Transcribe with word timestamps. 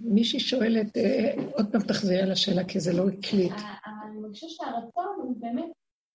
מישהי 0.00 0.40
שואלת, 0.40 0.96
אה, 0.96 1.34
עוד 1.52 1.66
פעם 1.72 1.80
תחזרי 1.80 2.20
על 2.20 2.32
השאלה, 2.32 2.64
כי 2.64 2.80
זה 2.80 2.92
לא 2.92 3.08
הקליט. 3.08 3.52
אני 3.86 4.20
מרגישה 4.20 4.46
שהרצון 4.48 5.16
הוא 5.22 5.36
באמת 5.40 5.70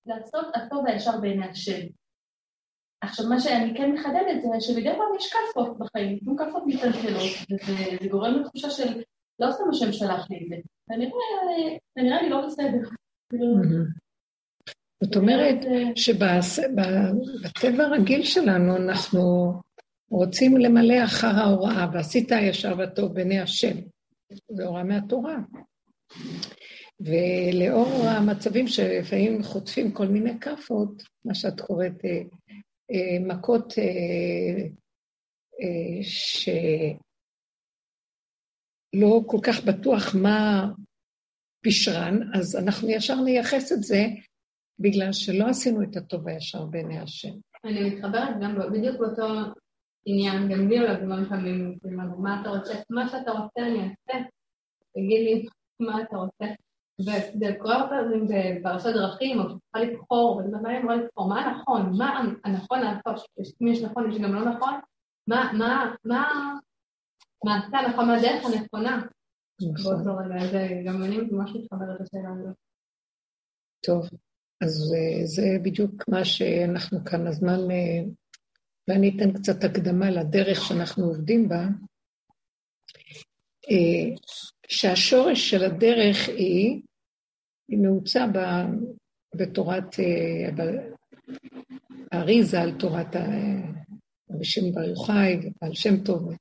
לעשות 0.06 0.46
הטוב 0.56 0.88
הישר 0.88 1.20
בעיני 1.22 1.46
השם. 1.46 1.88
עכשיו, 3.02 3.28
מה 3.30 3.40
שאני 3.40 3.78
כן 3.78 3.92
מחדדת 3.92 4.42
זה 4.42 4.62
שמדי 4.62 4.90
פעם 4.92 5.16
יש 5.18 5.34
כאפות 5.34 5.78
בחיים, 5.78 6.20
כמו 6.20 6.38
כאפות 6.38 6.64
מטלטלות, 6.66 7.32
וזה 7.52 8.10
גורם 8.12 8.34
לתחושה 8.34 8.70
של 8.70 9.02
לא 9.40 9.52
סתם 9.52 9.64
השם 9.70 9.92
שלח 9.92 10.30
לי 10.30 10.44
את 10.44 10.50
זה, 10.50 10.56
כנראה 11.96 12.22
לי 12.22 12.30
לא 12.30 12.48
בסדר. 12.48 12.90
זאת 15.04 15.16
אומרת 15.16 15.58
שבטבע 15.96 17.84
הרגיל 17.84 18.24
שלנו 18.24 18.78
אנחנו 18.78 19.54
רוצים 20.14 20.58
למלא 20.58 21.04
אחר 21.06 21.28
ההוראה, 21.28 21.90
ועשית 21.94 22.32
הישר 22.32 22.74
והטוב 22.78 23.14
בעיני 23.14 23.40
השם. 23.40 23.78
זו 24.52 24.64
הוראה 24.64 24.84
מהתורה. 24.84 25.38
ולאור 27.00 28.08
המצבים 28.08 28.68
שלפעמים 28.68 29.44
חוטפים 29.44 29.92
כל 29.92 30.08
מיני 30.08 30.40
כאפות, 30.40 31.04
מה 31.26 31.36
שאת 31.36 31.62
קוראת 31.62 32.06
אה, 32.06 32.22
אה, 32.92 33.20
מכות 33.28 33.74
אה, 33.78 34.68
שלא 38.94 39.22
כל 39.26 39.38
כך 39.44 39.64
בטוח 39.64 40.16
מה 40.16 40.70
פשרן, 41.66 42.20
אז 42.34 42.56
אנחנו 42.56 42.90
ישר 42.90 43.22
נייחס 43.22 43.72
את 43.72 43.84
זה 43.84 44.06
בגלל 44.80 45.14
שלא 45.14 45.46
עשינו 45.50 45.84
את 45.84 45.98
הטוב 45.98 46.28
הישר 46.28 46.66
בעיני 46.66 47.00
השם. 47.00 47.34
אני 47.66 47.90
מתחברת 47.90 48.36
גם 48.42 48.56
בדיוק 48.74 48.96
באותו 49.00 49.54
עניין, 50.06 50.50
גם 50.50 50.68
לי 50.70 50.80
עולה 50.80 50.94
דברים 50.94 51.26
פעמים, 51.30 51.78
מה 52.18 52.42
אתה 52.42 52.50
רוצה, 52.50 52.74
מה 52.90 53.10
שאתה 53.10 53.32
רוצה 53.32 53.62
אני 53.62 53.80
אעשה, 53.80 54.26
תגיד 54.94 55.22
לי 55.26 55.46
מה 55.80 56.02
אתה 56.02 56.18
רוצה. 56.18 56.46
וזה 57.02 57.56
קורה 57.60 57.76
הרבה 57.76 57.90
פעמים 57.90 58.28
בפרשת 58.28 58.90
דרכים, 58.94 59.40
או 59.40 59.44
שצריכה 59.44 59.80
לבחור, 59.80 60.38
ואני 60.38 60.78
אומרת 60.80 61.04
לבחור, 61.04 61.30
מה 61.30 61.42
הנכון, 61.42 61.98
מה 61.98 62.20
הנכון 62.44 62.80
לעשות, 62.80 63.28
אם 63.62 63.68
יש 63.68 63.82
נכון, 63.82 64.12
יש 64.12 64.18
גם 64.18 64.34
לא 64.34 64.46
נכון, 64.46 64.74
מה, 65.28 65.52
מה, 65.58 65.96
מה, 66.06 66.28
מה 67.46 67.58
עשה 67.58 67.78
הנכון, 67.78 68.08
מה 68.08 68.18
הדרך 68.18 68.46
הנכונה. 68.46 69.02
נכון. 69.62 70.04
באותו 70.04 70.18
רגע, 70.18 70.48
זה 70.52 70.68
גם 70.86 71.04
אני 71.04 71.18
ממש 71.32 71.52
מתחברת 71.56 72.02
לשאלה 72.02 72.30
הזאת. 72.34 72.56
טוב, 73.86 74.10
אז 74.64 74.94
אה, 74.96 75.26
זה 75.26 75.58
בדיוק 75.64 76.10
מה 76.10 76.26
שאנחנו 76.26 77.06
כאן, 77.06 77.28
הזמן, 77.28 77.72
אה, 77.72 78.04
ואני 78.88 79.12
אתן 79.16 79.34
קצת 79.34 79.64
הקדמה 79.64 80.12
לדרך 80.12 80.66
שאנחנו 80.68 81.06
עובדים 81.06 81.50
בה. 81.50 81.68
אה, 83.72 84.16
שהשורש 84.68 85.50
של 85.50 85.64
הדרך 85.64 86.30
היא, 86.30 86.82
היא 87.70 87.80
נעוצה 87.80 88.26
בתורת, 89.36 89.96
האריזה 92.12 92.62
על 92.62 92.80
תורת 92.80 93.16
רבי 94.30 94.46
שם 94.46 94.72
בר 94.74 94.84
יוחאי 94.84 95.40
ועל 95.62 95.74
שם 95.74 96.04
טוב, 96.06 96.34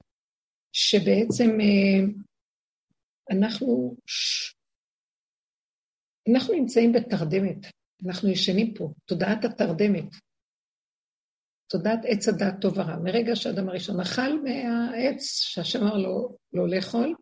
שבעצם 0.72 1.50
אנחנו, 3.30 3.96
אנחנו 6.32 6.54
נמצאים 6.54 6.92
בתרדמת, 6.92 7.66
אנחנו 8.06 8.28
ישנים 8.28 8.74
פה, 8.74 8.92
תודעת 9.04 9.44
התרדמת, 9.44 10.04
תודעת 11.72 12.00
עץ 12.04 12.28
הדעת 12.28 12.60
טוב 12.60 12.78
ורע. 12.78 12.96
מרגע 12.96 13.36
שאדם 13.36 13.68
הראשון 13.68 14.00
אכל 14.00 14.42
מהעץ 14.42 15.22
שהשם 15.22 15.82
אמר 15.82 15.96
לו 15.96 16.36
לא 16.52 16.68
לאכול, 16.68 17.14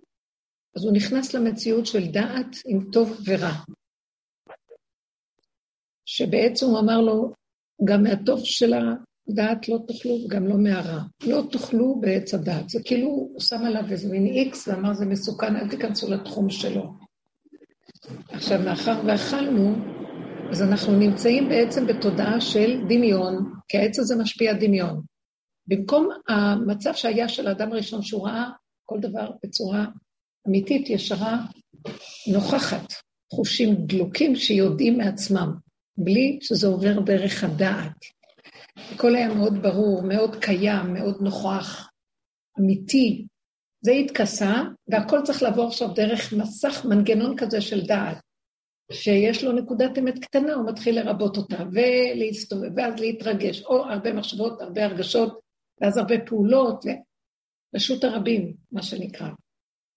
אז 0.76 0.84
הוא 0.84 0.92
נכנס 0.92 1.34
למציאות 1.34 1.86
של 1.86 2.06
דעת 2.06 2.56
עם 2.66 2.90
טוב 2.92 3.20
ורע. 3.26 3.52
שבעצם 6.04 6.66
הוא 6.66 6.78
אמר 6.78 7.00
לו, 7.00 7.32
גם 7.84 8.02
מהטוב 8.02 8.40
של 8.44 8.72
הדעת 8.74 9.68
לא 9.68 9.78
תאכלו 9.88 10.14
וגם 10.24 10.46
לא 10.46 10.56
מהרע. 10.58 11.00
לא 11.26 11.42
תאכלו 11.52 12.00
בעץ 12.00 12.34
הדעת. 12.34 12.68
זה 12.68 12.78
כאילו 12.84 13.08
הוא 13.08 13.40
שם 13.40 13.64
עליו 13.64 13.84
איזה 13.90 14.08
מין 14.08 14.26
איקס 14.26 14.68
ואמר 14.68 14.94
זה 14.94 15.06
מסוכן, 15.06 15.56
אל 15.56 15.68
תיכנסו 15.68 16.10
לתחום 16.10 16.50
שלו. 16.50 16.92
עכשיו, 18.28 18.60
מאחר 18.64 19.02
ואכלנו, 19.06 19.74
אז 20.50 20.62
אנחנו 20.62 20.98
נמצאים 20.98 21.48
בעצם 21.48 21.86
בתודעה 21.86 22.40
של 22.40 22.80
דמיון, 22.88 23.59
כי 23.70 23.78
העץ 23.78 23.98
הזה 23.98 24.16
משפיע 24.16 24.52
דמיון. 24.52 25.02
במקום 25.66 26.08
המצב 26.28 26.94
שהיה 26.94 27.28
של 27.28 27.48
האדם 27.48 27.72
הראשון, 27.72 28.02
שהוא 28.02 28.26
ראה 28.26 28.50
כל 28.84 29.00
דבר 29.00 29.30
בצורה 29.42 29.84
אמיתית, 30.48 30.90
ישרה, 30.90 31.38
נוכחת, 32.32 32.92
חושים 33.32 33.74
דלוקים 33.74 34.36
שיודעים 34.36 34.98
מעצמם, 34.98 35.54
בלי 35.96 36.38
שזה 36.42 36.66
עובר 36.66 37.00
דרך 37.00 37.44
הדעת. 37.44 38.04
הכל 38.94 39.16
היה 39.16 39.34
מאוד 39.34 39.62
ברור, 39.62 40.02
מאוד 40.02 40.36
קיים, 40.36 40.94
מאוד 40.94 41.16
נוכח, 41.20 41.90
אמיתי. 42.60 43.26
זה 43.84 43.92
התכסה, 43.92 44.62
והכל 44.88 45.20
צריך 45.24 45.42
לעבור 45.42 45.66
עכשיו 45.66 45.88
דרך 45.94 46.32
מסך, 46.32 46.84
מנגנון 46.84 47.36
כזה 47.36 47.60
של 47.60 47.86
דעת. 47.86 48.29
שיש 48.92 49.44
לו 49.44 49.52
נקודת 49.52 49.98
אמת 49.98 50.18
קטנה, 50.18 50.54
הוא 50.54 50.66
מתחיל 50.68 51.00
לרבות 51.00 51.36
אותה, 51.36 51.64
ולהסתובב, 51.72 52.70
ואז 52.76 53.00
להתרגש, 53.00 53.62
או 53.62 53.84
הרבה 53.84 54.12
מחשבות, 54.12 54.60
הרבה 54.60 54.84
הרגשות, 54.84 55.40
ואז 55.80 55.96
הרבה 55.96 56.14
פעולות, 56.26 56.84
ורשות 57.74 58.04
הרבים, 58.04 58.54
מה 58.72 58.82
שנקרא. 58.82 59.28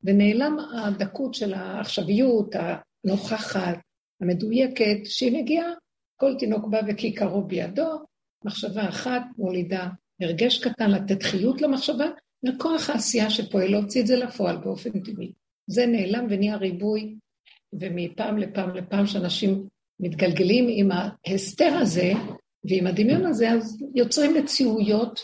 ונעלם 0.04 0.58
הדקות 0.60 1.34
של 1.34 1.54
העכשוויות, 1.54 2.56
הנוכחת, 2.56 3.78
המדויקת, 4.22 4.98
שהיא 5.06 5.42
מגיעה, 5.42 5.74
כל 6.20 6.36
תינוק 6.40 6.68
בא 6.68 6.82
וכיכרו 6.88 7.44
בידו, 7.44 8.06
מחשבה 8.46 8.90
אחת 8.90 9.22
מולידה 9.38 9.90
הרגש 10.22 10.68
קטן, 10.68 10.92
לתת 10.92 11.24
חיות 11.24 11.62
למחשבה, 11.62 12.06
וכוח 12.46 12.90
העשייה 12.90 13.30
שפועל 13.30 13.72
להוציא 13.72 14.02
את 14.02 14.08
זה 14.08 14.16
לפועל 14.16 14.58
באופן 14.58 15.00
טבעי. 15.00 15.34
זה 15.68 15.86
נעלם 15.86 16.28
ונהיה 16.30 16.56
ריבוי 16.56 17.16
ומפעם 17.80 18.38
לפעם 18.38 18.76
לפעם 18.76 19.06
שאנשים 19.06 19.68
מתגלגלים 20.00 20.66
עם 20.70 20.90
ההסתר 20.92 21.74
הזה 21.82 22.12
ועם 22.70 22.88
הדמיון 22.88 23.26
הזה, 23.26 23.52
אז 23.52 23.78
יוצרים 23.96 24.34
מציאויות 24.34 25.20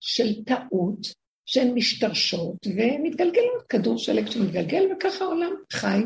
של 0.00 0.44
טעות 0.44 1.22
שהן 1.46 1.74
משתרשות 1.74 2.66
ומתגלגלות, 2.66 3.62
כדור 3.68 3.98
שלג 3.98 4.30
שמתגלגל, 4.30 4.88
וככה 4.92 5.24
העולם 5.24 5.52
חי 5.72 6.02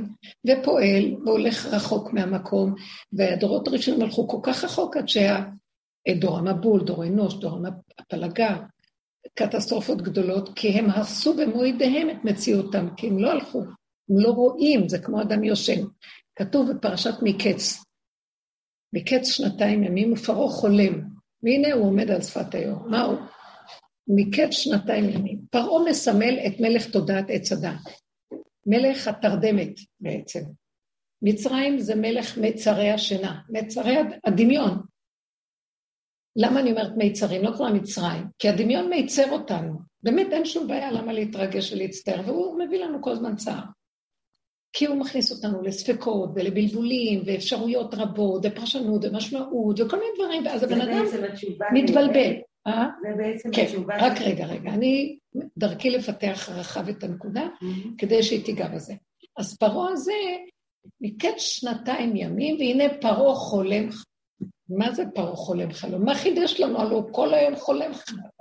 ופועל 0.47 1.15
והולך 1.25 1.67
רחוק 1.67 2.13
מהמקום, 2.13 2.75
והדורות 3.13 3.69
הראשונים 3.69 4.03
הלכו 4.03 4.29
כל 4.29 4.39
כך 4.43 4.65
רחוק 4.65 4.97
עד 4.97 5.09
שהיה 5.09 5.45
דור 6.19 6.39
המבול, 6.39 6.85
דור 6.85 7.05
אנוש, 7.05 7.35
דור 7.35 7.59
הפלגה, 7.99 8.57
קטסטרופות 9.35 10.03
גדולות, 10.03 10.49
כי 10.57 10.69
הם 10.69 10.91
הרסו 10.91 11.35
במו 11.35 11.65
ידיהם 11.65 12.11
את 12.11 12.25
מציאותם, 12.25 12.89
כי 12.97 13.07
הם 13.07 13.19
לא 13.19 13.31
הלכו 13.31 13.63
לא 14.09 14.31
רואים, 14.31 14.89
זה 14.89 14.99
כמו 14.99 15.23
אדם 15.23 15.45
יושן. 15.45 15.85
כתוב 16.37 16.73
בפרשת 16.73 17.15
מקץ, 17.23 17.85
מקץ 18.93 19.29
שנתיים 19.29 19.83
ימים 19.85 20.13
ופרעה 20.13 20.49
חולם, 20.49 21.03
והנה 21.43 21.73
הוא 21.75 21.87
עומד 21.87 22.11
על 22.11 22.23
שפת 22.23 22.55
היום. 22.55 22.91
מה 22.91 23.03
הוא? 23.03 23.19
מקץ 24.09 24.51
שנתיים 24.51 25.05
ימים. 25.05 25.41
פרעה 25.51 25.91
מסמל 25.91 26.39
את 26.47 26.61
מלך 26.61 26.91
תודעת 26.91 27.25
עץ 27.29 27.53
הדת, 27.53 27.81
מלך 28.67 29.09
התרדמת 29.09 29.73
בעצם. 30.01 30.41
מצרים 31.23 31.79
זה 31.79 31.95
מלך 31.95 32.39
מצרי 32.39 32.91
השינה, 32.91 33.41
מצרי 33.49 33.97
הדמיון. 34.27 34.83
למה 36.37 36.61
אני 36.61 36.71
אומרת 36.71 36.93
מיצרים? 36.97 37.43
לא 37.45 37.57
קוראים 37.57 37.75
מצרים, 37.75 38.25
כי 38.39 38.49
הדמיון 38.49 38.89
מיצר 38.91 39.31
אותנו. 39.31 39.79
באמת 40.03 40.27
אין 40.33 40.45
שום 40.45 40.69
בעיה 40.69 40.91
למה 40.91 41.13
להתרגש 41.13 41.73
ולהצטער, 41.73 42.21
והוא 42.27 42.59
מביא 42.59 42.85
לנו 42.85 43.03
כל 43.03 43.11
הזמן 43.11 43.37
צער. 43.37 43.65
כי 44.79 44.87
הוא 44.87 44.97
מכניס 44.97 45.33
אותנו 45.33 45.63
לספקות 45.63 46.31
ולבלבולים 46.35 47.23
ואפשרויות 47.27 47.95
רבות 47.95 48.43
ופרשנות 48.45 49.05
ומשמעות 49.05 49.81
וכל 49.81 49.99
מיני 49.99 50.11
דברים, 50.17 50.47
ואז 50.47 50.63
הבן 50.63 50.81
אדם 50.81 51.05
מתבלבל. 51.73 52.33
אה? 52.67 52.87
זה 53.03 53.09
בעצם 53.17 53.51
כן, 53.53 53.63
התשובה. 53.63 53.97
רק 54.01 54.21
רגע, 54.21 54.47
רגע. 54.47 54.71
אני 54.71 55.19
דרכי 55.57 55.91
לפתח 55.91 56.49
רחב 56.53 56.89
את 56.89 57.05
הנקודה 57.05 57.49
כדי 57.99 58.23
שהיא 58.23 58.45
תיגע 58.45 58.69
בזה. 58.69 58.95
אז 59.37 59.57
פרעה 59.57 59.93
הזה 59.93 60.13
מקץ 61.01 61.39
שנתיים 61.39 62.17
ימים, 62.17 62.57
והנה 62.59 62.95
פרעה 63.01 63.35
חולם 63.35 63.89
מה 64.69 64.93
זה 64.93 65.05
פרעה 65.15 65.37
חולם 65.37 65.73
חלום? 65.73 66.05
מה 66.05 66.15
חידש 66.15 66.61
לנו? 66.61 66.81
הלוא 66.81 67.03
כל 67.13 67.35
היום 67.35 67.57
חולם 67.57 67.91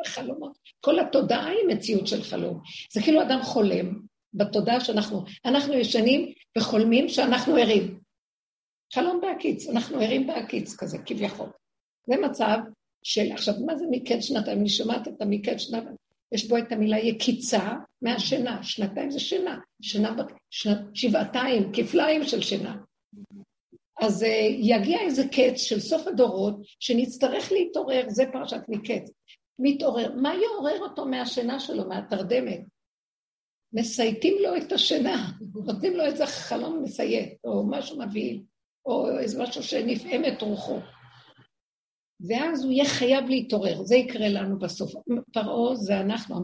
חלומות. 0.07 0.57
כל 0.81 0.99
התודעה 0.99 1.47
היא 1.47 1.67
מציאות 1.67 2.07
של 2.07 2.23
חלום. 2.23 2.59
זה 2.93 3.01
כאילו 3.01 3.21
אדם 3.21 3.41
חולם, 3.43 3.99
בתודעה 4.37 4.79
שאנחנו, 4.79 5.23
אנחנו 5.45 5.73
ישנים 5.73 6.33
וחולמים 6.57 7.09
שאנחנו 7.09 7.55
ערים. 7.55 7.99
חלום 8.93 9.21
בהקיץ, 9.21 9.69
אנחנו 9.69 9.99
ערים 9.99 10.27
בהקיץ 10.27 10.75
כזה, 10.75 10.97
כביכול. 11.05 11.49
זה 12.07 12.15
מצב 12.17 12.57
של, 13.03 13.31
עכשיו, 13.31 13.53
מה 13.65 13.75
זה 13.75 13.85
מקץ 13.91 14.23
שנתיים? 14.25 14.59
אני 14.59 14.69
שומעת 14.69 15.07
את 15.07 15.21
המקץ 15.21 15.57
שנתיים. 15.57 15.95
יש 16.31 16.47
בו 16.47 16.57
את 16.57 16.71
המילה 16.71 16.97
יקיצה 16.97 17.73
מהשינה, 18.01 18.63
שנתיים 18.63 19.11
זה 19.11 19.19
שינה, 19.19 19.59
שינה, 19.81 20.15
שנת, 20.49 20.77
שבעתיים, 20.93 21.71
כפליים 21.73 22.23
של 22.23 22.41
שינה. 22.41 22.75
אז 24.01 24.23
uh, 24.23 24.27
יגיע 24.59 25.01
איזה 25.01 25.23
קץ 25.27 25.61
של 25.61 25.79
סוף 25.79 26.07
הדורות, 26.07 26.55
שנצטרך 26.79 27.51
להתעורר, 27.51 28.05
זה 28.07 28.23
פרשת 28.33 28.61
מקץ. 28.67 29.11
מתעורר, 29.59 30.11
מה 30.15 30.33
יעורר 30.35 30.79
אותו 30.79 31.05
מהשינה 31.05 31.59
שלו, 31.59 31.87
מהתרדמת? 31.87 32.61
מסייטים 33.75 34.37
לו 34.43 34.57
את 34.57 34.71
השינה, 34.71 35.31
נותנים 35.65 35.93
לו 35.93 36.03
איזה 36.03 36.25
חלום 36.25 36.83
מסייט, 36.83 37.33
או 37.43 37.65
משהו 37.69 37.99
מבהיל, 37.99 38.43
או 38.85 39.19
איזה 39.19 39.43
משהו 39.43 39.63
שנפעם 39.63 40.25
את 40.25 40.41
רוחו. 40.41 40.79
ואז 42.27 42.63
הוא 42.63 42.71
יהיה 42.71 42.85
חייב 42.85 43.25
להתעורר, 43.29 43.83
זה 43.83 43.95
יקרה 43.95 44.29
לנו 44.29 44.59
בסוף. 44.59 44.93
פרעה 45.33 45.75
זה 45.75 45.99
אנחנו, 45.99 46.35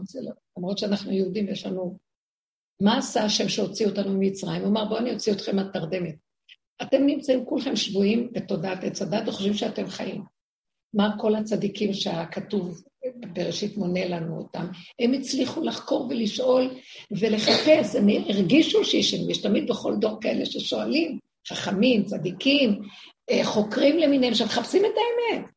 למרות 0.56 0.78
שאנחנו 0.78 1.12
יהודים, 1.12 1.48
יש 1.48 1.66
לנו... 1.66 1.98
מה 2.82 2.98
עשה 2.98 3.24
השם 3.24 3.48
שהוציא 3.48 3.86
אותנו 3.86 4.12
ממצרים? 4.12 4.62
הוא 4.62 4.70
אמר, 4.70 4.84
בואו 4.84 4.98
אני 4.98 5.12
אוציא 5.12 5.32
אתכם 5.32 5.56
מהתרדמת. 5.56 6.14
אתם 6.82 7.06
נמצאים 7.06 7.44
כולכם 7.44 7.76
שבויים 7.76 8.32
בתודעת 8.32 8.84
עץ 8.84 9.02
הדת 9.02 9.28
וחושבים 9.28 9.54
שאתם 9.54 9.86
חיים. 9.86 10.24
מה 10.94 11.16
כל 11.20 11.34
הצדיקים 11.34 11.92
שהכתוב 11.92 12.82
בראשית 13.32 13.76
מונה 13.76 14.08
לנו 14.08 14.38
אותם, 14.38 14.66
הם 14.98 15.12
הצליחו 15.12 15.62
לחקור 15.62 16.06
ולשאול 16.10 16.74
ולחפש, 17.10 17.96
הם 17.96 18.08
הרגישו 18.28 18.84
שישנים, 18.84 19.30
יש 19.30 19.38
תמיד 19.38 19.66
בכל 19.66 19.94
דור 20.00 20.20
כאלה 20.20 20.46
ששואלים, 20.46 21.18
חכמים, 21.48 22.04
צדיקים, 22.04 22.82
אה, 23.30 23.44
חוקרים 23.44 23.98
למיניהם 23.98 24.34
שמחפשים 24.34 24.82
את 24.84 24.90
האמת, 24.96 25.50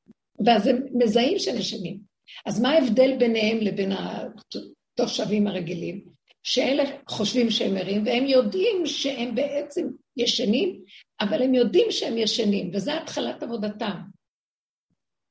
ואז 0.46 0.68
הם 0.68 0.82
מזהים 0.94 1.40
שהם 1.40 1.58
ישנים. 1.58 2.00
אז 2.46 2.62
מה 2.62 2.70
ההבדל 2.70 3.18
ביניהם 3.18 3.58
לבין 3.58 3.92
התושבים 3.92 5.48
הרגילים? 5.48 6.16
שאלה 6.44 6.84
חושבים 7.10 7.50
שהם 7.50 7.78
ערים, 7.78 8.06
והם 8.06 8.26
יודעים 8.26 8.86
שהם 8.86 9.36
בעצם 9.36 9.88
ישנים, 10.18 10.82
אבל 11.22 11.42
הם 11.42 11.54
יודעים 11.54 11.92
שהם 11.92 12.18
ישנים, 12.18 12.72
וזה 12.74 12.98
התחלת 12.98 13.44
עבודתם. 13.44 13.98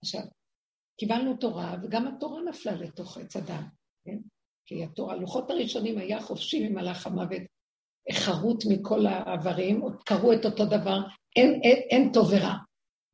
עכשיו, 0.05 0.21
קיבלנו 0.99 1.37
תורה, 1.37 1.77
וגם 1.83 2.07
התורה 2.07 2.43
נפלה 2.43 2.73
לתוך 2.73 3.19
עץ 3.19 3.37
הדת, 3.37 3.65
כן? 4.05 4.19
כי 4.67 4.85
התורה, 4.85 5.17
לוחות 5.17 5.51
הראשונים 5.51 5.99
היה 5.99 6.21
חופשי 6.21 6.69
ממלאך 6.69 7.07
המוות, 7.07 7.43
חרוט 8.13 8.65
מכל 8.69 9.07
עוד 9.81 10.03
קראו 10.05 10.33
את 10.33 10.45
אותו 10.45 10.65
דבר, 10.65 11.01
אין, 11.37 11.61
אין, 11.63 11.77
אין 11.91 12.13
טוב 12.13 12.29
ורע. 12.31 12.55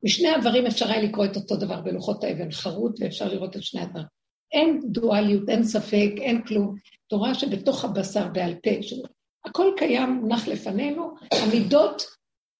משני 0.03 0.27
העברים 0.27 0.67
אפשר 0.67 0.91
היה 0.91 1.01
לקרוא 1.01 1.25
את 1.25 1.35
אותו 1.35 1.55
דבר 1.55 1.81
בלוחות 1.81 2.23
האבן, 2.23 2.51
חרוט, 2.51 2.99
ואפשר 2.99 3.27
לראות 3.27 3.55
את 3.55 3.63
שני 3.63 3.81
הדברים. 3.81 4.05
אין 4.51 4.79
דואליות, 4.85 5.49
אין 5.49 5.63
ספק, 5.63 6.11
אין 6.17 6.45
כלום. 6.45 6.75
תורה 7.07 7.33
שבתוך 7.33 7.85
הבשר 7.85 8.27
בעל 8.27 8.55
פה, 8.63 8.69
שלו. 8.81 9.03
הכל 9.45 9.73
קיים, 9.77 10.09
מונח 10.09 10.47
לפנינו, 10.47 11.15
המידות 11.31 12.01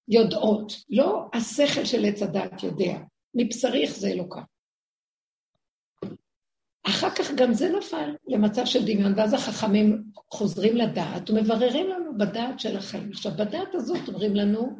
יודעות, 0.08 0.74
לא 0.90 1.26
השכל 1.34 1.86
של 1.86 2.06
עץ 2.06 2.22
הדת 2.22 2.64
יודע, 2.64 2.98
מבשריך 3.36 3.92
זה 3.92 4.08
אלוקה. 4.08 4.42
אחר 6.83 7.10
כך 7.10 7.31
גם 7.31 7.54
זה 7.54 7.69
נפל 7.78 8.16
למצב 8.28 8.66
של 8.66 8.86
דמיון, 8.86 9.13
ואז 9.18 9.33
החכמים 9.33 10.04
חוזרים 10.31 10.75
לדעת 10.75 11.30
ומבררים 11.30 11.89
לנו 11.89 12.18
בדעת 12.18 12.60
של 12.60 12.78
החיים. 12.78 13.10
עכשיו, 13.12 13.31
בדעת 13.31 13.75
הזאת 13.75 14.07
אומרים 14.07 14.36
לנו, 14.36 14.80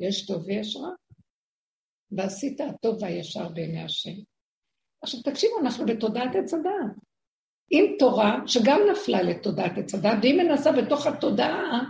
יש 0.00 0.26
טוב 0.26 0.44
ויש 0.46 0.76
רע, 0.76 0.90
ועשית 2.12 2.60
הטוב 2.60 3.02
והישר 3.02 3.48
בעיני 3.48 3.82
השם. 3.82 4.14
עכשיו, 5.02 5.22
תקשיבו, 5.22 5.58
אנחנו 5.60 5.86
בתודעת 5.86 6.36
עץ 6.36 6.54
הדעת. 6.54 6.96
עם 7.70 7.84
תורה, 7.98 8.40
שגם 8.46 8.80
נפלה 8.92 9.22
לתודעת 9.22 9.78
עץ 9.78 9.94
הדעת, 9.94 10.18
והיא 10.22 10.42
מנסה 10.42 10.72
בתוך 10.72 11.06
התודעה 11.06 11.84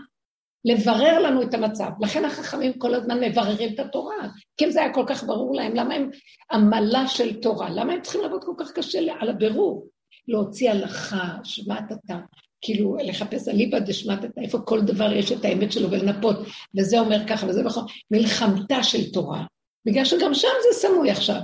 לברר 0.65 1.19
לנו 1.19 1.43
את 1.43 1.55
המצב. 1.55 1.91
לכן 2.01 2.25
החכמים 2.25 2.73
כל 2.73 2.95
הזמן 2.95 3.21
מבררים 3.21 3.75
את 3.75 3.81
התורה. 3.81 4.29
כי 4.57 4.65
אם 4.65 4.71
זה 4.71 4.81
היה 4.81 4.95
כל 4.95 5.05
כך 5.07 5.25
ברור 5.25 5.55
להם, 5.55 5.75
למה 5.75 5.95
הם 5.95 6.11
עמלה 6.53 7.09
של 7.09 7.41
תורה? 7.41 7.71
למה 7.71 7.93
הם 7.93 8.01
צריכים 8.03 8.21
לעבוד 8.21 8.45
כל 8.45 8.55
כך 8.59 8.73
קשה 8.73 8.99
על 9.21 9.29
הבירור? 9.29 9.87
להוציא 10.29 10.71
הלכה, 10.71 11.35
שמעת 11.45 11.93
אתה, 11.93 12.19
כאילו 12.61 12.97
לחפש 13.05 13.49
אליבא 13.49 13.79
דשמטת, 13.79 14.39
איפה 14.39 14.59
כל 14.59 14.81
דבר 14.81 15.13
יש 15.13 15.33
את 15.33 15.45
האמת 15.45 15.73
שלו 15.73 15.91
ולנפות, 15.91 16.37
וזה 16.79 17.01
אומר 17.01 17.27
ככה 17.29 17.47
וזה 17.47 17.63
נכון, 17.63 17.85
מלחמתה 18.11 18.83
של 18.83 19.13
תורה, 19.13 19.45
בגלל 19.87 20.05
שגם 20.05 20.35
שם 20.35 20.49
זה 20.63 20.79
סמוי 20.79 21.11
עכשיו. 21.11 21.41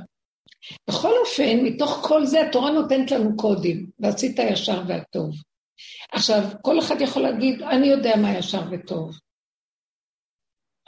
בכל 0.89 1.13
אופן, 1.21 1.61
מתוך 1.63 1.91
כל 2.09 2.27
זה 2.27 2.41
התורה 2.41 2.71
נותנת 2.71 3.11
לנו 3.11 3.37
קודים, 3.37 3.87
ועשית 3.99 4.39
הישר 4.39 4.83
והטוב. 4.87 5.31
עכשיו, 6.13 6.43
כל 6.63 6.79
אחד 6.79 7.01
יכול 7.01 7.23
להגיד, 7.23 7.63
אני 7.63 7.87
יודע 7.87 8.17
מה 8.17 8.39
ישר 8.39 8.63
וטוב. 8.71 9.19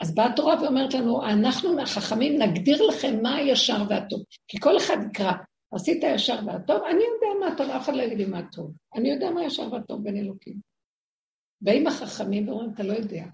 אז 0.01 0.15
באה 0.15 0.25
התורה 0.25 0.63
ואומרת 0.63 0.93
לנו, 0.93 1.25
אנחנו 1.25 1.81
החכמים 1.81 2.41
נגדיר 2.41 2.87
לכם 2.87 3.21
מה 3.21 3.35
הישר 3.35 3.83
והטוב. 3.89 4.23
כי 4.47 4.57
כל 4.59 4.77
אחד 4.77 4.97
יקרא, 5.09 5.31
עשית 5.71 6.03
הישר 6.03 6.39
והטוב, 6.45 6.83
אני 6.83 7.03
יודע 7.03 7.39
מה 7.39 7.57
טוב, 7.57 7.69
אף 7.69 7.83
אחד 7.83 7.93
לא 7.93 8.01
יגיד 8.01 8.17
לי 8.17 8.25
מה 8.25 8.41
טוב. 8.51 8.71
אני 8.95 9.09
יודע 9.09 9.29
מה 9.29 9.41
הישר 9.41 9.73
והטוב 9.73 10.03
בין 10.03 10.17
אלוקים. 10.17 10.59
באים 11.61 11.87
החכמים 11.87 12.49
ואומרים, 12.49 12.73
אתה 12.73 12.83
לא 12.83 12.93
יודע. 12.93 13.25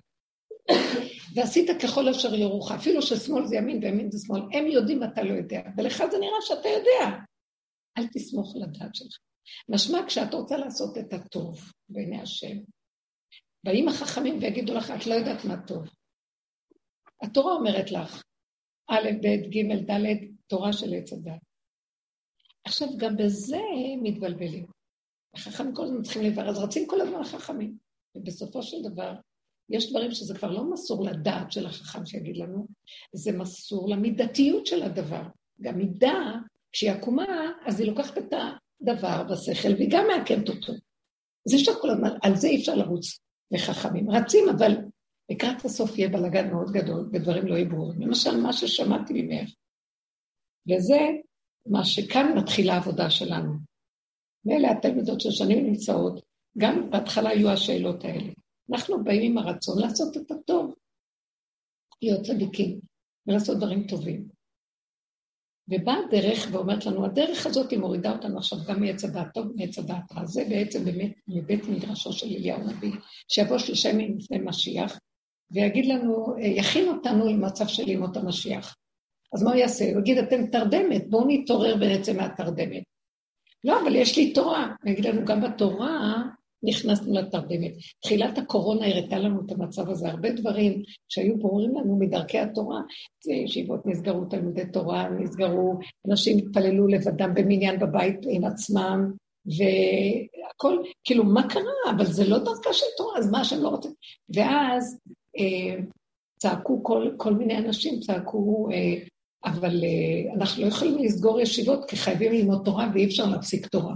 ועשית 1.36 1.70
ככל 1.84 2.10
אשר 2.10 2.36
יורוך, 2.36 2.72
אפילו 2.72 3.02
ששמאל 3.02 3.46
זה 3.46 3.56
ימין 3.56 3.84
וימין 3.84 4.12
זה 4.12 4.26
שמאל, 4.26 4.42
הם 4.54 4.68
יודעים 4.68 5.02
ואתה 5.02 5.24
לא 5.24 5.34
יודע, 5.34 5.62
ולך 5.78 6.04
זה 6.12 6.18
נראה 6.18 6.42
שאתה 6.42 6.70
יודע. 6.70 7.18
אל 7.98 8.08
תסמוך 8.08 8.56
לדעת 8.56 8.96
שלך. 8.96 9.18
משמע 9.70 10.00
כשאת 10.08 10.34
רוצה 10.34 10.58
לעשות 10.58 10.98
את 10.98 11.14
הטוב 11.14 11.60
בעיני 11.90 12.22
השם, 12.22 12.58
באים 13.64 13.88
החכמים 13.88 14.38
ויגידו 14.42 14.74
לך, 14.74 14.92
את 14.92 15.08
לא 15.08 15.14
יודעת 15.14 15.46
מה 15.46 15.58
טוב. 15.68 15.84
התורה 17.22 17.54
אומרת 17.54 17.92
לך, 17.92 18.24
א', 18.90 19.10
ב', 19.22 19.50
ג', 19.50 19.92
ד', 19.92 20.16
תורה 20.48 20.74
של 20.74 20.94
עץ 20.94 21.14
הדת. 21.14 21.42
עכשיו, 22.64 22.88
גם 22.98 23.18
בזה 23.18 23.62
מתבלבלים. 24.04 24.66
החכמים 25.34 25.76
כל 25.76 25.84
הזמן 25.84 26.02
צריכים 26.02 26.24
לברר, 26.24 26.50
אז 26.50 26.58
רצים 26.58 26.88
כל 26.88 27.02
הזמן 27.02 27.20
החכמים. 27.20 27.78
ובסופו 28.16 28.64
של 28.64 28.78
דבר, 28.84 29.14
יש 29.70 29.90
דברים 29.90 30.12
שזה 30.12 30.38
כבר 30.38 30.52
לא 30.52 30.72
מסור 30.72 31.06
לדעת 31.06 31.52
של 31.52 31.66
החכם 31.66 32.06
שיגיד 32.06 32.38
לנו, 32.38 32.68
זה 33.14 33.32
מסור 33.32 33.90
למידתיות 33.90 34.66
של 34.66 34.84
הדבר. 34.84 35.22
גם 35.62 35.78
מידה, 35.78 36.34
כשהיא 36.72 36.92
עקומה, 36.92 37.52
אז 37.66 37.80
היא 37.80 37.90
לוקחת 37.90 38.18
את 38.18 38.34
הדבר 38.82 39.24
בשכל 39.24 39.74
והיא 39.74 39.90
גם 39.92 40.06
מעכבת 40.08 40.50
אותו. 40.50 40.74
אי 41.52 41.56
אפשר 41.56 41.72
כל 41.82 41.90
הזמן, 41.90 42.10
על 42.24 42.36
זה 42.36 42.48
אי 42.48 42.58
אפשר 42.58 42.76
לרוץ 42.76 43.20
לחכמים. 43.52 44.10
רצים, 44.10 44.50
אבל 44.50 44.72
לקראת 45.32 45.66
הסוף 45.66 45.98
יהיה 45.98 46.10
בלאגן 46.10 46.50
מאוד 46.52 46.72
גדול, 46.72 47.10
ודברים 47.14 47.48
לא 47.48 47.56
יהיו. 47.56 47.92
למשל, 48.00 48.38
מה 48.38 48.54
ששמעתי 48.54 49.14
ממך, 49.14 49.50
וזה 50.70 51.00
מה 51.66 51.86
שכאן 51.86 52.38
מתחילה 52.38 52.74
העבודה 52.74 53.10
שלנו. 53.10 53.54
ואלה 54.46 54.72
התלמידות 54.72 55.22
של 55.22 55.32
שנים 55.32 55.66
נמצאות, 55.66 56.26
גם 56.58 56.90
בהתחלה 56.90 57.30
היו 57.30 57.50
השאלות 57.50 58.04
האלה. 58.04 58.34
אנחנו 58.72 59.04
באים 59.04 59.32
עם 59.32 59.38
הרצון 59.38 59.82
לעשות 59.82 60.18
את 60.18 60.32
הטוב, 60.32 60.76
להיות 62.02 62.26
צדיקים 62.26 62.80
ולעשות 63.28 63.58
דברים 63.58 63.88
טובים. 63.88 64.35
ובאה 65.70 65.96
הדרך 66.08 66.48
ואומרת 66.52 66.86
לנו, 66.86 67.06
הדרך 67.06 67.46
הזאת 67.46 67.72
היא 67.72 67.80
מורידה 67.80 68.12
אותנו 68.12 68.38
עכשיו 68.38 68.60
גם 68.68 68.82
מעץ 68.82 69.04
הדעת 69.04 69.34
טוב, 69.34 69.48
מעץ 69.56 69.80
הדעת 69.80 70.12
רע. 70.12 70.26
זה 70.26 70.46
בעצם 70.50 70.86
באמת 70.86 71.12
מבית 71.28 71.68
מדרשו 71.68 72.14
של 72.14 72.28
אליהו 72.28 72.62
הנביא, 72.62 72.92
שיבוא 73.28 73.58
שלושה 73.58 73.90
ימים 73.90 74.18
לפני 74.18 74.38
משיח, 74.38 75.00
ויגיד 75.52 75.86
לנו, 75.86 76.36
יכין 76.40 76.88
אותנו 76.88 77.26
למצב 77.26 77.68
של 77.68 77.90
ימות 77.90 78.18
המשיח. 78.18 78.76
אז 79.34 79.44
מה 79.44 79.52
הוא 79.52 79.60
יעשה? 79.60 79.92
הוא 79.92 80.00
יגיד, 80.00 80.18
אתם 80.18 80.48
תרדמת, 80.48 81.10
בואו 81.10 81.28
נתעורר 81.28 81.76
ונצא 81.80 82.14
מהתרדמת. 82.14 82.84
לא, 83.64 83.82
אבל 83.82 83.96
יש 83.96 84.18
לי 84.18 84.34
תורה. 84.34 84.68
הוא 84.84 84.92
יגיד 84.92 85.06
לנו, 85.06 85.26
גם 85.26 85.42
בתורה 85.42 86.24
נכנסנו 86.64 87.14
לתרדמת. 87.14 87.72
תחילת 88.04 88.38
הקורונה 88.38 88.88
הראתה 88.88 89.20
לנו 89.20 89.42
את 89.46 89.52
המצב 89.52 89.90
הזה, 89.90 90.10
הרבה 90.10 90.30
דברים 90.32 90.84
שהיו 91.10 91.38
ברורים 91.38 91.76
לנו 91.76 92.00
מדרכי 92.00 92.40
התורה. 92.40 92.82
ישיבות 93.46 93.86
נסגרו, 93.86 94.26
תלמודי 94.26 94.66
תורה 94.66 95.10
נסגרו, 95.10 95.80
אנשים 96.10 96.38
התפללו 96.38 96.88
לבדם 96.88 97.34
במניין 97.34 97.80
בבית 97.80 98.20
עם 98.30 98.46
עצמם, 98.46 99.12
והכל, 99.46 100.78
כאילו, 101.04 101.24
מה 101.24 101.50
קרה? 101.50 101.92
אבל 101.96 102.06
זה 102.06 102.28
לא 102.28 102.38
דרכה 102.38 102.74
של 102.74 102.86
תורה, 102.98 103.18
אז 103.18 103.32
מה 103.32 103.44
שהם 103.44 103.64
לא 103.64 103.70
רוצים? 103.70 103.92
ואז 104.36 105.00
אה, 105.40 105.84
צעקו 106.38 106.84
כל, 106.84 107.12
כל 107.18 107.34
מיני 107.34 107.58
אנשים, 107.58 108.00
צעקו, 108.00 108.68
אה, 108.72 109.06
אבל 109.46 109.84
אה, 109.84 110.34
אנחנו 110.34 110.64
לא 110.64 110.68
יכולים 110.68 110.98
לסגור 110.98 111.42
ישיבות 111.42 111.90
כי 111.90 111.96
חייבים 111.96 112.32
ללמוד 112.32 112.62
תורה 112.66 112.90
ואי 112.94 113.06
אפשר 113.06 113.26
להפסיק 113.26 113.68
תורה. 113.68 113.96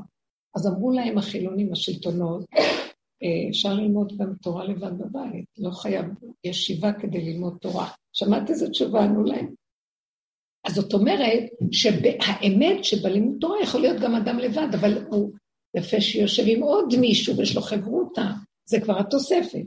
אז 0.55 0.67
אמרו 0.67 0.91
להם 0.91 1.17
החילונים, 1.17 1.73
השלטונות, 1.73 2.45
אה, 3.23 3.49
אפשר 3.49 3.73
ללמוד 3.73 4.17
גם 4.17 4.33
תורה 4.41 4.65
לבד 4.65 4.97
בבית, 4.97 5.45
לא 5.57 5.71
חייב 5.71 6.05
ישיבה 6.43 6.93
כדי 6.93 7.21
ללמוד 7.21 7.57
תורה. 7.61 7.89
שמעת 8.13 8.49
איזה 8.49 8.69
תשובה 8.69 9.03
ענו 9.03 9.23
להם? 9.23 9.53
אז 10.67 10.73
זאת 10.73 10.93
אומרת 10.93 11.43
שהאמת 11.71 12.83
שבלימוד 12.83 13.37
תורה 13.41 13.61
יכול 13.63 13.81
להיות 13.81 13.99
גם 13.99 14.15
אדם 14.15 14.39
לבד, 14.39 14.67
אבל 14.73 15.05
הוא 15.09 15.31
יפה 15.77 16.01
שיושב 16.01 16.43
עם 16.45 16.63
עוד 16.63 16.93
מישהו 16.99 17.37
ויש 17.37 17.55
לו 17.55 17.61
חברותה, 17.61 18.31
זה 18.65 18.79
כבר 18.81 18.99
התוספת. 18.99 19.65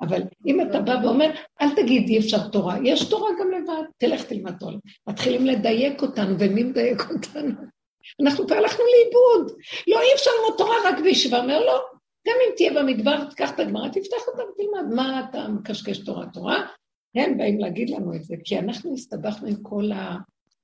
אבל 0.00 0.22
אם 0.46 0.60
אתה 0.60 0.80
בא 0.80 1.00
ואומר, 1.04 1.30
אל 1.60 1.74
תגיד 1.76 2.08
אי 2.08 2.18
אפשר 2.18 2.48
תורה, 2.48 2.78
יש 2.84 3.08
תורה 3.08 3.30
גם 3.40 3.50
לבד, 3.50 3.82
תלך 3.98 4.24
תלמד 4.24 4.52
תורה. 4.58 4.74
מתחילים 5.08 5.46
לדייק 5.46 6.02
אותנו, 6.02 6.38
ומי 6.38 6.62
מדייק 6.62 7.00
אותנו? 7.10 7.73
אנחנו 8.22 8.46
כבר 8.46 8.56
הלכנו 8.56 8.84
לאיבוד. 8.84 9.58
לא, 9.86 10.00
אי 10.00 10.14
אפשר 10.14 10.30
ללמוד 10.38 10.58
תורה 10.58 10.76
רק 10.84 10.98
בישיבה. 11.04 11.40
אומר, 11.40 11.60
לא, 11.60 11.84
גם 12.28 12.34
אם 12.48 12.54
תהיה 12.56 12.72
במדבר, 12.72 13.24
תיקח 13.24 13.50
את 13.50 13.60
הגמרא, 13.60 13.88
תפתח 13.88 14.28
אותה 14.28 14.42
ותלמד. 14.42 14.94
מה 14.94 15.26
אתה 15.30 15.48
מקשקש 15.48 15.98
תורה? 15.98 16.26
תורה? 16.32 16.66
הם 17.14 17.38
באים 17.38 17.58
להגיד 17.58 17.90
לנו 17.90 18.14
את 18.14 18.24
זה, 18.24 18.34
כי 18.44 18.58
אנחנו 18.58 18.94
הסתבכנו 18.94 19.48
עם 19.48 19.56
כל 19.62 19.90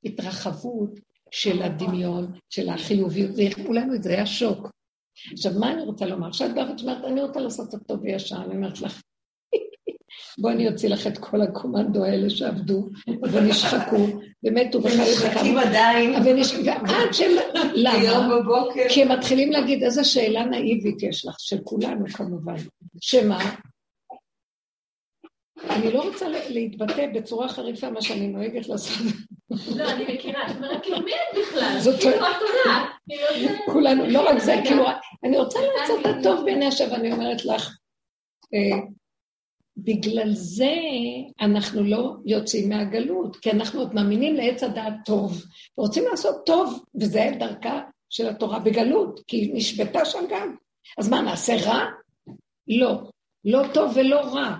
ההתרחבות 0.05 0.91
של 1.31 1.63
הדמיון, 1.63 2.33
של 2.51 2.69
החיוביות, 2.69 3.31
והחבו 3.37 3.73
לנו 3.73 3.95
את 3.95 4.03
זה, 4.03 4.11
היה 4.11 4.27
שוק. 4.27 4.69
עכשיו, 5.33 5.53
מה 5.61 5.73
אני 5.73 5.83
רוצה 5.83 6.07
לומר? 6.07 6.33
כשאת 6.33 6.55
באה 6.55 6.71
ואת 6.71 6.81
אומרת, 6.81 7.05
אני 7.05 7.23
רוצה 7.23 7.41
לעשות 7.41 7.69
את 7.69 7.75
הטוב 7.75 8.01
וישר, 8.03 8.37
אני 8.37 8.57
אומרת 8.57 8.81
לך, 8.81 9.01
בואי 10.39 10.55
אני 10.55 10.69
אוציא 10.69 10.89
לך 10.89 11.07
את 11.07 11.19
כל 11.19 11.41
הקומנדו 11.41 12.05
האלה 12.05 12.31
שעבדו 12.31 12.89
ונשחקו 13.33 14.07
ומתו 14.45 14.83
וחיו 14.83 14.99
ונשחקים 14.99 15.59
עדיין. 15.59 16.15
ועד 16.65 17.13
שהם, 17.17 17.31
למה? 17.75 18.35
כי 18.89 19.03
הם 19.03 19.13
מתחילים 19.13 19.53
להגיד 19.53 19.83
איזה 19.83 20.05
שאלה 20.05 20.45
נאיבית 20.45 21.03
יש 21.03 21.27
לך, 21.27 21.37
של 21.39 21.59
כולנו 21.65 22.07
כמובן, 22.07 22.57
שמה? 23.01 23.39
אני 25.71 25.93
לא 25.93 26.03
רוצה 26.03 26.27
להתבטא 26.49 27.07
בצורה 27.15 27.49
חריפה 27.49 27.91
מה 27.91 28.03
שאני 28.03 28.29
נוהגת 28.29 28.69
לעשות. 28.69 29.07
לא, 29.77 29.91
אני 29.91 30.15
מכירה, 30.15 30.51
את 30.51 30.57
אומרת, 30.57 30.83
כאילו, 30.83 30.99
מי 31.01 31.13
את 31.13 31.39
בכלל? 31.39 31.77
זאת 31.81 32.01
כאילו, 32.01 32.17
התודה. 32.17 32.85
כאילו, 33.09 33.51
כולנו, 33.67 34.07
לא 34.07 34.29
רק 34.29 34.39
זה, 34.39 34.55
כאילו, 34.65 34.85
אני 35.25 35.39
רוצה 35.39 35.59
לעשות 35.81 36.01
את 36.01 36.07
הטוב 36.07 36.45
בעיני 36.45 36.67
השם, 36.67 36.85
ואני 36.93 37.13
אומרת 37.13 37.45
לך, 37.45 37.77
אה, 38.55 38.79
בגלל 39.77 40.31
זה 40.33 40.75
אנחנו 41.41 41.85
לא 41.85 42.17
יוצאים 42.27 42.69
מהגלות, 42.69 43.37
כי 43.37 43.51
אנחנו 43.51 43.81
עוד 43.81 43.95
מאמינים 43.95 44.35
לעץ 44.35 44.63
הדעת 44.63 44.95
טוב, 45.05 45.43
ורוצים 45.79 46.05
לעשות 46.11 46.37
טוב, 46.47 46.85
וזה 47.01 47.31
דרכה 47.39 47.81
של 48.11 48.29
התורה 48.29 48.59
בגלות, 48.59 49.21
כי 49.27 49.37
היא 49.37 49.55
נשבתה 49.55 50.05
שם 50.05 50.25
גם. 50.31 50.57
אז 50.99 51.09
מה, 51.09 51.21
נעשה 51.21 51.57
רע? 51.67 51.85
לא. 52.69 53.11
לא 53.45 53.63
טוב 53.75 53.93
ולא 53.97 54.21
רע. 54.21 54.57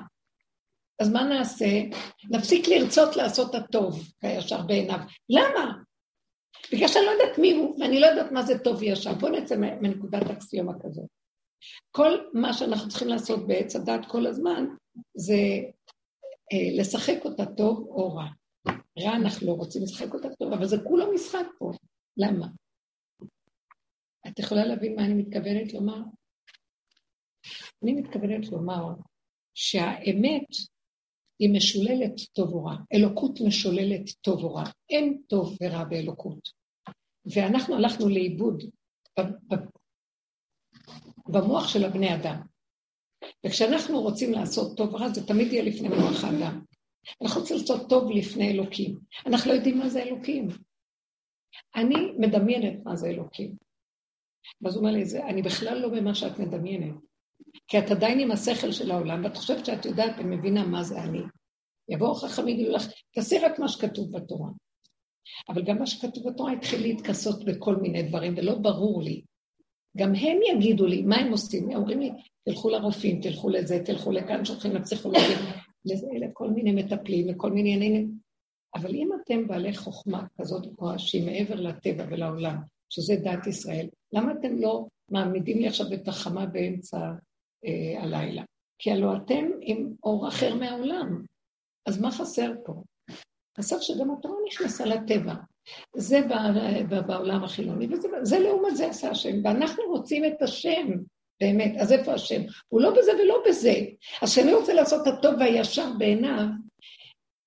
אז 1.01 1.13
מה 1.13 1.23
נעשה? 1.23 1.83
נפסיק 2.31 2.69
לרצות 2.69 3.17
לעשות 3.17 3.55
הטוב 3.55 4.09
כישר 4.21 4.63
בעיניו. 4.63 4.99
למה? 5.29 5.73
בגלל 6.73 6.89
שאני 6.89 7.07
לא 7.07 7.11
יודעת 7.11 7.39
מי 7.39 7.53
הוא, 7.53 7.77
ואני 7.81 8.01
לא 8.01 8.07
יודעת 8.07 8.33
מה 8.33 8.43
זה 8.43 8.59
טוב 8.59 8.77
וישר. 8.81 9.15
בואו 9.15 9.33
נצא 9.33 9.57
מנקודת 9.57 10.31
אקסיומה 10.31 10.73
כזאת. 10.83 11.07
כל 11.91 12.19
מה 12.33 12.53
שאנחנו 12.53 12.89
צריכים 12.89 13.09
לעשות 13.09 13.47
בעץ 13.47 13.77
הדת 13.77 14.07
כל 14.09 14.27
הזמן, 14.27 14.67
זה 15.15 15.35
אה, 16.53 16.81
לשחק 16.81 17.25
אותה 17.25 17.47
טוב 17.57 17.87
או 17.89 18.15
רע. 18.15 18.27
רע 18.99 19.17
אנחנו 19.17 19.47
לא 19.47 19.53
רוצים 19.53 19.83
לשחק 19.83 20.15
אותה 20.15 20.29
טוב, 20.39 20.53
אבל 20.53 20.67
זה 20.67 20.77
כולו 20.85 21.15
משחק 21.15 21.47
פה. 21.59 21.73
למה? 22.17 22.47
את 24.29 24.39
יכולה 24.39 24.65
להבין 24.65 24.97
מה 24.97 25.05
אני 25.05 25.15
מתכוונת 25.15 25.75
לומר? 25.75 26.03
אני 27.83 27.93
מתכוונת 27.93 28.49
לומר 28.53 28.95
שהאמת 29.55 30.47
היא 31.39 31.51
משוללת 31.57 32.21
טוב 32.33 32.53
או 32.53 32.65
רע. 32.65 32.77
אלוקות 32.95 33.41
משוללת 33.47 34.11
טוב 34.21 34.45
או 34.45 34.55
רע. 34.55 34.65
אין 34.91 35.23
טוב 35.29 35.57
ורע 35.63 35.85
באלוקות. 35.85 36.49
ואנחנו 37.35 37.75
הלכנו 37.77 38.09
לאיבוד 38.09 38.63
במוח 41.29 41.69
של 41.69 41.85
הבני 41.85 42.15
אדם. 42.15 42.41
וכשאנחנו 43.47 44.01
רוצים 44.01 44.33
לעשות 44.33 44.77
טוב 44.77 44.95
רע, 44.95 45.09
זה 45.09 45.27
תמיד 45.27 45.53
יהיה 45.53 45.63
לפני 45.63 45.89
מוח 45.89 46.25
האדם. 46.25 46.65
אנחנו 47.23 47.41
רוצים 47.41 47.57
לעשות 47.57 47.89
טוב 47.89 48.11
לפני 48.11 48.51
אלוקים. 48.51 48.99
אנחנו 49.27 49.51
לא 49.51 49.57
יודעים 49.57 49.79
מה 49.79 49.89
זה 49.89 50.03
אלוקים. 50.03 50.49
אני 51.77 51.97
מדמיינת 52.19 52.85
מה 52.85 52.97
זה 52.97 53.09
אלוקים. 53.09 53.57
ואז 54.63 54.77
הוא 54.77 54.87
אומר 54.87 54.93
לי, 54.93 55.23
אני 55.29 55.43
בכלל 55.43 55.79
לא 55.79 55.89
במה 55.89 56.15
שאת 56.15 56.39
מדמיינת. 56.39 56.95
כי 57.69 57.79
את 57.79 57.91
עדיין 57.91 58.21
עם 58.21 58.31
השכל 58.31 58.73
של 58.73 58.91
העולם, 58.91 59.25
ואת 59.25 59.37
חושבת 59.37 59.67
שאת 59.67 59.85
יודעת 59.85 60.13
ומבינה 60.19 60.67
מה 60.67 60.83
זה 60.83 61.03
אני. 61.03 61.21
יבואו 61.89 62.15
חכמים 62.15 62.49
יגידו 62.49 62.73
לך, 62.73 62.87
תעשי 63.15 63.39
רק 63.39 63.59
מה 63.59 63.69
שכתוב 63.69 64.13
בתורה. 64.13 64.49
אבל 65.49 65.63
גם 65.65 65.79
מה 65.79 65.87
שכתוב 65.87 66.29
בתורה 66.29 66.53
התחיל 66.53 66.83
להתכסות 66.83 67.45
בכל 67.45 67.77
מיני 67.77 68.03
דברים, 68.03 68.35
ולא 68.37 68.55
ברור 68.55 69.03
לי. 69.03 69.23
גם 69.97 70.15
הם 70.15 70.39
יגידו 70.53 70.87
לי, 70.87 71.03
מה 71.03 71.17
הם 71.17 71.33
עושים? 71.33 71.71
הם 71.71 71.77
אומרים 71.77 72.01
לי, 72.01 72.11
תלכו 72.45 72.71
לרופאים, 72.71 73.21
תלכו 73.21 73.49
לזה, 73.49 73.83
תלכו 73.85 74.13
לכאן, 74.13 74.45
שולחים 74.45 74.73
לפסיכולוגים, 74.73 75.39
לכל 76.21 76.51
מיני 76.51 76.73
מטפלים, 76.73 77.29
לכל 77.29 77.53
מיני 77.53 77.75
עניינים. 77.75 78.11
אבל 78.75 78.95
אם 78.95 79.09
אתם 79.23 79.47
בעלי 79.47 79.75
חוכמה 79.77 80.27
כזאת 80.41 80.67
גבוהה 80.67 80.99
שהיא 80.99 81.27
מעבר 81.27 81.55
לטבע 81.55 82.05
ולעולם, 82.09 82.57
שזה 82.91 83.17
דת 83.17 83.47
ישראל, 83.47 83.89
למה 84.13 84.33
אתם 84.33 84.59
לא 84.59 84.87
מעמידים 85.11 85.59
לי 85.59 85.69
עכשיו 85.69 85.87
את 85.95 86.09
החמה 86.09 86.47
באמצע 86.47 86.99
אה, 87.67 88.03
הלילה? 88.03 88.43
כי 88.79 88.91
הלוא 88.91 89.17
אתם 89.17 89.45
עם 89.61 89.93
אור 90.03 90.29
אחר 90.29 90.55
מהעולם. 90.55 91.25
אז 91.87 92.01
מה 92.01 92.11
חסר 92.11 92.53
פה? 92.65 92.83
חסר 93.59 93.81
שגם 93.81 94.11
התורה 94.11 94.37
נכנסה 94.49 94.85
לטבע. 94.85 95.35
זה 95.97 96.21
בעולם 97.07 97.45
החילוני, 97.45 97.87
וזה 97.87 98.39
לעומת 98.39 98.77
זה 98.77 98.87
עשה 98.87 99.11
השם, 99.11 99.45
ואנחנו 99.45 99.83
רוצים 99.89 100.25
את 100.25 100.43
השם, 100.43 100.87
באמת, 101.41 101.73
אז 101.81 101.93
איפה 101.93 102.13
השם? 102.13 102.43
הוא 102.69 102.81
לא 102.81 102.91
בזה 102.91 103.13
ולא 103.23 103.43
בזה. 103.49 103.75
אז 104.23 104.33
כשאני 104.33 104.55
רוצה 104.55 104.75
לעשות 104.75 105.09
את 105.09 105.13
הטוב 105.13 105.35
והישר 105.41 105.91
בעיניו, 105.99 106.45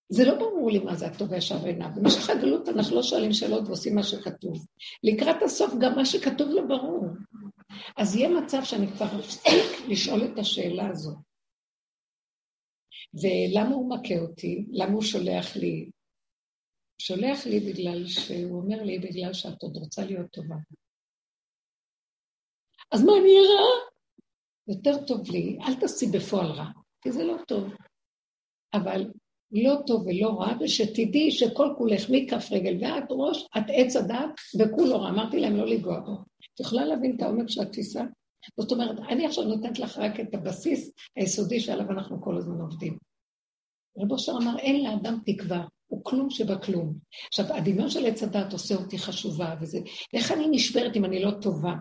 זה 0.09 0.25
לא 0.25 0.35
ברור 0.35 0.71
לי 0.71 0.79
מה 0.79 0.95
זה 0.95 1.07
הטוב 1.07 1.31
והישר 1.31 1.57
בעיניו. 1.57 1.89
במשך 1.95 2.29
הגלות 2.29 2.69
אנחנו 2.69 2.95
לא 2.95 3.03
שואלים 3.03 3.33
שאלות 3.33 3.67
ועושים 3.67 3.95
מה 3.95 4.03
שכתוב. 4.03 4.65
לקראת 5.03 5.41
הסוף 5.41 5.73
גם 5.81 5.95
מה 5.95 6.05
שכתוב 6.05 6.49
לא 6.49 6.61
ברור. 6.61 7.05
אז 7.97 8.15
יהיה 8.15 8.29
מצב 8.29 8.63
שאני 8.63 8.87
כבר 8.87 9.19
אפסיק 9.19 9.87
לשאול 9.89 10.25
את 10.25 10.39
השאלה 10.39 10.89
הזאת. 10.89 11.17
ולמה 13.13 13.75
הוא 13.75 13.89
מכה 13.89 14.19
אותי? 14.19 14.65
למה 14.71 14.93
הוא 14.93 15.01
שולח 15.01 15.55
לי? 15.55 15.89
שולח 16.97 17.45
לי 17.45 17.59
בגלל 17.59 18.07
שהוא 18.07 18.61
אומר 18.61 18.83
לי, 18.83 18.99
בגלל 18.99 19.33
שאת 19.33 19.63
עוד 19.63 19.77
רוצה 19.77 20.05
להיות 20.05 20.31
טובה. 20.31 20.55
אז 22.93 23.03
מה, 23.03 23.11
אני 23.11 23.29
אהיה? 23.29 23.61
יותר 24.67 25.05
טוב 25.05 25.31
לי, 25.31 25.57
אל 25.67 25.75
תעשי 25.75 26.07
בפועל 26.13 26.51
רע, 26.51 26.65
כי 27.01 27.11
זה 27.11 27.23
לא 27.23 27.35
טוב. 27.47 27.63
אבל 28.73 29.11
לא 29.51 29.75
טוב 29.87 30.07
ולא 30.07 30.29
רע, 30.29 30.53
ושתדעי 30.59 31.31
שכל 31.31 31.67
כולך 31.77 32.09
מכף 32.09 32.51
רגל 32.51 32.77
ועד 32.81 33.05
ראש, 33.09 33.47
את 33.57 33.63
עץ 33.67 33.95
הדת 33.95 34.39
וכולו 34.59 35.01
רע. 35.01 35.09
אמרתי 35.09 35.39
להם 35.39 35.55
לא 35.55 35.65
לגוע 35.65 35.99
בו. 35.99 36.13
את 36.53 36.59
יכולה 36.59 36.85
להבין 36.85 37.15
את 37.15 37.21
העומק 37.21 37.49
של 37.49 37.61
התפיסה? 37.61 38.03
זאת 38.59 38.71
אומרת, 38.71 38.99
אני 39.09 39.25
עכשיו 39.25 39.43
נותנת 39.43 39.79
לך 39.79 39.97
רק 39.97 40.19
את 40.19 40.33
הבסיס 40.33 40.91
היסודי 41.15 41.59
שעליו 41.59 41.91
אנחנו 41.91 42.21
כל 42.21 42.37
הזמן 42.37 42.61
עובדים. 42.61 42.97
רב 43.97 44.11
אושר 44.11 44.31
אמר, 44.41 44.59
אין 44.59 44.83
לאדם 44.83 45.19
תקווה, 45.25 45.65
הוא 45.87 46.01
כלום 46.03 46.29
שבכלום. 46.29 46.93
עכשיו, 47.27 47.53
הדמיון 47.53 47.89
של 47.89 48.05
עץ 48.05 48.23
הדת 48.23 48.53
עושה 48.53 48.75
אותי 48.75 48.97
חשובה, 48.97 49.55
וזה, 49.61 49.79
איך 50.13 50.31
אני 50.31 50.47
נשברת 50.51 50.95
אם 50.95 51.05
אני 51.05 51.23
לא 51.23 51.31
טובה? 51.41 51.73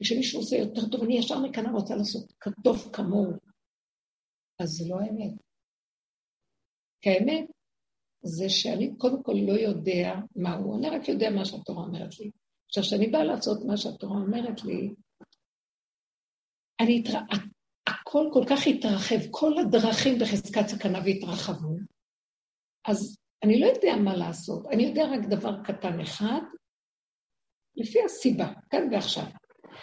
וכשמישהו 0.00 0.40
עושה 0.40 0.56
יותר 0.56 0.88
טוב, 0.88 1.02
אני 1.02 1.18
ישר 1.18 1.38
מכאן 1.38 1.66
רוצה 1.66 1.96
לעשות 1.96 2.32
טוב 2.64 2.90
כמוהו. 2.92 3.32
אז 4.58 4.68
זה 4.68 4.84
לא 4.88 4.96
האמת. 5.00 5.32
כי 7.00 7.10
האמת 7.10 7.50
זה 8.22 8.48
שאני 8.48 8.96
קודם 8.98 9.22
כל 9.22 9.34
לא 9.46 9.52
יודע 9.52 10.14
מה 10.36 10.54
הוא, 10.54 10.78
אני 10.78 10.90
רק 10.90 11.08
יודע 11.08 11.30
מה 11.30 11.44
שהתורה 11.44 11.86
אומרת 11.86 12.20
לי. 12.20 12.30
עכשיו, 12.66 12.82
כשאני 12.82 13.06
באה 13.06 13.24
לעשות 13.24 13.64
מה 13.66 13.76
שהתורה 13.76 14.16
אומרת 14.20 14.64
לי, 14.64 14.94
אני 16.80 17.00
התר... 17.00 17.18
הכל 17.86 18.30
כל 18.32 18.44
כך 18.50 18.66
התרחב, 18.66 19.30
כל 19.30 19.52
הדרכים 19.58 20.18
בחזקת 20.20 20.68
סכנה 20.68 20.98
והתרחבו, 21.04 21.76
אז 22.84 23.16
אני 23.44 23.60
לא 23.60 23.66
יודע 23.66 23.96
מה 24.04 24.16
לעשות, 24.16 24.66
אני 24.66 24.82
יודע 24.82 25.02
רק 25.04 25.20
דבר 25.30 25.62
קטן 25.64 26.00
אחד, 26.00 26.40
לפי 27.76 27.98
הסיבה, 28.04 28.52
כאן 28.70 28.88
ועכשיו. 28.92 29.26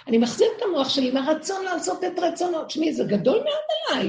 אני 0.07 0.17
מחזיר 0.17 0.47
את 0.57 0.61
המוח 0.61 0.89
שלי 0.89 1.11
מהרצון 1.11 1.65
לעשות 1.65 2.03
את 2.03 2.19
רצונו. 2.19 2.65
תשמעי, 2.65 2.93
זה 2.93 3.03
גדול 3.03 3.37
מאוד 3.37 3.65
עליי. 3.89 4.07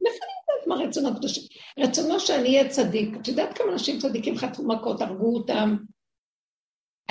מאיפה 0.00 0.24
אני 0.24 0.32
יודעת 0.40 0.66
מה 0.66 0.74
רצונו 0.74 1.08
הקדוש? 1.08 1.38
רצונו 1.78 2.20
שאני 2.20 2.48
אהיה 2.48 2.68
צדיק. 2.68 3.08
את 3.20 3.28
יודעת 3.28 3.58
כמה 3.58 3.72
אנשים 3.72 3.98
צדיקים 3.98 4.36
חטפו 4.36 4.62
מכות, 4.62 5.00
הרגו 5.00 5.36
אותם? 5.36 5.76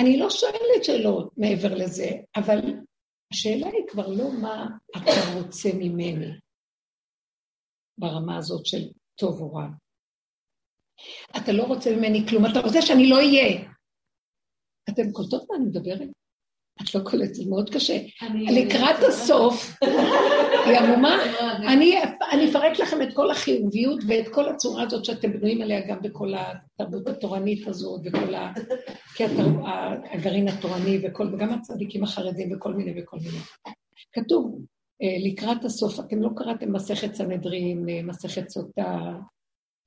אני 0.00 0.18
לא 0.18 0.30
שואלת 0.30 0.84
שאלות 0.84 1.32
מעבר 1.36 1.74
לזה, 1.74 2.08
אבל 2.36 2.58
השאלה 3.32 3.66
היא 3.66 3.88
כבר 3.88 4.08
לא 4.08 4.32
מה 4.42 4.66
אתה 4.96 5.10
רוצה 5.38 5.68
ממני 5.74 6.38
ברמה 7.98 8.36
הזאת 8.36 8.66
של 8.66 8.88
טוב 9.14 9.40
או 9.40 9.54
רע. 9.54 9.66
אתה 11.36 11.52
לא 11.52 11.62
רוצה 11.62 11.90
ממני 11.96 12.26
כלום, 12.28 12.46
אתה 12.46 12.60
רוצה 12.60 12.82
שאני 12.82 13.08
לא 13.10 13.16
אהיה. 13.16 13.70
אתם 14.90 15.12
קולטות 15.12 15.42
מה 15.50 15.56
אני 15.56 15.64
מדברת? 15.64 16.08
את 16.82 16.94
לא 16.94 17.00
קולטת, 17.04 17.34
זה 17.34 17.44
מאוד 17.48 17.70
קשה. 17.70 17.98
לקראת 18.34 18.96
הסוף, 19.08 19.78
היא 20.66 20.78
עמומה, 20.78 21.18
אני 22.32 22.50
אפרק 22.50 22.78
לכם 22.78 23.02
את 23.02 23.08
כל 23.14 23.30
החיוביות 23.30 24.00
ואת 24.08 24.28
כל 24.28 24.48
הצורה 24.48 24.82
הזאת 24.82 25.04
שאתם 25.04 25.32
בנויים 25.32 25.62
עליה 25.62 25.86
גם 25.88 26.02
בכל 26.02 26.32
התרבות 26.34 27.06
התורנית 27.08 27.68
הזאת, 27.68 28.00
וכל 28.04 28.34
ה... 28.34 28.52
הגרעין 30.12 30.48
התורני, 30.48 30.98
וגם 31.32 31.52
הצדיקים 31.52 32.04
החרדים 32.04 32.56
וכל 32.56 32.72
מיני 32.72 33.02
וכל 33.02 33.16
מיני. 33.16 33.38
כתוב, 34.12 34.60
אה, 35.02 35.30
לקראת 35.30 35.64
הסוף, 35.64 36.00
אתם 36.00 36.22
לא 36.22 36.28
קראתם 36.36 36.72
מסכת 36.72 37.14
סנהדרין, 37.14 37.88
אה, 37.88 38.02
מסכת 38.02 38.48
סוטה, 38.48 38.98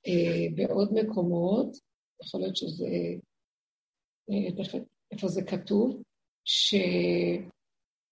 אה, 0.06 0.46
בעוד 0.54 0.92
מקומות, 0.92 1.76
יכול 2.24 2.40
להיות 2.40 2.56
שזה, 2.56 2.88
איפה 5.12 5.28
זה 5.28 5.42
כתוב? 5.42 6.02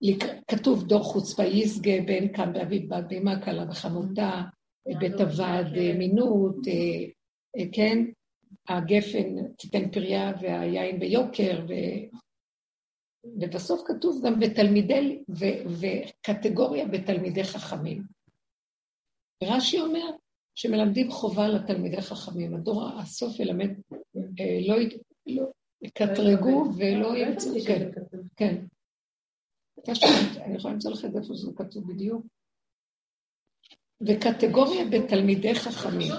שכתוב 0.02 0.86
דור 0.86 1.02
חוצפה 1.02 1.44
יסגה 1.44 2.00
בן 2.06 2.28
קם 2.28 2.52
באביב 2.52 2.94
בת 2.94 3.04
בהמה 3.08 3.44
קלה 3.44 3.70
וחמותה, 3.70 4.42
בית 4.98 5.20
הוועד 5.20 5.66
מינות, 5.98 6.56
כן? 7.72 7.98
הגפן 8.68 9.52
תיתן 9.58 9.90
פריה 9.90 10.32
והיין 10.40 10.98
ביוקר, 11.00 11.64
ו... 11.68 11.72
ובסוף 13.40 13.82
כתוב 13.86 14.26
גם 14.26 14.40
בתלמידי, 14.40 15.22
ו... 15.28 15.44
וקטגוריה 15.80 16.88
בתלמידי 16.88 17.44
חכמים. 17.44 18.02
רש"י 19.44 19.80
אומר 19.80 20.10
שמלמדים 20.54 21.10
חובה 21.10 21.48
לתלמידי 21.48 22.02
חכמים. 22.02 22.54
הדור 22.54 22.88
הסוף 22.88 23.40
ילמד, 23.40 23.70
אה, 24.16 24.58
לא, 24.68 24.76
לא, 25.26 25.50
יקטרגו 25.82 26.64
ולא 26.78 27.16
ימצאו, 27.16 27.52
כן, 27.66 27.90
כן. 28.36 28.64
אני 30.44 30.56
יכולה 30.56 30.74
למצוא 30.74 30.90
לך 30.90 31.04
את 31.04 31.12
זה 31.12 31.18
איפה 31.18 31.34
שזה 31.34 31.50
כתוב 31.56 31.92
בדיוק. 31.92 32.26
וקטגוריה 34.06 34.84
בתלמידי 34.90 35.54
חכמים. 35.54 36.12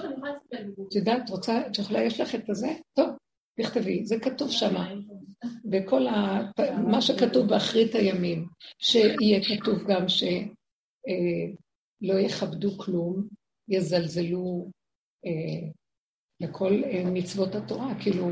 את 0.87 0.95
יודעת, 0.95 1.29
רוצה, 1.29 1.67
את 1.67 1.79
יכולה, 1.79 2.03
יש 2.03 2.19
לך 2.19 2.35
את 2.35 2.49
הזה? 2.49 2.73
טוב, 2.93 3.09
תכתבי, 3.59 4.05
זה 4.05 4.19
כתוב 4.19 4.51
שם. 4.51 4.75
בכל 5.65 6.07
ה... 6.07 6.41
מה 6.87 7.01
שכתוב 7.01 7.47
באחרית 7.47 7.95
הימים, 7.95 8.47
שיהיה 8.79 9.39
כתוב 9.43 9.83
גם 9.87 10.07
שלא 10.07 12.13
אה, 12.13 12.21
יכבדו 12.21 12.77
כלום, 12.77 13.27
יזלזלו 13.69 14.71
אה, 15.25 15.69
לכל 16.39 16.83
אה, 16.83 17.03
מצוות 17.05 17.55
התורה, 17.55 17.93
כאילו 18.01 18.29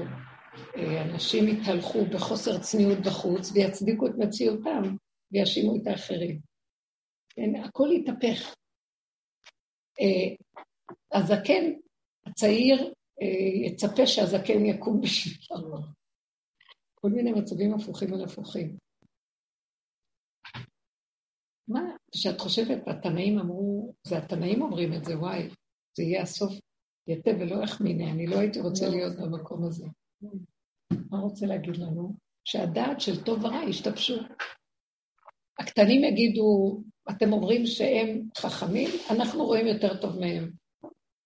אנשים 1.01 1.47
יתהלכו 1.47 2.05
בחוסר 2.05 2.59
צניעות 2.59 2.97
בחוץ 2.99 3.51
ויצדיקו 3.51 4.07
את 4.07 4.13
מציאותם 4.17 4.95
ויאשימו 5.31 5.75
את 5.75 5.87
האחרים. 5.87 6.39
כן, 7.29 7.55
הכל 7.55 7.87
יתהפך. 7.91 8.55
הזקן 11.13 11.63
הצעיר 12.25 12.93
יצפה 13.65 14.07
שהזקן 14.07 14.65
יקום 14.65 15.01
בשבילו. 15.01 15.77
כל 16.95 17.09
מיני 17.09 17.31
מצבים 17.31 17.73
הפוכים 17.73 18.13
על 18.13 18.23
הפוכים. 18.23 18.77
מה, 21.67 21.81
כשאת 22.11 22.39
חושבת, 22.39 22.87
התנאים 22.87 23.39
אמרו, 23.39 23.93
זה 24.07 24.17
התנאים 24.17 24.61
אומרים 24.61 24.93
את 24.93 25.05
זה, 25.05 25.19
וואי, 25.19 25.49
זה 25.97 26.03
יהיה 26.03 26.21
הסוף 26.21 26.53
יתה 27.07 27.31
ולא 27.39 27.63
יחמיני, 27.63 28.11
אני 28.11 28.27
לא 28.27 28.39
הייתי 28.39 28.59
רוצה 28.59 28.85
לא. 28.85 28.91
להיות 28.91 29.17
במקום 29.17 29.65
הזה. 29.65 29.87
מה 31.09 31.19
רוצה 31.19 31.45
להגיד 31.45 31.77
לנו? 31.77 32.13
שהדעת 32.45 33.01
של 33.01 33.23
טוב 33.23 33.45
ורע 33.45 33.63
ישתבשו. 33.63 34.15
הקטנים 35.59 36.03
יגידו, 36.03 36.79
אתם 37.09 37.33
אומרים 37.33 37.65
שהם 37.65 38.21
חכמים, 38.37 38.89
אנחנו 39.09 39.45
רואים 39.45 39.67
יותר 39.67 39.97
טוב 40.01 40.19
מהם. 40.19 40.51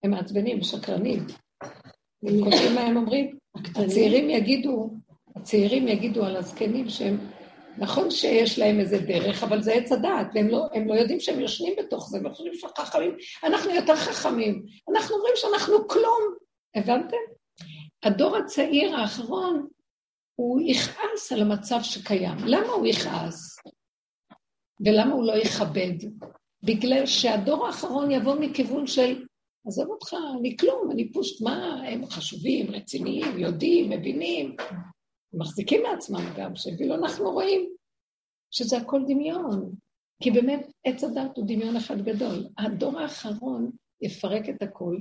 הם 0.04 0.10
מעצבנים, 0.10 0.62
שקרנים. 0.62 1.26
הם 2.22 2.44
כותבים 2.44 2.74
מה 2.74 2.80
הם 2.80 2.96
אומרים. 2.96 3.38
הצעירים 3.76 4.30
יגידו, 4.30 4.90
הצעירים 5.36 5.88
יגידו 5.88 6.24
על 6.24 6.36
הזקנים 6.36 6.88
שהם, 6.88 7.18
נכון 7.78 8.10
שיש 8.10 8.58
להם 8.58 8.80
איזה 8.80 8.98
דרך, 8.98 9.42
אבל 9.42 9.62
זה 9.62 9.72
עץ 9.72 9.92
הדעת, 9.92 10.26
והם 10.34 10.48
לא, 10.48 10.66
לא 10.86 10.94
יודעים 10.94 11.20
שהם 11.20 11.40
יושנים 11.40 11.74
בתוך 11.78 12.08
זה, 12.10 12.18
הם 12.18 12.30
חושבים 12.30 12.52
שהם 12.54 12.70
חכמים, 12.76 13.16
אנחנו 13.44 13.70
יותר 13.70 13.96
חכמים. 13.96 14.62
אנחנו 14.92 15.16
אומרים 15.16 15.32
שאנחנו 15.36 15.88
כלום. 15.88 16.34
הבנתם? 16.74 17.16
הדור 18.02 18.36
הצעיר 18.36 18.96
האחרון, 18.96 19.66
הוא 20.36 20.60
יכעס 20.64 21.32
על 21.32 21.42
המצב 21.42 21.78
שקיים. 21.82 22.38
למה 22.46 22.72
הוא 22.72 22.86
יכעס? 22.86 23.56
ולמה 24.86 25.12
הוא 25.12 25.26
לא 25.26 25.32
יכבד? 25.32 25.94
בגלל 26.62 27.06
שהדור 27.06 27.66
האחרון 27.66 28.10
יבוא 28.10 28.34
מכיוון 28.40 28.86
של, 28.86 29.24
עזוב 29.66 29.88
אותך, 29.88 30.16
אני 30.40 30.56
כלום, 30.56 30.90
אני 30.90 31.12
פושט, 31.12 31.42
מה, 31.42 31.82
הם 31.86 32.06
חשובים, 32.06 32.70
רציניים, 32.70 33.38
יודעים, 33.38 33.90
מבינים, 33.90 34.56
מחזיקים 35.34 35.82
מעצמם 35.82 36.32
גם, 36.36 36.56
שאפילו 36.56 36.94
אנחנו 36.94 37.30
רואים 37.30 37.74
שזה 38.50 38.78
הכל 38.78 39.02
דמיון. 39.08 39.74
כי 40.22 40.30
באמת 40.30 40.72
עץ 40.84 41.04
הדת 41.04 41.36
הוא 41.36 41.46
דמיון 41.46 41.76
אחד 41.76 42.00
גדול. 42.00 42.48
הדור 42.58 42.98
האחרון 43.00 43.70
יפרק 44.02 44.48
את 44.48 44.62
הכל, 44.62 44.96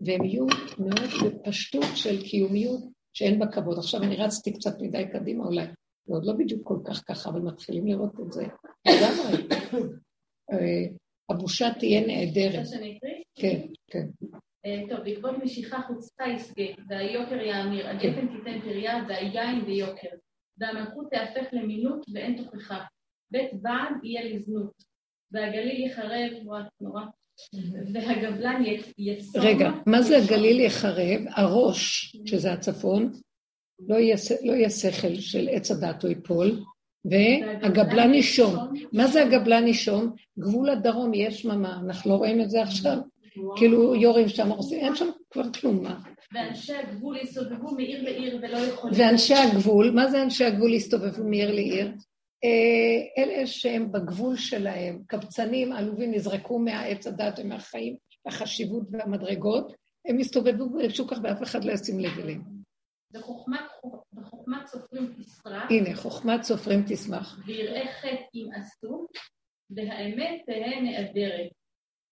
והם 0.00 0.24
יהיו 0.24 0.46
מאוד 0.78 1.10
בפשטות 1.24 1.84
של 1.94 2.22
קיומיות 2.22 2.97
שאין 3.18 3.38
בה 3.38 3.46
כבוד. 3.46 3.78
עכשיו 3.78 4.02
אני 4.02 4.16
רצתי 4.16 4.52
קצת 4.52 4.80
מדי 4.80 5.04
קדימה 5.12 5.44
אולי, 5.44 5.66
זה 6.04 6.14
עוד 6.14 6.24
לא 6.24 6.32
בדיוק 6.32 6.68
כל 6.68 6.78
כך 6.84 7.02
ככה, 7.08 7.30
אבל 7.30 7.40
מתחילים 7.40 7.86
לראות 7.86 8.20
את 8.20 8.32
זה. 8.32 8.44
אה, 10.52 10.84
הבושה 11.30 11.66
תהיה 11.78 12.06
נהדרת. 12.06 12.66
כן, 13.34 13.60
כן. 13.90 14.06
אה, 14.66 14.82
טוב, 14.88 15.00
בעקבות 15.04 15.34
משיכה 15.42 15.82
חוצפה 15.82 16.24
יסגה, 16.26 16.64
והיוקר 16.88 17.40
יאמיר, 17.40 17.88
הגפן 17.88 18.26
תיתן 18.28 18.60
פריה 18.60 19.04
והיין 19.08 19.64
ביוקר, 19.64 20.08
והמלכות 20.58 21.06
תהפך 21.10 21.48
למינות 21.52 22.06
ואין 22.14 22.44
תוכחה. 22.44 22.84
בית 23.30 23.50
ועד 23.62 24.04
יהיה 24.04 24.24
לזנות, 24.24 24.72
והגליל 25.32 25.86
יחרב, 25.86 26.30
נורא, 26.80 27.02
והגבלן 27.94 28.62
יצום. 28.98 29.42
רגע, 29.42 29.70
מה 29.86 30.02
זה 30.02 30.16
הגליל 30.18 30.60
יחרב? 30.60 31.20
הראש, 31.28 32.16
שזה 32.24 32.52
הצפון, 32.52 33.12
לא 33.88 33.96
יהיה, 33.96 34.16
לא 34.42 34.68
שכל 34.68 35.14
של 35.14 35.48
עץ 35.52 35.70
הדת 35.70 36.04
או 36.04 36.10
יפול, 36.10 36.60
והגבלן 37.04 38.10
נישום. 38.10 38.54
מה 38.92 39.06
זה 39.06 39.22
הגבלן 39.22 39.64
נישום? 39.64 40.12
גבול 40.38 40.70
הדרום 40.70 41.14
יש 41.14 41.42
שממה, 41.42 41.80
אנחנו 41.84 42.10
לא 42.10 42.16
רואים 42.16 42.40
את 42.40 42.50
זה 42.50 42.62
עכשיו. 42.62 42.98
כאילו 43.56 43.94
יורים 43.94 44.28
שם, 44.28 44.50
אין 44.72 44.94
שם 44.94 45.08
כבר 45.30 45.52
כלום? 45.60 45.84
ואנשי 46.34 46.72
הגבול 46.74 47.16
יסתובבו 47.16 47.74
מעיר 47.74 48.02
לעיר 48.02 48.38
ולא 48.42 48.58
יכולים... 48.58 48.96
ואנשי 49.00 49.34
הגבול, 49.34 49.90
מה 49.90 50.10
זה 50.10 50.22
אנשי 50.22 50.44
הגבול 50.44 50.74
יסתובבו 50.74 51.24
מעיר 51.24 51.52
לעיר? 51.52 51.92
אה, 52.44 53.22
אלה 53.22 53.46
שהם 53.46 53.92
בגבול 53.92 54.36
שלהם, 54.36 55.02
קבצנים, 55.06 55.72
עלובים, 55.72 56.10
נזרקו 56.10 56.58
מהעץ 56.58 57.06
הדת 57.06 57.38
ומהחיים, 57.38 57.96
החשיבות 58.26 58.82
והמדרגות, 58.90 59.72
הם 60.08 60.20
יסתובבו 60.20 60.72
ויבשו 60.72 61.06
כך 61.06 61.18
ואף 61.22 61.42
אחד 61.42 61.64
לא 61.64 61.72
ישים 61.72 62.00
לב 62.00 62.18
אליהם. 62.18 62.42
בחוכמת 63.12 64.66
סופרים 64.66 65.12
תשמח. 65.18 65.70
הנה, 65.70 65.96
חוכמת 65.96 66.42
סופרים 66.42 66.82
תשמח. 66.88 67.40
ויראה 67.46 67.86
חטא 68.00 68.24
אם 68.34 68.48
עשו, 68.54 69.06
והאמת 69.70 70.42
תהא 70.46 70.80
נעדרת. 70.80 71.50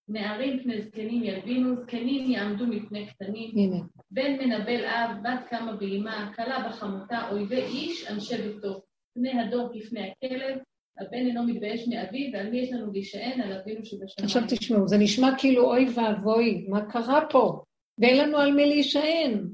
נערים 0.09 0.63
פני 0.63 0.83
זקנים 0.83 1.25
ילבינו, 1.25 1.77
זקנים 1.83 2.31
יעמדו 2.31 2.67
מפני 2.67 3.07
קטנים. 3.07 3.51
הנה. 3.57 3.77
בן 4.11 4.33
מנבל 4.33 4.85
אב, 4.85 5.11
בת 5.23 5.49
קמה 5.49 5.77
באימה, 5.77 6.33
כלה 6.37 6.69
בחמותה, 6.69 7.29
אויבי 7.31 7.63
איש, 7.63 8.11
אנשי 8.11 8.37
ביתו. 8.37 8.83
פני 9.17 9.41
הדור 9.41 9.69
כפני 9.75 10.11
הכלב, 10.11 10.59
הבן 11.01 11.27
אינו 11.27 11.43
מתבייש 11.43 11.89
מאביו, 11.89 12.33
ועל 12.33 12.51
מי 12.51 12.59
יש 12.59 12.73
לנו 12.73 12.93
להישען? 12.93 13.41
על 13.41 13.53
אבינו 13.53 13.85
שבשמיים. 13.85 14.25
עכשיו 14.25 14.43
תשמעו, 14.49 14.89
זה 14.89 14.97
נשמע 14.99 15.31
כאילו 15.39 15.65
אוי 15.65 15.87
ואבוי, 15.95 16.67
מה 16.69 16.91
קרה 16.91 17.21
פה? 17.31 17.63
ואין 17.99 18.19
לנו 18.19 18.39
על 18.39 18.53
מי 18.53 18.67
להישען. 18.67 19.49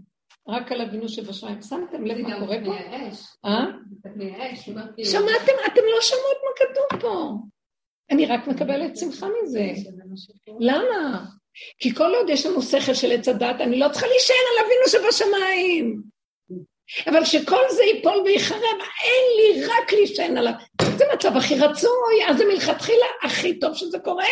רק 0.48 0.72
על 0.72 0.80
אבינו 0.80 1.08
שבשמיים. 1.08 1.62
שמתם 1.62 2.04
לב 2.04 2.18
מה 2.18 2.38
קורה 2.38 2.56
פה? 2.64 2.72
אה? 3.44 3.64
שמעתם? 5.04 5.52
אתם 5.66 5.82
לא 5.94 6.00
שמעות 6.00 6.36
מה 6.44 6.50
כתוב 6.56 7.00
פה. 7.00 7.32
אני 8.10 8.26
רק 8.26 8.48
מקבלת 8.48 8.96
שמחה 8.96 9.26
מזה. 9.42 9.66
למה? 10.60 11.24
כי 11.78 11.94
כל 11.94 12.14
עוד 12.14 12.30
יש 12.30 12.46
לנו 12.46 12.62
שכל 12.62 12.94
של 12.94 13.12
עץ 13.12 13.28
הדת, 13.28 13.60
אני 13.60 13.78
לא 13.78 13.88
צריכה 13.88 14.06
להישען 14.06 14.36
על 14.52 14.66
אבינו 14.66 14.88
שבשמיים. 14.88 16.02
אבל 17.06 17.24
שכל 17.24 17.62
זה 17.70 17.82
ייפול 17.82 18.22
ויחרב, 18.24 18.78
אין 19.04 19.24
לי 19.36 19.64
רק 19.64 19.92
להישען 19.92 20.36
עליו. 20.36 20.52
זה 20.96 21.04
מצב 21.14 21.36
הכי 21.36 21.54
רצוי, 21.54 22.28
אז 22.28 22.38
זה 22.38 22.44
מלכתחילה 22.44 23.06
הכי 23.22 23.58
טוב 23.58 23.74
שזה 23.74 23.98
קורה. 23.98 24.24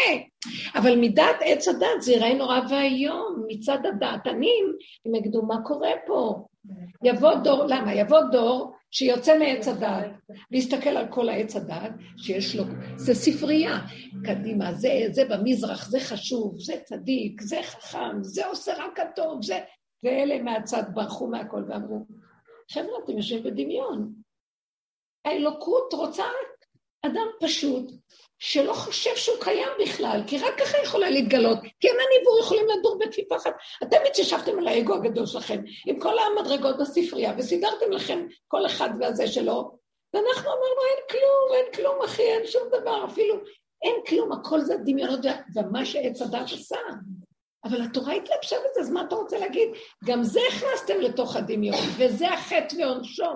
אבל 0.74 0.96
מדעת 0.96 1.36
עץ 1.40 1.68
הדת 1.68 2.00
זה 2.00 2.12
יראה 2.12 2.34
נורא 2.34 2.60
ואיום, 2.70 3.44
מצד 3.48 3.78
הדעתנים, 3.88 4.72
הם 5.06 5.14
יגידו, 5.14 5.42
מה 5.42 5.56
קורה 5.64 5.90
פה? 6.06 6.44
יבוא 7.04 7.34
דור, 7.34 7.64
למה? 7.68 7.94
יבוא 7.94 8.20
דור 8.32 8.72
שיוצא 8.90 9.38
מעץ 9.38 9.68
הדעת, 9.68 10.10
ויסתכל 10.50 10.90
על 10.90 11.06
כל 11.10 11.28
העץ 11.28 11.56
הדעת 11.56 11.92
שיש 12.16 12.56
לו, 12.56 12.64
זה 12.96 13.14
ספרייה, 13.14 13.78
קדימה, 14.24 14.74
זה, 14.74 14.88
זה 15.10 15.24
במזרח, 15.24 15.88
זה 15.88 16.00
חשוב, 16.00 16.54
זה 16.58 16.74
צדיק, 16.84 17.40
זה 17.40 17.58
חכם, 17.62 18.22
זה 18.22 18.46
עושה 18.46 18.72
רק 18.78 19.00
הטוב, 19.00 19.42
זה... 19.42 19.58
ואלה 20.04 20.42
מהצד 20.42 20.82
ברחו 20.94 21.26
מהכל 21.26 21.62
ואמרו, 21.68 22.04
חבר'ה, 22.72 22.98
אתם 23.04 23.16
יושבים 23.16 23.42
בדמיון. 23.42 24.12
האלוקות 25.24 25.92
רוצה 25.92 26.24
אדם 27.06 27.26
פשוט, 27.40 27.90
שלא 28.38 28.72
חושב 28.72 29.16
שהוא 29.16 29.36
קיים 29.40 29.68
בכלל, 29.82 30.20
כי 30.26 30.38
רק 30.38 30.58
ככה 30.60 30.78
יכולה 30.84 31.10
להתגלות, 31.10 31.58
כי 31.80 31.90
הם 31.90 31.96
הניבור 31.96 32.38
יכולים 32.40 32.66
לדור 32.78 32.98
בכפיפה 32.98 33.36
אחת. 33.36 33.54
אתם 33.82 33.96
התיישבתם 34.06 34.58
על 34.58 34.68
האגו 34.68 34.94
הגדול 34.94 35.26
שלכם, 35.26 35.62
עם 35.86 36.00
כל 36.00 36.14
המדרגות 36.18 36.76
בספרייה, 36.80 37.34
וסידרתם 37.38 37.90
לכם 37.90 38.26
כל 38.48 38.66
אחד 38.66 38.90
והזה 39.00 39.26
שלו, 39.26 39.78
ואנחנו 40.14 40.42
אמרנו, 40.42 40.82
אין 40.90 41.04
כלום, 41.10 41.54
אין 41.54 41.72
כלום, 41.74 42.04
אחי, 42.04 42.22
אין 42.22 42.46
שום 42.46 42.62
דבר, 42.68 43.04
אפילו 43.04 43.34
אין 43.82 43.94
כלום, 44.06 44.32
הכל 44.32 44.60
זה 44.60 44.76
דמיונות, 44.84 45.20
ומה 45.54 45.84
שעץ 45.84 46.22
הדת 46.22 46.52
עשה. 46.52 46.78
אבל 47.64 47.82
התורה 47.82 48.12
התלבשה 48.12 48.56
בזה, 48.56 48.80
אז 48.80 48.90
מה 48.90 49.04
אתה 49.08 49.14
רוצה 49.14 49.38
להגיד? 49.38 49.68
גם 50.04 50.22
זה 50.22 50.40
הכנסתם 50.48 51.00
לתוך 51.00 51.36
הדמיון, 51.36 51.78
וזה 51.98 52.28
החטא 52.28 52.76
ועונשו. 52.78 53.32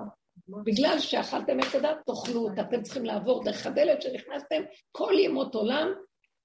בגלל 0.64 0.98
שאכלתם 0.98 1.60
את 1.60 1.74
הדת, 1.74 1.96
תאכלו 2.06 2.40
אותה. 2.40 2.62
אתם 2.62 2.82
צריכים 2.82 3.04
לעבור 3.04 3.44
דרך 3.44 3.66
הדלת 3.66 4.02
שנכנסתם 4.02 4.62
כל 4.92 5.12
ימות 5.18 5.54
עולם, 5.54 5.88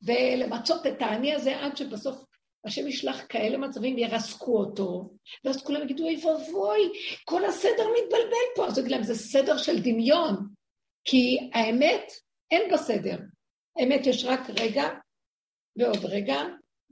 ולמצות 0.02 0.88
את 0.88 1.02
האני 1.02 1.36
הזה 1.36 1.60
עד 1.60 1.78
שבסוף 1.78 2.24
השם 2.66 2.88
ישלח 2.88 3.26
כאלה 3.30 3.58
מצבים, 3.58 3.98
ירסקו 3.98 4.58
אותו, 4.60 5.10
ואז 5.46 5.64
כולם 5.64 5.82
יגידו, 5.82 6.04
אוי 6.04 6.16
ואבוי, 6.26 6.92
כל 7.26 7.46
הסדר 7.46 7.88
מתבלבל 7.98 8.46
פה. 8.56 8.68
אז 8.68 8.78
יגיד 8.78 8.92
להם, 8.92 9.04
זה 9.04 9.16
סדר 9.16 9.58
של 9.58 9.80
דמיון, 9.80 10.36
כי 11.06 11.50
האמת, 11.54 12.12
אין 12.52 12.72
בסדר. 12.74 13.18
האמת 13.80 14.08
יש 14.08 14.26
רק 14.26 14.40
רגע 14.60 14.90
ועוד 15.78 16.06
רגע 16.06 16.42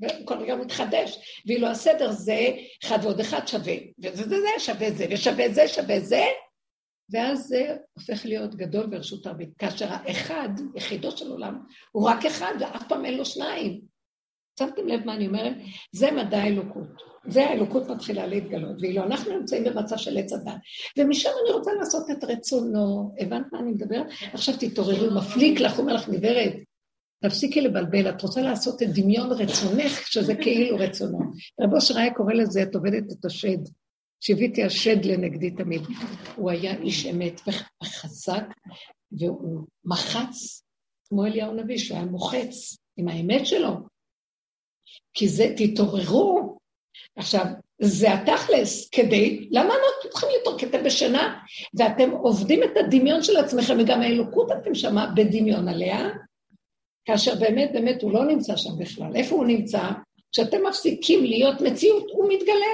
וכל 0.01 0.37
רגע 0.37 0.55
מתחדש. 0.55 1.19
ואילו 1.45 1.67
הסדר 1.67 2.11
זה 2.11 2.51
אחד 2.83 2.99
ועוד 3.03 3.19
אחד 3.19 3.47
שווה, 3.47 3.75
וזה 3.99 4.23
זה, 4.23 4.35
זה 4.41 4.59
שווה 4.59 4.91
זה, 4.91 5.05
ושווה 5.11 5.49
זה 5.49 5.67
שווה 5.67 5.99
זה, 5.99 6.23
ואז 7.09 7.47
זה 7.47 7.75
הופך 7.93 8.25
להיות 8.25 8.55
גדול 8.55 8.85
ברשות 8.85 9.25
הרבית. 9.25 9.49
כאשר 9.57 9.85
האחד, 9.89 10.49
יחידו 10.75 11.11
של 11.11 11.31
עולם, 11.31 11.59
הוא 11.91 12.09
רק 12.09 12.25
אחד, 12.25 12.53
ואף 12.59 12.83
פעם 12.87 13.05
אין 13.05 13.17
לו 13.17 13.25
שניים. 13.25 13.81
שמתם 14.59 14.87
לב 14.87 15.05
מה 15.05 15.13
אני 15.13 15.27
אומרת? 15.27 15.53
זה 15.91 16.11
מדע 16.11 16.37
האלוקות. 16.37 16.87
זה 17.27 17.45
האלוקות 17.45 17.89
מתחילה 17.89 18.27
להתגלות, 18.27 18.75
ואילו 18.81 19.03
אנחנו 19.03 19.37
נמצאים 19.37 19.63
במצב 19.63 19.97
של 19.97 20.17
עץ 20.17 20.33
הדת. 20.33 20.53
ומשם 20.97 21.29
אני 21.43 21.53
רוצה 21.53 21.71
לעשות 21.73 22.09
את 22.11 22.23
רצונו. 22.23 23.15
הבנת 23.19 23.45
מה 23.51 23.59
אני 23.59 23.71
מדברת? 23.71 24.05
עכשיו 24.33 24.55
תתעוררו, 24.59 25.15
מפליק 25.15 25.59
לך, 25.59 25.79
אומר 25.79 25.93
לך, 25.93 26.09
גברת, 26.09 26.53
תפסיקי 27.23 27.61
לבלבל, 27.61 28.09
את 28.09 28.21
רוצה 28.21 28.41
לעשות 28.41 28.83
את 28.83 28.87
דמיון 28.93 29.31
רצונך, 29.31 30.07
שזה 30.07 30.35
כאילו 30.35 30.77
רצונו. 30.77 31.19
רב 31.61 31.73
אושר 31.73 31.97
היה 31.97 32.13
קורא 32.13 32.33
לזה, 32.33 32.63
את 32.63 32.75
עובדת 32.75 33.11
את 33.11 33.25
השד. 33.25 33.57
שהביתי 34.19 34.63
השד 34.63 35.05
לנגדי 35.05 35.51
תמיד. 35.51 35.81
הוא 36.35 36.51
היה 36.51 36.75
איש 36.75 37.05
אמת 37.05 37.41
וחזק, 37.47 38.43
והוא 39.11 39.67
מחץ, 39.85 40.63
כמו 41.09 41.25
אליהו 41.25 41.51
הנביא, 41.51 41.77
שהוא 41.77 41.97
היה 41.97 42.05
מוחץ 42.05 42.77
עם 42.97 43.07
האמת 43.07 43.45
שלו. 43.45 43.73
כי 45.13 45.27
זה, 45.27 45.53
תתעוררו. 45.57 46.57
עכשיו, 47.15 47.45
זה 47.81 48.13
התכלס, 48.13 48.89
כדי, 48.89 49.47
למה 49.51 49.73
אנחנו 49.73 50.11
צריכים 50.11 50.29
אתם 50.69 50.83
בשינה, 50.83 51.39
ואתם 51.77 52.11
עובדים 52.11 52.63
את 52.63 52.77
הדמיון 52.77 53.23
של 53.23 53.37
עצמכם, 53.37 53.77
וגם 53.79 54.01
האלוקות 54.01 54.51
אתם 54.51 54.75
שמה 54.75 55.11
בדמיון 55.15 55.67
עליה, 55.67 56.09
כאשר 57.07 57.35
באמת 57.35 57.69
באמת 57.73 58.01
הוא 58.01 58.11
לא 58.11 58.25
נמצא 58.25 58.55
שם 58.55 58.69
בכלל. 58.79 59.15
איפה 59.15 59.35
הוא 59.35 59.45
נמצא? 59.45 59.81
כשאתם 60.31 60.57
מפסיקים 60.67 61.23
להיות 61.23 61.61
מציאות, 61.61 62.03
הוא 62.11 62.29
מתגלה. 62.33 62.73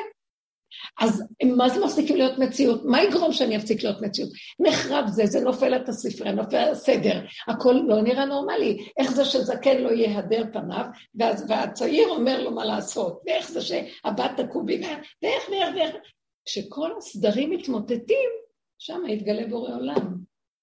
אז 1.00 1.24
מה 1.58 1.70
זה 1.70 1.86
מפסיקים 1.86 2.16
להיות 2.16 2.40
מציאות? 2.40 2.82
מה 2.86 3.04
יגרום 3.04 3.34
שאני 3.34 3.58
אפסיק 3.58 3.84
להיות 3.84 4.02
מציאות? 4.02 4.32
נחרב 4.60 5.06
זה, 5.08 5.26
זה 5.26 5.40
נופל 5.40 5.76
את 5.76 5.90
הספרי, 5.90 6.32
נופל 6.32 6.58
הסדר, 6.72 7.22
הכל 7.48 7.76
לא 7.88 8.02
נראה 8.02 8.26
נורמלי. 8.26 8.86
איך 8.98 9.12
זה 9.12 9.26
שזקן 9.26 9.78
לא 9.78 9.90
יהדר 9.90 10.44
פניו, 10.54 10.86
ואז, 11.16 11.46
והצעיר 11.50 12.08
אומר 12.10 12.44
לו 12.44 12.52
מה 12.52 12.66
לעשות, 12.66 13.22
ואיך 13.26 13.52
זה 13.52 13.62
שהבת 13.62 14.32
תקום 14.38 14.66
בימיה, 14.66 14.98
ואיך 15.22 15.50
ואיך 15.50 15.76
ואיך. 15.76 15.96
כשכל 16.46 16.90
הסדרים 16.98 17.50
מתמוטטים, 17.50 18.30
שם 18.80 19.02
יתגלה 19.08 19.48
בורא 19.48 19.76
עולם. 19.76 20.18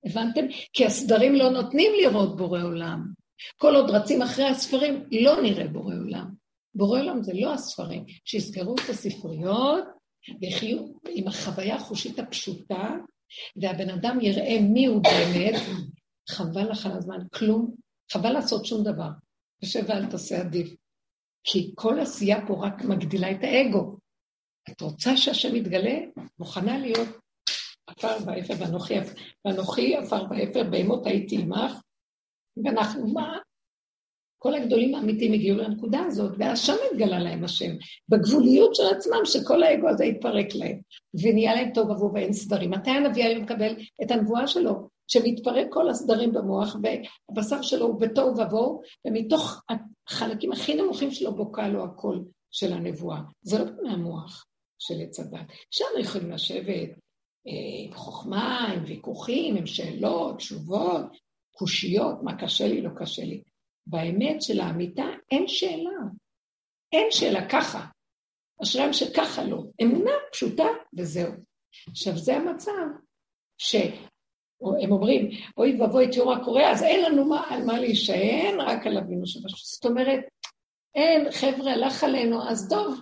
הבנתם? 0.04 0.46
כי 0.72 0.87
הסדרים 0.87 1.35
לא 1.35 1.50
נותנים 1.50 1.92
לראות 2.02 2.37
בורא 2.37 2.62
עולם. 2.62 3.19
כל 3.57 3.76
עוד 3.76 3.90
רצים 3.90 4.22
אחרי 4.22 4.44
הספרים, 4.44 5.05
לא 5.11 5.42
נראה 5.42 5.68
בורא 5.68 5.94
עולם. 5.94 6.35
בורא 6.74 7.00
עולם 7.00 7.22
זה 7.22 7.33
לא 7.35 7.53
הספרים, 7.53 8.05
שיסגרו 8.24 8.74
את 8.74 8.90
הספריות 8.90 9.85
ויחיו 10.40 10.79
עם 11.09 11.29
החוויה 11.29 11.76
החושית 11.76 12.18
הפשוטה, 12.18 12.90
והבן 13.57 13.90
אדם 13.90 14.20
יראה 14.20 14.61
מי 14.61 14.87
הוא 14.87 15.03
באמת, 15.03 15.61
חבל 16.29 16.70
לך 16.70 16.87
על 16.87 16.92
הזמן, 16.92 17.18
כלום, 17.33 17.74
חבל 18.12 18.33
לעשות 18.33 18.66
שום 18.66 18.85
דבר. 18.85 19.11
יושב 19.62 19.85
ואל 19.88 20.07
תעשה 20.07 20.40
עדיף. 20.40 20.74
כי 21.44 21.72
כל 21.74 22.00
עשייה 22.00 22.46
פה 22.46 22.66
רק 22.66 22.85
מגדילה 22.85 23.31
את 23.31 23.38
האגו. 23.42 23.96
את 24.70 24.81
רוצה 24.81 25.16
שהשם 25.16 25.57
יתגלה? 25.57 25.98
מוכנה 26.38 26.79
להיות 26.79 27.09
עפר 27.87 28.16
ואפר, 28.26 28.55
ואנוכי 29.44 29.96
עפר 29.96 30.24
ואפר, 30.31 30.70
בהמות 30.70 31.07
הייתי 31.07 31.37
עמך, 31.38 31.72
ואנחנו, 32.64 33.08
מה? 33.08 33.38
כל 34.42 34.54
הגדולים 34.54 34.94
האמיתיים 34.94 35.32
הגיעו 35.32 35.58
לנקודה 35.58 36.00
הזאת, 36.06 36.32
ואז 36.38 36.60
שם 36.60 36.74
התגלה 36.90 37.18
להם 37.18 37.44
השם, 37.44 37.70
בגבוליות 38.08 38.74
של 38.74 38.82
עצמם, 38.96 39.20
שכל 39.24 39.62
האגו 39.62 39.88
הזה 39.88 40.04
התפרק 40.04 40.54
להם, 40.54 40.80
ונהיה 41.22 41.54
להם 41.54 41.70
טוב 41.74 41.90
עבור 41.90 42.10
ואין 42.14 42.32
סדרים. 42.32 42.70
מתי 42.70 42.90
הנביא 42.90 43.24
היה 43.24 43.38
מקבל 43.38 43.74
את 44.02 44.10
הנבואה 44.10 44.46
שלו? 44.46 44.88
שמתפרק 45.10 45.66
כל 45.70 45.88
הסדרים 45.88 46.32
במוח, 46.32 46.76
והבשר 46.82 47.62
שלו 47.62 47.86
הוא 47.86 48.00
בתוהו 48.00 48.38
ובוהו, 48.38 48.80
ומתוך 49.06 49.62
החלקים 50.08 50.52
הכי 50.52 50.74
נמוכים 50.74 51.10
שלו 51.10 51.34
בוקע 51.34 51.68
לו 51.68 51.84
הקול 51.84 52.24
של 52.50 52.72
הנבואה. 52.72 53.20
זה 53.42 53.58
לא 53.58 53.64
מהמוח 53.82 54.46
של 54.78 54.94
עץ 55.00 55.20
הדת. 55.20 55.46
שם 55.70 55.84
יכולים 56.00 56.30
לשבת 56.30 56.88
אה, 57.46 57.84
עם 57.84 57.94
חוכמה, 57.94 58.72
עם 58.74 58.84
ויכוחים, 58.86 59.56
עם 59.56 59.66
שאלות, 59.66 60.36
תשובות, 60.36 61.02
קושיות, 61.60 62.22
מה 62.22 62.36
קשה 62.36 62.66
לי, 62.66 62.80
לא 62.80 62.90
קשה 62.96 63.24
לי. 63.24 63.42
באמת 63.86 64.42
של 64.42 64.60
האמיתה 64.60 65.04
אין 65.30 65.48
שאלה. 65.48 66.00
אין 66.92 67.06
שאלה, 67.10 67.48
ככה. 67.48 67.86
אשריהם 68.62 68.92
שככה 68.92 69.44
לא. 69.44 69.62
אמונה 69.82 70.10
פשוטה 70.32 70.66
וזהו. 70.96 71.32
עכשיו, 71.90 72.16
זה 72.16 72.36
המצב 72.36 72.72
שהם 73.58 74.92
אומרים, 74.92 75.30
אוי 75.56 75.80
ואבוי, 75.80 76.10
תראו 76.12 76.26
מה 76.26 76.44
קורה, 76.44 76.70
אז 76.70 76.82
אין 76.82 77.04
לנו 77.04 77.24
מה, 77.24 77.46
על 77.50 77.64
מה 77.64 77.78
להישען, 77.78 78.60
רק 78.60 78.86
על 78.86 78.98
אבינו 78.98 79.26
שבשביל. 79.26 79.52
זאת 79.54 79.86
אומרת, 79.86 80.20
אין, 80.94 81.30
חבר'ה, 81.32 81.72
הלך 81.72 82.04
עלינו, 82.04 82.48
אז 82.48 82.68
טוב, 82.70 83.00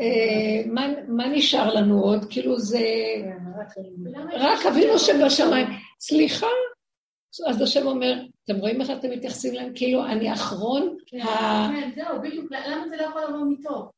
אה, 0.00 0.72
מה, 0.72 0.86
מה 1.08 1.28
נשאר 1.28 1.74
לנו 1.74 2.02
עוד? 2.02 2.24
כאילו 2.30 2.58
זה... 2.58 2.80
רק 4.32 4.66
אבינו 4.66 4.98
שבשמיים. 4.98 5.66
סליחה, 6.00 6.46
אז 7.48 7.62
השם 7.62 7.86
אומר, 7.86 8.14
אתם 8.44 8.56
רואים 8.56 8.80
איך 8.80 8.90
אתם 8.90 9.10
מתייחסים 9.10 9.54
להם? 9.54 9.72
כאילו, 9.74 10.06
אני 10.06 10.32
אחרון 10.32 10.96
כן, 11.06 11.18
כן, 11.74 11.90
זהו, 11.94 12.22
בדיוק, 12.22 12.52
למה 12.52 12.88
זה 12.88 12.96
לא 12.96 13.02
יכול 13.02 13.22
לבוא 13.22 13.46
מטוב? 13.46 13.90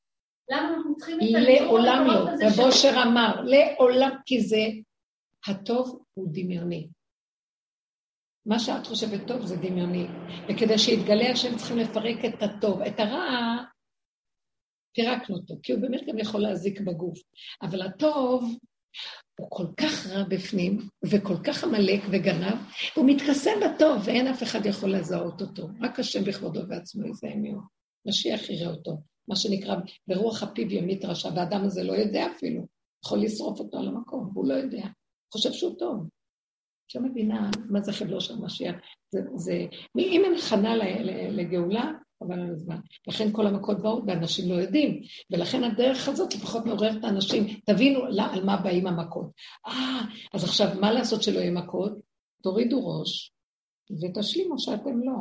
למה 0.51 0.75
אנחנו 0.75 0.97
צריכים 0.97 1.17
את 1.17 1.35
ה... 1.35 1.41
לעולם 1.41 2.07
לא, 2.07 2.47
רב 2.47 2.61
אושר 2.61 3.03
אמר, 3.07 3.41
לעולם, 3.45 4.11
כי 4.27 4.41
זה, 4.41 4.65
הטוב 5.47 6.03
הוא 6.15 6.29
דמיוני. 6.33 6.89
מה 8.47 8.59
שאת 8.59 8.87
חושבת 8.87 9.27
טוב 9.27 9.47
זה 9.47 9.57
דמיוני. 9.57 10.07
וכדי 10.49 10.79
שיתגלה 10.79 11.31
השם 11.31 11.57
צריכים 11.57 11.79
לפרק 11.79 12.25
את 12.25 12.43
הטוב. 12.43 12.83
את 12.83 13.01
הרע, 13.01 13.57
פירקנו 14.95 15.37
אותו, 15.37 15.55
כי 15.63 15.73
הוא 15.73 15.81
באמת 15.81 16.07
גם 16.07 16.19
יכול 16.19 16.41
להזיק 16.41 16.81
בגוף. 16.81 17.19
אבל 17.63 17.83
הטוב, 17.83 18.59
הוא 19.39 19.47
כל 19.51 19.67
כך 19.77 20.07
רע 20.07 20.25
בפנים, 20.25 20.79
וכל 21.05 21.37
כך 21.45 21.65
עמלק 21.65 22.01
וגנב, 22.11 22.57
הוא 22.95 23.07
מתכסה 23.07 23.51
בטוב, 23.65 24.03
ואין 24.05 24.27
אף 24.27 24.43
אחד 24.43 24.67
יכול 24.67 24.95
לזהות 24.95 25.41
אותו. 25.41 25.69
רק 25.81 26.01
השם 26.01 26.25
בכבודו 26.25 26.61
ועצמו 26.69 27.07
יזהה 27.07 27.37
מיהו. 27.37 27.61
משיח 28.07 28.51
יראה 28.51 28.71
אותו. 28.71 28.99
מה 29.29 29.37
שנקרא, 29.37 29.77
ברוח 30.09 30.43
הפיו 30.43 30.73
ימית 30.73 31.05
רשע, 31.05 31.29
והאדם 31.37 31.65
הזה 31.65 31.83
לא 31.83 31.93
יודע 31.93 32.27
אפילו. 32.37 32.67
יכול 33.05 33.19
לשרוף 33.19 33.61
אותו 33.61 33.79
על 33.79 33.89
המקום, 33.89 34.31
והוא 34.33 34.49
לא 34.49 34.55
יודע. 34.55 34.87
חושב 35.33 35.53
שהוא 35.53 35.79
טוב. 35.79 36.09
מבינה 37.01 37.51
מה 37.71 37.81
זה 37.81 37.93
חבלו 37.93 38.21
של 38.21 38.37
משיח. 38.37 38.75
זה, 39.11 39.21
זה, 39.35 39.67
אם 39.99 40.23
אין 40.25 40.35
הכנה 40.35 40.77
לגאולה, 41.31 41.93
חבל 42.25 42.41
על 42.41 42.51
הזמן. 42.51 42.77
לכן 43.07 43.33
כל 43.33 43.47
המכות 43.47 43.83
באות 43.83 44.03
ואנשים 44.07 44.51
לא 44.51 44.55
יודעים. 44.55 45.03
ולכן 45.31 45.65
הדרך 45.65 46.09
הזאת 46.09 46.35
לפחות 46.35 46.67
מעוררת 46.67 46.97
את 46.97 47.05
האנשים. 47.05 47.45
תבינו 47.65 48.07
לא, 48.07 48.23
על 48.23 48.45
מה 48.45 48.57
באים 48.57 48.87
המכות. 48.87 49.31
אה, 49.67 50.01
אז 50.35 50.45
עכשיו, 50.45 50.69
מה 50.81 50.93
לעשות 50.93 51.23
שלא 51.23 51.41
יהיו 51.41 51.53
מכות? 51.53 51.93
תורידו 52.43 52.87
ראש 52.87 53.33
ותשלימו 54.03 54.59
שאתם 54.59 55.03
לא. 55.05 55.17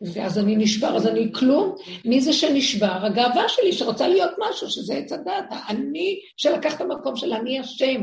ואז 0.00 0.38
אני 0.38 0.56
נשבר, 0.56 0.96
אז 0.96 1.06
אני 1.06 1.32
כלום. 1.32 1.74
מי 2.04 2.20
זה 2.20 2.32
שנשבר? 2.32 3.06
הגאווה 3.06 3.48
שלי 3.48 3.72
שרוצה 3.72 4.08
להיות 4.08 4.30
משהו, 4.48 4.70
שזה 4.70 4.94
עץ 4.94 5.12
הדת. 5.12 5.44
אני 5.68 6.20
שלקח 6.36 6.76
את 6.76 6.80
המקום 6.80 7.16
של 7.16 7.32
אני 7.32 7.60
השם. 7.60 8.00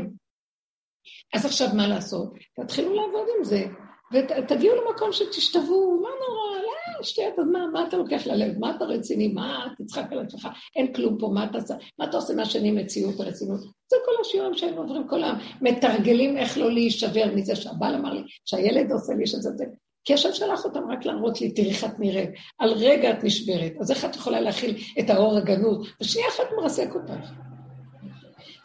אז 1.34 1.46
עכשיו 1.46 1.68
מה 1.74 1.88
לעשות? 1.88 2.32
תתחילו 2.60 2.94
לעבוד 2.94 3.26
עם 3.38 3.44
זה, 3.44 3.64
ותגיעו 4.12 4.74
למקום 4.76 5.12
שתשתוו, 5.12 6.00
לא 6.02 6.10
נורא, 6.10 6.62
לא, 6.62 6.75
שטויות, 7.02 7.38
אז 7.38 7.44
מה, 7.52 7.66
מה 7.72 7.88
אתה 7.88 7.96
לוקח 7.96 8.26
ללב? 8.26 8.58
מה 8.58 8.76
אתה 8.76 8.84
רציני? 8.84 9.28
מה 9.28 9.68
תצחק 9.78 10.12
על 10.12 10.18
עצמך? 10.18 10.48
אין 10.76 10.92
כלום 10.92 11.18
פה, 11.18 11.28
מה 11.28 11.44
אתה, 11.44 11.58
מה 11.98 12.04
אתה 12.04 12.16
עושה 12.16 12.34
מהשני 12.34 12.70
מציאות 12.72 13.20
ורצינות? 13.20 13.60
זה 13.60 13.96
כל 14.04 14.12
השיעורים 14.20 14.54
שהם 14.54 14.74
עוברים 14.74 15.08
כל 15.08 15.24
היום, 15.24 15.36
מתרגלים 15.60 16.36
איך 16.36 16.58
לא 16.58 16.72
להישבר 16.72 17.34
מזה 17.34 17.56
שהבעל 17.56 17.94
אמר 17.94 18.12
לי, 18.12 18.22
שהילד 18.44 18.92
עושה 18.92 19.14
לי 19.14 19.26
שזה 19.26 19.50
זה. 19.56 19.64
כי 20.04 20.14
השם 20.14 20.32
שלח 20.32 20.64
אותם 20.64 20.90
רק 20.90 21.04
להראות 21.06 21.40
לי, 21.40 21.50
תראי 21.50 21.68
איך 21.68 21.84
את 21.84 21.98
נראית. 21.98 22.30
על 22.58 22.72
רגע 22.72 23.10
את 23.10 23.24
נשברת, 23.24 23.72
אז 23.80 23.90
איך 23.90 24.04
את 24.04 24.16
יכולה 24.16 24.40
להכיל 24.40 24.76
את 24.98 25.10
האור 25.10 25.36
הגנוז? 25.36 25.86
ושנייה 26.00 26.28
אחת 26.28 26.44
מרסק 26.56 26.88
אותך. 26.94 27.30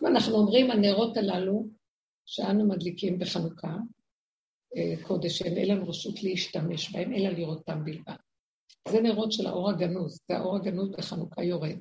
ואנחנו 0.02 0.36
אומרים, 0.36 0.72
הנרות 0.72 1.18
הללו, 1.18 1.66
שאנו 2.26 2.68
מדליקים 2.68 3.20
בחנוכה, 3.20 3.76
קודש, 5.04 5.42
אין 5.42 5.70
לנו 5.70 5.90
רשות 5.90 6.24
להשתמש 6.24 6.92
בהם, 6.92 7.14
אלא 7.14 7.30
לראותם 7.30 7.86
בלבד. 7.86 8.16
זה 8.88 9.02
נרות 9.02 9.32
של 9.32 9.48
האור 9.48 9.70
הגנוז, 9.70 10.20
זה 10.28 10.38
האור 10.38 10.56
הגנוז 10.56 10.92
בחנוכה 10.92 11.44
יורד. 11.44 11.80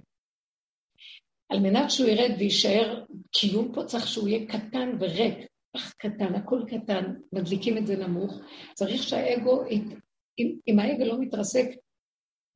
על 1.49 1.61
מנת 1.61 1.91
שהוא 1.91 2.09
ירד 2.09 2.31
ויישאר 2.39 3.05
קיום 3.33 3.73
פה, 3.75 3.85
צריך 3.85 4.07
שהוא 4.07 4.29
יהיה 4.29 4.47
קטן 4.47 4.97
וריק, 5.01 5.39
אך 5.77 5.95
קטן, 5.99 6.35
הכל 6.35 6.63
קטן, 6.67 7.15
מדליקים 7.33 7.79
את 7.79 7.87
זה 7.87 7.97
נמוך. 7.97 8.41
צריך 8.75 9.03
שהאגו, 9.03 9.67
אם, 9.67 10.59
אם 10.69 10.79
האגו 10.79 11.05
לא 11.05 11.21
מתרסק, 11.21 11.67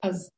אז 0.02 0.30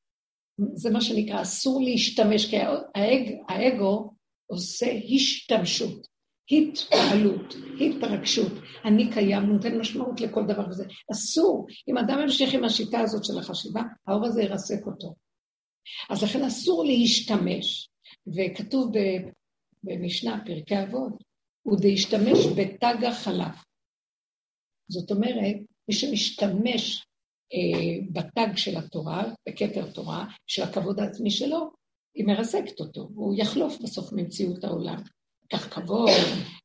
זה 0.74 0.90
מה 0.90 1.00
שנקרא, 1.00 1.42
אסור 1.42 1.82
להשתמש, 1.84 2.50
כי 2.50 2.56
האג, 2.56 3.36
האגו 3.48 4.12
עושה 4.46 4.86
השתמשות. 5.14 6.06
התפעלות, 6.50 7.54
התרגשות, 7.80 8.52
אני 8.84 9.12
קיים, 9.12 9.42
נותן 9.42 9.78
משמעות 9.78 10.20
לכל 10.20 10.46
דבר 10.46 10.68
כזה. 10.68 10.84
אסור, 11.12 11.66
אם 11.88 11.98
אדם 11.98 12.18
ממשיך 12.18 12.54
עם 12.54 12.64
השיטה 12.64 13.00
הזאת 13.00 13.24
של 13.24 13.38
החשיבה, 13.38 13.82
האור 14.06 14.26
הזה 14.26 14.42
ירסק 14.42 14.86
אותו. 14.86 15.14
אז 16.10 16.22
לכן 16.22 16.44
אסור 16.44 16.84
להשתמש, 16.84 17.88
וכתוב 18.26 18.92
במשנה, 19.82 20.40
פרקי 20.46 20.82
אבות, 20.82 21.12
הוא 21.62 21.78
דהשתמש 21.80 22.46
בתג 22.56 23.04
החלף. 23.04 23.64
זאת 24.88 25.10
אומרת, 25.10 25.56
מי 25.88 25.94
שמשתמש 25.94 27.06
אה, 27.52 28.06
בתג 28.12 28.56
של 28.56 28.76
התורה, 28.76 29.24
בכתר 29.48 29.90
תורה, 29.90 30.26
של 30.46 30.62
הכבוד 30.62 31.00
העצמי 31.00 31.30
שלו, 31.30 31.70
היא 32.14 32.26
מרסקת 32.26 32.80
אותו, 32.80 33.08
הוא 33.14 33.34
יחלוף 33.38 33.78
בסוף 33.82 34.12
ממציאות 34.12 34.64
העולם. 34.64 35.02
ייקח 35.52 35.68
כבוד, 35.74 36.10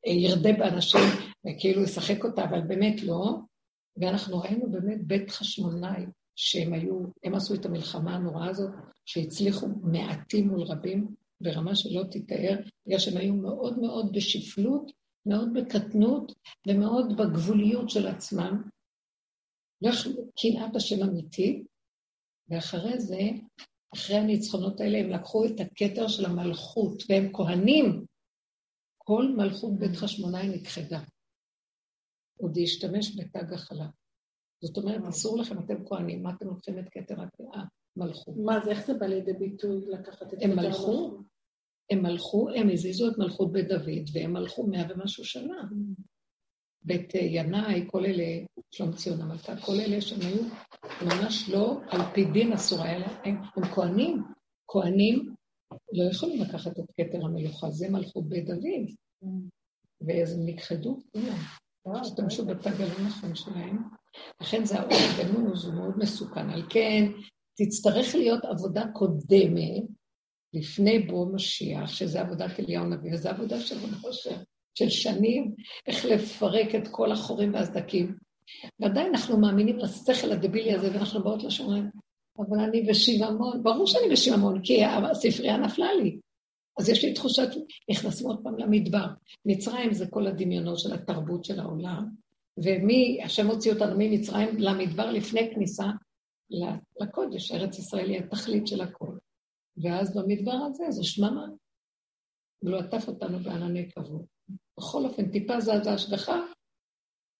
ירדה 0.06 0.52
באנשים, 0.52 1.00
וכאילו 1.46 1.82
ישחק 1.82 2.24
אותה, 2.24 2.44
אבל 2.44 2.60
באמת 2.60 3.02
לא. 3.02 3.38
ואנחנו 3.96 4.38
ראינו 4.38 4.70
באמת 4.70 5.06
בית 5.06 5.30
חשמונאי, 5.30 6.04
שהם 6.36 6.72
היו, 6.72 7.02
הם 7.24 7.34
עשו 7.34 7.54
את 7.54 7.66
המלחמה 7.66 8.16
הנוראה 8.16 8.48
הזאת, 8.48 8.70
שהצליחו 9.06 9.66
מעטים 9.82 10.48
מול 10.48 10.62
רבים, 10.62 11.14
ברמה 11.40 11.74
שלא 11.74 12.02
תתאר, 12.10 12.58
בגלל 12.86 12.98
שהם 12.98 13.16
היו 13.16 13.34
מאוד 13.34 13.78
מאוד 13.78 14.12
בשפלות, 14.12 14.92
מאוד 15.26 15.48
בקטנות 15.52 16.32
ומאוד 16.68 17.16
בגבוליות 17.16 17.90
של 17.90 18.06
עצמם. 18.06 18.62
קנאת 20.40 20.76
השם 20.76 21.02
אמיתי, 21.02 21.64
ואחרי 22.48 23.00
זה, 23.00 23.20
אחרי 23.94 24.16
הניצחונות 24.16 24.80
האלה, 24.80 24.98
הם 24.98 25.10
לקחו 25.10 25.44
את 25.44 25.60
הכתר 25.60 26.08
של 26.08 26.24
המלכות, 26.24 27.02
והם 27.08 27.30
כהנים, 27.32 28.04
כל 29.04 29.34
מלכות 29.36 29.78
בית 29.78 29.96
חשמונאי 29.96 30.48
נכחדה. 30.48 31.00
עוד 32.38 32.56
להשתמש 32.56 33.16
בתג 33.16 33.52
החלה. 33.52 33.86
זאת 34.64 34.76
אומרת, 34.76 35.02
אסור 35.08 35.38
לכם, 35.38 35.58
אתם 35.58 35.86
כהנים, 35.86 36.22
מה 36.22 36.30
אתם 36.36 36.46
לוקחים 36.46 36.78
את 36.78 36.84
כתר 36.90 37.14
המלכות? 37.96 38.34
מה 38.36 38.60
זה, 38.64 38.70
איך 38.70 38.86
זה 38.86 38.94
בא 38.94 39.06
לידי 39.06 39.32
ביטוי 39.32 39.86
לקחת 39.88 40.34
את 40.34 40.38
כתר 40.38 40.52
המלכות? 40.52 40.58
הם 40.60 40.66
מלכו, 40.66 41.18
הם 41.90 42.02
מלכו, 42.02 42.50
הם 42.50 42.70
הזיזו 42.70 43.08
את 43.08 43.18
מלכות 43.18 43.52
בית 43.52 43.68
דוד, 43.68 44.08
והם 44.12 44.32
מלכו 44.32 44.66
מאה 44.66 44.82
ומשהו 44.88 45.24
שנה. 45.24 45.62
בית 46.82 47.14
ינאי, 47.14 47.84
כל 47.90 48.04
אלה, 48.04 48.24
שלום 48.70 48.92
ציון 48.92 49.20
המלכה, 49.20 49.56
כל 49.56 49.72
אלה 49.72 50.00
שהם 50.00 50.20
היו 50.20 50.42
ממש 51.02 51.50
לא, 51.50 51.80
על 51.88 52.00
פי 52.14 52.24
דין 52.24 52.52
אסור 52.52 52.82
היה 52.82 52.98
להם, 52.98 53.36
הם 53.56 53.64
כהנים, 53.74 54.22
כהנים 54.68 55.31
לא 55.92 56.10
יכולים 56.10 56.42
לקחת 56.42 56.78
את 56.78 56.84
כתר 56.96 57.24
המלוכה, 57.24 57.70
זה 57.70 57.90
מלכות 57.90 58.28
בית 58.28 58.46
דוד. 58.46 58.94
ואז 60.06 60.32
הם 60.32 60.46
נכחדו 60.46 60.98
כולם. 61.12 61.38
השתמשו 61.86 62.46
בתג 62.46 62.80
הלא 62.80 63.06
נכון 63.06 63.34
שלהם. 63.34 63.78
לכן 64.40 64.64
זה 64.64 64.80
האור 64.80 64.92
הגנוז, 64.92 65.64
הוא 65.64 65.74
מאוד 65.74 65.98
מסוכן. 65.98 66.50
על 66.50 66.62
כן, 66.70 67.04
תצטרך 67.56 68.14
להיות 68.14 68.44
עבודה 68.44 68.84
קודמת, 68.92 69.82
לפני 70.54 70.98
בוא 70.98 71.34
משיח, 71.34 71.86
שזה 71.86 72.20
עבודת 72.20 72.60
אליהו 72.60 72.84
הנביא, 72.84 73.14
וזו 73.14 73.28
עבודה 73.28 73.60
של 73.60 73.76
משה, 74.08 74.36
של 74.74 74.88
שנים, 74.88 75.54
איך 75.86 76.04
לפרק 76.04 76.74
את 76.74 76.88
כל 76.90 77.12
החורים 77.12 77.54
והסדקים. 77.54 78.16
ועדיין 78.80 79.06
אנחנו 79.06 79.38
מאמינים 79.38 79.78
לשכל 79.78 80.32
הדבילי 80.32 80.74
הזה, 80.74 80.92
ואנחנו 80.92 81.22
באות 81.22 81.42
לשומרים, 81.42 81.90
אבל 82.38 82.60
אני 82.60 82.82
בשיממון, 82.82 83.62
ברור 83.62 83.86
שאני 83.86 84.08
בשיממון, 84.12 84.62
כי 84.62 84.84
הספרייה 84.84 85.56
נפלה 85.56 85.94
לי. 85.94 86.18
אז 86.78 86.88
יש 86.88 87.04
לי 87.04 87.14
תחושת, 87.14 87.48
נכנסים 87.90 88.26
עוד 88.26 88.42
פעם 88.42 88.58
למדבר. 88.58 89.06
מצרים 89.46 89.94
זה 89.94 90.06
כל 90.10 90.26
הדמיונות 90.26 90.78
של 90.78 90.94
התרבות 90.94 91.44
של 91.44 91.60
העולם, 91.60 92.08
ומי, 92.64 93.22
השם 93.24 93.46
הוציא 93.46 93.72
אותנו 93.72 93.94
ממצרים 93.98 94.48
למדבר 94.58 95.10
לפני 95.10 95.50
כניסה 95.54 95.86
לקודש, 97.00 97.52
ארץ 97.52 97.78
ישראל 97.78 98.10
היא 98.10 98.18
התכלית 98.18 98.66
של 98.66 98.80
הכל. 98.80 99.16
ואז 99.76 100.16
במדבר 100.16 100.52
הזה 100.52 100.84
זה 100.90 101.04
שממה. 101.04 101.46
הוא 102.62 102.70
לא 102.70 102.78
עטף 102.78 103.08
אותנו 103.08 103.38
בענני 103.38 103.90
כבוד. 103.90 104.24
בכל 104.78 105.04
אופן, 105.04 105.30
טיפה 105.30 105.60
זה 105.60 105.92
השגחה, 105.92 106.40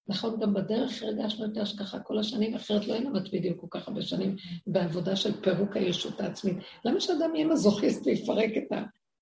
נכון, 0.08 0.40
גם 0.40 0.54
בדרך 0.54 1.02
הרגשנו 1.02 1.44
את 1.44 1.56
ההשגחה 1.56 2.00
כל 2.00 2.18
השנים, 2.18 2.54
אחרת 2.54 2.86
לא 2.86 2.94
היינו 2.94 3.10
מצביעים 3.10 3.56
כל 3.56 3.66
כך 3.70 3.88
הרבה 3.88 4.02
שנים 4.02 4.36
בעבודה 4.66 5.16
של 5.16 5.40
פירוק 5.40 5.76
הישות 5.76 6.20
העצמית. 6.20 6.56
למה 6.84 7.00
שאדם 7.00 7.34
יהיה 7.34 7.46
מזוכיסט 7.46 8.06
ויפרק 8.06 8.50
את 8.56 8.78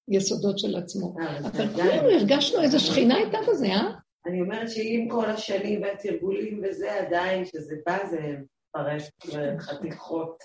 היסודות 0.09 0.59
של 0.59 0.77
עצמו? 0.77 1.14
אה, 1.21 1.38
אבל 1.38 1.69
כולנו 1.69 2.11
הרגשנו 2.11 2.62
איזו 2.62 2.81
שכינה 2.81 3.16
הייתה 3.16 3.38
בזה, 3.49 3.66
אה? 3.66 3.90
אני 4.27 4.40
אומרת 4.40 4.71
שאם 4.71 5.09
כל 5.11 5.31
השנים 5.31 5.83
והתרגולים 5.83 6.62
וזה 6.64 6.93
עדיין, 6.95 7.45
שזה 7.45 7.75
בא, 7.87 7.99
זה 8.11 8.37
מפרש 8.77 9.11
חתיכות. 9.59 10.45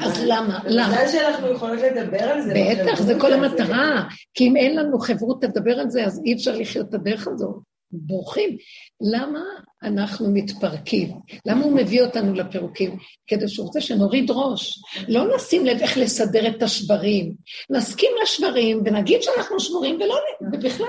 אז 0.00 0.24
למה? 0.26 0.60
למה? 0.66 0.92
בגלל 0.92 1.08
שאנחנו 1.08 1.48
יכולות 1.48 1.78
לדבר 1.80 2.22
על 2.22 2.42
זה. 2.42 2.54
בטח, 2.54 3.02
זה 3.02 3.14
כל 3.20 3.32
המטרה. 3.32 4.08
כי 4.34 4.48
אם 4.48 4.56
אין 4.56 4.76
לנו 4.76 4.98
חברות 4.98 5.44
לדבר 5.44 5.80
על 5.80 5.90
זה, 5.90 6.04
אז 6.04 6.22
אי 6.24 6.34
אפשר 6.34 6.56
לחיות 6.56 6.88
את 6.88 6.94
הדרך 6.94 7.28
הזאת. 7.28 7.71
בורחים. 7.92 8.56
למה 9.00 9.40
אנחנו 9.82 10.30
מתפרקים? 10.30 11.12
למה 11.46 11.64
הוא 11.64 11.72
מביא 11.72 12.02
אותנו 12.02 12.34
לפירוקים? 12.34 12.96
כדי 13.26 13.48
שהוא 13.48 13.66
רוצה 13.66 13.80
שנוריד 13.80 14.30
ראש. 14.30 14.82
לא 15.08 15.36
נשים 15.36 15.66
לב 15.66 15.78
איך 15.80 15.98
לסדר 15.98 16.48
את 16.48 16.62
השברים. 16.62 17.34
נסכים 17.70 18.10
לשברים 18.22 18.82
ונגיד 18.84 19.22
שאנחנו 19.22 19.60
שבורים, 19.60 19.96
ולא, 19.96 20.16
ובכלל, 20.52 20.86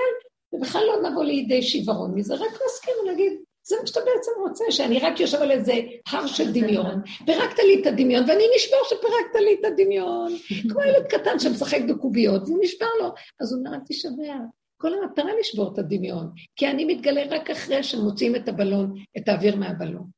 ובכלל 0.52 0.82
לא 0.86 1.10
נבוא 1.10 1.24
לידי 1.24 1.62
שיוורון 1.62 2.14
מזה, 2.14 2.34
רק 2.34 2.52
נסכים 2.66 2.94
ונגיד, 3.02 3.32
זה 3.66 3.76
מה 3.80 3.86
שאתה 3.86 4.00
בעצם 4.00 4.30
רוצה, 4.48 4.64
שאני 4.70 4.98
רק 4.98 5.20
יושב 5.20 5.42
על 5.42 5.50
איזה 5.50 5.72
הר 6.06 6.26
של 6.26 6.52
דמיון, 6.52 7.02
פירקת 7.26 7.58
לי 7.58 7.80
את 7.82 7.86
הדמיון, 7.86 8.24
ואני 8.28 8.44
נשבר 8.56 8.76
שפירקת 8.88 9.34
לי 9.34 9.56
את 9.60 9.72
הדמיון. 9.72 10.32
כמו 10.70 10.80
ילד 10.82 11.06
קטן 11.08 11.38
שמשחק 11.38 11.80
בקוביות, 11.88 12.42
והוא 12.46 12.58
נשבר 12.62 12.86
לו. 13.00 13.08
אז 13.40 13.52
הוא 13.52 13.58
אומר, 13.58 13.74
אל 13.74 13.80
תישבר, 13.86 14.44
כל 14.84 14.94
המטרה 14.94 15.30
לשבור 15.40 15.72
את 15.72 15.78
הדמיון, 15.78 16.32
כי 16.56 16.66
אני 16.66 16.84
מתגלה 16.84 17.22
רק 17.30 17.50
אחרי 17.50 17.82
שמוציאים 17.82 18.36
את 18.36 18.48
הבלון, 18.48 18.94
את 19.18 19.28
האוויר 19.28 19.56
מהבלון. 19.56 20.10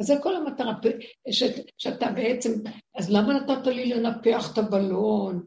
אז 0.00 0.06
זה 0.06 0.14
כל 0.22 0.36
המטרה, 0.36 0.72
ש, 1.30 1.42
שאתה 1.78 2.06
בעצם, 2.12 2.50
אז 2.94 3.10
למה 3.10 3.34
נתת 3.34 3.66
לי 3.66 3.84
לנפח 3.84 4.52
את 4.52 4.58
הבלון? 4.58 5.46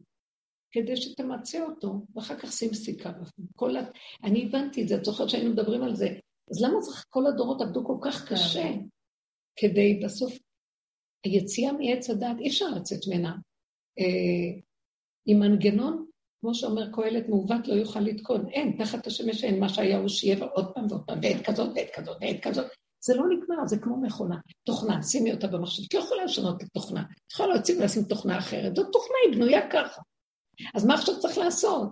כדי 0.71 0.97
שתמצה 0.97 1.63
אותו, 1.63 2.05
ואחר 2.15 2.39
כך 2.39 2.51
שים 2.51 2.73
סיכה. 2.73 3.11
כל 3.55 3.77
ה... 3.77 3.81
אני 4.23 4.45
הבנתי 4.45 4.83
את 4.83 4.87
זה, 4.87 4.95
את 4.95 5.05
זוכרת 5.05 5.29
שהיינו 5.29 5.49
מדברים 5.49 5.83
על 5.83 5.95
זה. 5.95 6.07
אז 6.51 6.63
למה 6.63 6.81
צריך, 6.81 7.05
כל 7.09 7.27
הדורות 7.27 7.61
עבדו 7.61 7.85
כל 7.85 7.97
כך 8.01 8.15
כן. 8.15 8.35
קשה, 8.35 8.69
כדי 9.55 9.99
בסוף, 10.05 10.33
היציאה 11.25 11.71
מעץ 11.73 12.09
הדת, 12.09 12.39
אי 12.39 12.47
אפשר 12.47 12.69
לצאת 12.69 12.99
ממנה. 13.07 13.35
אה, 13.99 14.61
עם 15.25 15.39
מנגנון, 15.39 16.05
כמו 16.43 16.55
שאומר 16.55 16.91
קהלת, 16.91 17.29
מעוות 17.29 17.67
לא 17.67 17.73
יוכל 17.73 17.99
לתקון. 17.99 18.49
אין, 18.49 18.75
תחת 18.77 19.07
השמש 19.07 19.43
אין 19.43 19.59
מה 19.59 19.69
שהיה 19.69 19.97
הוא 19.97 20.07
שיהיה 20.07 20.45
עוד 20.45 20.73
פעם 20.73 20.85
ועוד 20.89 21.01
פעם, 21.05 21.21
בעת 21.21 21.45
כזאת, 21.45 21.73
בעת 21.73 21.89
כזאת, 21.93 22.17
בעת 22.19 22.39
כזאת. 22.41 22.65
זה 23.05 23.15
לא 23.15 23.23
נגמר, 23.29 23.67
זה 23.67 23.77
כמו 23.77 24.01
מכונה. 24.01 24.35
תוכנה, 24.65 25.03
שימי 25.03 25.33
אותה 25.33 25.47
במחשב. 25.47 25.83
את 25.87 25.93
לא 25.93 25.99
יכולה 25.99 26.23
לשנות 26.23 26.63
את 26.63 26.67
התוכנה. 26.67 27.01
את 27.01 27.31
יכולה 27.31 27.53
להוציא 27.53 27.79
ולשים 27.79 28.03
תוכנה 28.03 28.37
אחרת. 28.37 28.75
זאת 28.75 28.87
תוכנה, 28.91 29.15
היא 29.25 29.35
בנויה 29.35 29.69
ככה. 29.69 30.01
אז 30.75 30.85
מה 30.85 30.93
עכשיו 30.93 31.19
צריך 31.19 31.37
לעשות? 31.37 31.89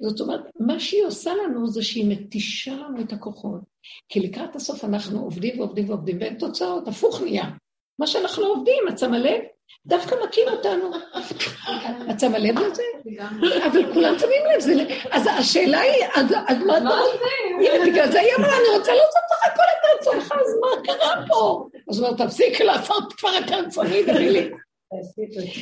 זאת 0.00 0.20
אומרת, 0.20 0.40
מה 0.60 0.80
שהיא 0.80 1.04
עושה 1.04 1.30
לנו 1.34 1.66
זה 1.66 1.82
שהיא 1.82 2.10
מתישה 2.10 2.74
לנו 2.74 3.00
את 3.00 3.12
הכוחות. 3.12 3.60
כי 4.08 4.20
לקראת 4.20 4.56
הסוף 4.56 4.84
אנחנו 4.84 5.20
עובדים 5.20 5.60
ועובדים 5.60 5.88
ועובדים, 5.88 6.18
ואין 6.20 6.38
תוצאות, 6.38 6.88
הפוך 6.88 7.20
נהיה. 7.20 7.50
מה 7.98 8.06
שאנחנו 8.06 8.44
עובדים, 8.44 8.82
את 8.88 8.98
שמה 8.98 9.18
לב? 9.18 9.40
דווקא 9.86 10.16
מכים 10.24 10.48
אותנו. 10.48 10.90
את 12.10 12.20
שמה 12.20 12.38
לב 12.38 12.58
לזה? 12.58 12.82
אבל 13.66 13.92
כולם 13.94 14.18
שמים 14.18 14.42
לב. 14.76 14.86
אז 15.10 15.28
השאלה 15.38 15.80
היא, 15.80 16.04
אז 16.14 16.58
מה 16.66 16.78
אתה 16.78 16.84
רוצה? 16.84 17.72
הנה, 17.72 17.86
בגלל 17.86 18.12
זה 18.12 18.20
היא 18.20 18.30
אמרה, 18.38 18.56
אני 18.56 18.78
רוצה 18.78 18.92
לעשות 18.92 19.22
לך 19.32 19.52
הכל 19.52 19.62
את 19.62 20.00
רצונך, 20.00 20.32
אז 20.32 20.58
מה 20.60 20.82
קרה 20.84 21.26
פה? 21.28 21.68
אז 21.90 21.98
הוא 21.98 22.08
אומר, 22.08 22.26
תפסיקי 22.26 22.64
לעשות 22.64 23.12
כבר 23.12 23.38
את 23.38 23.50
רצוני, 23.50 24.02
דבי 24.02 24.50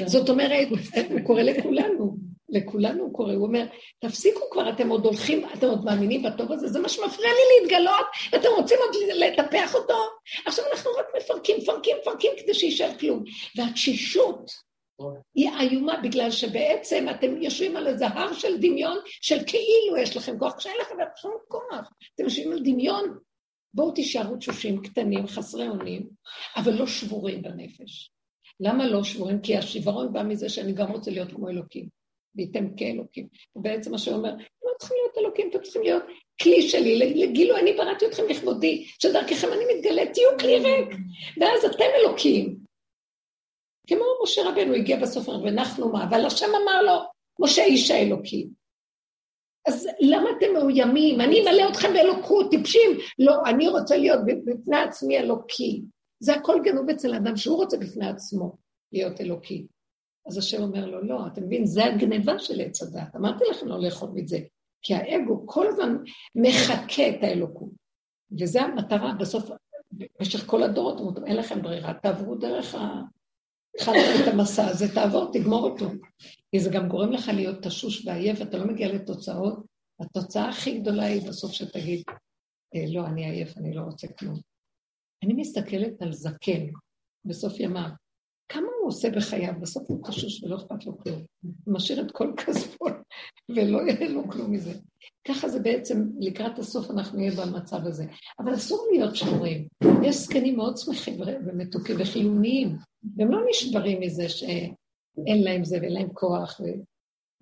זאת 0.07 0.29
אומרת, 0.29 0.69
הוא 1.11 1.21
קורא 1.27 1.43
לכולנו, 1.43 2.17
לכולנו 2.53 3.03
הוא 3.03 3.15
קורא, 3.15 3.33
הוא 3.33 3.47
אומר, 3.47 3.65
תפסיקו 3.99 4.41
כבר, 4.51 4.71
אתם 4.71 4.89
עוד 4.89 5.05
הולכים, 5.05 5.45
אתם 5.55 5.67
עוד 5.67 5.85
מאמינים 5.85 6.23
בטוב 6.23 6.53
הזה, 6.53 6.69
זה 6.69 6.81
מה 6.81 6.89
שמפריע 6.89 7.31
לי 7.31 7.61
להתגלות, 7.61 8.07
אתם 8.29 8.49
רוצים 8.57 8.79
עוד 8.81 8.97
לטפח 9.15 9.75
אותו? 9.75 9.99
עכשיו 10.47 10.65
אנחנו 10.73 10.91
רק 10.91 11.07
מפרקים, 11.17 11.57
מפרקים, 11.59 11.97
מפרקים 12.01 12.31
כדי 12.39 12.55
שיישאר 12.55 12.99
כלום. 12.99 13.25
והתשישות 13.57 14.51
היא 15.35 15.51
איומה, 15.61 16.01
בגלל 16.03 16.31
שבעצם 16.31 17.07
אתם 17.11 17.43
יושבים 17.43 17.77
על 17.77 17.87
איזה 17.87 18.07
הר 18.07 18.33
של 18.33 18.59
דמיון, 18.59 18.99
של 19.07 19.39
כאילו 19.47 19.97
יש 19.99 20.17
לכם 20.17 20.39
כוח, 20.39 20.55
כשאין 20.57 20.75
לכם 20.81 20.95
שום 21.17 21.33
כוח. 21.49 21.93
אתם 22.15 22.25
יושבים 22.25 22.53
על 22.53 22.59
דמיון, 22.59 23.19
בואו 23.75 23.91
תישארו 23.91 24.37
תשושים 24.37 24.83
קטנים, 24.83 25.27
חסרי 25.27 25.69
אונים, 25.69 26.09
אבל 26.57 26.73
לא 26.73 26.87
שבורים 26.87 27.43
בנפש. 27.43 28.11
למה 28.61 28.87
לא 28.87 29.05
שבורים? 29.05 29.41
כי 29.41 29.57
השברון 29.57 30.13
בא 30.13 30.23
מזה 30.23 30.49
שאני 30.49 30.73
גם 30.73 30.91
רוצה 30.91 31.11
להיות 31.11 31.33
כמו 31.33 31.49
אלוקים, 31.49 31.89
וייתם 32.37 32.77
כאלוקים. 32.77 33.27
ובעצם 33.57 33.91
מה 33.91 33.99
שאומר, 33.99 34.31
לא 34.65 34.71
צריכים 34.79 34.97
להיות 35.03 35.19
אלוקים, 35.19 35.51
אתם 35.51 35.63
צריכים 35.63 35.83
להיות 35.83 36.03
כלי 36.43 36.63
שלי, 36.63 36.99
לגילו, 36.99 37.57
אני 37.57 37.73
בראתי 37.73 38.07
אתכם 38.07 38.23
לכבודי, 38.29 38.85
שדרככם 38.99 39.49
אני 39.53 39.65
מתגלה, 39.75 40.03
תהיו 40.15 40.39
כלי 40.41 40.59
ריק, 40.59 40.89
ואז 41.41 41.65
אתם 41.65 41.85
אלוקים. 42.01 42.57
כמו 43.87 44.05
משה 44.23 44.43
רבנו 44.45 44.75
הגיע 44.75 44.97
בסוף, 44.97 45.29
ונחנו 45.29 45.93
מה, 45.93 46.05
אבל 46.05 46.27
השם 46.27 46.47
אמר 46.63 46.83
לו, 46.83 46.93
משה 47.41 47.65
איש 47.65 47.91
האלוקים. 47.91 48.63
אז 49.69 49.89
למה 50.01 50.31
אתם 50.39 50.53
מאוימים? 50.53 51.21
אני 51.21 51.41
אמלא 51.41 51.69
אתכם 51.71 51.93
באלוקות, 51.93 52.51
טיפשים. 52.51 52.91
לא, 53.19 53.35
אני 53.47 53.69
רוצה 53.69 53.97
להיות 53.97 54.21
בפני 54.45 54.77
עצמי 54.77 55.19
אלוקי. 55.19 55.83
זה 56.21 56.35
הכל 56.35 56.61
גנוב 56.65 56.91
אצל 56.91 57.15
האדם 57.15 57.37
שהוא 57.37 57.57
רוצה 57.57 57.77
בפני 57.77 58.09
עצמו 58.09 58.57
להיות 58.93 59.21
אלוקי. 59.21 59.67
אז 60.27 60.39
השם 60.39 60.63
אומר 60.63 60.87
לו, 60.87 61.05
לא, 61.05 61.27
אתה 61.27 61.41
מבין, 61.41 61.67
זה 61.67 61.85
הגניבה 61.85 62.39
של 62.39 62.61
עץ 62.61 62.83
הדת. 62.83 63.17
אמרתי 63.17 63.45
לכם 63.51 63.67
לא 63.67 63.81
לאכול 63.81 64.11
מזה, 64.15 64.39
כי 64.83 64.95
האגו 64.95 65.47
כל 65.47 65.67
הזמן 65.69 65.97
מחקה 66.35 67.09
את 67.09 67.23
האלוקות. 67.23 67.71
וזו 68.41 68.61
המטרה, 68.61 69.15
בסוף, 69.21 69.51
במשך 69.93 70.47
כל 70.47 70.63
הדורות, 70.63 71.01
אומרים, 71.01 71.27
אין 71.27 71.37
לכם 71.37 71.63
ברירה, 71.63 71.95
תעברו 71.95 72.35
דרך 72.35 72.75
ה... 72.75 73.03
התחלת 73.75 73.97
את 74.23 74.33
המסע 74.33 74.67
הזה, 74.67 74.95
תעבור, 74.95 75.33
תגמור 75.33 75.71
אותו. 75.71 75.87
כי 76.51 76.61
זה 76.61 76.71
גם 76.71 76.89
גורם 76.89 77.13
לך 77.13 77.29
להיות 77.35 77.63
תשוש 77.63 78.07
ועייף, 78.07 78.43
אתה 78.43 78.59
לא 78.59 78.65
מגיע 78.67 78.93
לתוצאות. 78.93 79.65
התוצאה 80.01 80.49
הכי 80.49 80.81
גדולה 80.81 81.05
היא 81.05 81.29
בסוף 81.29 81.53
שתגיד, 81.53 82.03
אה, 82.75 82.85
לא, 82.93 83.07
אני 83.07 83.25
עייף, 83.25 83.59
אני 83.59 83.75
לא 83.75 83.81
רוצה 83.81 84.09
כלום. 84.19 84.41
אני 85.25 85.35
מסתכלת 85.35 86.03
על 86.03 86.13
זקן 86.13 86.67
בסוף 87.25 87.61
ימיו, 87.61 87.89
כמה 88.53 88.67
הוא 88.81 88.89
עושה 88.89 89.11
בחייו, 89.11 89.53
בסוף 89.61 89.91
הוא 89.91 90.09
תשוש 90.09 90.43
ולא 90.43 90.57
אכפת 90.57 90.87
לו 90.87 90.99
כלום. 90.99 91.23
הוא 91.43 91.75
משאיר 91.75 92.01
את 92.01 92.11
כל 92.11 92.33
כספו 92.37 92.87
ולא 93.49 93.79
יהיה 93.83 94.09
לו 94.09 94.31
כלום 94.31 94.53
מזה. 94.53 94.73
ככה 95.29 95.49
זה 95.49 95.61
בעצם, 95.61 96.09
לקראת 96.21 96.59
הסוף 96.59 96.91
אנחנו 96.91 97.19
נהיה 97.19 97.33
במצב 97.33 97.87
הזה. 97.87 98.05
אבל 98.39 98.55
אסור 98.55 98.87
להיות 98.93 99.17
שבורים. 99.17 99.69
יש 100.03 100.17
זקנים 100.17 100.57
מאוד 100.57 100.77
שמחים 100.77 101.21
ומתוקים 101.21 101.97
וחיוניים, 101.99 102.77
והם 103.17 103.33
לא 103.33 103.41
נשברים 103.51 104.01
מזה 104.01 104.29
שאין 104.29 105.43
להם 105.45 105.65
זה 105.65 105.79
ואין 105.81 105.93
להם 105.93 106.09
כוח. 106.13 106.61
ו... 106.61 106.65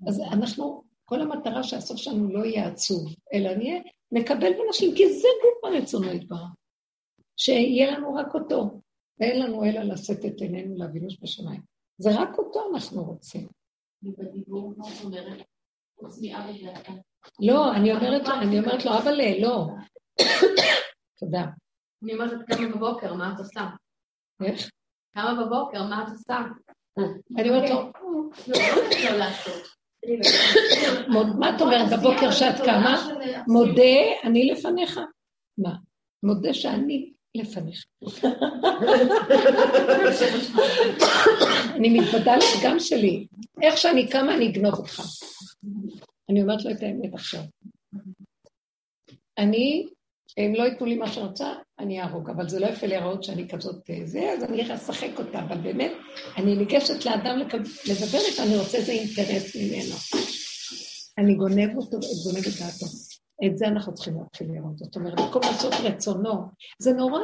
אז 0.08 0.20
אנחנו, 0.32 0.82
כל 1.04 1.20
המטרה 1.20 1.62
שהסוף 1.62 1.96
שלנו 1.96 2.32
לא 2.32 2.44
יהיה 2.44 2.66
עצוב, 2.66 3.14
אלא 3.34 3.56
נהיה, 3.56 3.80
נקבל 4.12 4.52
בנשים, 4.52 4.94
כי 4.96 5.12
זה 5.12 5.28
גוף 5.42 5.72
הרצונו 5.72 6.12
יתברר. 6.12 6.44
שיהיה 7.36 7.90
לנו 7.90 8.14
רק 8.14 8.34
אותו, 8.34 8.80
ואין 9.20 9.42
לנו 9.42 9.64
אלא 9.64 9.80
לשאת 9.80 10.24
את 10.24 10.40
עינינו 10.40 10.74
לאבינוש 10.78 11.18
בשמיים. 11.22 11.60
זה 11.98 12.10
רק 12.20 12.38
אותו 12.38 12.70
אנחנו 12.74 13.04
רוצים. 13.04 13.48
לא, 17.40 17.72
אני 17.74 17.92
אומרת 17.92 18.28
לו, 18.28 18.34
אני 18.34 18.58
אומרת 18.58 18.84
לו, 18.84 18.98
אבל 18.98 19.14
לא. 19.42 19.66
תודה. 21.18 21.44
אני 22.02 22.14
אומרת, 22.14 22.32
כמה 22.48 22.68
בבוקר, 22.68 23.14
מה 23.14 23.32
את 23.34 23.38
עושה? 23.38 23.68
איך? 24.44 24.70
כמה 25.14 25.44
בבוקר, 25.44 25.82
מה 25.82 26.02
את 26.02 26.08
עושה? 26.08 26.38
אני 27.38 27.50
אומרת 27.50 27.70
לו, 27.70 27.92
מה 31.38 31.56
את 31.56 31.60
אומרת 31.60 31.98
בבוקר 31.98 32.30
שאת 32.30 32.56
קמה? 32.64 32.96
מודה, 33.48 34.22
אני 34.24 34.50
לפניך. 34.50 35.00
מה? 35.58 35.76
מודה 36.22 36.54
שאני 36.54 37.12
לפניך. 37.34 37.84
אני 41.76 42.00
מתוודה 42.00 42.34
גם 42.64 42.80
שלי. 42.80 43.26
איך 43.62 43.76
שאני 43.76 44.08
קמה, 44.08 44.34
אני 44.34 44.48
אגנוב 44.48 44.74
אותך. 44.74 45.02
אני 46.30 46.42
אומרת 46.42 46.64
לו 46.64 46.70
את 46.70 46.82
האמת 46.82 47.14
עכשיו. 47.14 47.40
אני, 49.38 49.86
אם 50.38 50.52
לא 50.56 50.62
ייתנו 50.62 50.86
לי 50.86 50.94
מה 50.96 51.12
שאני 51.12 51.26
רוצה, 51.26 51.52
אני 51.78 52.00
אהרוג, 52.00 52.30
אבל 52.30 52.48
זה 52.48 52.60
לא 52.60 52.66
יפה 52.66 52.86
להיראות 52.86 53.24
שאני 53.24 53.48
כזאת 53.48 53.90
אה, 53.90 54.00
זה, 54.04 54.32
אז 54.32 54.44
אני 54.44 54.74
אשחק 54.74 55.18
אותה, 55.18 55.40
אבל 55.40 55.58
באמת, 55.58 55.92
אני 56.36 56.56
ניגשת 56.56 57.06
לאדם 57.06 57.38
לדבר 57.38 58.18
איתו, 58.28 58.42
אני 58.42 58.56
רוצה 58.56 58.78
איזה 58.78 58.92
אינטרס 58.92 59.56
ממנו. 59.56 59.94
אני 61.18 61.34
גונב 61.34 61.76
אותו, 61.76 61.98
גונב 62.24 62.46
את 62.46 62.52
דעתו. 62.60 63.09
את 63.46 63.58
זה 63.58 63.66
אנחנו 63.66 63.94
צריכים 63.94 64.14
להתחיל 64.18 64.52
לראות. 64.52 64.78
זאת 64.78 64.96
אומרת, 64.96 65.20
במקום 65.20 65.42
לעשות 65.42 65.72
רצונו, 65.84 66.48
זה 66.78 66.92
נורא, 66.92 67.20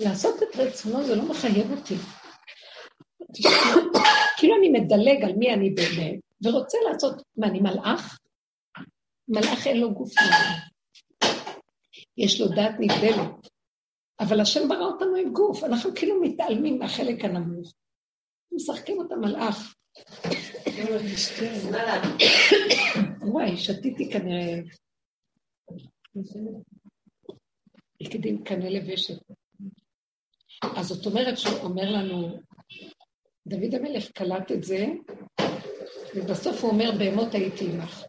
לעשות 0.00 0.42
את 0.42 0.56
רצונו 0.56 1.04
זה 1.04 1.16
לא 1.16 1.30
מחייב 1.30 1.70
אותי. 1.70 1.94
כאילו 4.38 4.54
אני 4.58 4.68
מדלג 4.68 5.24
על 5.24 5.32
מי 5.36 5.54
אני 5.54 5.70
באמת, 5.70 6.20
ורוצה 6.44 6.78
לעשות, 6.90 7.22
מה, 7.36 7.46
אני 7.46 7.60
מלאך? 7.60 8.18
מלאך 9.28 9.66
אין 9.66 9.80
לו 9.80 9.94
גוף 9.94 10.12
נורא. 10.20 10.60
יש 12.16 12.40
לו 12.40 12.48
דעת 12.48 12.74
נבדלת. 12.78 13.48
אבל 14.20 14.40
השם 14.40 14.68
ברא 14.68 14.84
אותנו 14.84 15.16
עם 15.16 15.32
גוף, 15.32 15.64
אנחנו 15.64 15.90
כאילו 15.94 16.20
מתעלמים 16.20 16.78
מהחלק 16.78 17.24
הנמוך. 17.24 17.72
משחקים 18.52 18.98
אותה 18.98 19.16
מלאך. 19.16 19.74
וואי, 23.20 23.56
שתיתי 23.56 24.10
כנראה... 24.12 24.60
יקדים 28.00 28.44
קנה 28.44 28.70
לבשת. 28.70 29.22
אז 30.76 30.86
זאת 30.86 31.06
אומרת 31.06 31.38
שהוא 31.38 31.58
אומר 31.58 31.90
לנו, 31.90 32.40
דוד 33.46 33.74
המלך 33.74 34.10
קלט 34.10 34.52
את 34.52 34.64
זה, 34.64 34.86
ובסוף 36.14 36.64
הוא 36.64 36.70
אומר, 36.70 36.90
בהמות 36.98 37.34
הייתי 37.34 37.64
עמך. 37.64 38.04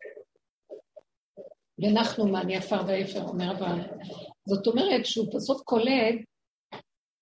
ונחנו 1.80 2.28
מעני 2.28 2.58
עפר 2.58 2.82
ואפר, 2.88 3.24
אומר 3.24 3.52
אברהם. 3.52 3.80
זאת 4.46 4.68
אומרת 4.68 5.06
שהוא 5.06 5.36
בסוף 5.36 5.62
קולט 5.62 6.16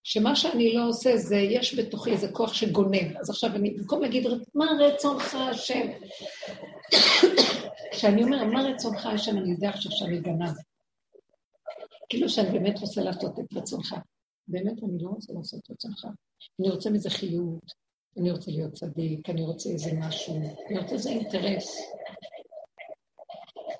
שמה 0.04 0.36
שאני 0.36 0.74
לא 0.74 0.88
עושה 0.88 1.18
זה, 1.18 1.36
יש 1.36 1.80
בתוכי 1.80 2.12
איזה 2.12 2.32
כוח 2.32 2.54
שגונב. 2.54 3.18
אז 3.20 3.30
עכשיו 3.30 3.56
אני, 3.56 3.72
במקום 3.72 4.02
להגיד, 4.02 4.28
מה 4.56 4.66
רצונך 4.80 5.36
השם? 5.36 5.88
כשאני 7.91 8.24
אומר, 8.24 8.45
מה 8.45 8.62
רצונך 8.62 9.06
השם, 9.06 9.38
אני 9.38 9.52
יודע 9.52 9.70
עכשיו 9.70 9.91
שאני 9.91 10.20
גנב. 10.20 10.56
כאילו 12.10 12.30
שאני 12.30 12.60
באמת 12.60 12.80
רוצה 12.80 13.02
לעשות 13.02 13.39
את 13.39 13.54
רצונך. 13.54 13.95
באמת 14.47 14.84
אני 14.84 15.04
לא 15.04 15.10
רוצה 15.10 15.34
לעשות 15.34 15.60
את 15.60 15.72
רצונך. 15.72 16.08
אני 16.60 16.70
רוצה 16.70 16.89
מזה 16.89 17.10
חיות, 17.10 17.72
אני 18.18 18.32
רוצה 18.32 18.52
להיות 18.52 18.74
צדיק, 18.74 19.30
אני 19.30 19.41
רוצה 19.41 19.70
איזה 19.70 19.91
משהו, 19.93 20.41
אני 20.70 20.80
רוצה 20.80 20.93
איזה 20.93 21.10
אינטרס. 21.10 21.82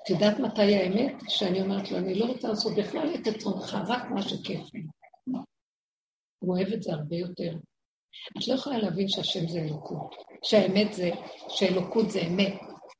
את 0.02 0.10
יודעת 0.10 0.38
מתי 0.38 0.76
האמת? 0.76 1.12
שאני 1.28 1.62
אומרת 1.62 1.90
לו, 1.90 1.98
אני 1.98 2.14
לא 2.14 2.24
רוצה 2.24 2.48
לעשות 2.48 2.72
בכלל 2.76 3.14
את 3.14 3.26
עצמך, 3.26 3.78
רק 3.88 4.10
מה 4.10 4.22
שכיף 4.22 4.74
לי. 4.74 4.82
הוא 6.40 6.56
אוהב 6.56 6.68
את 6.68 6.82
זה 6.82 6.92
הרבה 6.92 7.16
יותר. 7.16 7.52
את 8.38 8.48
לא 8.48 8.54
יכולה 8.54 8.78
להבין 8.78 9.08
שהשם 9.08 9.48
זה 9.48 9.58
אלוקות, 9.60 10.14
שהאמת 10.44 10.92
זה, 10.92 11.10
שאלוקות 11.48 12.10
זה 12.10 12.20
אמת. 12.20 12.54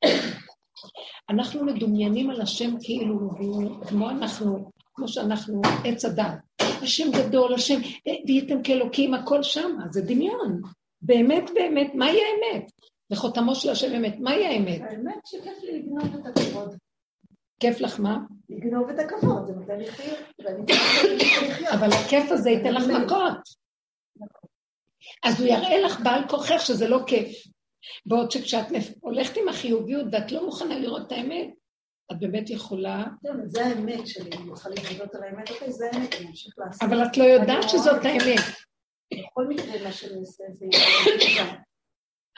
אנחנו 1.31 1.65
מדומיינים 1.65 2.29
על 2.29 2.41
השם 2.41 2.75
כאילו 2.81 3.19
הוא 3.19 3.85
כמו 3.85 4.09
אנחנו, 4.09 4.71
כמו 4.93 5.07
שאנחנו 5.07 5.61
עץ 5.85 6.05
הדת. 6.05 6.33
השם 6.61 7.11
גדול, 7.11 7.53
השם, 7.53 7.79
והייתם 8.27 8.63
כאלוקים, 8.63 9.13
הכל 9.13 9.43
שם, 9.43 9.77
זה 9.91 10.01
דמיון. 10.01 10.61
באמת 11.01 11.49
באמת, 11.53 11.95
מהי 11.95 12.19
האמת? 12.21 12.71
וחותמו 13.11 13.55
של 13.55 13.69
השם 13.69 13.95
אמת, 13.95 14.19
מהי 14.19 14.45
האמת? 14.45 14.81
האמת 14.81 15.19
שכיף 15.25 15.63
לי 15.63 15.79
לגנוב 15.79 16.15
את 16.15 16.25
הכבוד. 16.25 16.75
כיף 17.61 17.81
לך 17.81 17.99
מה? 17.99 18.17
לגנוב 18.49 18.89
את 18.89 18.99
הכבוד, 18.99 19.47
זה 19.47 19.53
נותן 19.53 19.77
לי 19.77 19.85
לחיות. 19.87 20.19
אבל 21.73 21.89
הכיף 21.93 22.31
הזה 22.31 22.49
ייתן 22.49 22.73
לך 22.73 22.83
מכות. 22.83 23.37
אז 25.23 25.41
הוא 25.41 25.47
יראה 25.47 25.81
לך 25.81 25.99
בעל 26.03 26.27
כוחך 26.29 26.61
שזה 26.65 26.87
לא 26.87 26.99
כיף. 27.07 27.47
בעוד 28.05 28.31
שכשאת 28.31 28.65
הולכת 28.99 29.37
עם 29.37 29.49
החיוביות 29.49 30.05
ואת 30.11 30.31
לא 30.31 30.45
מוכנה 30.45 30.79
לראות 30.79 31.07
את 31.07 31.11
האמת, 31.11 31.49
את 32.11 32.19
באמת 32.19 32.49
יכולה... 32.49 33.03
זה 33.45 33.65
האמת 33.65 34.07
שלי, 34.07 34.29
אני 34.37 34.53
צריכה 34.53 34.69
להתגלות 34.69 35.15
על 35.15 35.23
האמת, 35.23 35.49
אוקיי, 35.49 35.71
זה 35.71 35.89
האמת, 35.91 36.13
אני 36.13 36.27
אמשיך 36.27 36.53
לעשות. 36.57 36.83
אבל 36.83 37.05
את 37.05 37.17
לא 37.17 37.23
יודעת 37.23 37.69
שזאת 37.69 38.05
האמת. 38.05 38.41
בכל 39.13 39.47
מקרה, 39.47 39.83
מה 39.83 39.91
שאני 39.91 40.19
עושה 40.19 40.43
זה... 40.53 40.65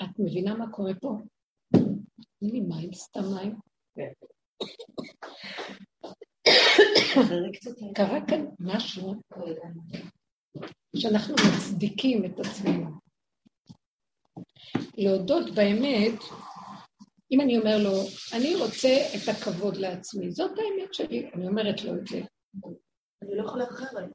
את 0.01 0.19
מבינה 0.19 0.55
מה 0.55 0.71
קורה 0.71 0.93
פה? 1.01 1.09
תני 2.39 2.51
לי 2.51 2.61
מים, 2.61 2.93
סתם 2.93 3.21
מים. 3.35 3.55
קרה 7.95 8.19
כאן 8.27 8.45
משהו 8.59 9.15
שאנחנו 10.95 11.35
מצדיקים 11.35 12.25
את 12.25 12.39
עצמנו. 12.39 12.89
להודות 14.97 15.55
באמת, 15.55 16.19
אם 17.31 17.41
אני 17.41 17.57
אומר 17.57 17.77
לו, 17.83 17.91
אני 18.33 18.55
רוצה 18.55 18.89
את 19.15 19.29
הכבוד 19.29 19.77
לעצמי, 19.77 20.31
זאת 20.31 20.51
האמת 20.51 20.93
שלי, 20.93 21.29
אני 21.33 21.47
אומרת 21.47 21.83
לו 21.83 21.95
את 21.95 22.07
זה. 22.07 22.21
אני 23.21 23.35
לא 23.35 23.43
יכולה 23.43 23.63
אחרת. 23.63 24.11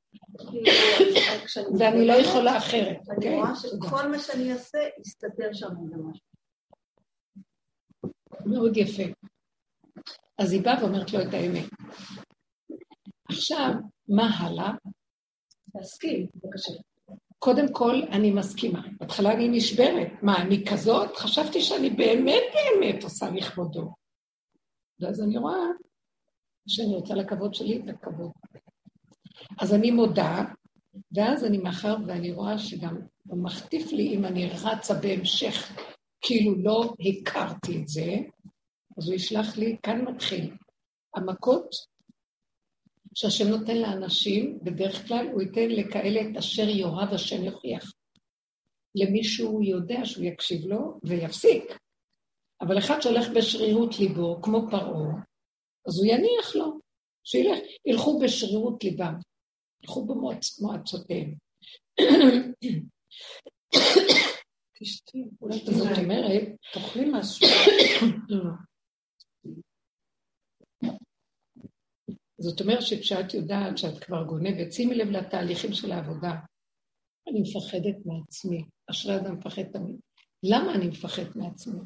ואני 1.79 2.07
לא 2.07 2.13
יכולה 2.13 2.59
אחרת. 2.59 2.99
אני 3.11 3.25
כן? 3.25 3.33
רואה 3.33 3.57
שכל 3.57 4.09
מה 4.11 4.19
שאני 4.19 4.53
אעשה, 4.53 4.79
יסתדר 5.01 5.53
שם 5.53 5.69
במשהו. 5.69 6.29
מאוד 8.47 8.77
יפה. 8.77 9.03
אז 10.39 10.53
היא 10.53 10.63
באה 10.63 10.85
ואומרת 10.85 11.13
לו 11.13 11.23
את 11.23 11.35
האמת. 11.35 11.65
עכשיו, 13.29 13.71
מה 14.09 14.37
הלאה? 14.39 14.73
להסכים, 15.75 16.27
בבקשה. 16.35 16.73
קודם 17.39 17.73
כל, 17.73 18.03
אני 18.11 18.31
מסכימה. 18.31 18.83
בהתחלה 19.01 19.33
אני 19.33 19.49
נשברת. 19.49 20.09
מה, 20.23 20.43
אני 20.43 20.65
כזאת? 20.67 21.17
חשבתי 21.17 21.61
שאני 21.61 21.91
באמת 21.91 22.43
באמת 22.55 23.05
עושה 23.05 23.31
לכבודו. 23.31 23.93
ואז 25.01 25.21
אני 25.21 25.39
רואה 25.39 25.67
שאני 26.69 26.95
רוצה 26.95 27.15
לכבוד 27.15 27.55
שלי 27.55 27.79
את 27.79 27.89
הכבוד. 27.89 28.31
אז 29.61 29.75
אני 29.75 29.91
מודה, 29.91 30.45
ואז 31.17 31.45
אני, 31.45 31.59
מאחר 31.59 31.97
ואני 32.07 32.33
רואה 32.33 32.59
שגם 32.59 32.97
הוא 33.27 33.45
מחטיף 33.45 33.93
לי 33.93 34.15
אם 34.15 34.25
אני 34.25 34.47
רצה 34.47 34.95
בהמשך, 34.95 35.73
כאילו 36.21 36.55
לא 36.63 36.95
הכרתי 37.01 37.83
את 37.83 37.89
זה, 37.89 38.17
אז 38.99 39.09
הוא 39.09 39.15
ישלח 39.15 39.57
לי, 39.57 39.77
כאן 39.83 40.05
מתחיל. 40.05 40.55
המכות 41.15 41.71
שהשם 43.15 43.49
נותן 43.49 43.77
לאנשים, 43.77 44.59
בדרך 44.63 45.09
כלל 45.09 45.27
הוא 45.33 45.43
ייתן 45.43 45.69
לכאלה 45.69 46.21
את 46.21 46.37
אשר 46.39 46.69
יאהב 46.69 47.15
השם 47.15 47.45
יוכיח. 47.45 47.93
למי 48.95 49.25
שהוא 49.25 49.65
יודע 49.65 50.05
שהוא 50.05 50.25
יקשיב 50.25 50.67
לו 50.67 50.99
ויפסיק. 51.03 51.65
אבל 52.61 52.79
אחד 52.79 53.01
שהולך 53.01 53.29
בשרירות 53.37 53.99
ליבו, 53.99 54.43
כמו 54.43 54.71
פרעה, 54.71 55.23
אז 55.89 55.99
הוא 55.99 56.07
יניח 56.07 56.57
לו, 56.57 56.81
שילך, 57.25 57.59
ילכו 57.87 58.19
בשרירות 58.19 58.85
ליבם, 58.85 59.15
ילכו 59.83 60.07
במועצותיהם. 60.07 61.35
תשתי, 64.81 65.25
אולי 65.41 65.59
זאת 65.59 65.99
אומרת, 66.05 66.49
תאכלי 66.73 67.05
משהו. 67.13 67.47
לא. 68.29 68.51
זאת 72.41 72.61
אומרת 72.61 72.83
שכשאת 72.83 73.35
יודעת 73.35 73.79
שאת 73.79 74.05
כבר 74.05 74.25
גונבת, 74.25 74.73
שימי 74.73 74.95
לב 74.95 75.09
לתהליכים 75.09 75.73
של 75.73 75.93
העבודה. 75.93 76.33
אני 77.29 77.41
מפחדת 77.41 77.97
מעצמי. 78.07 78.65
אשרי 78.91 79.17
אדם 79.17 79.35
מפחד 79.35 79.63
תמיד. 79.63 79.97
למה 80.43 80.75
אני 80.75 80.89
מפחדת 80.89 81.37
מעצמי? 81.37 81.81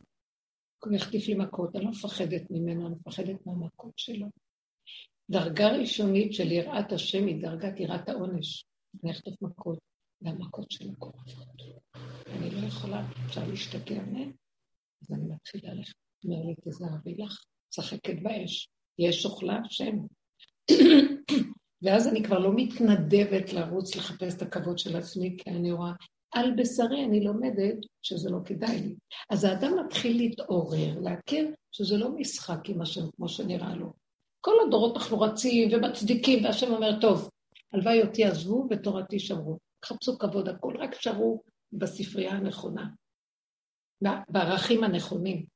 הוא 0.84 0.94
יחטיף 0.94 1.28
לי 1.28 1.34
מכות, 1.34 1.76
אני 1.76 1.84
לא 1.84 1.90
מפחדת 1.90 2.42
ממנו, 2.50 2.86
אני 2.86 2.94
מפחדת 2.94 3.46
מהמכות 3.46 3.98
שלו. 3.98 4.26
דרגה 5.30 5.68
ראשונית 5.68 6.32
של 6.32 6.52
יראת 6.52 6.92
השם 6.92 7.26
היא 7.26 7.42
דרגת 7.42 7.80
יראת 7.80 8.08
העונש. 8.08 8.64
אני 9.04 9.12
אחטוף 9.12 9.42
מכות, 9.42 9.78
והמכות 10.22 10.70
שלו 10.70 10.92
כואבות. 10.98 11.62
אני 12.26 12.50
לא 12.50 12.66
יכולה, 12.66 13.06
אפשר 13.26 13.48
להשתגע 13.48 14.02
מהם, 14.02 14.32
אז 15.02 15.12
אני 15.12 15.28
מתחילה 15.34 15.74
ללכת. 15.74 15.94
אומר 16.24 16.46
לי, 16.46 16.54
תזהרי 16.64 17.14
לך, 17.18 17.44
משחקת 17.70 18.22
באש. 18.22 18.68
יש 18.98 19.26
אוכלה 19.26 19.60
השם, 19.66 19.96
ואז 21.82 22.08
אני 22.08 22.22
כבר 22.24 22.38
לא 22.38 22.52
מתנדבת 22.56 23.52
לרוץ 23.52 23.96
לחפש 23.96 24.36
את 24.36 24.42
הכבוד 24.42 24.78
של 24.78 24.96
עצמי, 24.96 25.36
כי 25.38 25.50
אני 25.50 25.72
רואה, 25.72 25.92
על 26.32 26.50
בשרי 26.56 27.04
אני 27.04 27.24
לומדת 27.24 27.76
שזה 28.02 28.30
לא 28.30 28.38
כדאי 28.44 28.80
לי. 28.80 28.94
אז 29.30 29.44
האדם 29.44 29.72
מתחיל 29.86 30.16
להתעורר, 30.16 31.00
להכיר 31.00 31.54
שזה 31.72 31.96
לא 31.96 32.08
משחק 32.16 32.68
עם 32.68 32.80
השם 32.80 33.10
כמו 33.16 33.28
שנראה 33.28 33.76
לו. 33.76 33.92
כל 34.40 34.54
הדורות 34.66 34.96
אנחנו 34.96 35.20
רצים 35.20 35.68
ומצדיקים, 35.72 36.44
והשם 36.44 36.72
אומר, 36.72 37.00
טוב, 37.00 37.28
הלוואי 37.72 38.02
אותי 38.02 38.24
עזבו 38.24 38.66
ותורתי 38.70 39.18
שמרו. 39.18 39.58
חפשו 39.84 40.18
כבוד 40.18 40.48
הכל, 40.48 40.74
רק 40.78 40.94
שרו 40.94 41.42
בספרייה 41.72 42.32
הנכונה, 42.32 42.88
בערכים 44.28 44.84
הנכונים. 44.84 45.51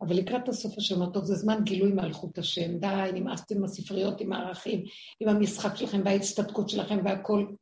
אבל 0.00 0.16
לקראת 0.16 0.48
הסוף 0.48 0.78
השם 0.78 1.02
הטוב 1.02 1.24
זה 1.24 1.34
זמן 1.34 1.64
גילוי 1.64 1.92
מלכות 1.92 2.38
השם. 2.38 2.78
די, 2.78 3.10
נמאסתם 3.14 3.56
עם 3.56 3.64
הספריות, 3.64 4.20
עם 4.20 4.32
הערכים, 4.32 4.84
עם 5.20 5.28
המשחק 5.28 5.76
שלכם 5.76 6.00
וההצטדקות 6.04 6.68
שלכם 6.68 6.98
והכול. 7.04 7.56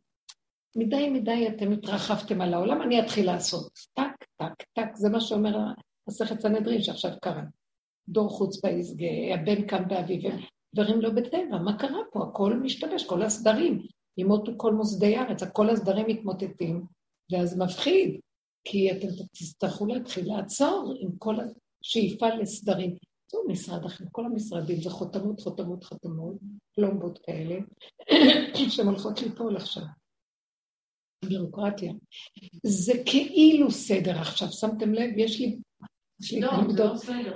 מדי 0.76 1.08
מדי 1.08 1.48
אתם 1.48 1.72
התרחבתם 1.72 2.40
על 2.40 2.54
העולם, 2.54 2.82
אני 2.82 3.00
אתחיל 3.00 3.26
לעשות. 3.26 3.72
טק, 3.94 4.24
טק, 4.36 4.62
טק, 4.72 4.94
זה 4.94 5.08
מה 5.08 5.20
שאומר 5.20 5.56
מסכת 6.08 6.40
סנהדרין 6.40 6.82
שעכשיו 6.82 7.10
קרה. 7.22 7.42
דור 8.08 8.30
חוץ 8.30 8.60
בישגה, 8.62 9.34
הבן 9.34 9.66
קם 9.66 9.88
באביב, 9.88 10.22
דברים 10.74 11.00
לא 11.00 11.10
בטבע, 11.10 11.58
מה 11.64 11.78
קרה 11.78 11.98
פה? 12.12 12.24
הכל 12.24 12.54
משתבש, 12.54 13.06
כל 13.06 13.22
הסדרים. 13.22 13.86
ימותו 14.18 14.52
כל 14.56 14.72
מוסדי 14.72 15.18
ארץ, 15.18 15.42
כל 15.52 15.70
הסדרים 15.70 16.06
מתמוטטים, 16.08 16.84
ואז 17.32 17.58
מפחיד, 17.58 18.20
כי 18.64 18.92
אתם 18.92 19.06
תצטרכו 19.32 19.86
להתחיל 19.86 20.34
לעצור 20.34 20.94
עם 21.00 21.10
כל 21.18 21.36
שאיפה 21.84 22.28
לסדרים. 22.28 22.94
זו 23.32 23.38
משרד 23.48 23.84
אחר, 23.84 24.04
כל 24.12 24.26
המשרדים 24.26 24.80
זה 24.80 24.90
חותמות, 24.90 25.40
חותמות, 25.40 25.84
חותמות, 25.84 26.36
פלומבות 26.74 27.18
כאלה, 27.18 27.56
שהן 28.70 28.86
הולכות 28.86 29.22
ליפול 29.22 29.56
עכשיו. 29.56 29.82
בירוקרטיה. 31.24 31.92
זה 32.62 32.92
כאילו 33.06 33.70
סדר 33.70 34.18
עכשיו, 34.18 34.48
שמתם 34.52 34.94
לב? 34.94 35.10
יש 35.16 35.40
לי... 35.40 35.58
יש 36.20 36.32
לי 36.32 36.40
לא, 36.40 36.50
לא 36.76 36.92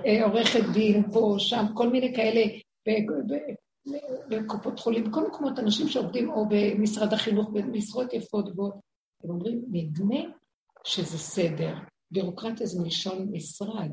אה, 0.06 0.24
עורכת 0.24 0.60
דין 0.72 1.12
פה, 1.12 1.34
שם, 1.38 1.64
כל 1.74 1.88
מיני 1.88 2.14
כאלה, 2.14 2.40
בקופות 4.28 4.78
חולים, 4.80 5.04
בכל 5.04 5.28
מקומות, 5.28 5.58
אנשים 5.58 5.88
שעובדים 5.88 6.30
או 6.30 6.46
במשרד 6.48 7.12
החינוך, 7.12 7.48
במשרות 7.52 8.12
יפות 8.12 8.48
גבוהות, 8.48 8.74
הם 9.24 9.30
אומרים, 9.30 9.64
נדמה 9.70 10.20
שזה 10.84 11.18
סדר. 11.18 11.74
בירוקרטיה 12.10 12.66
זה 12.66 12.82
מלשון 12.82 13.28
משרד, 13.32 13.90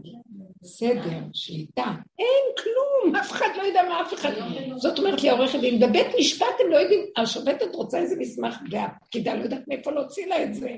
סדר, 0.64 1.20
שליטה. 1.34 1.96
אין 2.20 2.46
כלום, 2.64 3.16
אף 3.16 3.32
אחד 3.32 3.50
לא 3.58 3.64
יודע 3.64 3.82
מה 3.90 4.02
אף 4.02 4.14
אחד... 4.14 4.32
זאת 4.76 5.00
אומרת 5.00 5.24
לי 5.24 5.30
העורכת 5.30 5.60
דין, 5.60 5.80
בבית 5.80 6.08
משפט 6.20 6.56
הם 6.60 6.72
לא 6.72 6.78
יודעים, 6.78 7.06
השופטת 7.18 7.76
רוצה 7.76 8.00
איזה 8.00 8.16
מסמך, 8.20 8.58
והפקידה 8.72 9.36
לא 9.36 9.44
יודעת 9.44 9.68
מאיפה 9.68 9.92
להוציא 9.92 10.28
לה 10.28 10.44
את 10.44 10.54
זה. 10.54 10.76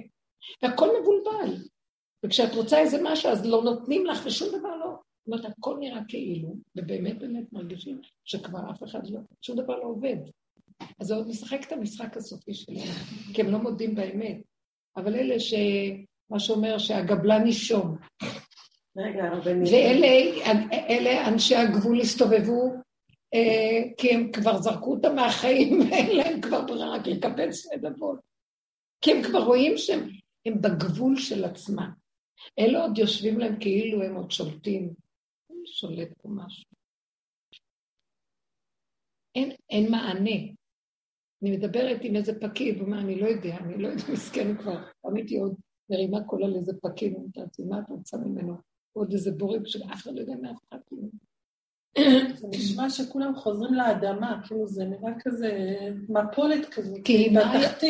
והכל 0.64 0.90
מבולבל. 1.02 1.64
וכשאת 2.26 2.54
רוצה 2.54 2.80
איזה 2.80 2.98
משהו, 3.04 3.30
אז 3.30 3.46
לא 3.46 3.64
נותנים 3.64 4.06
לך, 4.06 4.26
ושום 4.26 4.60
דבר 4.60 4.76
לא. 4.76 4.88
זאת 4.88 5.28
אומרת, 5.28 5.46
הכל 5.46 5.78
נראה 5.80 6.02
כאילו, 6.08 6.56
ובאמת 6.76 7.20
באמת 7.20 7.54
מרגישים 7.54 8.02
שכבר 8.26 8.60
אף 8.72 8.84
אחד 8.84 9.10
לא, 9.10 9.20
שום 9.42 9.58
דבר 9.58 9.76
לא 9.78 9.84
עובד. 9.84 10.18
אז 11.00 11.08
זה 11.08 11.16
עוד 11.16 11.28
משחק 11.28 11.68
את 11.68 11.72
המשחק 11.72 12.18
הסופי 12.18 12.54
שלהם, 12.54 12.88
כי 13.34 13.42
הם 13.42 13.52
לא 13.52 13.58
מודים 13.58 13.96
באמת. 13.96 14.38
אבל 14.98 15.16
אלה 15.16 15.40
ש... 15.40 15.54
מה 16.30 16.40
שאומר 16.40 16.78
שהגבלן 16.78 17.44
נישום. 17.44 17.98
רגע, 18.98 19.24
הרבנית. 19.24 19.70
ואלה 19.74 21.28
אנשי 21.28 21.56
הגבול 21.56 22.02
הסתובבו, 22.02 22.74
אה, 23.34 23.94
כי 23.98 24.14
הם 24.14 24.32
כבר 24.32 24.62
זרקו 24.62 24.94
אותם 24.96 25.16
מהחיים, 25.16 25.80
ואין 25.80 26.18
להם 26.18 26.42
כבר 26.42 26.66
ברירה 26.66 26.96
רק 26.96 27.08
לקבץ 27.08 27.66
נדבות. 27.74 28.20
כי 29.02 29.12
הם 29.12 29.24
כבר 29.24 29.40
רואים 29.40 29.78
שהם 29.78 30.62
בגבול 30.62 31.16
של 31.16 31.46
עצמם. 31.46 31.90
אלה 32.60 32.82
עוד 32.82 32.98
יושבים 32.98 33.40
להם 33.40 33.60
כאילו 33.60 34.04
הם 34.04 34.16
עוד 34.16 34.32
שולטים. 34.32 34.94
שולט 35.66 36.10
פה 36.22 36.30
משהו. 36.32 36.66
אין, 39.36 39.52
אין 39.70 39.92
מענה. 39.92 40.40
אני 41.42 41.52
מדברת 41.58 41.98
עם 42.02 42.16
איזה 42.16 42.40
פקיד, 42.40 42.78
הוא 42.78 42.86
אומר, 42.86 43.00
אני 43.00 43.20
לא 43.20 43.28
יודע, 43.28 43.58
אני 43.58 43.84
לא 43.84 43.88
יודע, 43.88 44.04
מסכן 44.14 44.58
כבר, 44.58 44.84
עמיתי 45.06 45.38
עוד 45.38 45.56
מרימה 45.90 46.24
קול 46.24 46.44
על 46.44 46.56
איזה 46.56 46.74
פקיד, 46.82 47.14
אמרתי, 47.16 47.64
מה 47.64 47.80
אתה 47.80 47.94
רוצה 47.94 48.18
ממנו? 48.18 48.54
עוד 48.94 49.14
איזה 49.14 49.32
בורג 49.32 49.68
שאף 49.68 50.04
אחד 50.04 50.16
לא 50.16 50.20
יודע 50.20 50.34
מאף 50.42 50.58
אחד 50.70 50.78
כלום. 50.90 51.10
זה 52.36 52.48
נשמע 52.48 52.90
שכולם 52.90 53.36
חוזרים 53.36 53.74
לאדמה, 53.74 54.40
כאילו 54.48 54.68
זה 54.68 54.86
נראה 54.86 55.12
כזה 55.20 55.78
מפולת 56.10 56.70
כזה. 56.70 56.98
כי 57.04 57.36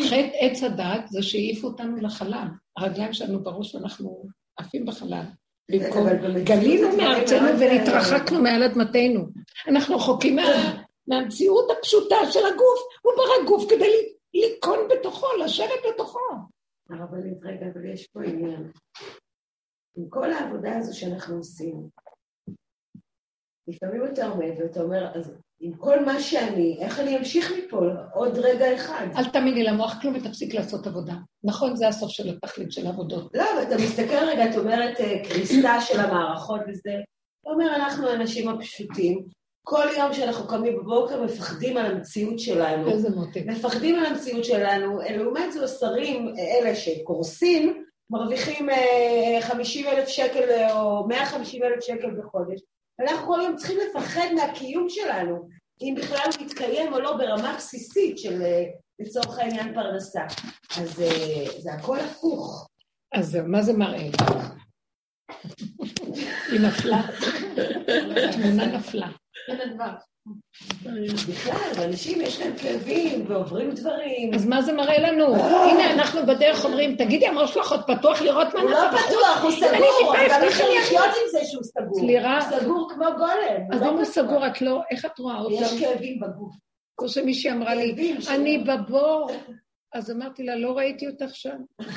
חטא 0.04 0.38
עץ 0.40 0.64
הדת 0.64 1.08
זה 1.08 1.22
שהעיפו 1.22 1.68
אותנו 1.68 1.98
לחלל. 1.98 2.48
הרגליים 2.78 3.14
שלנו 3.14 3.44
בראש 3.44 3.76
ואנחנו 3.76 4.26
עפים 4.58 4.86
בחלל. 4.86 5.24
במקום, 5.72 6.08
גלינו 6.44 6.98
מארצנו 6.98 7.48
ונתרחקנו 7.60 8.42
מעל 8.42 8.64
אדמתנו. 8.64 9.28
אנחנו 9.68 9.96
רחוקים 9.96 10.38
מהמציאות 11.08 11.72
הפשוטה 11.72 12.16
של 12.32 12.46
הגוף. 12.54 12.80
הוא 13.02 13.14
ברא 13.18 13.48
גוף 13.48 13.70
כדי 13.70 13.92
ליכון 14.34 14.80
בתוכו, 14.92 15.28
לשבת 15.44 15.80
בתוכו. 15.90 16.20
הרבנית, 16.90 17.38
רגע, 17.44 17.66
אבל 17.74 17.86
יש 17.86 18.08
פה 18.08 18.24
עניין. 18.24 18.72
עם 19.98 20.10
כל 20.10 20.32
העבודה 20.32 20.78
הזו 20.78 21.00
שאנחנו 21.00 21.36
עושים, 21.36 21.90
לפעמים 23.68 24.06
אתה 24.06 24.28
עומד 24.28 24.52
ואתה 24.60 24.82
אומר, 24.82 25.12
אז 25.16 25.38
עם 25.60 25.74
כל 25.74 26.06
מה 26.06 26.20
שאני, 26.20 26.78
איך 26.82 27.00
אני 27.00 27.18
אמשיך 27.18 27.52
מפה 27.52 27.80
עוד 28.14 28.38
רגע 28.38 28.76
אחד? 28.76 29.08
אל 29.18 29.26
תאמיני 29.26 29.64
למוח 29.64 30.02
כלום 30.02 30.16
ותפסיק 30.16 30.54
לעשות 30.54 30.88
עבודה. 30.88 31.14
נכון, 31.44 31.76
זה 31.76 31.88
הסוף 31.88 32.12
של 32.12 32.30
התכלית 32.30 32.72
של 32.72 32.88
העבודות. 32.88 33.32
לא, 33.34 33.44
אבל 33.54 33.64
אתה 33.68 33.76
מסתכל 33.84 34.26
רגע, 34.28 34.50
את 34.50 34.56
אומרת 34.58 35.00
אה, 35.00 35.24
קריסה 35.30 35.82
של 35.82 36.00
המערכות 36.00 36.62
וזה. 36.68 36.96
אתה 37.42 37.50
אומר, 37.50 37.76
אנחנו 37.76 38.08
האנשים 38.08 38.50
הפשוטים, 38.50 39.26
כל 39.70 39.86
יום 39.98 40.14
שאנחנו 40.14 40.48
קמים 40.48 40.78
בבוקר 40.78 41.24
מפחדים 41.24 41.78
על 41.78 41.86
המציאות 41.86 42.40
שלנו. 42.40 42.92
איזה 42.92 43.10
מותק. 43.10 43.42
מפחדים 43.46 43.96
על 43.96 44.06
המציאות 44.06 44.46
שלנו. 44.46 45.00
לעומת 45.10 45.54
זו, 45.54 45.64
השרים, 45.64 46.34
אלה 46.38 46.76
שקורסים, 46.76 47.84
מרוויחים 48.10 48.68
50 49.42 49.86
אה, 49.86 49.92
אלף 49.92 50.08
שקל 50.08 50.50
אה, 50.50 50.82
או 50.82 51.08
150 51.08 51.64
אלף 51.64 51.84
שקל 51.84 52.12
בחודש. 52.20 52.60
ואנחנו 53.00 53.28
כל 53.28 53.40
יום 53.44 53.56
צריכים 53.56 53.78
לפחד 53.78 54.28
מהקיום 54.36 54.90
שלנו, 54.90 55.48
אם 55.82 55.96
בכלל 55.98 56.30
הוא 56.38 56.46
מתקיים 56.46 56.94
או 56.94 57.00
לא 57.00 57.18
ברמה 57.18 57.56
בסיסית 57.58 58.18
של 58.18 58.42
אה, 58.42 58.64
לצורך 59.00 59.40
העניין 59.40 59.74
פרנסה. 59.74 60.22
אז 60.78 61.04
זה 61.58 61.74
הכל 61.74 62.00
הפוך. 62.00 62.68
אז 63.14 63.38
מה 63.46 63.62
זה 63.62 63.74
מראה? 63.74 64.10
היא 66.52 66.60
נפלה. 66.60 67.02
התמונה 68.30 68.66
נפלה. 68.66 69.08
בכלל, 71.30 71.84
אנשים 71.84 72.22
יש 72.22 72.40
להם 72.40 72.54
כאבים 72.58 73.26
ועוברים 73.28 73.72
דברים. 73.72 74.34
אז 74.34 74.46
מה 74.46 74.62
זה 74.62 74.74
מראה 74.74 75.00
לנו? 75.00 75.36
הנה, 75.36 75.94
אנחנו 75.94 76.26
בדרך 76.26 76.66
אומרים, 76.66 76.96
תגידי, 76.96 77.28
המוח 77.28 77.54
שלך 77.54 77.72
עוד 77.72 77.84
פתוח 77.84 78.22
לראות 78.22 78.54
מה 78.54 78.64
נעשה 78.64 78.90
בחוץ? 78.94 79.12
הוא 79.12 79.22
לא 79.22 79.28
פתוח, 79.28 79.44
הוא 79.44 79.52
סגור, 79.52 80.16
גם 80.30 80.42
אי 80.44 80.48
אפשר 80.48 80.66
לחיות 80.80 81.06
עם 81.06 81.30
זה 81.32 81.40
שהוא 81.46 81.64
סגור. 81.64 82.00
סליחה. 82.00 82.40
הוא 82.40 82.60
סגור 82.60 82.90
כמו 82.94 83.06
גולם. 83.18 83.72
אז 83.72 83.82
אם 83.82 83.88
הוא 83.88 84.06
סגור, 84.06 84.48
את 84.48 84.62
לא, 84.62 84.82
איך 84.92 85.06
את 85.06 85.20
רואה 85.20 85.40
אותם? 85.40 85.54
יש 85.54 85.80
כאבים 85.80 86.20
בגוף. 86.20 86.56
כמו 86.98 87.10
שמישהי 87.10 87.52
אמרה 87.52 87.76
לי, 87.76 88.16
אני 88.30 88.58
בבור. 88.58 89.30
אז 89.94 90.12
אמרתי 90.12 90.44
לה, 90.44 90.56
לא 90.56 90.78
ראיתי 90.78 91.08
אותך 91.08 91.36
שם. 91.36 91.58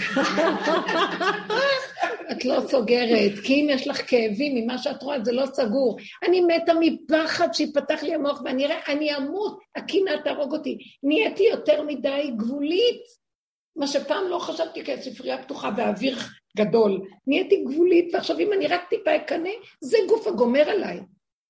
את 2.32 2.44
לא 2.44 2.60
סוגרת, 2.68 3.32
כי 3.44 3.54
אם 3.54 3.66
יש 3.70 3.88
לך 3.88 4.10
כאבים 4.10 4.54
ממה 4.54 4.78
שאת 4.78 5.02
רואה, 5.02 5.24
זה 5.24 5.32
לא 5.32 5.46
סגור. 5.46 5.98
אני 6.28 6.40
מתה 6.40 6.72
מפחד 6.80 7.48
שיפתח 7.52 8.02
לי 8.02 8.14
המוח 8.14 8.42
ואני 8.44 8.66
אראה, 8.66 8.80
אני 8.88 9.16
אמות, 9.16 9.58
הקינה 9.76 10.10
תהרוג 10.24 10.52
אותי. 10.52 10.78
נהייתי 11.02 11.42
יותר 11.42 11.82
מדי 11.82 12.30
גבולית, 12.36 13.02
מה 13.76 13.86
שפעם 13.86 14.28
לא 14.28 14.38
חשבתי 14.38 14.84
כספרייה 14.84 15.42
פתוחה 15.42 15.70
באוויר 15.70 16.18
גדול. 16.56 17.00
נהייתי 17.26 17.64
גבולית, 17.64 18.14
ועכשיו 18.14 18.38
אם 18.38 18.52
אני 18.52 18.66
רק 18.66 18.88
טיפה 18.90 19.16
אקנא, 19.16 19.50
זה 19.80 19.98
גוף 20.08 20.26
הגומר 20.26 20.70
עליי. 20.70 21.00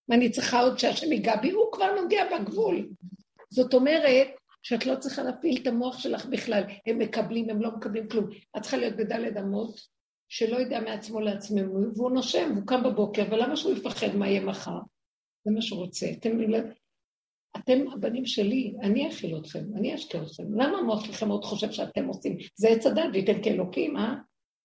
ואני 0.09 0.31
צריכה 0.31 0.61
עוד 0.61 0.79
שהשם 0.79 1.13
ייגע 1.13 1.37
בי, 1.37 1.51
הוא 1.51 1.73
כבר 1.73 2.01
נוגע 2.01 2.25
בגבול. 2.33 2.89
זאת 3.51 3.75
אומרת, 3.75 4.29
שאת 4.63 4.87
לא 4.87 4.95
צריכה 4.95 5.23
להפעיל 5.23 5.59
את 5.63 5.67
המוח 5.67 5.99
שלך 5.99 6.27
בכלל. 6.27 6.63
הם 6.87 6.99
מקבלים, 6.99 7.51
הם 7.51 7.63
לא 7.63 7.71
מקבלים 7.71 8.09
כלום. 8.09 8.31
את 8.57 8.63
צריכה 8.63 8.77
להיות 8.77 8.97
בדלת 8.97 9.37
אמות, 9.37 9.81
שלא 10.33 10.57
יודע 10.57 10.81
מעצמו 10.81 11.21
לעצמו, 11.21 11.61
והוא 11.97 12.11
נושם, 12.11 12.53
הוא 12.57 12.67
קם 12.67 12.83
בבוקר, 12.83 13.23
ולמה 13.31 13.57
שהוא 13.57 13.73
יפחד 13.73 14.17
מה 14.17 14.29
יהיה 14.29 14.41
מחר? 14.41 14.79
זה 15.45 15.51
מה 15.51 15.63
שהוא 15.63 15.81
רוצה. 15.81 16.07
אתם, 16.19 16.39
אתם 17.57 17.85
הבנים 17.93 18.27
שלי, 18.27 18.75
אני 18.83 19.09
אכיל 19.09 19.39
אתכם, 19.39 19.65
אני 19.77 19.95
אשתה 19.95 20.23
אתכם. 20.23 20.45
למה 20.55 20.79
המוח 20.79 21.05
שלכם 21.05 21.29
עוד 21.29 21.45
חושב 21.45 21.71
שאתם 21.71 22.07
עושים? 22.07 22.37
זה 22.55 22.69
עץ 22.69 22.87
הדת, 22.87 23.05
וייתן 23.13 23.43
כאלוקים, 23.43 23.97
אה? 23.97 24.15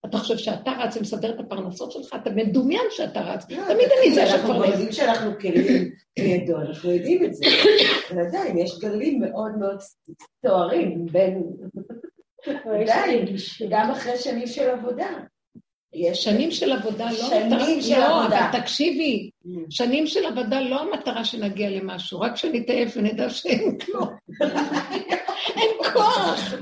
אתה 0.05 0.17
חושב 0.17 0.37
שאתה 0.37 0.71
רץ 0.71 0.97
ומסדר 0.97 1.35
את 1.35 1.39
הפרנסות 1.39 1.91
שלך? 1.91 2.15
אתה 2.21 2.29
מדומיין 2.29 2.85
שאתה 2.89 3.21
רץ. 3.21 3.51
לא, 3.51 3.63
תמיד 3.63 3.87
אני 4.01 4.15
זה 4.15 4.25
שכבר... 4.27 4.37
אנחנו 4.37 4.65
יודעים 4.65 4.91
שאנחנו 4.91 5.31
כלים 5.39 5.91
לידו, 6.19 6.57
אנחנו 6.57 6.91
יודעים 6.91 7.25
את 7.25 7.33
זה. 7.33 7.45
אבל 8.11 8.27
עדיין, 8.27 8.57
יש 8.57 8.79
גלים 8.79 9.19
מאוד 9.19 9.51
מאוד 9.59 9.77
סוערים 10.45 11.05
בין... 11.05 11.43
עדיין, 12.81 13.25
גם 13.69 13.91
אחרי 13.91 14.17
שנים 14.17 14.47
של 14.47 14.69
עבודה. 14.69 15.09
שנים 16.13 16.51
של 16.51 16.71
עבודה 16.71 17.05
לא 17.05 17.17
שנים 17.17 17.81
של 17.81 17.99
לא, 17.99 18.21
עבודה. 18.21 18.49
אבל 18.49 18.59
תקשיבי, 18.59 19.29
mm. 19.45 19.49
שנים 19.69 20.07
של 20.07 20.25
עבודה 20.25 20.61
לא 20.61 20.81
המטרה 20.81 21.25
שנגיע 21.25 21.69
למשהו, 21.69 22.19
רק 22.19 22.35
שנתעף 22.35 22.93
ונדע 22.95 23.29
שאין 23.29 23.77
כלום. 23.77 24.07
אין 25.57 25.69
כוח. 25.93 26.53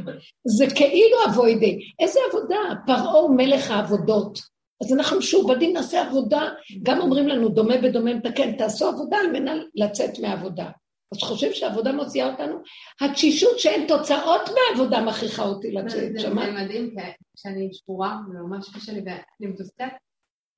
זה 0.45 0.65
כאילו 0.75 1.17
אבוידי. 1.29 1.79
איזה 1.99 2.19
עבודה? 2.29 2.57
פרעה 2.85 3.13
הוא 3.13 3.35
מלך 3.37 3.71
העבודות. 3.71 4.39
אז 4.83 4.93
אנחנו 4.93 5.17
משועבדים, 5.17 5.73
נעשה 5.73 6.07
עבודה, 6.07 6.49
גם 6.83 7.01
אומרים 7.01 7.27
לנו, 7.27 7.49
דומה 7.49 7.77
בדומה 7.77 8.13
מתקן, 8.13 8.51
תעשו 8.51 8.87
עבודה 8.87 9.17
על 9.17 9.31
מנת 9.31 9.61
לצאת 9.75 10.19
מהעבודה. 10.19 10.69
אז 11.13 11.19
חושבים 11.19 11.53
שהעבודה 11.53 11.91
מוציאה 11.91 12.31
אותנו? 12.31 12.55
התשישות 13.01 13.59
שאין 13.59 13.87
תוצאות 13.87 14.49
בעבודה 14.49 15.01
מכריחה 15.01 15.43
אותי 15.45 15.71
לצאת, 15.71 16.11
שמעת? 16.17 16.45
זה 16.45 16.63
מדהים, 16.63 16.95
כשאני 17.43 17.69
שבורה, 17.73 18.17
וממש 18.29 18.75
קשה 18.75 18.91
לי, 18.91 19.01
ואני 19.05 19.51
מתוסכת, 19.51 19.93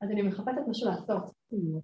אז 0.02 0.12
אני 0.12 0.22
מחפשת 0.22 0.62
משהו 0.68 0.90
לעשות. 0.90 1.24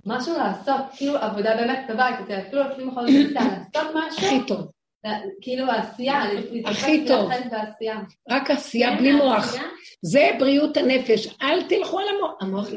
משהו 0.06 0.38
לעשות, 0.38 0.82
כאילו 0.96 1.18
עבודה 1.18 1.56
באמת 1.56 1.80
טובה, 1.88 2.10
אפילו 2.20 2.64
לפעמים 2.64 2.88
יכולה 2.90 3.08
לעשות 3.32 3.96
משהו. 3.96 4.28
הכי 4.28 4.48
טוב. 4.48 4.72
כאילו 5.42 5.72
העשייה, 5.72 6.22
הכי 6.66 7.06
טוב. 7.08 7.30
רק 8.30 8.52
עשייה 8.52 8.96
בלי 8.98 9.12
מוח. 9.12 9.56
זה 10.02 10.30
בריאות 10.40 10.78
הנפש. 10.78 11.38
אל 11.42 11.64
תלכו 11.70 12.00
על 12.00 12.06
המוח. 12.16 12.34
המוח 12.42 12.68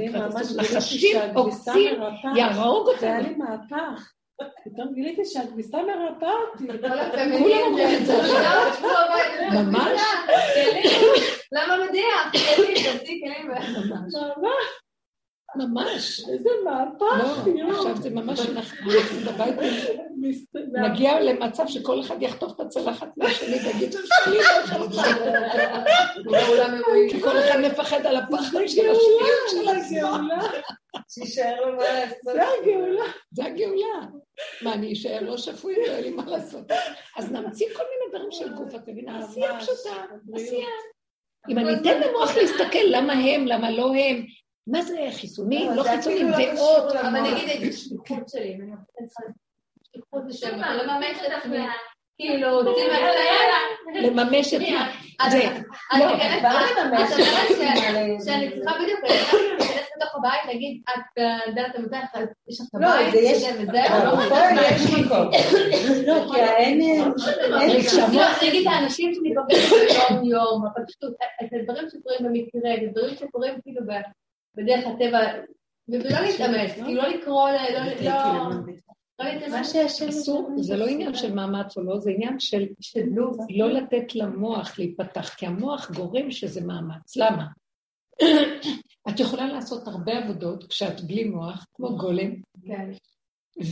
נחשים, 0.56 1.16
עוקצים, 1.34 2.00
יהרוג 2.36 2.86
אותנו. 2.86 3.00
זה 3.00 3.06
היה 3.06 3.20
לי 3.20 3.34
מהפך. 3.34 4.12
פתאום 4.64 4.94
גיליתי 4.94 5.24
שהכביסה 5.24 5.78
מרפאה 5.82 6.32
אותי. 6.52 6.66
כולם 6.78 7.32
אומרים 7.32 7.78
את 8.00 8.06
זה 8.06 8.14
ממש? 9.52 10.00
למה 11.52 11.84
מדיח? 11.88 12.32
ממש. 13.76 14.14
ממש. 15.56 16.24
איזה 16.28 16.50
מהפך, 16.64 17.46
לא, 17.56 17.70
עכשיו 17.70 17.96
זה 17.96 18.10
ממש 18.10 18.40
אנחנו 18.40 18.90
בבית, 19.26 19.54
נגיע 20.72 21.20
למצב 21.20 21.66
שכל 21.66 22.00
אחד 22.00 22.22
יחטוף 22.22 22.52
את 22.52 22.60
הצלחת 22.60 23.08
מהשני 23.16 23.56
ויגיד, 23.56 23.92
זה 23.92 23.98
שלי, 24.24 24.38
כי 27.10 27.20
כל 27.20 27.38
אחד 27.38 27.58
מפחד 27.58 28.06
על 28.06 28.16
הפחד 28.16 28.58
של 28.66 28.90
השניות 28.90 29.48
של 29.50 29.68
הגאולה. 29.68 30.42
שישאר 31.08 31.60
לו 31.60 31.76
מה 31.76 31.82
לעשות. 31.82 32.18
זה 32.22 32.42
הגאולה. 32.60 33.04
זה 33.32 33.44
הגאולה. 33.44 34.06
מה, 34.62 34.72
אני 34.72 34.92
אשאר 34.92 35.20
לא 35.22 35.36
שפוי, 35.36 35.74
לא 35.76 35.82
יהיה 35.82 36.00
לי 36.00 36.10
מה 36.10 36.24
לעשות. 36.26 36.72
אז 37.16 37.32
נמציא 37.32 37.66
כל 37.76 37.82
מיני 37.82 38.10
דברים 38.10 38.30
של 38.30 38.54
גוף, 38.54 38.74
את 38.74 38.88
מבינה? 38.88 39.18
עשייה 39.18 39.60
פשוטה, 39.60 40.04
עשייה. 40.34 40.68
אם 41.48 41.58
אני 41.58 41.68
אתן 41.80 42.00
למוח 42.00 42.36
להסתכל 42.36 42.84
למה 42.86 43.12
הם, 43.12 43.46
למה 43.46 43.70
לא 43.70 43.94
הם, 43.94 44.26
מה 44.66 44.82
זה 44.82 44.98
חיסונים, 45.12 45.70
לא, 45.70 45.76
לא 45.76 45.82
חיסונים, 45.82 46.30
דעות. 46.30 46.92
אבל 46.92 47.16
אני 47.16 47.32
אגיד 47.32 47.48
את 47.50 47.74
השליחות 47.74 48.28
שלי, 48.28 48.54
אם 48.54 48.60
אני 48.60 48.70
רוצה 49.00 49.22
שליחות 49.92 50.22
זה 50.28 50.38
של 50.38 50.56
לממש 50.56 51.18
את 51.26 51.32
עצמי. 51.38 51.58
כאילו, 52.18 52.62
לממש 54.02 54.54
את 54.54 54.60
זה. 54.60 54.66
את 55.16 55.32
לא, 55.98 56.10
אומרת 56.10 57.08
שאני 58.24 58.50
צריכה 58.50 58.72
בדיוק 58.82 59.00
לתוך 60.04 60.14
הבית, 60.16 60.40
להגיד, 60.46 60.82
את 60.88 61.22
בדלת 61.52 61.74
המתחת, 61.74 62.20
יש 62.48 62.60
לך 62.60 62.66
את 62.76 62.80
לא, 62.80 62.86
הבית, 62.88 63.12
זה 63.12 63.18
יש- 63.18 63.44
וזה. 63.58 63.86
אבל 63.86 64.28
פה 64.28 64.36
יש 64.74 64.90
מקום. 64.90 65.30
לא, 66.06 66.32
כי 66.32 66.40
אין... 66.40 66.80
לא, 68.14 68.26
אני 68.40 68.48
אגיד 68.48 68.66
האנשים 68.66 69.14
שמתבגרים 69.14 69.70
ביום-יום, 69.88 70.66
אבל 70.66 70.84
פשוט, 70.86 71.14
את 71.44 71.48
הדברים 71.60 71.88
שקורים 71.90 72.18
במקרה, 72.20 72.74
את 72.74 72.80
הדברים 72.88 73.16
שקורים 73.16 73.54
כאילו 73.62 73.80
בדרך 74.56 74.84
הטבע, 74.86 75.18
ולא 75.88 76.20
להתאמץ, 76.20 76.72
כאילו 76.74 77.02
לא 77.02 77.08
לקרוא, 77.08 77.50
לא 77.50 77.56
לא- 77.56 77.84
לא 77.84 77.84
להתאמץ. 79.24 79.50
מה 79.50 79.64
שהשם... 79.64 80.08
אסור, 80.08 80.50
זה 80.56 80.76
לא 80.76 80.86
עניין 80.86 81.14
של 81.14 81.34
מאמץ 81.34 81.76
או 81.76 81.82
לא, 81.82 81.98
זה 81.98 82.10
עניין 82.10 82.40
של 82.40 82.64
לא 83.56 83.70
לתת 83.72 84.14
למוח 84.14 84.78
להיפתח, 84.78 85.28
כי 85.28 85.46
המוח 85.46 85.90
גורם 85.90 86.30
שזה 86.30 86.60
מאמץ. 86.60 87.16
למה? 87.16 87.44
את 89.08 89.20
יכולה 89.20 89.46
לעשות 89.46 89.88
הרבה 89.88 90.18
עבודות 90.18 90.64
כשאת 90.64 91.00
בלי 91.00 91.24
מוח, 91.24 91.66
כמו 91.74 91.96
גולם, 91.96 92.30
כן. 92.66 92.90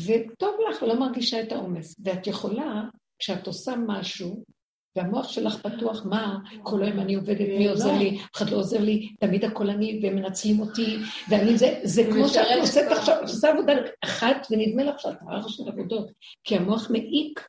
וטוב 0.07 0.55
לך, 0.71 0.83
לא 0.83 1.01
מרגישה 1.01 1.43
את 1.43 1.53
העומס. 1.53 1.97
ואת 2.05 2.27
יכולה, 2.27 2.83
כשאת 3.19 3.47
עושה 3.47 3.75
משהו, 3.87 4.45
והמוח 4.97 5.29
שלך 5.29 5.67
פתוח, 5.67 6.05
מה, 6.05 6.39
כל 6.63 6.83
היום 6.83 7.01
אני 7.01 7.15
עובדת, 7.15 7.49
מי 7.49 7.69
עוזר 7.69 7.99
לי, 7.99 8.19
אף 8.25 8.37
אחד 8.37 8.51
לא 8.51 8.57
עוזר 8.57 8.81
לי, 8.81 9.09
תמיד 9.21 9.45
הכל 9.45 9.71
אני, 9.71 10.01
והם 10.03 10.17
מנצלים 10.17 10.61
אותי, 10.61 10.97
ואני 11.29 11.59
זה, 11.59 11.81
זה 11.83 12.03
כמו 12.13 12.29
שאת 12.29 12.47
עושה 12.61 12.93
עכשיו, 12.93 13.17
עושה 13.21 13.51
עבודה 13.51 13.73
אחת, 14.05 14.47
ונדמה 14.51 14.85
לך 14.85 15.01
שאת 15.01 15.17
רער 15.29 15.49
של 15.49 15.69
עבודות, 15.69 16.11
כי 16.45 16.57
המוח 16.57 16.91
מעיק, 16.91 17.49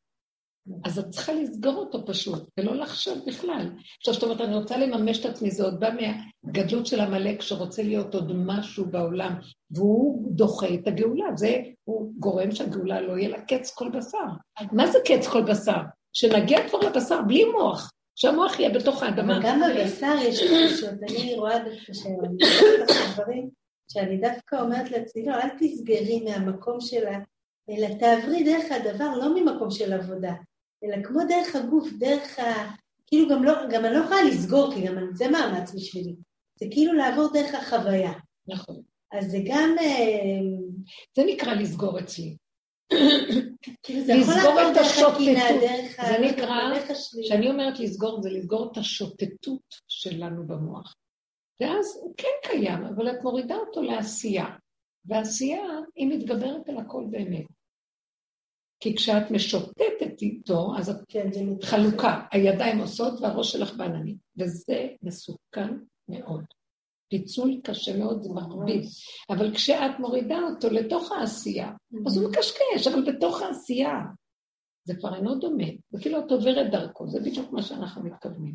אז 0.85 0.99
את 0.99 1.09
צריכה 1.09 1.33
לסגור 1.33 1.75
אותו 1.75 2.05
פשוט, 2.05 2.43
ולא 2.57 2.75
לחשוב 2.75 3.17
בכלל. 3.27 3.69
עכשיו, 3.97 4.13
זאת 4.13 4.23
אומרת, 4.23 4.41
אני 4.41 4.55
רוצה 4.55 4.77
לממש 4.77 5.19
את 5.19 5.25
עצמי, 5.25 5.51
זה 5.51 5.63
עוד 5.63 5.79
בא 5.79 5.89
מהגדלות 5.89 6.85
של 6.85 6.99
עמלק 6.99 7.41
שרוצה 7.41 7.83
להיות 7.83 8.15
עוד 8.15 8.31
משהו 8.35 8.85
בעולם, 8.85 9.35
והוא 9.71 10.31
דוחה 10.31 10.67
את 10.73 10.87
הגאולה, 10.87 11.25
זה, 11.35 11.61
הוא 11.83 12.11
גורם 12.19 12.51
שהגאולה 12.51 13.01
לא 13.01 13.17
יהיה 13.17 13.29
לה 13.29 13.41
קץ 13.41 13.73
כל 13.73 13.89
בשר. 13.89 14.17
מה 14.71 14.87
זה 14.87 14.97
קץ 15.05 15.27
כל 15.27 15.41
בשר? 15.41 15.81
שנגיע 16.13 16.69
כבר 16.69 16.79
לבשר 16.79 17.21
בלי 17.27 17.45
מוח, 17.45 17.91
שהמוח 18.15 18.59
יהיה 18.59 18.69
בתוך 18.69 19.03
האדמה. 19.03 19.39
גם 19.43 19.61
בבשר 19.61 20.15
יש 20.21 20.39
תחושות. 20.41 21.03
אני 21.09 21.35
רואה 21.35 21.59
דווקא 21.59 21.93
שאני 21.93 23.49
שאני 23.91 24.17
דווקא 24.17 24.55
אומרת 24.55 24.91
לעצמי, 24.91 25.29
אל 25.29 25.49
תסגרי 25.59 26.23
מהמקום 26.25 26.81
שלה, 26.81 27.19
אלא 27.69 27.87
תעברי 27.99 28.43
דרך 28.43 28.71
הדבר, 28.71 29.17
לא 29.17 29.35
ממקום 29.35 29.71
של 29.71 29.93
עבודה, 29.93 30.33
אלא 30.83 31.03
כמו 31.03 31.19
דרך 31.29 31.55
הגוף, 31.55 31.89
דרך 31.99 32.39
ה... 32.39 32.43
כאילו 33.07 33.29
גם 33.29 33.43
לא, 33.43 33.53
גם 33.71 33.85
אני 33.85 33.93
לא 33.93 33.99
יכולה 33.99 34.23
לסגור, 34.23 34.73
כי 34.73 34.87
גם 34.87 34.95
זה 35.13 35.29
מאמץ 35.29 35.75
בשבילי. 35.75 36.15
זה 36.59 36.65
כאילו 36.71 36.93
לעבור 36.93 37.29
דרך 37.33 37.55
החוויה. 37.55 38.13
נכון. 38.47 38.81
אז 39.11 39.31
זה 39.31 39.37
גם, 39.45 39.75
אה, 39.79 40.39
זה 41.15 41.23
נקרא 41.25 41.53
לסגור 41.53 41.99
אצלי. 41.99 42.37
כאילו 43.83 43.99
לסגור 44.07 44.71
את 44.71 44.77
השוטטות. 44.77 45.17
זה 46.07 46.17
נקרא. 46.21 46.79
כשאני 47.23 47.49
אומרת 47.49 47.79
לסגור, 47.79 48.21
זה 48.21 48.29
לסגור 48.29 48.71
את 48.71 48.77
השוטטות 48.77 49.75
שלנו 49.87 50.47
במוח. 50.47 50.95
ואז 51.61 51.99
הוא 52.01 52.13
כן 52.17 52.49
קיים, 52.49 52.85
אבל 52.85 53.11
את 53.11 53.23
מורידה 53.23 53.55
אותו 53.55 53.81
לעשייה. 53.81 54.45
והעשייה, 55.05 55.63
היא 55.95 56.07
מתגברת 56.07 56.69
על 56.69 56.77
הכל 56.77 57.03
באמת. 57.11 57.45
כי 58.83 58.95
כשאת 58.95 59.31
משוטטת 59.31 60.21
איתו, 60.21 60.73
אז 60.77 60.89
את 60.89 60.95
כן. 61.07 61.29
חלוקה. 61.63 62.21
הידיים 62.31 62.79
עושות 62.79 63.21
והראש 63.21 63.51
שלך 63.51 63.75
בעננים. 63.75 64.15
וזה 64.37 64.87
מסוכן 65.03 65.69
מאוד. 66.09 66.43
פיצול 67.09 67.59
קשה 67.63 67.97
מאוד, 67.97 68.23
זה 68.23 68.33
מכביד. 68.33 68.83
אבל 69.29 69.53
כשאת 69.55 69.99
מורידה 69.99 70.39
אותו 70.49 70.69
לתוך 70.69 71.11
העשייה, 71.11 71.71
אז 72.05 72.17
הוא 72.17 72.29
מקשקש, 72.29 72.87
אבל 72.87 73.13
בתוך 73.13 73.41
העשייה. 73.41 73.99
זה 74.83 74.95
כבר 74.95 75.15
אינו 75.15 75.35
דומה. 75.35 75.67
זה 75.91 76.01
כאילו 76.01 76.19
את 76.19 76.31
עוברת 76.31 76.71
דרכו, 76.71 77.07
זה 77.07 77.19
בדיוק 77.19 77.51
מה 77.51 77.61
שאנחנו 77.61 78.03
מתכוונים. 78.03 78.53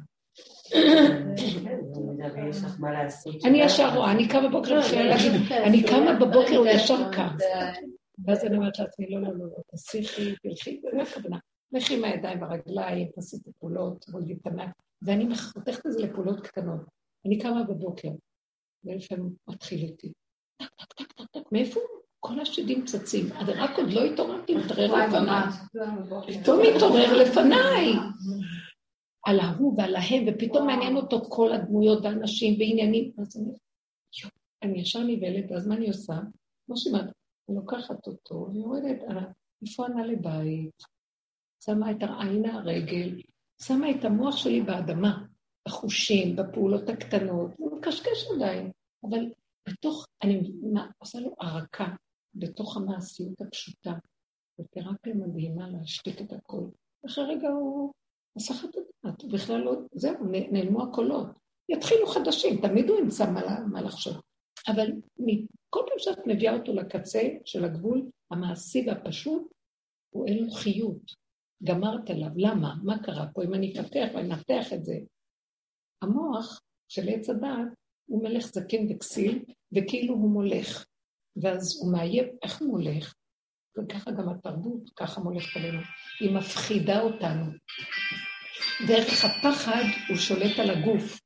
אני 3.45 3.63
ישר 3.63 3.97
רואה, 3.97 4.11
אני 4.11 4.29
קמה 4.29 4.49
בבוקר, 4.49 4.81
להגיד, 4.95 5.33
אני 5.53 5.83
קמה 5.83 6.13
בבוקר, 6.13 6.57
הוא 6.57 6.67
ישר 6.67 7.13
קם. 7.13 7.37
ואז 8.25 8.45
אני 8.45 8.57
אומרת 8.57 8.79
לעצמי, 8.79 9.11
לא, 9.11 9.23
לא, 9.23 9.29
לא, 9.29 9.47
לא, 9.47 9.63
תסיכי, 9.73 10.35
תלכי, 10.43 10.81
זה 10.81 11.03
הכוונה. 11.03 11.39
לכי 11.73 11.97
עם 11.97 12.05
הידיים 12.05 12.43
והרגליים, 12.43 13.09
תעשי 13.15 13.37
את 13.37 13.47
הפעולות, 13.49 14.05
תורידי 14.05 14.33
את 14.33 14.47
הענק, 14.47 14.75
ואני 15.03 15.37
חותכת 15.37 15.87
את 15.87 15.93
זה 15.93 16.03
לפעולות 16.03 16.47
קטנות. 16.47 16.81
אני 17.27 17.39
קמה 17.39 17.63
בבוקר, 17.65 18.09
ולפעמים 18.85 19.35
מתחיל 19.49 19.79
איתי. 19.79 20.13
טק, 20.57 20.69
טק, 20.79 20.93
טק, 20.93 21.13
טק, 21.13 21.27
טק, 21.33 21.53
מאיפה 21.53 21.81
כל 22.21 22.41
השדים 22.41 22.85
צצים? 22.85 23.33
אני 23.33 23.53
רק 23.53 23.79
עוד 23.79 23.91
לא 23.91 24.05
התעוררתי, 24.05 24.55
מתעורר 24.55 24.95
לפניי. 24.95 25.45
פתאום 26.41 26.61
מתעורר 26.75 27.17
לפניי. 27.17 27.93
על 29.27 29.41
ההוא 29.41 29.75
ועל 29.79 29.97
ההם, 29.97 30.25
ופתאום 30.27 30.67
מעניין 30.67 30.97
אותו 30.97 31.21
כל 31.21 31.53
הדמויות 31.53 32.05
והאנשים 32.05 32.61
ועניינים. 32.61 33.13
אז 33.19 33.37
אני, 33.37 33.53
אני 34.63 34.81
ישר 34.81 35.03
נבהלת, 35.03 35.51
ואז 35.51 35.67
מה 35.67 35.75
אני 35.75 35.89
עושה? 35.89 36.15
כמו 36.67 36.77
שאומרת, 36.77 37.11
לוקחת 37.49 38.07
אותו, 38.07 38.49
ויורדת, 38.53 39.03
על 39.09 39.19
ה- 39.19 39.33
איפה 39.63 39.87
הנעלי 39.87 40.17
בית? 40.17 40.83
שמה 41.65 41.91
את 41.91 41.97
העין 42.03 42.45
הרגל, 42.51 43.23
שמה 43.63 43.91
את 43.91 44.05
המוח 44.05 44.37
שלי 44.37 44.63
באדמה, 44.63 45.25
בחושים, 45.69 46.37
בפעולות 46.37 46.89
הקטנות, 46.89 47.51
הוא 47.59 47.79
מקשקש 47.79 48.27
עדיין, 48.37 48.71
אבל 49.11 49.33
בתוך, 49.69 50.07
אני 50.23 50.53
מה, 50.73 50.91
עושה 50.99 51.21
לו 51.21 51.35
ערקה, 51.41 51.87
בתוך 52.35 52.77
המעשיות 52.77 53.41
הפשוטה, 53.41 53.93
ותרפיה 54.61 55.15
מדהימה 55.15 55.69
להשתיק 55.69 56.21
את 56.21 56.33
הכל. 56.33 56.65
אחרי 57.07 57.25
רגע 57.25 57.49
הוא 57.49 57.93
מסך 58.37 58.65
את 58.65 58.75
הדעת, 58.77 59.25
בכלל 59.25 59.61
לא, 59.61 59.73
זהו, 59.93 60.15
נעלמו 60.51 60.83
הקולות. 60.83 61.27
יתחילו 61.69 62.07
חדשים, 62.07 62.61
תמיד 62.61 62.89
הוא 62.89 62.99
ימצא 62.99 63.31
מה, 63.31 63.61
מה 63.73 63.81
לחשוב. 63.83 64.21
אבל 64.69 64.93
כל 65.71 65.81
פעם 65.89 65.99
שאת 65.99 66.27
מביאה 66.27 66.55
אותו 66.55 66.75
לקצה 66.75 67.23
של 67.45 67.65
הגבול 67.65 68.11
המעשי 68.31 68.85
והפשוט, 68.87 69.53
הוא 70.11 70.27
אין 70.27 70.45
לו 70.45 70.51
חיות. 70.51 71.29
גמרת 71.65 72.11
עליו. 72.11 72.31
למה? 72.37 72.75
מה 72.85 73.03
קרה 73.03 73.27
פה? 73.35 73.45
אם 73.45 73.55
אני 73.55 73.81
אפתח 73.81 74.09
ואני 74.15 74.35
אנתח 74.35 74.73
את 74.73 74.85
זה. 74.85 74.99
המוח 76.03 76.61
של 76.89 77.09
עץ 77.09 77.31
הדעת 77.31 77.69
הוא 78.07 78.23
מלך 78.23 78.47
זקן 78.47 78.87
וכסיל, 78.91 79.45
וכאילו 79.73 80.15
הוא 80.15 80.31
מולך. 80.31 80.85
ואז 81.43 81.81
הוא 81.83 81.93
מאיים, 81.93 82.25
איך 82.43 82.61
הוא 82.61 82.69
מולך? 82.69 83.15
וככה 83.79 84.11
גם 84.11 84.29
התרבות, 84.29 84.91
ככה 84.97 85.21
מולכת 85.21 85.57
עלינו. 85.57 85.81
היא 86.21 86.37
מפחידה 86.37 87.01
אותנו. 87.01 87.45
דרך 88.89 89.25
הפחד 89.25 89.83
הוא 90.09 90.17
שולט 90.17 90.59
על 90.59 90.71
הגוף. 90.71 91.21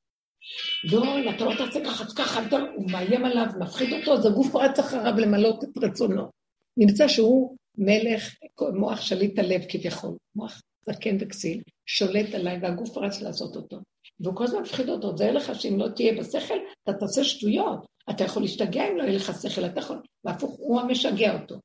לא, 0.85 1.31
אתה 1.37 1.45
לא 1.45 1.53
תעשה 1.59 1.85
ככה, 1.85 2.05
ככה. 2.19 2.41
לא- 2.51 2.69
הוא 2.77 2.91
מאיים 2.91 3.25
עליו, 3.25 3.47
מפחיד 3.61 3.93
אותו, 3.93 4.13
אז 4.15 4.27
הגוף 4.27 4.57
רץ 4.57 4.79
אחריו 4.79 5.15
למלות 5.19 5.65
את 5.65 5.85
רצונו. 5.85 6.31
נמצא 6.77 7.09
שהוא 7.09 7.57
מלך, 7.79 8.35
מוח 8.75 9.01
שליט 9.01 9.39
הלב 9.39 9.61
כביכול, 9.69 10.17
מוח 10.37 10.61
זקן 10.87 11.17
וכסיל, 11.21 11.63
שולט 11.87 12.35
עליי, 12.35 12.59
והגוף 12.63 12.97
רץ 12.99 13.23
לעשות 13.23 13.57
אותו. 13.57 13.79
והוא 14.21 14.37
כל 14.37 14.45
הזמן 14.45 14.63
מפחיד 14.63 14.89
אותו, 14.89 15.17
זה 15.17 15.31
לך 15.31 15.55
שאם 15.55 15.79
לא 15.79 15.89
תהיה 15.89 16.13
בשכל, 16.21 16.55
אתה 16.85 16.93
תעשה 16.93 17.25
שטויות. 17.25 17.87
אתה 18.11 18.25
יכול 18.25 18.43
להשתגע 18.43 18.89
אם 18.89 18.97
לא 18.97 19.03
יהיה 19.03 19.17
לך 19.17 19.33
שכל, 19.43 19.65
אתה 19.65 19.81
יכול... 19.81 19.97
והפוך, 20.25 20.57
הוא 20.59 20.81
המשגע 20.81 21.41
אותו. 21.41 21.57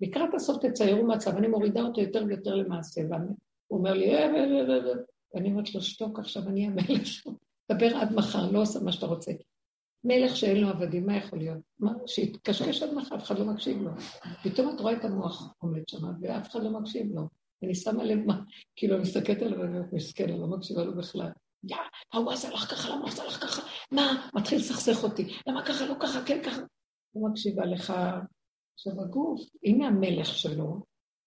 לקראת 0.00 0.34
הסוף 0.34 0.56
תציירו 0.66 1.06
מצב, 1.06 1.36
אני 1.36 1.46
מורידה 1.48 1.82
אותו 1.82 2.00
יותר 2.00 2.24
ויותר 2.28 2.54
למעשה, 2.54 3.00
והוא 3.10 3.36
אומר 3.70 3.92
לי, 3.92 4.14
"אה, 4.14 4.18
אה, 4.18 4.34
אה, 4.34 4.76
אה", 4.88 4.92
ואני 5.34 5.50
אומרת 5.50 5.74
לו, 5.74 5.80
שתוק, 5.82 6.18
עכשיו 6.18 6.42
אני 6.48 6.66
המלך. 6.66 7.26
דבר 7.72 7.96
עד 7.96 8.12
מחר, 8.12 8.50
לא 8.50 8.62
עושה 8.62 8.80
מה 8.80 8.92
שאתה 8.92 9.06
רוצה. 9.06 9.32
מלך 10.04 10.36
שאין 10.36 10.60
לו 10.60 10.68
עבדים, 10.68 11.06
מה 11.06 11.16
יכול 11.16 11.38
להיות? 11.38 11.58
מה, 11.78 11.92
שיתקשקש 12.06 12.82
עד 12.82 12.94
מחר, 12.94 13.16
אף 13.16 13.22
אחד 13.22 13.38
לא 13.38 13.44
מקשיב 13.44 13.82
לו. 13.82 13.90
פתאום 14.42 14.74
את 14.74 14.80
רואה 14.80 14.92
את 14.92 15.04
המוח 15.04 15.54
עומד 15.58 15.88
שם, 15.88 16.06
ואף 16.20 16.50
אחד 16.50 16.62
לא 16.62 16.70
מקשיב 16.70 17.06
לו. 17.14 17.28
אני 17.62 17.74
שמה 17.74 18.04
לב 18.04 18.18
מה, 18.26 18.40
כאילו, 18.76 18.94
אני 18.94 19.02
מסתכלת 19.02 19.42
עליו 19.42 19.58
ואני 19.58 19.76
אומרת, 19.76 19.92
מסכן, 19.92 20.28
אני 20.28 20.40
לא 20.40 20.46
מקשיבה 20.46 20.84
לו 20.84 20.96
בכלל. 20.96 21.30
יא, 21.64 21.76
ההוא 22.12 22.32
עשה 22.32 22.50
לך 22.50 22.60
ככה, 22.70 22.96
למה 22.96 23.08
עשה 23.08 23.24
לך 23.24 23.40
ככה? 23.42 23.62
מה? 23.92 24.28
מתחיל 24.34 24.58
לסכסך 24.58 25.04
אותי. 25.04 25.36
למה 25.46 25.64
ככה, 25.66 25.86
לא 25.86 25.94
ככה, 26.00 26.24
כן 26.24 26.42
ככה? 26.42 26.62
הוא 27.12 27.30
מקשיבה 27.30 27.66
לך. 27.66 27.92
עכשיו 28.74 29.02
הגוף, 29.02 29.40
הנה 29.64 29.86
המלך 29.86 30.26
שלו, 30.26 30.82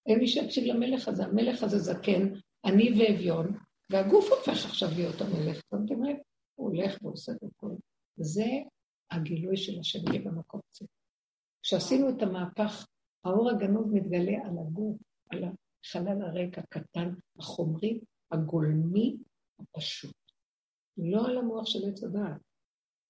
אין 0.05 0.19
מי 0.19 0.27
שיקשיב 0.27 0.63
למלך 0.63 1.07
הזה, 1.07 1.25
המלך 1.25 1.63
הזה 1.63 1.77
זקן, 1.79 2.29
עני 2.65 2.91
ואביון, 2.99 3.57
והגוף 3.89 4.25
הופך 4.31 4.65
עכשיו 4.65 4.89
להיות 4.95 5.21
המלך. 5.21 5.61
שמתם 5.69 6.03
לב? 6.03 6.15
הוא 6.55 6.69
הולך 6.69 6.97
ועושה 7.01 7.31
את 7.31 7.43
הכול. 7.43 7.75
זה 8.17 8.45
הגילוי 9.11 9.57
של 9.57 9.79
השם 9.79 9.99
יהיה 10.07 10.21
במקום 10.21 10.61
הזה. 10.71 10.85
כשעשינו 11.63 12.09
את 12.09 12.21
המהפך, 12.21 12.87
האור 13.23 13.49
הגנוב 13.49 13.93
מתגלה 13.93 14.37
על 14.45 14.57
הגוף, 14.59 14.97
על 15.29 15.43
חלל 15.85 16.21
הריק 16.21 16.57
הקטן, 16.57 17.13
החומרי, 17.39 17.99
הגולמי, 18.31 19.17
הפשוט. 19.59 20.15
לא 20.97 21.27
על 21.27 21.37
המוח 21.37 21.65
של 21.65 21.89
עץ 21.89 22.03
הדעת. 22.03 22.41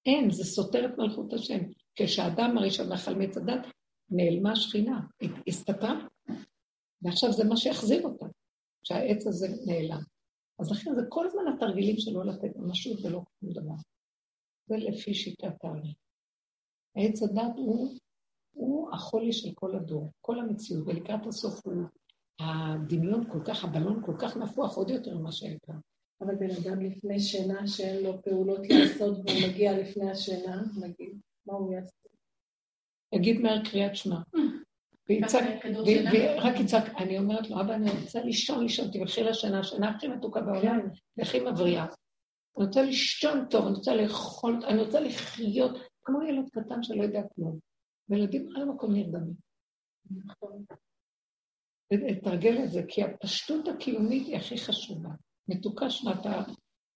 אין, 0.05 0.31
זה 0.31 0.43
סותר 0.43 0.85
את 0.85 0.97
מלכות 0.97 1.33
השם. 1.33 1.59
כשהאדם 1.95 2.57
הראשון 2.57 2.91
אכל 2.91 3.15
מעץ 3.15 3.37
הדת, 3.37 3.65
נעלמה 4.09 4.55
שכינה, 4.55 4.99
הסתתרה, 5.47 6.07
ועכשיו 7.01 7.31
זה 7.33 7.43
מה 7.43 7.57
שיחזיר 7.57 8.03
אותה, 8.03 8.25
שהעץ 8.83 9.27
הזה 9.27 9.47
נעלם. 9.65 10.01
אז 10.59 10.71
לכן 10.71 10.95
זה 10.95 11.01
כל 11.09 11.25
הזמן 11.25 11.41
התרגילים 11.55 11.95
שלא 11.97 12.25
לתת 12.25 12.55
ממשות 12.55 13.05
ולא 13.05 13.21
כלום 13.39 13.53
דבר. 13.53 13.75
זה 14.67 14.75
לפי 14.77 15.13
שיטת 15.13 15.63
הארי. 15.63 15.93
העץ 16.95 17.23
הדת 17.23 17.57
הוא, 17.57 17.97
הוא 18.53 18.89
החולי 18.93 19.33
של 19.33 19.49
כל 19.55 19.75
הדור, 19.75 20.11
כל 20.21 20.39
המציאות, 20.39 20.87
ולקראת 20.87 21.27
הסוף 21.27 21.65
הוא 21.65 21.83
הדמיון 22.39 23.31
כל 23.31 23.39
כך, 23.45 23.63
הבלון 23.63 24.01
כל 24.05 24.13
כך 24.21 24.37
נפוח 24.37 24.77
עוד 24.77 24.89
יותר 24.89 25.17
ממה 25.17 25.31
שהיה 25.31 25.57
כאן. 25.65 25.79
אבל 26.21 26.35
בן 26.35 26.49
אדם 26.49 26.81
לפני 26.81 27.19
שינה 27.19 27.67
שאין 27.67 28.03
לו 28.03 28.21
פעולות 28.21 28.61
לעשות 28.69 29.17
והוא 29.17 29.49
מגיע 29.49 29.79
לפני 29.79 30.11
השינה, 30.11 30.61
נגיד, 30.81 31.19
מה 31.45 31.53
הוא 31.53 31.73
יעשה? 31.73 31.91
יגיד 33.15 33.41
מהר 33.41 33.63
קריאת 33.65 33.95
שמע. 33.95 34.19
ויצעק, 35.09 35.65
ורק 36.13 36.59
יצעק, 36.59 36.83
אני 36.97 37.17
אומרת 37.17 37.49
לו, 37.49 37.61
אבא, 37.61 37.75
אני 37.75 37.89
רוצה 38.01 38.23
לישון, 38.23 38.63
לישון, 38.63 38.91
תלכי 38.91 39.23
לשינה, 39.23 39.59
השינה 39.59 39.89
הכי 39.89 40.07
מתוקה 40.07 40.41
בעולם, 40.41 40.79
והכי 41.17 41.39
מבריאה. 41.39 41.83
אני 41.83 42.65
רוצה 42.65 42.81
לישון 42.81 43.45
טוב, 43.49 43.65
אני 43.65 43.75
רוצה 43.75 43.95
לאכול, 43.95 44.59
אני 44.67 44.81
רוצה 44.81 44.99
לחיות, 44.99 45.77
כמו 46.03 46.23
ילד 46.23 46.49
קטן 46.49 46.83
שלא 46.83 47.03
יודע 47.03 47.21
כלום. 47.35 47.59
וילדים 48.09 48.49
על 48.55 48.61
המקום 48.61 48.93
נרדמים. 48.93 49.33
נכון. 50.25 50.63
לתרגל 51.91 52.63
את 52.63 52.71
זה, 52.71 52.81
כי 52.87 53.03
הפשטות 53.03 53.67
הקיומית 53.67 54.27
היא 54.27 54.37
הכי 54.37 54.57
חשובה. 54.57 55.09
מתוקה 55.47 55.89
שאתה 55.89 56.43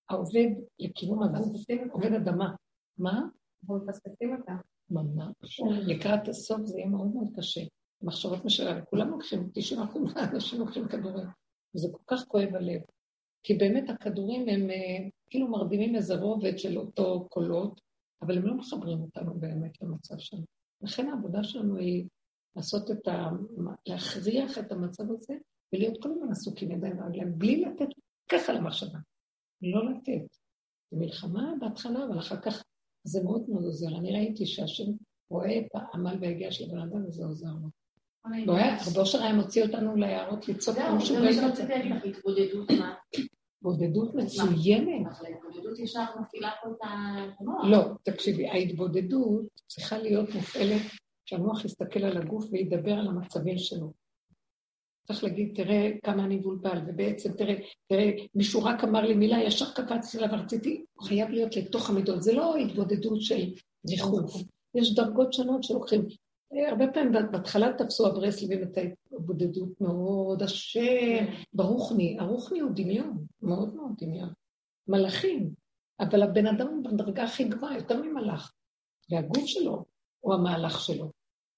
העובד 0.09 0.47
לכיוון 0.79 1.23
הגוף, 1.23 1.47
עובד 1.91 2.13
אדמה. 2.13 2.55
מה? 2.97 3.21
אנחנו 3.63 3.85
מפספסים 3.85 4.35
אותה. 4.35 4.53
ממש. 4.89 5.61
לקראת 5.87 6.27
הסוף 6.27 6.61
זה 6.65 6.77
יהיה 6.77 6.89
מאוד 6.89 7.07
מאוד 7.07 7.27
קשה. 7.37 7.61
מחשבות 8.03 8.45
משלנו, 8.45 8.85
כולם 8.89 9.09
לוקחים, 9.09 9.49
90 9.53 9.81
אחוז 9.81 10.13
מהאנשים 10.13 10.59
לוקחים 10.59 10.87
כדורים. 10.87 11.27
וזה 11.75 11.87
כל 11.91 12.03
כך 12.15 12.25
כואב 12.27 12.55
הלב. 12.55 12.81
כי 13.43 13.53
באמת 13.53 13.89
הכדורים 13.89 14.49
הם 14.49 14.69
אה, 14.69 15.09
כאילו 15.29 15.47
מרדימים 15.47 15.95
איזה 15.95 16.15
רובד 16.15 16.57
של 16.57 16.77
אותו 16.77 17.27
קולות, 17.29 17.81
אבל 18.21 18.37
הם 18.37 18.45
לא 18.45 18.53
מחברים 18.53 19.01
אותנו 19.01 19.33
באמת 19.39 19.81
למצב 19.81 20.17
שלנו. 20.17 20.45
לכן 20.81 21.09
העבודה 21.09 21.43
שלנו 21.43 21.77
היא 21.77 22.07
לעשות 22.55 22.91
את 22.91 23.07
ה... 23.07 23.29
להכריח 23.87 24.57
את 24.57 24.71
המצב 24.71 25.03
הזה 25.11 25.33
ולהיות 25.73 26.01
כל 26.03 26.11
הזמן 26.11 26.31
עסוקים 26.31 26.71
ידיים 26.71 26.99
ורגליים, 26.99 27.37
בלי 27.37 27.61
לתת 27.61 27.87
ככה 28.31 28.53
למחשבה. 28.53 28.99
לא 29.61 29.91
לתת. 29.91 30.37
זו 30.91 30.97
מלחמה 30.99 31.53
בהתחלה, 31.59 32.05
אבל 32.05 32.19
אחר 32.19 32.41
כך 32.41 32.63
זה 33.03 33.23
מאוד 33.23 33.49
מאוד 33.49 33.63
עוזר. 33.63 33.97
אני 33.97 34.11
ראיתי 34.11 34.45
שהשם 34.45 34.91
רואה 35.29 35.59
את 35.59 35.65
העמל 35.73 36.17
והגיע 36.21 36.51
של 36.51 36.67
בן 36.67 36.79
אדם 36.79 37.05
וזה 37.05 37.25
עוזר 37.25 37.53
לו. 37.61 37.80
לא 38.25 38.53
רבי 38.87 38.99
אושר 38.99 39.23
היה 39.23 39.33
מוציא 39.33 39.63
אותנו 39.63 39.95
ליערות 39.95 40.47
לצעוק 40.47 40.77
כמו 40.77 41.01
שרציתי 41.01 41.67
להגיד 41.67 41.91
לך, 41.91 42.05
התבודדות 42.05 42.71
מה? 42.71 42.93
התבודדות 43.57 44.15
מצוינת. 44.15 45.07
אבל 45.07 45.25
ההתבודדות 45.25 45.79
ישר 45.79 46.03
מפעילה 46.21 46.51
פה 46.63 46.69
את 46.69 46.77
המוח. 47.39 47.65
לא, 47.65 47.87
תקשיבי, 48.03 48.47
ההתבודדות 48.49 49.45
צריכה 49.67 49.97
להיות 49.97 50.35
מופעלת 50.35 50.81
שהמוח 51.25 51.65
יסתכל 51.65 52.03
על 52.03 52.17
הגוף 52.17 52.45
וידבר 52.51 52.93
על 52.93 53.07
המצבים 53.07 53.57
שלו. 53.57 53.93
צריך 55.07 55.23
להגיד, 55.23 55.51
תראה 55.55 55.89
כמה 56.03 56.25
אני 56.25 56.35
מבולבל, 56.35 56.79
ובעצם 56.87 57.33
תראה, 57.33 57.55
תראה, 57.87 58.11
מישהו 58.35 58.63
רק 58.63 58.83
אמר 58.83 59.01
לי 59.01 59.13
מילה, 59.13 59.43
ישר 59.43 59.71
קפצתי 59.73 60.17
עליו 60.17 60.39
ורציתי, 60.39 60.85
הוא 60.93 61.07
חייב 61.07 61.29
להיות 61.29 61.55
לתוך 61.55 61.89
המידות. 61.89 62.23
זה 62.23 62.33
לא 62.33 62.55
התבודדות 62.55 63.21
של 63.21 63.53
ריחוף. 63.89 64.35
יש 64.75 64.95
דרגות 64.95 65.33
שונות 65.33 65.63
שלוקחים. 65.63 66.01
הרבה 66.69 66.87
פעמים 66.93 67.11
בהתחלה 67.31 67.73
תפסו 67.77 68.07
הברסלבים 68.07 68.63
את 68.63 68.77
ההתבודדות 68.77 69.81
מאוד, 69.81 70.43
השם, 70.43 71.25
ברוכני, 71.53 72.17
הרוחני 72.19 72.59
הוא 72.59 72.71
דמיון, 72.75 73.25
מאוד 73.41 73.75
מאוד 73.75 73.91
דמיון. 73.97 74.29
מלאכים, 74.87 75.53
אבל 75.99 76.23
הבן 76.23 76.47
אדם 76.47 76.67
הוא 76.67 76.83
בדרגה 76.83 77.23
הכי 77.23 77.43
גבוהה, 77.43 77.75
יותר 77.75 78.01
ממלאך. 78.01 78.53
והגוף 79.09 79.45
שלו 79.45 79.85
הוא 80.19 80.33
המהלך 80.33 80.81
שלו. 80.81 81.11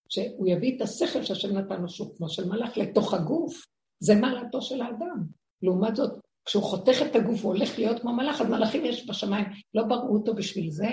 שהוא 0.09 0.47
יביא 0.47 0.77
את 0.77 0.81
השכל 0.81 1.23
שהשם 1.23 1.57
נתן 1.57 1.81
לו 1.81 1.89
שוב, 1.89 2.13
כמו 2.17 2.29
של 2.29 2.49
מלאך, 2.49 2.77
לתוך 2.77 3.13
הגוף, 3.13 3.65
זה 3.99 4.15
מעלתו 4.15 4.61
של 4.61 4.81
האדם. 4.81 5.23
לעומת 5.61 5.95
זאת, 5.95 6.19
כשהוא 6.45 6.63
חותך 6.63 6.97
את 7.05 7.15
הגוף 7.15 7.45
והולך 7.45 7.79
להיות 7.79 7.99
כמו 7.99 8.13
מלאך, 8.13 8.41
אז 8.41 8.49
מלאכים 8.49 8.85
יש 8.85 9.09
בשמיים, 9.09 9.45
לא 9.73 9.83
בראו 9.83 10.17
אותו 10.17 10.35
בשביל 10.35 10.69
זה. 10.69 10.89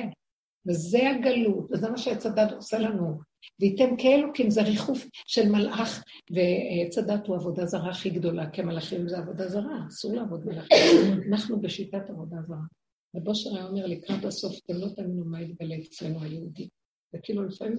וזה 0.68 1.10
הגלות, 1.10 1.68
וזה 1.72 1.90
מה 1.90 1.98
שעץ 1.98 2.26
הדת 2.26 2.52
עושה 2.52 2.78
לנו. 2.78 3.20
וייתם 3.60 3.96
כאלוקים, 3.98 4.50
זה 4.50 4.62
ריחוף 4.62 5.06
של 5.26 5.48
מלאך, 5.48 6.04
ועץ 6.30 6.98
הדת 6.98 7.26
הוא 7.26 7.36
עבודה 7.36 7.66
זרה 7.66 7.90
הכי 7.90 8.10
גדולה, 8.10 8.50
כי 8.50 8.60
המלאכים 8.60 9.08
זה 9.08 9.18
עבודה 9.18 9.48
זרה, 9.48 9.86
אסור 9.88 10.12
לעבוד 10.12 10.46
מלאכים. 10.46 11.22
אנחנו 11.28 11.60
בשיטת 11.60 12.10
עבודה 12.10 12.36
זרה. 12.46 12.58
ובושר 13.14 13.56
היה 13.56 13.66
אומר, 13.66 13.86
לקראת 13.86 14.24
הסוף, 14.24 14.58
אתם 14.64 14.74
לא 14.74 14.86
תאמינו 14.96 15.24
מה 15.24 15.42
יתגלה 15.42 15.76
אצלנו 15.76 16.22
היהודי. 16.22 16.68
וכאילו 17.14 17.44
לפעמים 17.44 17.76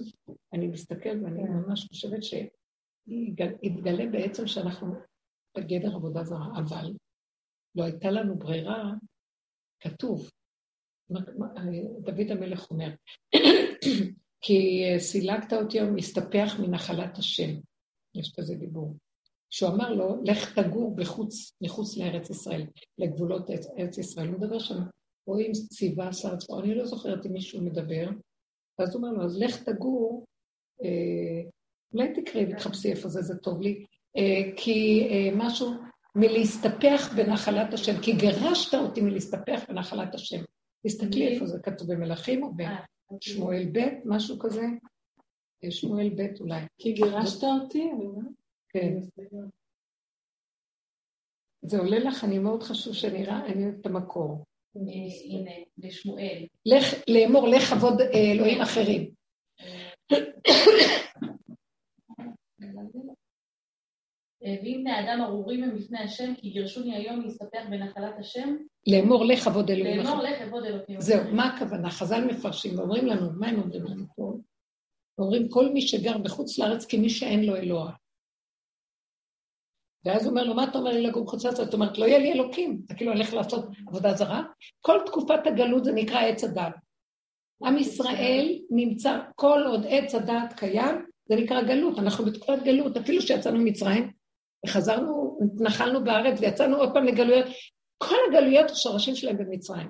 אני 0.52 0.66
מסתכל 0.66 1.24
ואני 1.24 1.42
כן. 1.42 1.52
ממש 1.52 1.86
חושבת 1.88 2.22
שיתגלה 2.22 4.06
בעצם 4.06 4.46
שאנחנו 4.46 4.94
בגדר 5.56 5.94
עבודה 5.94 6.24
זרה, 6.24 6.46
אבל 6.58 6.92
לא 7.74 7.84
הייתה 7.84 8.10
לנו 8.10 8.38
ברירה, 8.38 8.92
כתוב, 9.80 10.30
דוד 12.00 12.30
המלך 12.30 12.70
אומר, 12.70 12.90
כי 14.44 14.82
סילקת 14.98 15.52
אותי 15.52 15.80
היום 15.80 15.94
מסתפח 15.94 16.56
מנחלת 16.60 17.18
השם, 17.18 17.50
יש 18.14 18.32
כזה 18.36 18.54
דיבור. 18.54 18.96
שהוא 19.52 19.70
אמר 19.70 19.92
לו, 19.92 20.16
לך 20.24 20.58
תגור 20.58 20.96
בחוץ, 20.96 21.56
מחוץ 21.60 21.96
לארץ 21.96 22.30
ישראל, 22.30 22.66
לגבולות 22.98 23.50
ארץ 23.78 23.98
ישראל. 23.98 24.28
הוא 24.28 24.38
מדבר 24.38 24.58
שם, 24.58 24.78
רואים 25.26 25.52
ציווה 25.52 26.12
שר 26.12 26.36
צבא, 26.36 26.58
אני 26.58 26.74
לא 26.74 26.86
זוכרת 26.86 27.26
אם 27.26 27.32
מישהו 27.32 27.62
מדבר, 27.62 28.08
ואז 28.78 28.94
הוא 28.94 29.02
אומר 29.02 29.12
לו, 29.12 29.24
אז 29.24 29.38
לך 29.38 29.62
תגור, 29.62 30.24
אה, 30.84 31.50
אולי 31.94 32.14
תקראי 32.14 32.46
ותחפשי 32.52 32.90
איפה 32.90 33.08
זה, 33.08 33.22
זה 33.22 33.36
טוב 33.36 33.60
לי, 33.60 33.84
אה, 34.16 34.52
כי 34.56 35.08
אה, 35.10 35.30
משהו 35.36 35.70
מלהסתפח 36.14 37.10
בנחלת 37.16 37.74
השם, 37.74 38.00
כי 38.02 38.12
גירשת 38.12 38.74
אותי 38.74 39.00
מלהסתפח 39.00 39.62
בנחלת 39.68 40.14
השם. 40.14 40.42
תסתכלי 40.86 41.28
איפה 41.28 41.46
זה 41.46 41.58
כתוב, 41.62 41.92
במלכים 41.92 42.42
או 42.42 42.52
בשמואל 43.16 43.68
ב', 43.72 43.78
משהו 44.04 44.38
כזה? 44.38 44.62
שמואל 45.70 46.10
ב' 46.16 46.40
אולי. 46.40 46.60
כי 46.78 46.92
גירשת 46.92 47.44
אותי? 47.44 47.90
כן. 48.68 48.98
זה 51.62 51.78
עולה 51.78 51.98
לך, 51.98 52.24
אני 52.24 52.38
מאוד 52.38 52.62
חשוב 52.62 52.94
שנראה, 52.94 53.46
אני 53.46 53.64
אוהבת 53.64 53.80
את 53.80 53.86
המקור. 53.86 54.44
הנה, 55.24 55.50
לשמואל. 55.78 56.46
לך, 56.66 56.94
לאמור, 57.08 57.48
לך 57.48 57.72
עבוד 57.72 58.00
אה, 58.00 58.32
אלוהים 58.32 58.60
אחרים. 58.60 59.10
ואם 64.42 64.80
בני 64.80 65.00
אדם 65.00 65.20
ארורים 65.20 65.64
הם 65.64 65.76
בפני 65.78 65.98
השם, 65.98 66.34
כי 66.34 66.50
גירשוני 66.50 66.96
היום 66.96 67.20
להסתפח 67.20 67.62
בנחלת 67.70 68.14
השם. 68.18 68.56
לאמור 68.86 69.24
לך 69.24 69.46
עבוד 69.46 69.70
אלוהים. 69.70 69.96
לאמור 69.96 70.22
לך 70.22 70.40
עבוד 70.40 70.64
אלוהים 70.64 71.00
זהו, 71.00 71.34
מה 71.34 71.48
הכוונה? 71.48 71.90
חז"ל 71.90 72.24
מפרשים 72.24 72.78
ואומרים 72.78 73.06
לנו, 73.06 73.30
מה 73.32 73.48
הם 73.48 73.60
אומרים 73.60 73.84
לנו 73.84 74.04
פה? 74.16 74.34
אומרים, 75.18 75.48
כל 75.48 75.68
מי 75.68 75.80
שגר 75.80 76.18
בחוץ 76.18 76.58
לארץ 76.58 76.86
כמי 76.86 77.10
שאין 77.10 77.44
לו 77.44 77.56
אלוה. 77.56 77.92
ואז 80.04 80.24
הוא 80.24 80.30
אומר 80.30 80.44
לו, 80.44 80.54
מה 80.54 80.64
אתה 80.64 80.78
אומר 80.78 80.90
לי 80.90 81.02
לגור 81.02 81.24
בחוץ 81.24 81.44
לארץ? 81.44 81.56
זאת 81.56 81.74
אומרת, 81.74 81.98
לא 81.98 82.04
יהיה 82.06 82.18
לי 82.18 82.32
אלוקים, 82.32 82.82
אתה 82.86 82.94
כאילו 82.94 83.12
הולך 83.12 83.34
לעשות 83.34 83.64
עבודה 83.88 84.14
זרה. 84.14 84.42
כל 84.80 84.98
תקופת 85.06 85.46
הגלות 85.46 85.84
זה 85.84 85.92
נקרא 85.92 86.20
עץ 86.20 86.44
הדת. 86.44 86.74
עם 87.64 87.78
ישראל 87.78 88.58
נמצא, 88.70 89.18
כל 89.34 89.62
עוד 89.66 89.86
עץ 89.88 90.14
הדת 90.14 90.52
קיים, 90.56 91.06
זה 91.24 91.36
נקרא 91.36 91.62
גלות. 91.62 91.98
אנחנו 91.98 92.24
בתקופת 92.24 92.62
גלות, 92.64 92.96
אפילו 92.96 93.22
שיצאנו 93.22 93.58
ממצרים, 93.58 94.12
וחזרנו, 94.66 95.38
נחלנו 95.60 96.04
בארץ 96.04 96.40
ויצאנו 96.40 96.76
עוד 96.76 96.94
פעם 96.94 97.04
לגלויות. 97.04 97.46
כל 97.98 98.16
הגלויות, 98.28 98.70
השורשים 98.70 99.16
שלהם 99.16 99.38
במצרים. 99.38 99.88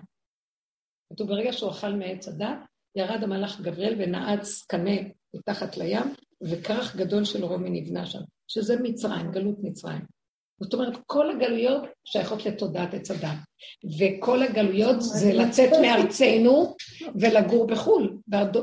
כתוב, 1.12 1.28
ברגע 1.28 1.52
שהוא 1.52 1.70
אכל 1.70 1.92
מעץ 1.92 2.28
הדת, 2.28 2.58
ירד 2.96 3.22
המלאך 3.22 3.60
גבריאל 3.60 3.94
ונעץ 3.98 4.64
קנה 4.68 4.96
מתחת 5.34 5.76
לים, 5.76 6.14
וכרך 6.42 6.96
גדול 6.96 7.24
של 7.24 7.44
רומי 7.44 7.70
נבנה 7.70 8.06
שם. 8.06 8.20
שזה 8.48 8.76
מצרים, 8.82 9.30
גלות 9.30 9.56
מצרים. 9.62 10.00
זאת 10.60 10.74
אומרת, 10.74 10.96
כל 11.06 11.30
הגלויות 11.30 11.82
שייכות 12.04 12.46
לתודעת 12.46 12.94
עץ 12.94 13.10
הדת. 13.10 13.38
וכל 13.98 14.42
הגלויות 14.42 14.96
זה 15.00 15.32
לצאת 15.32 15.70
מארצנו 15.82 16.76
ולגור 17.20 17.66
בחו"ל, 17.66 18.18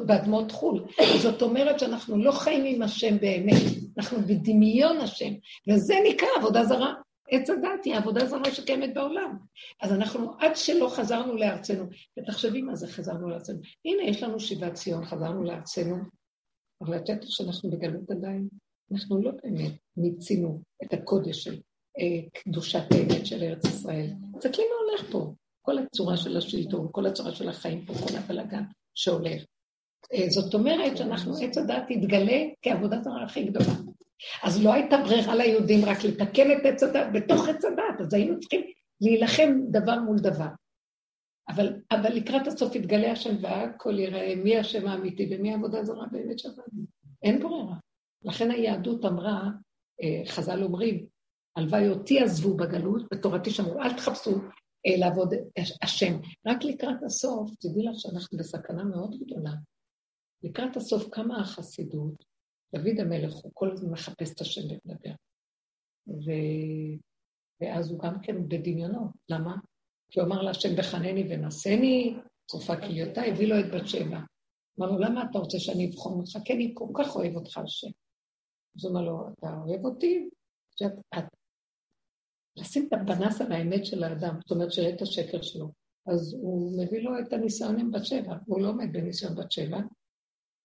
באדמות 0.06 0.52
חו"ל. 0.52 0.86
זאת 1.22 1.42
אומרת 1.42 1.80
שאנחנו 1.80 2.24
לא 2.24 2.32
חיים 2.32 2.76
עם 2.76 2.82
השם 2.82 3.18
באמת, 3.18 3.62
אנחנו 4.00 4.18
בדמיון 4.22 4.98
השם, 4.98 5.34
וזה 5.70 5.94
נקרא 6.10 6.28
עבודה 6.38 6.64
זרה. 6.64 6.94
עץ 7.32 7.50
הדת 7.50 7.86
היא 7.86 7.96
עבודה 7.96 8.26
זרה 8.26 8.52
שקיימת 8.52 8.94
בעולם. 8.94 9.38
אז 9.82 9.94
אנחנו, 9.94 10.34
עד 10.40 10.56
שלא 10.56 10.90
חזרנו 10.96 11.36
לארצנו, 11.36 11.86
ותחשבי 12.20 12.62
מה 12.62 12.76
זה 12.76 12.88
חזרנו 12.88 13.30
לארצנו. 13.30 13.60
הנה, 13.86 14.04
יש 14.04 14.24
לנו 14.24 14.40
שיבת 14.40 14.74
ציון, 14.74 15.06
חזרנו 15.06 15.44
לארצנו, 15.44 15.96
אבל 16.82 16.98
את 16.98 17.10
יודעת 17.10 17.24
שאנחנו 17.28 17.72
בגלות 17.72 18.12
עדיין? 18.12 18.48
אנחנו 18.92 19.22
לא 19.22 19.32
באמת 19.44 19.72
מיצינו 19.98 20.62
את 20.84 20.94
הקודש 20.94 21.44
של 21.44 21.60
אה, 22.00 22.42
קדושת 22.44 22.84
האמת 22.92 23.26
של 23.26 23.44
ארץ 23.44 23.66
ישראל. 23.66 24.08
תסתכלי 24.40 24.66
מה 24.66 24.92
הולך 24.92 25.12
פה. 25.12 25.34
כל 25.62 25.78
הצורה 25.78 26.18
של 26.18 26.38
השלטון, 26.38 26.88
כל 26.92 27.06
הצורה 27.06 27.32
של 27.36 27.50
החיים 27.50 27.86
פה, 27.86 27.94
כל 27.94 28.18
הבלאגן 28.18 28.64
שהולך. 28.96 29.44
אה, 30.14 30.30
זאת 30.30 30.54
אומרת 30.54 30.98
שאנחנו, 30.98 31.34
עץ 31.42 31.58
הדת 31.58 31.92
יתגלה 31.92 32.42
כעבודת 32.62 33.08
הרע 33.08 33.24
הכי 33.24 33.44
גדולה. 33.44 33.74
אז 34.44 34.64
לא 34.64 34.74
הייתה 34.74 34.98
ברירה 34.98 35.36
ליהודים 35.36 35.86
רק 35.86 36.04
לתקן 36.04 36.52
את 36.52 36.66
עץ 36.66 36.84
הדת 36.84 37.08
בתוך 37.14 37.48
עץ 37.48 37.66
הדת, 37.66 38.02
אז 38.02 38.14
היינו 38.14 38.40
צריכים 38.40 38.62
להילחם 39.02 39.60
דבר 39.72 40.00
מול 40.00 40.20
דבר. 40.20 40.48
אבל, 41.50 41.74
אבל 41.92 42.14
לקראת 42.14 42.48
הסוף 42.48 42.76
יתגלה 42.76 43.12
השם 43.12 43.36
והכל 43.42 44.00
יראה 44.00 44.36
מי 44.36 44.58
השם 44.58 44.88
האמיתי 44.88 45.30
ומי 45.32 45.52
העבודה 45.52 45.84
זרה 45.84 46.06
באמת 46.12 46.40
שעבדנו. 46.40 46.84
אין 47.24 47.40
ברירה. 47.40 47.76
לכן 48.24 48.52
היהדות 48.52 49.06
אמרה, 49.06 49.50
אה, 50.02 50.22
חז"ל 50.26 50.64
אומרים, 50.64 51.06
הלוואי 51.56 51.90
אותי 51.90 52.20
עזבו 52.20 52.58
בגלות, 52.58 53.02
בתורתי 53.14 53.52
שאמרו, 53.52 53.82
אל 53.82 53.94
תחפשו 53.94 54.32
אה, 54.88 54.98
לעבוד 54.98 55.34
השם. 55.82 56.14
רק 56.48 56.64
לקראת 56.64 57.04
הסוף, 57.06 57.52
תדעי 57.60 57.84
לך 57.84 58.00
שאנחנו 58.00 58.38
בסכנה 58.38 58.84
מאוד 58.84 59.16
גדולה. 59.20 59.52
לקראת 60.44 60.76
הסוף 60.76 61.10
קמה 61.10 61.42
החסידות, 61.42 62.26
דוד 62.76 63.00
המלך, 63.00 63.34
הוא 63.34 63.52
כל 63.54 63.72
הזמן 63.72 63.90
מחפש 63.92 64.34
את 64.34 64.42
השם 64.42 64.62
לדבר. 64.62 65.14
ו... 66.08 66.32
ואז 67.62 67.92
הוא 67.92 68.00
גם 68.00 68.22
כן 68.22 68.48
בדמיונו. 68.48 69.08
למה? 69.30 69.56
כי 70.12 70.20
הוא 70.20 70.28
אמר 70.28 70.42
להשם 70.42 70.70
בחנני 70.78 71.24
ונשני, 71.30 72.16
צופה 72.52 72.78
כליותיי, 72.78 73.32
הביא 73.32 73.48
לו 73.48 73.60
את 73.60 73.66
בת 73.74 73.88
שבע. 73.88 74.20
אמר 74.80 74.92
לו, 74.92 75.00
למה 75.00 75.24
אתה 75.32 75.40
רוצה 75.40 75.60
שאני 75.60 75.90
אבחון 75.90 76.20
אותך? 76.20 76.38
כי 76.46 76.54
אני 76.54 76.72
כל 76.74 76.88
כך 76.94 77.16
אוהב 77.16 77.36
אותך, 77.36 77.58
השם. 77.58 77.88
אז 78.78 78.86
הוא 78.86 78.92
אמר 78.92 79.02
לו, 79.02 79.30
אתה 79.40 79.48
אוהב 79.66 79.86
אותי? 79.86 80.30
את, 80.86 80.92
את, 81.18 81.24
לשים 82.58 82.88
את 82.88 82.94
הפנס 82.94 83.42
על 83.42 83.52
האמת 83.52 83.86
של 83.86 84.04
האדם, 84.04 84.36
זאת 84.42 84.52
אומרת, 84.52 84.72
שיראה 84.72 84.96
את 84.96 85.02
השקר 85.02 85.42
שלו. 85.42 85.72
אז 86.08 86.34
הוא 86.34 86.84
מביא 86.84 87.02
לו 87.02 87.20
את 87.20 87.34
הניסיון 87.34 87.80
עם 87.80 87.92
בת 87.92 88.06
שבע, 88.06 88.36
הוא 88.46 88.62
לא 88.62 88.70
עומד 88.70 88.94
בניסיון 88.94 89.36
בת 89.36 89.52
שבע, 89.52 89.78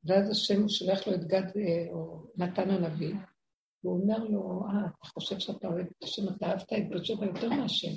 ואז 0.06 0.30
השם 0.30 0.68
שולח 0.68 1.06
לו 1.06 1.14
את 1.14 1.24
גד, 1.24 1.42
אה, 1.56 1.92
או 1.92 2.22
נתן 2.36 2.70
הנביא, 2.70 3.14
והוא 3.84 4.02
אומר 4.02 4.18
לו, 4.18 4.62
אה, 4.66 4.86
אתה 4.86 5.06
חושב 5.06 5.38
שאתה 5.38 5.68
אוהב 5.68 5.86
את 5.86 6.04
השם, 6.04 6.28
אתה 6.28 6.46
אהבת 6.46 6.72
את 6.72 6.88
בת 6.90 7.04
שבע 7.04 7.26
יותר 7.26 7.48
מהשם. 7.48 7.92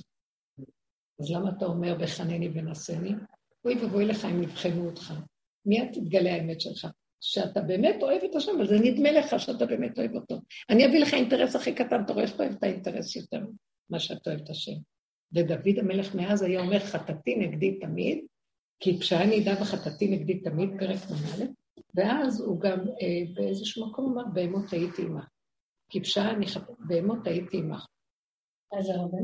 אז 1.19 1.31
למה 1.31 1.49
אתה 1.57 1.65
אומר 1.65 1.97
בחנני 2.01 2.49
ונשני? 2.53 3.11
אוי 3.65 3.77
ואבוי 3.77 4.05
לך 4.05 4.25
אם 4.25 4.43
יבחנו 4.43 4.85
אותך. 4.85 5.13
מיד 5.65 5.91
תתגלה 5.93 6.33
האמת 6.33 6.61
שלך. 6.61 6.87
שאתה 7.21 7.61
באמת 7.61 7.95
אוהב 8.01 8.23
את 8.23 8.35
השם, 8.35 8.51
אבל 8.57 8.67
זה 8.67 8.75
נדמה 8.79 9.11
לך 9.11 9.39
שאתה 9.39 9.65
באמת 9.65 9.99
אוהב 9.99 10.15
אותו. 10.15 10.39
אני 10.69 10.85
אביא 10.85 10.99
לך 10.99 11.13
אינטרס 11.13 11.55
הכי 11.55 11.75
קטן, 11.75 12.01
אתה 12.05 12.13
רואה 12.13 12.27
שאתה 12.27 12.43
אוהב 12.43 12.55
את 12.55 12.63
האינטרס 12.63 13.15
יותר 13.15 13.39
ממה 13.89 13.99
שאתה 13.99 14.29
אוהב 14.29 14.41
את 14.41 14.49
השם. 14.49 14.75
ודוד 15.33 15.79
המלך 15.79 16.15
מאז 16.15 16.41
היה 16.41 16.59
אומר, 16.59 16.79
חטאתי 16.79 17.35
נגדי 17.35 17.79
תמיד, 17.79 18.25
כי 18.79 18.99
פשעה 18.99 19.25
נידה 19.25 19.61
וחטאתי 19.61 20.07
נגדי 20.07 20.39
תמיד, 20.39 20.69
פרק 20.79 20.99
מ"א, 21.11 21.45
ואז 21.97 22.41
הוא 22.41 22.59
גם 22.59 22.79
אה, 22.79 23.33
באיזשהו 23.33 23.87
מקום 23.87 24.11
אמר, 24.11 24.23
בהמות 24.33 24.73
הייתי 24.73 25.01
עמך. 25.01 25.25
כי 25.89 26.01
פשעה 26.01 26.31
אני 26.31 26.47
חטאתי, 26.47 26.73
בהמות 26.79 27.27
הייתי 27.27 27.57
עמך. 27.57 27.85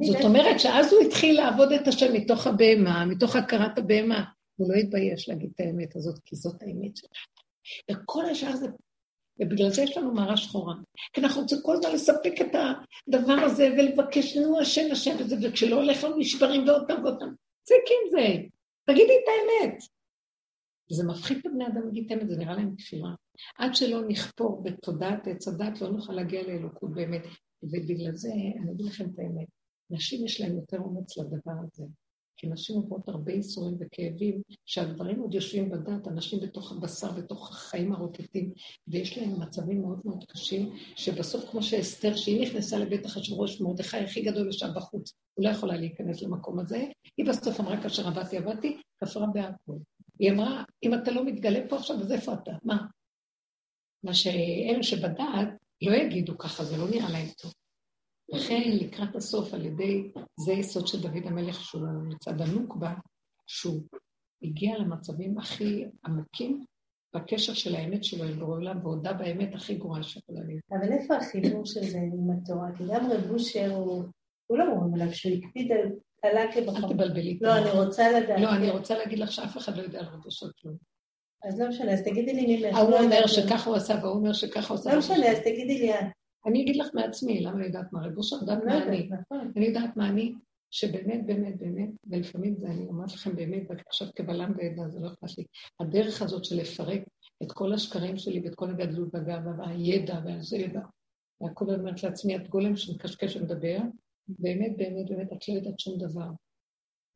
זאת 0.01 0.23
אומרת 0.23 0.59
שאז 0.59 0.93
הוא 0.93 1.01
התחיל 1.01 1.35
לעבוד 1.41 1.71
את 1.71 1.87
השם 1.87 2.13
מתוך 2.13 2.47
הבהמה, 2.47 3.05
מתוך 3.05 3.35
הכרת 3.35 3.77
הבהמה. 3.77 4.23
הוא 4.55 4.73
לא 4.73 4.75
התבייש 4.75 5.29
להגיד 5.29 5.51
את 5.55 5.59
האמת 5.59 5.95
הזאת, 5.95 6.19
כי 6.25 6.35
זאת 6.35 6.61
האמת 6.61 6.97
שלך. 6.97 7.25
וכל 7.91 8.25
השאר 8.25 8.55
זה... 8.55 8.67
ובגלל 9.39 9.69
זה 9.69 9.81
יש 9.81 9.97
לנו 9.97 10.13
מערה 10.13 10.37
שחורה. 10.37 10.75
כי 11.13 11.21
אנחנו 11.21 11.41
רוצים 11.41 11.57
כל 11.63 11.75
הזמן 11.75 11.91
לספק 11.91 12.33
את 12.41 12.55
הדבר 12.55 13.33
הזה 13.33 13.69
ולבקש 13.77 14.37
לנו 14.37 14.59
השם 14.59 14.91
השם 14.91 15.15
וזה, 15.19 15.35
וכשלא 15.41 15.75
הולך 15.75 16.03
לנו 16.03 16.17
נשברים 16.17 16.67
ועוד 16.67 16.83
פעם 16.87 17.03
ועוד 17.03 17.19
פעם. 17.19 17.33
זה 17.67 17.75
עם 17.75 18.11
זה. 18.11 18.27
תגידי 18.85 19.13
את 19.13 19.27
האמת. 19.27 19.83
זה 20.93 21.07
מפחיד 21.07 21.37
את 21.37 21.45
הבני 21.45 21.67
אדם 21.67 21.85
להגיד 21.85 22.05
את 22.05 22.11
האמת, 22.11 22.29
זה 22.29 22.37
נראה 22.37 22.55
להם 22.55 22.75
תפילה. 22.75 23.09
עד 23.57 23.75
שלא 23.75 24.07
נכפור 24.07 24.63
בתודעת 24.63 25.27
עץ 25.27 25.47
הדת, 25.47 25.81
לא 25.81 25.91
נוכל 25.91 26.13
להגיע 26.13 26.47
לאלוקות 26.47 26.93
באמת. 26.93 27.21
ובגלל 27.63 28.15
זה, 28.15 28.29
אני 28.33 28.71
אגיד 28.71 28.85
לכם 28.85 29.05
את 29.13 29.19
האמת, 29.19 29.47
נשים 29.89 30.25
יש 30.25 30.41
להן 30.41 30.55
יותר 30.55 30.77
אומץ 30.77 31.17
לדבר 31.17 31.53
הזה. 31.73 31.83
כי 32.37 32.47
נשים 32.47 32.75
עוברות 32.75 33.09
הרבה 33.09 33.33
ייסורים 33.33 33.77
וכאבים, 33.79 34.41
שהדברים 34.65 35.19
עוד 35.19 35.33
יושבים 35.33 35.69
בדת, 35.69 36.07
אנשים 36.07 36.39
בתוך 36.39 36.71
הבשר, 36.71 37.11
בתוך 37.11 37.51
החיים 37.51 37.93
הרוטטים, 37.93 38.53
ויש 38.87 39.17
להם 39.17 39.41
מצבים 39.41 39.81
מאוד 39.81 39.99
מאוד 40.05 40.23
קשים, 40.27 40.69
שבסוף, 40.95 41.49
כמו 41.51 41.63
שאסתר, 41.63 42.15
שהיא 42.15 42.41
נכנסה 42.41 42.77
לבית 42.77 43.05
אחשוורוש, 43.05 43.61
מרדכי 43.61 43.97
הכי 43.97 44.21
גדול 44.21 44.49
ישב 44.49 44.67
בחוץ, 44.75 45.13
הוא 45.33 45.45
לא 45.45 45.49
יכולה 45.49 45.77
להיכנס 45.77 46.21
למקום 46.21 46.59
הזה, 46.59 46.85
היא 47.17 47.25
בסוף 47.25 47.59
אמרה, 47.59 47.83
כאשר 47.83 48.07
עבדתי, 48.07 48.37
עבדתי, 48.37 48.81
כפרה 49.03 49.27
בהכל. 49.33 49.77
היא 50.19 50.31
אמרה, 50.31 50.63
אם 50.83 50.93
אתה 50.93 51.11
לא 51.11 51.25
מתגלה 51.25 51.59
פה 51.69 51.75
עכשיו, 51.75 51.99
אז 52.01 52.11
איפה 52.11 52.33
אתה? 52.33 52.51
מה? 52.63 52.87
מה 54.03 54.13
שאלה 54.13 54.83
שבדעת 54.83 55.47
לא 55.81 55.91
יגידו 55.95 56.37
ככה, 56.37 56.63
זה 56.63 56.77
לא 56.77 56.89
נראה 56.89 57.09
להם 57.11 57.27
טוב. 57.37 57.53
לכן 58.29 58.61
לקראת 58.65 59.15
הסוף, 59.15 59.53
על 59.53 59.65
ידי, 59.65 60.11
זה 60.39 60.53
יסוד 60.53 60.87
של 60.87 61.01
דוד 61.01 61.25
המלך, 61.25 61.63
שהוא 61.63 61.87
מצד 62.09 62.41
הנוקבה, 62.41 62.93
שהוא 63.47 63.81
הגיע 64.43 64.77
למצבים 64.77 65.37
הכי 65.37 65.85
עמוקים 66.05 66.65
בקשר 67.15 67.53
של 67.53 67.75
האמת 67.75 68.03
שלו 68.03 68.23
עם 68.23 68.39
בורא 68.39 68.55
עולם, 68.55 68.85
והודה 68.85 69.13
באמת 69.13 69.55
הכי 69.55 69.75
גרועה 69.75 70.03
שיכולה 70.03 70.43
להיות. 70.43 70.63
אבל 70.71 70.91
איפה 70.91 71.15
החיבור 71.15 71.65
של 71.65 71.83
זה 71.83 71.97
עם 71.97 72.29
התורה? 72.31 72.67
כי 72.77 72.83
גם 72.87 73.11
רב 73.11 73.31
אושר 73.31 73.71
הוא, 73.75 74.03
לא 74.49 74.63
אומרים 74.71 74.93
עליו 74.93 75.13
שהוא 75.13 75.33
הקפיד 75.33 75.71
על 75.71 75.91
קלה 76.25 76.51
כבחור. 76.53 76.89
אל 76.89 76.93
תבלבלי. 76.93 77.37
לא, 77.41 77.57
אני 77.57 77.71
רוצה 77.71 78.19
לדעת. 78.19 78.39
לא, 78.39 78.55
אני 78.55 78.69
רוצה 78.69 78.97
להגיד 78.97 79.19
לך 79.19 79.31
שאף 79.31 79.57
אחד 79.57 79.77
לא 79.77 79.81
יודע 79.81 79.99
על 79.99 80.05
אושר 80.25 80.47
כלום. 80.61 80.75
אז 81.43 81.59
לא 81.59 81.69
משנה, 81.69 81.93
אז 81.93 82.03
תגידי 82.03 82.33
לי 82.33 82.45
מי... 82.45 82.65
ההוא 82.67 82.97
אומר 82.97 83.27
שככה 83.27 83.69
הוא 83.69 83.77
עשה, 83.77 83.95
והוא 84.01 84.13
אומר 84.13 84.33
שככה 84.33 84.73
הוא 84.73 84.79
עשה. 84.79 84.93
לא 84.93 84.99
משנה, 84.99 85.31
אז 85.31 85.39
תגידי 85.39 85.79
לי 85.79 85.93
את. 85.93 86.05
אני 86.45 86.61
אגיד 86.61 86.75
לך 86.75 86.87
מעצמי, 86.93 87.41
למה 87.41 87.57
אני 87.57 87.65
יודעת 87.65 87.93
מה 87.93 88.05
רב 88.05 88.17
אושר? 88.17 88.35
יודעת 88.35 88.63
מה 88.63 88.83
אני. 88.83 89.09
אני 89.55 89.65
יודעת 89.65 89.97
מה 89.97 90.09
אני, 90.09 90.33
שבאמת, 90.71 91.25
באמת, 91.25 91.57
באמת, 91.57 91.89
ולפעמים 92.07 92.55
זה, 92.55 92.67
אני 92.67 92.85
אומרת 92.87 93.13
לכם 93.13 93.35
באמת, 93.35 93.63
עכשיו 93.87 94.07
כבלם 94.15 94.53
ועדה, 94.57 94.89
זה 94.89 94.99
לא 94.99 95.07
אכפת 95.07 95.37
לי. 95.37 95.43
הדרך 95.79 96.21
הזאת 96.21 96.45
של 96.45 96.55
לפרק 96.55 97.01
את 97.43 97.51
כל 97.51 97.73
השקרים 97.73 98.17
שלי 98.17 98.41
ואת 98.43 98.55
כל 98.55 98.69
הגדלות 98.69 99.09
והגאווה 99.13 99.53
והידע 99.57 100.19
והזה 100.25 100.57
ידע, 100.57 100.81
והכל 101.41 101.65
אומרת 101.69 102.03
לעצמי, 102.03 102.35
את 102.35 102.47
גולם 102.49 102.75
שמקשקש 102.75 103.35
ומדבר, 103.35 103.77
באמת, 104.27 104.77
באמת, 104.77 105.09
באמת, 105.09 105.33
את 105.33 105.49
לא 105.49 105.53
יודעת 105.53 105.79
שום 105.79 105.97
דבר. 105.97 106.29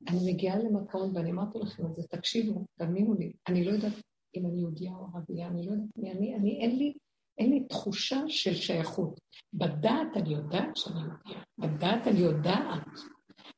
אני 0.08 0.34
מגיעה 0.34 0.58
למקום, 0.58 1.16
ואני 1.16 1.32
אמרתי 1.32 1.60
לכם 1.60 1.86
את 1.86 1.96
זה, 1.96 2.04
תקשיבו, 2.08 2.66
תאמינו 2.78 3.14
לי, 3.14 3.34
אני 3.48 3.64
לא 3.64 3.72
יודעת 3.72 3.94
אם 4.36 4.46
אני 4.46 4.60
יהודייה 4.60 4.92
או 4.92 5.08
ערבייה, 5.14 5.48
אני 5.48 5.66
לא 5.66 5.72
יודעת 5.72 5.90
מי 5.98 6.12
אני, 6.12 6.36
אני, 6.36 6.62
אין 6.62 6.78
לי, 6.78 6.94
אין 7.38 7.52
לי 7.52 7.64
תחושה 7.70 8.22
של 8.28 8.54
שייכות. 8.54 9.20
בדעת 9.54 10.08
אני 10.16 10.30
יודעת 10.30 10.76
שאני 10.78 11.00
יהודייה, 11.00 11.44
בדעת 11.58 12.08
אני 12.08 12.20
יודעת. 12.20 12.88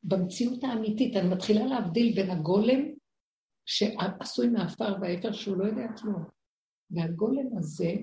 במציאות 0.04 0.64
האמיתית, 0.64 1.16
אני 1.16 1.30
מתחילה 1.30 1.66
להבדיל 1.66 2.16
בין 2.16 2.30
הגולם 2.30 2.80
שעשוי 3.66 4.50
מעפר 4.50 4.96
והאפר 5.02 5.32
שהוא 5.32 5.58
לא 5.58 5.66
יודע 5.66 5.88
כלום. 5.98 6.24
והגולם 6.92 7.58
הזה, 7.58 7.94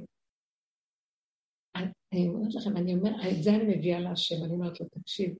אני 2.13 2.29
אומרת 2.29 2.55
לכם, 2.55 2.77
אני 2.77 2.95
אומרת, 2.95 3.15
את 3.39 3.43
זה 3.43 3.51
אני 3.51 3.77
מביאה 3.77 4.01
להשם, 4.01 4.45
אני 4.45 4.53
אומרת 4.53 4.81
לו, 4.81 4.87
תקשיב, 4.89 5.37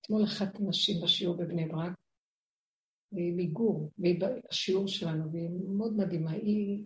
אתמול 0.00 0.24
אחת 0.24 0.60
הנשים 0.60 1.02
בשיעור 1.02 1.36
בבני 1.36 1.68
ברק, 1.68 1.92
והיא 3.12 3.32
מגור, 3.36 3.90
והיא 3.98 4.20
בשיעור 4.20 4.88
שלנו, 4.88 5.32
והיא 5.32 5.50
מאוד 5.78 5.96
מדהימה, 5.96 6.30
היא 6.30 6.84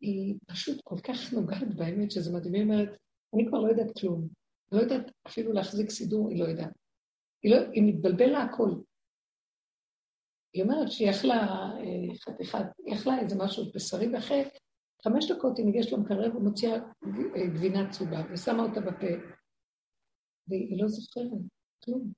היא 0.00 0.34
פשוט 0.46 0.80
כל 0.84 0.96
כך 1.04 1.32
נוגעת 1.32 1.74
באמת, 1.76 2.10
שזה 2.10 2.32
מדהים, 2.32 2.54
היא 2.54 2.62
אומרת, 2.62 2.88
אני 3.34 3.46
כבר 3.48 3.58
לא 3.58 3.68
יודעת 3.68 3.98
כלום. 4.00 4.28
לא 4.72 4.80
יודעת 4.80 5.12
אפילו 5.26 5.52
להחזיק 5.52 5.90
סידור, 5.90 6.28
היא 6.28 6.40
לא 6.40 6.44
יודעת. 6.44 6.72
היא, 7.42 7.54
לא, 7.54 7.56
היא 7.72 7.82
מתבלבל 7.82 8.26
לה 8.26 8.42
הכל. 8.42 8.70
היא 10.54 10.62
אומרת 10.62 10.92
שהיא 10.92 11.10
יכלה 11.10 11.36
אה, 11.80 12.16
חתיכת, 12.16 12.66
היא 12.86 12.94
יכלה 12.94 13.18
איזה 13.18 13.36
משהו 13.38 13.64
בשרי, 13.74 14.08
ואחרי 14.14 14.44
חמש 15.04 15.30
דקות 15.30 15.58
היא 15.58 15.66
ניגשת 15.66 15.92
למקרר 15.92 16.36
ומוציאה 16.36 16.72
אה, 16.72 17.46
גבינה 17.54 17.90
צהובה, 17.90 18.20
ושמה 18.32 18.62
אותה 18.62 18.80
בפה. 18.80 19.40
והיא 20.48 20.82
לא 20.82 20.88
זוכרת, 20.88 21.42
כלום. 21.84 22.12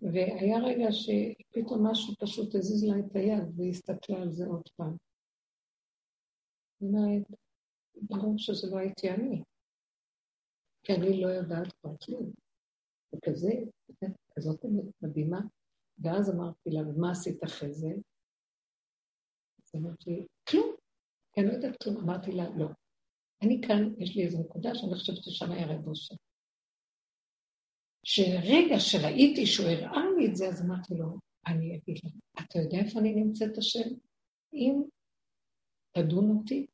והיה 0.00 0.58
רגע 0.58 0.86
שפתאום 0.92 1.86
משהו 1.86 2.14
פשוט 2.20 2.54
הזיז 2.54 2.84
לה 2.84 2.98
את 2.98 3.16
היד, 3.16 3.58
והיא 3.58 3.70
הסתכלה 3.70 4.22
על 4.22 4.30
זה 4.30 4.46
עוד 4.46 4.68
פעם. 4.76 4.96
אומרת, 6.80 7.22
ברור 8.02 8.34
שזה 8.38 8.70
לא 8.70 8.78
הייתי 8.78 9.10
אני. 9.10 9.42
כי 10.82 10.92
אני 10.92 11.20
לא 11.22 11.28
יודעת 11.28 11.72
כבר 11.72 11.96
כלום. 11.96 12.32
וכזה, 13.14 13.52
כזאת 14.36 14.64
מדהימה. 15.02 15.40
ואז 15.98 16.30
אמרתי 16.30 16.70
לה, 16.70 16.88
ומה 16.88 17.10
עשית 17.10 17.44
אחרי 17.44 17.72
זה? 17.72 17.88
אז 19.62 19.74
אמרתי, 19.74 20.26
כלום. 20.48 20.83
כי 21.34 21.40
אני 21.40 21.48
לא 21.48 21.52
יודעת 21.52 21.82
כלום. 21.82 21.96
אמרתי 21.96 22.32
לה, 22.32 22.44
לא. 22.56 22.66
אני 23.42 23.60
כאן, 23.68 23.94
יש 23.98 24.16
לי 24.16 24.24
איזו 24.24 24.38
נקודה 24.38 24.74
שאני 24.74 24.94
חושבת 24.94 25.16
ששם 25.24 25.52
היה 25.52 25.66
רב 25.66 25.88
אושר. 25.88 26.14
שרגע 28.06 28.78
שראיתי 28.78 29.46
שהוא 29.46 29.66
הראה 29.68 30.02
לי 30.18 30.26
את 30.26 30.36
זה, 30.36 30.48
אז 30.48 30.62
אמרתי 30.62 30.94
לו, 30.94 31.06
אני 31.46 31.76
אגיד 31.76 31.98
לו, 32.04 32.10
אתה 32.40 32.58
יודע 32.58 32.78
איפה 32.78 33.00
אני 33.00 33.14
נמצאת 33.14 33.58
השם? 33.58 33.88
אם 34.54 34.82
תדון 35.92 36.36
אותי, 36.36 36.66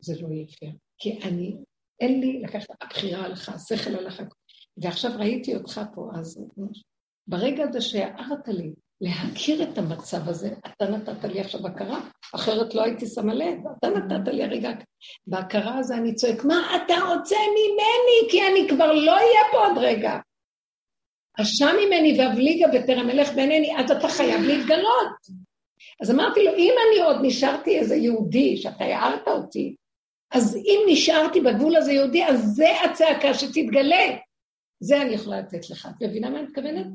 זה 0.00 0.22
לא 0.22 0.28
יהיה 0.28 0.46
פייר. 0.46 0.72
כי 0.98 1.18
אני, 1.22 1.56
אין 2.00 2.20
לי 2.20 2.42
לקחת, 2.42 2.66
הבחירה 2.80 3.24
עליך, 3.24 3.48
השכל 3.48 3.90
עליך. 3.90 4.22
ועכשיו 4.76 5.10
ראיתי 5.18 5.56
אותך 5.56 5.80
פה, 5.94 6.10
אז 6.20 6.44
ברגע 7.26 7.64
הזה 7.68 7.80
שהערת 7.80 8.48
לי 8.48 8.74
להכיר 9.02 9.62
את 9.62 9.78
המצב 9.78 10.28
הזה, 10.28 10.48
אתה 10.66 10.84
נתת 10.90 11.24
לי 11.24 11.40
עכשיו 11.40 11.66
הכרה, 11.66 12.00
אחרת 12.34 12.74
לא 12.74 12.82
הייתי 12.82 13.06
שמה 13.06 13.34
לב, 13.34 13.58
אתה 13.78 13.88
נתת 13.90 14.28
לי 14.32 14.44
הרגע, 14.44 14.70
בהכרה 15.26 15.78
הזה 15.78 15.94
אני 15.94 16.14
צועק, 16.14 16.44
מה 16.44 16.76
אתה 16.76 16.94
רוצה 16.94 17.36
ממני? 17.36 18.30
כי 18.30 18.42
אני 18.42 18.68
כבר 18.68 18.92
לא 18.92 19.12
אהיה 19.12 19.40
פה 19.52 19.66
עוד 19.66 19.78
רגע. 19.78 20.18
אשם 21.40 21.74
ממני 21.86 22.20
ואבליגה 22.20 22.68
בטרם 22.68 23.10
אלך 23.10 23.34
בעיניני, 23.34 23.76
אז 23.76 23.90
אתה 23.90 24.08
חייב 24.08 24.42
להתגלות. 24.42 25.42
אז 26.02 26.10
אמרתי 26.10 26.44
לו, 26.44 26.54
אם 26.54 26.74
אני 26.88 27.02
עוד 27.02 27.16
נשארתי 27.22 27.78
איזה 27.78 27.96
יהודי, 27.96 28.56
שאתה 28.56 28.84
הערת 28.84 29.28
אותי, 29.28 29.76
אז 30.30 30.56
אם 30.56 30.80
נשארתי 30.88 31.40
בגבול 31.40 31.76
הזה 31.76 31.92
יהודי, 31.92 32.24
אז 32.24 32.44
זה 32.44 32.66
הצעקה 32.84 33.34
שתתגלה. 33.34 34.16
זה 34.82 35.02
אני 35.02 35.14
יכולה 35.14 35.38
לתת 35.38 35.70
לך. 35.70 35.88
את 35.90 36.02
מבינה 36.02 36.30
מה 36.30 36.38
אני 36.38 36.46
מתכוונת? 36.46 36.86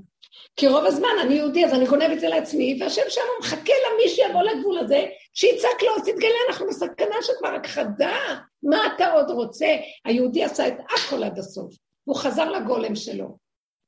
כי 0.56 0.68
רוב 0.68 0.86
הזמן 0.86 1.10
אני 1.22 1.34
יהודי, 1.34 1.66
אז 1.66 1.74
אני 1.74 1.86
גונב 1.86 2.12
את 2.14 2.20
זה 2.20 2.28
לעצמי, 2.28 2.78
והשם 2.80 3.02
שם 3.10 3.22
מחכה 3.40 3.74
למי 3.74 4.10
שיבוא 4.10 4.44
לגבול 4.44 4.78
הזה, 4.78 5.06
שיצעק 5.34 5.84
לו, 5.84 5.96
אז 5.96 6.02
תתגלה, 6.02 6.38
אנחנו 6.50 6.68
בסכנה 6.68 7.16
של 7.22 7.34
כבר 7.38 7.48
הכחדה. 7.48 8.18
מה 8.64 8.78
אתה 8.96 9.12
עוד 9.12 9.30
רוצה? 9.30 9.68
היהודי 10.06 10.44
עשה 10.44 10.68
את 10.68 10.74
הכל 10.96 11.24
עד 11.24 11.40
הסוף, 11.40 11.74
והוא 12.08 12.18
חזר 12.18 12.52
לגולם 12.52 12.96
שלו. 12.96 13.38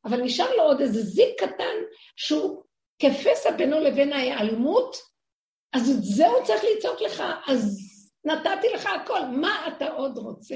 אבל 0.06 0.22
נשאר 0.22 0.56
לו 0.56 0.64
עוד 0.64 0.82
איזה 0.82 1.02
זיק 1.02 1.44
קטן 1.44 1.76
שהוא 2.16 2.64
כפסע 3.00 3.52
בינו 3.52 3.80
לבין 3.80 4.14
ההיעלמות, 4.14 4.96
אז 5.74 5.90
את 5.90 6.04
זה 6.04 6.28
הוא 6.28 6.44
צריך 6.44 6.64
לצעוק 6.64 7.02
לך, 7.02 7.24
אז 7.48 7.80
נתתי 8.26 8.68
לך 8.74 8.86
הכל, 8.86 9.22
מה 9.26 9.68
אתה 9.68 9.92
עוד 9.92 10.18
רוצה? 10.18 10.56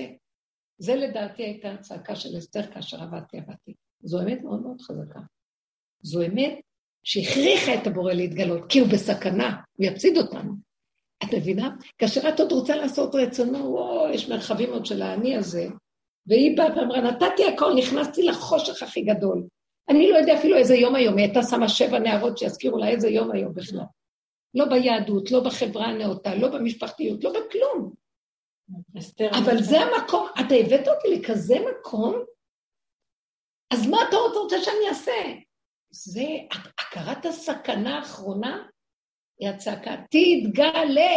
זה 0.84 0.96
לדעתי 0.96 1.44
הייתה 1.44 1.72
הצעקה 1.72 2.16
של 2.16 2.38
אסתר 2.38 2.64
כאשר 2.72 3.04
עבדתי 3.04 3.38
עבדתי. 3.38 3.74
זו 4.04 4.22
אמת 4.22 4.42
מאוד 4.44 4.62
מאוד 4.62 4.82
חזקה. 4.82 5.20
זו 6.02 6.22
אמת 6.26 6.60
שהכריחה 7.04 7.74
את 7.74 7.88
הבורא 7.88 8.14
להתגלות, 8.14 8.62
כי 8.70 8.80
הוא 8.80 8.88
בסכנה, 8.90 9.62
הוא 9.78 9.86
יפסיד 9.86 10.18
אותנו. 10.18 10.54
את 11.24 11.34
מבינה? 11.34 11.70
כאשר 11.98 12.30
את 12.30 12.40
עוד 12.40 12.52
רוצה 12.52 12.76
לעשות 12.76 13.16
רצונו, 13.16 13.60
וואו, 13.60 14.10
יש 14.10 14.30
מרחבים 14.30 14.70
עוד 14.74 14.86
של 14.86 15.02
האני 15.02 15.36
הזה, 15.36 15.68
והיא 16.28 16.58
באה 16.58 16.78
ואמרה, 16.78 17.02
נתתי 17.02 17.44
הכל, 17.54 17.74
נכנסתי 17.78 18.24
לחושך 18.24 18.84
הכי 18.84 19.02
גדול. 19.02 19.44
אני 19.90 20.12
לא 20.12 20.18
יודע 20.18 20.36
אפילו 20.36 20.58
איזה 20.58 20.76
יום 20.76 20.96
היום, 20.96 21.18
היא 21.18 21.26
הייתה 21.26 21.44
שמה 21.44 21.70
שבע 21.70 22.00
נערות 22.00 22.38
שיזכירו 22.38 22.78
לה 22.78 22.88
איזה 22.88 23.10
יום 23.10 23.32
היום 23.32 23.54
בכלל. 23.54 23.86
לא 24.54 24.66
ביהדות, 24.66 25.32
לא 25.32 25.44
בחברה 25.44 25.86
הנאותה, 25.86 26.36
לא 26.36 26.48
במשפחתיות, 26.48 27.24
לא 27.24 27.30
בכלום. 27.30 28.03
אבל 29.40 29.64
זה 29.64 29.78
המקום, 29.80 30.28
אתה 30.34 30.56
הבאת 30.56 30.88
אותי 30.88 31.08
לכזה 31.16 31.56
מקום, 31.72 32.24
אז 33.74 33.88
מה 33.88 33.98
אתה 34.10 34.16
רוצה 34.16 34.56
שאני 34.62 34.90
אעשה? 34.90 35.12
זה 35.92 36.28
הכרת 36.80 37.26
הסכנה 37.26 37.98
האחרונה, 37.98 38.68
היא 39.40 39.50
הצעקה, 39.50 39.92
תתגלה, 40.10 41.16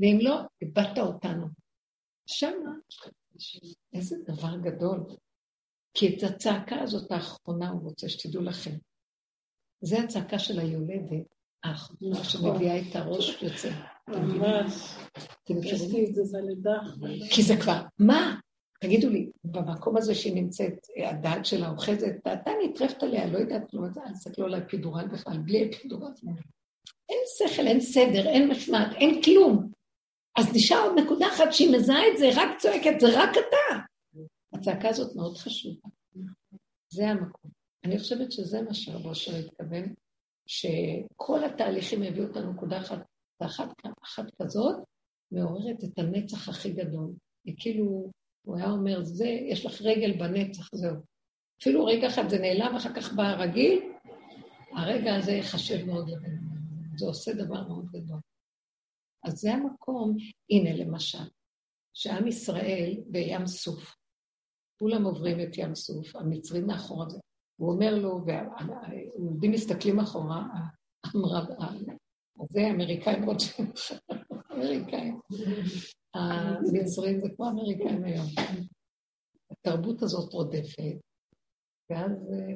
ואם 0.00 0.18
לא, 0.20 0.36
איבדת 0.62 0.98
אותנו. 0.98 1.46
שמה, 2.26 2.72
איזה 3.92 4.16
דבר 4.24 4.56
גדול. 4.62 5.16
כי 5.94 6.16
את 6.16 6.22
הצעקה 6.22 6.80
הזאת 6.80 7.12
האחרונה 7.12 7.70
הוא 7.70 7.82
רוצה 7.82 8.08
שתדעו 8.08 8.42
לכם. 8.42 8.76
זה 9.80 9.98
הצעקה 9.98 10.38
של 10.38 10.58
היולדת, 10.58 11.26
האחרונה 11.64 12.24
שמביאה 12.24 12.80
את 12.80 12.96
הראש 12.96 13.42
יוצא. 13.42 13.70
ממש. 14.08 14.96
את 16.52 16.62
זה. 17.18 17.26
כי 17.30 17.42
זה 17.42 17.54
כבר, 17.56 17.82
מה? 17.98 18.40
תגידו 18.80 19.08
לי, 19.08 19.30
במקום 19.44 19.96
הזה 19.96 20.14
שהיא 20.14 20.34
נמצאת, 20.34 20.86
הדעת 21.06 21.46
שלה 21.46 21.70
אוחזת, 21.70 22.12
דעתה 22.24 22.50
נטרפת 22.64 23.02
עליה, 23.02 23.26
לא 23.26 23.38
יודעת, 23.38 23.74
לא 23.74 23.86
יודעת, 23.86 24.12
תסתכלו 24.12 24.44
על 24.44 24.54
האפידורל 24.54 25.08
בכלל, 25.08 25.38
בלי 25.38 25.70
אפידורל. 25.70 26.10
אין 27.08 27.18
שכל, 27.38 27.66
אין 27.66 27.80
סדר, 27.80 28.28
אין 28.28 28.48
משמעת, 28.48 28.92
אין 28.94 29.22
כלום. 29.22 29.70
אז 30.38 30.54
נשאר 30.54 30.82
עוד 30.82 30.98
נקודה 30.98 31.26
אחת 31.28 31.52
שהיא 31.52 31.76
מזהה 31.76 32.08
את 32.12 32.18
זה, 32.18 32.30
רק 32.34 32.58
צועקת, 32.58 33.00
זה 33.00 33.06
רק 33.22 33.30
אתה. 33.30 33.78
הצעקה 34.52 34.88
הזאת 34.88 35.16
מאוד 35.16 35.36
חשובה. 35.36 35.88
זה 36.92 37.08
המקום. 37.08 37.50
אני 37.84 37.98
חושבת 37.98 38.32
שזה 38.32 38.62
מה 38.62 38.74
שרב 38.74 39.06
אושר 39.06 39.32
התכוון, 39.36 39.94
שכל 40.46 41.44
התהליכים 41.44 42.02
הביאו 42.02 42.26
אותנו 42.26 42.52
נקודה 42.52 42.78
אחת, 42.78 42.98
ואחת 43.42 43.68
אחת 44.02 44.24
כזאת 44.42 44.76
מעוררת 45.32 45.84
את 45.84 45.98
הנצח 45.98 46.48
הכי 46.48 46.72
גדול. 46.72 47.10
וכאילו, 47.48 48.10
הוא 48.46 48.56
היה 48.56 48.70
אומר, 48.70 49.04
זה, 49.04 49.26
יש 49.26 49.66
לך 49.66 49.82
רגל 49.82 50.18
בנצח, 50.18 50.68
זהו. 50.74 50.96
אפילו 51.62 51.84
רגע 51.84 52.08
אחד 52.08 52.28
זה 52.28 52.38
נעלם, 52.38 52.76
אחר 52.76 52.94
כך 52.94 53.12
בא 53.12 53.22
הרגיל, 53.22 53.92
הרגע 54.72 55.14
הזה 55.14 55.32
ייחשב 55.32 55.86
מאוד 55.86 56.08
לבן 56.08 56.42
זה 56.96 57.06
עושה 57.06 57.32
דבר 57.34 57.68
מאוד 57.68 57.86
גדול. 57.86 58.20
אז 59.24 59.32
זה 59.32 59.52
המקום, 59.52 60.16
הנה 60.50 60.84
למשל, 60.84 61.28
שעם 61.94 62.26
ישראל 62.26 63.00
בים 63.06 63.46
סוף, 63.46 63.96
כולם 64.78 65.04
עוברים 65.04 65.40
את 65.40 65.58
ים 65.58 65.74
סוף, 65.74 66.16
המצרים 66.16 66.66
מאחורה, 66.66 67.06
הוא 67.56 67.72
אומר 67.72 67.94
לו, 67.94 68.20
והיהודים 68.26 69.50
מסתכלים 69.50 70.00
אחורה, 70.00 70.46
זה 72.50 72.60
אמריקאים 72.70 73.24
רוצים, 73.24 73.66
אמריקאים. 74.52 75.20
המצרים 76.14 77.20
זה 77.20 77.28
כמו 77.36 77.48
אמריקאים 77.48 78.04
היום. 78.04 78.26
התרבות 79.50 80.02
הזאת 80.02 80.32
רודפת, 80.32 80.96
ואז 81.90 82.12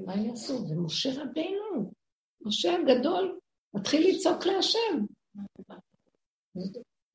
מה 0.06 0.12
הם 0.12 0.24
יעשו? 0.24 0.54
ומשה 0.68 1.10
רבינו, 1.22 1.92
משה 2.40 2.74
הגדול, 2.74 3.38
מתחיל 3.74 4.10
לצעוק 4.10 4.46
להשם. 4.46 5.04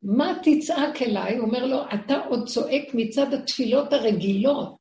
מה 0.04 0.34
תצעק 0.44 1.02
אליי? 1.02 1.38
הוא 1.38 1.48
אומר 1.48 1.66
לו, 1.66 1.78
אתה 1.94 2.26
עוד 2.26 2.48
צועק 2.48 2.84
מצד 2.94 3.34
התפילות 3.34 3.94
הרגילות. 3.94 4.78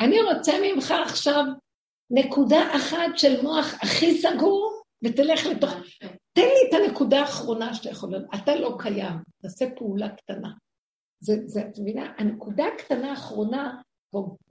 אני 0.00 0.16
רוצה 0.22 0.52
ממך 0.62 0.94
עכשיו 1.06 1.44
נקודה 2.10 2.76
אחת 2.76 3.16
של 3.16 3.42
מוח 3.42 3.74
הכי 3.74 4.18
סגור, 4.18 4.82
ותלך 5.04 5.46
לתוך... 5.46 5.70
תן 6.32 6.42
לי 6.42 6.68
את 6.68 6.74
הנקודה 6.88 7.20
האחרונה 7.20 7.74
שאתה 7.74 7.90
יכול 7.90 8.10
להיות. 8.10 8.24
אתה 8.34 8.56
לא 8.56 8.76
קיים, 8.78 9.16
תעשה 9.42 9.64
פעולה 9.76 10.16
קטנה. 10.16 10.52
זה, 11.20 11.34
זה, 11.46 11.60
את 11.60 11.78
מבינה? 11.78 12.12
הנקודה 12.18 12.64
הקטנה 12.74 13.10
האחרונה 13.10 13.82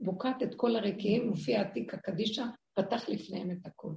בוקעת 0.00 0.42
את 0.42 0.54
כל 0.56 0.76
הרקיעים, 0.76 1.28
מופיע 1.28 1.60
עתיק 1.60 1.94
הקדישה, 1.94 2.46
פתח 2.74 3.08
לפניהם 3.08 3.50
את 3.50 3.66
הכול. 3.66 3.94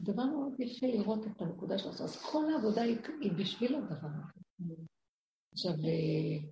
דבר 0.00 0.24
מאוד 0.24 0.60
יפה 0.60 0.86
לראות 0.86 1.26
את 1.26 1.42
הנקודה 1.42 1.78
שלו. 1.78 1.90
אז 1.90 2.16
כל 2.16 2.44
העבודה 2.52 2.82
היא, 2.82 2.96
היא 3.20 3.32
בשביל 3.32 3.74
הדבר 3.74 4.08
הזה. 4.08 4.74
עכשיו, 5.52 5.72
אה, 5.72 6.48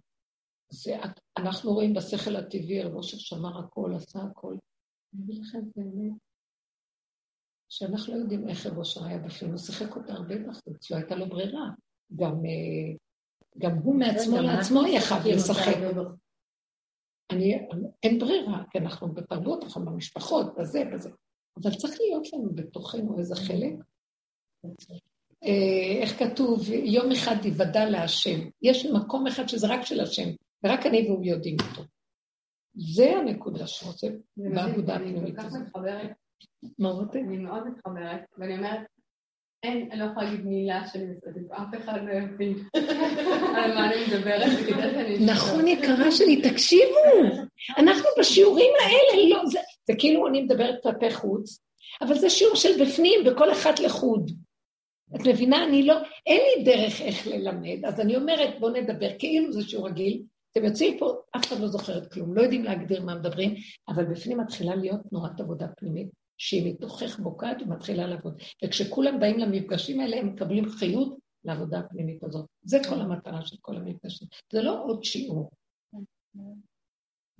זה, 0.71 0.97
אנחנו 1.39 1.73
רואים 1.73 1.95
בשכל 1.95 2.37
הטבעי, 2.37 2.83
רבו 2.83 3.03
ששמר 3.03 3.59
הכל, 3.59 3.93
עשה 3.97 4.19
הכל. 4.23 4.57
אני 5.15 5.25
אגיד 5.25 5.43
לכם 5.43 5.61
באמת, 5.77 6.13
שאנחנו 7.69 8.15
לא 8.15 8.19
יודעים 8.19 8.49
איך 8.49 8.67
רבו 8.67 8.83
היה 9.05 9.19
בפנים, 9.19 9.51
הוא 9.51 9.59
שיחק 9.59 9.97
אותה 9.97 10.13
הרבה 10.13 10.35
בחוץ, 10.39 10.91
לא 10.91 10.97
הייתה 10.97 11.15
לו 11.15 11.29
ברירה. 11.29 11.71
גם, 12.17 12.47
אה, 12.47 12.97
גם 13.59 13.79
הוא 13.79 13.95
מעצמו 13.95 14.37
לעצמו 14.37 14.87
יחד 14.87 15.27
לשחק. 15.27 15.77
אני, 17.31 17.55
אין 18.03 18.19
ברירה, 18.19 18.63
כי 18.71 18.79
אנחנו 18.79 19.15
בתרבות, 19.15 19.65
אנחנו 19.65 19.85
במשפחות, 19.85 20.55
בזה, 20.59 20.85
בזה. 20.95 21.11
אבל 21.63 21.75
צריך 21.75 21.95
להיות 22.01 22.33
לנו 22.33 22.55
בתוכנו 22.55 23.19
איזה 23.19 23.35
חלק. 23.37 23.73
אה, 25.45 26.03
איך 26.03 26.19
כתוב, 26.19 26.71
יום 26.71 27.13
אחד 27.13 27.37
יוודע 27.45 27.91
להשם. 27.91 28.49
יש 28.63 28.87
מקום 28.87 29.27
אחד 29.27 29.49
שזה 29.49 29.67
רק 29.67 29.83
של 29.83 30.01
השם, 30.01 30.29
ורק 30.65 30.87
אני 30.87 31.07
והוא 31.09 31.25
יודעים 31.25 31.57
אותו. 31.71 31.83
זה 32.75 33.17
הנקודה 33.17 33.67
שרוצה 33.67 34.07
בעבודה 34.37 34.97
הפנימית 34.97 35.39
הזאת. 35.39 35.63
אמרתי? 36.81 37.21
אני 37.21 37.37
מאוד 37.37 37.69
מתחברת, 37.69 38.21
ואני 38.39 38.57
אומרת, 38.57 38.81
אין, 39.63 39.89
אני 39.91 40.01
לא 40.01 40.05
יכולה 40.05 40.27
להגיד 40.27 40.47
מילה 40.47 40.87
שאני 40.87 41.05
מסתכלת, 41.05 41.51
אף 41.51 41.85
אחד 41.85 42.01
לא 42.05 42.13
יבין 42.13 42.55
על 43.57 43.75
מה 43.75 43.87
אני 43.87 44.07
מדברת, 44.07 44.51
שאני... 44.59 45.27
נכון, 45.27 45.69
יקרה 45.69 46.13
שלי, 46.13 46.43
תקשיבו, 46.51 47.45
אנחנו 47.79 48.09
בשיעורים 48.19 48.73
האלה, 48.83 49.29
לא, 49.29 49.47
זה, 49.47 49.59
זה 49.87 49.93
כאילו 49.99 50.27
אני 50.27 50.43
מדברת 50.43 50.83
כלפי 50.83 51.11
חוץ, 51.11 51.61
אבל 52.01 52.15
זה 52.15 52.31
שיעור 52.31 52.57
של 52.57 52.83
בפנים, 52.83 53.21
וכל 53.27 53.53
אחת 53.53 53.81
לחוד. 53.81 54.31
את 55.17 55.27
מבינה? 55.27 55.65
אני 55.65 55.83
לא, 55.83 55.95
אין 56.27 56.41
לי 56.41 56.65
דרך 56.65 57.01
איך 57.01 57.27
ללמד, 57.27 57.85
אז 57.85 58.01
אני 58.01 58.17
אומרת, 58.17 58.61
בואו 58.61 58.73
נדבר 58.73 59.11
כאילו 59.19 59.53
זה 59.53 59.63
שיעור 59.63 59.89
רגיל. 59.89 60.23
אתם 60.53 60.65
יוצאים 60.65 60.99
פה, 60.99 61.15
אף 61.37 61.47
אחד 61.47 61.61
לא 61.61 61.69
זוכרת 61.69 62.13
כלום, 62.13 62.35
לא 62.35 62.43
יודעים 62.43 62.65
להגדיר 62.65 63.03
מה 63.03 63.15
מדברים, 63.15 63.55
אבל 63.89 64.05
בפנים 64.05 64.39
מתחילה 64.41 64.75
להיות 64.75 65.01
תנועת 65.11 65.41
עבודה 65.41 65.67
פנימית, 65.77 66.09
שהיא 66.39 66.75
מתוכך 66.75 67.19
בוקעת 67.19 67.63
ומתחילה 67.63 68.07
לעבוד. 68.07 68.41
וכשכולם 68.65 69.21
באים 69.21 69.39
למפגשים 69.39 70.01
האלה, 70.01 70.17
הם 70.17 70.29
מקבלים 70.29 70.69
חיות 70.69 71.19
לעבודה 71.45 71.79
הפנימית 71.79 72.25
הזאת. 72.25 72.47
זה 72.63 72.79
כל 72.89 73.01
המטרה 73.01 73.47
של 73.47 73.57
כל 73.61 73.77
המפגשים. 73.77 74.29
זה 74.53 74.63
לא 74.63 74.85
עוד 74.85 75.05
שיעור. 75.05 75.51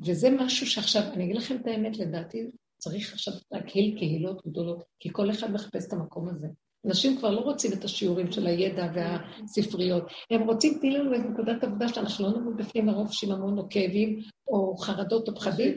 וזה 0.07 0.29
משהו 0.31 0.67
שעכשיו, 0.67 1.03
אני 1.13 1.25
אגיד 1.25 1.37
לכם 1.37 1.57
את 1.57 1.67
האמת, 1.67 1.97
לדעתי, 1.97 2.51
צריך 2.79 3.13
עכשיו 3.13 3.35
להקהיל 3.51 3.99
קהילות 3.99 4.47
גדולות, 4.47 4.85
כי 5.01 5.09
כל 5.13 5.31
אחד 5.31 5.51
מחפש 5.51 5.87
את 5.89 5.93
המקום 5.93 6.29
הזה. 6.29 6.49
אנשים 6.87 7.17
כבר 7.17 7.31
לא 7.31 7.41
רוצים 7.41 7.73
את 7.73 7.85
השיעורים 7.85 8.33
של 8.33 8.47
הידע 8.47 8.87
והספריות, 8.95 10.03
הם 10.31 10.43
רוצים, 10.43 10.79
תני 10.81 10.91
לנו 10.91 11.15
איזה 11.15 11.25
נקודת 11.29 11.65
עבודה 11.65 11.89
שאנחנו 11.89 12.27
לא 12.27 12.39
נמות 12.39 12.57
בפנים 12.57 12.89
הרוב 12.89 13.13
שיממון 13.13 13.59
או 13.59 13.67
כאבים 13.71 14.21
או 14.49 14.77
חרדות 14.77 15.29
או 15.29 15.35
פחדים, 15.35 15.75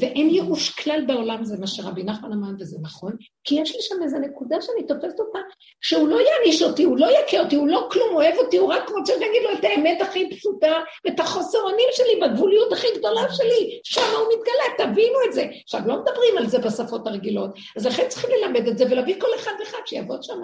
ואין 0.00 0.30
ייאוש 0.30 0.70
כלל 0.70 1.04
בעולם, 1.06 1.44
זה 1.44 1.56
מה 1.60 1.66
שרבי 1.66 2.02
נחמן 2.02 2.32
אמר, 2.32 2.48
וזה 2.60 2.76
נכון, 2.82 3.12
כי 3.44 3.54
יש 3.54 3.74
לי 3.76 3.82
שם 3.82 3.94
איזו 4.02 4.18
נקודה 4.18 4.56
שאני 4.60 4.86
תופסת 4.86 5.20
אותה, 5.20 5.38
שהוא 5.80 6.08
לא 6.08 6.18
יעניש 6.20 6.62
אותי, 6.62 6.84
הוא 6.84 6.98
לא 6.98 7.06
יכה 7.06 7.40
אותי, 7.40 7.56
הוא 7.56 7.68
לא 7.68 7.88
כלום, 7.92 8.14
אוהב 8.14 8.34
אותי, 8.44 8.56
הוא 8.56 8.72
רק 8.72 8.90
רוצה 8.98 9.12
להגיד 9.12 9.42
לו 9.42 9.58
את 9.58 9.64
האמת 9.64 10.00
הכי 10.02 10.30
פשוטה, 10.30 10.72
ואת 11.04 11.20
החוסר 11.20 11.58
אונים 11.58 11.88
שלי, 11.92 12.20
בגבוליות 12.22 12.72
הכי 12.72 12.86
גדולה 12.98 13.32
שלי, 13.32 13.80
שם 13.84 14.00
הוא 14.00 14.28
מתגלה, 14.38 14.92
תבינו 14.92 15.18
את 15.28 15.32
זה. 15.32 15.46
עכשיו, 15.62 15.80
לא 15.86 15.94
מדברים 16.02 16.38
על 16.38 16.46
זה 16.46 16.58
בשפות 16.58 17.06
הרגילות, 17.06 17.50
אז 17.76 17.86
לכן 17.86 18.04
צריכים 18.08 18.30
ללמד 18.30 18.68
את 18.68 18.78
זה 18.78 18.84
ולהביא 18.90 19.20
כל 19.20 19.28
אחד 19.36 19.52
ואחד 19.60 19.78
שיעבוד 19.86 20.22
שם. 20.22 20.41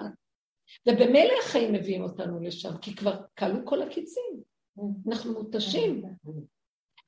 ובמילא 0.87 1.33
החיים 1.43 1.73
מביאים 1.73 2.03
אותנו 2.03 2.39
לשם, 2.39 2.77
כי 2.81 2.95
כבר 2.95 3.15
כלו 3.39 3.65
כל 3.65 3.81
הקיצים. 3.81 4.41
אנחנו 5.07 5.33
מותשים. 5.33 6.03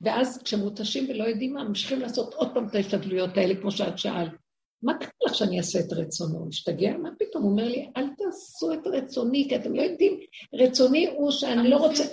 ואז 0.01 0.41
כשמותשים 0.43 1.09
ולא 1.09 1.24
יודעים 1.24 1.53
מה, 1.53 1.64
ממשיכים 1.64 1.99
לעשות 1.99 2.34
עוד 2.34 2.53
פעם 2.53 2.68
את 2.68 2.76
ההשתדלויות 2.76 3.38
האלה, 3.38 3.55
כמו 3.55 3.72
שאת 3.72 3.97
שאלת. 3.97 4.32
מה 4.84 4.93
קרה 4.97 5.09
לך 5.26 5.36
שאני 5.36 5.57
אעשה 5.57 5.80
את 5.80 5.93
רצונו? 5.93 6.47
השתגע? 6.49 6.97
מה 6.97 7.09
פתאום? 7.20 7.43
הוא 7.43 7.51
אומר 7.51 7.68
לי, 7.68 7.91
אל 7.97 8.07
תעשו 8.18 8.74
את 8.74 8.88
רצוני, 8.88 9.45
כי 9.49 9.55
אתם 9.55 9.76
לא 9.76 9.82
יודעים, 9.82 10.20
רצוני 10.53 11.07
הוא 11.07 11.32
שאני 11.32 11.70
לא 11.70 11.78
רוצה... 11.78 12.03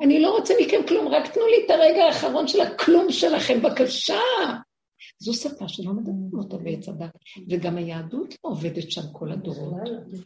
אני 0.00 0.20
לא 0.20 0.36
רוצה 0.36 0.54
מכם 0.62 0.80
כלום, 0.88 1.08
רק 1.08 1.34
תנו 1.34 1.46
לי 1.46 1.64
את 1.66 1.70
הרגע 1.70 2.04
האחרון 2.04 2.48
של 2.48 2.60
הכלום 2.60 3.12
שלכם, 3.12 3.62
בבקשה. 3.62 4.18
זו 5.18 5.34
שפה 5.34 5.68
שלא 5.68 5.92
מדברים 5.92 6.30
אותה 6.38 6.56
בעץ 6.56 6.88
הדת, 6.88 7.10
וגם 7.50 7.76
היהדות 7.76 8.34
לא 8.44 8.50
עובדת 8.50 8.90
שם 8.90 9.02
כל 9.12 9.32
הדורות. 9.32 9.80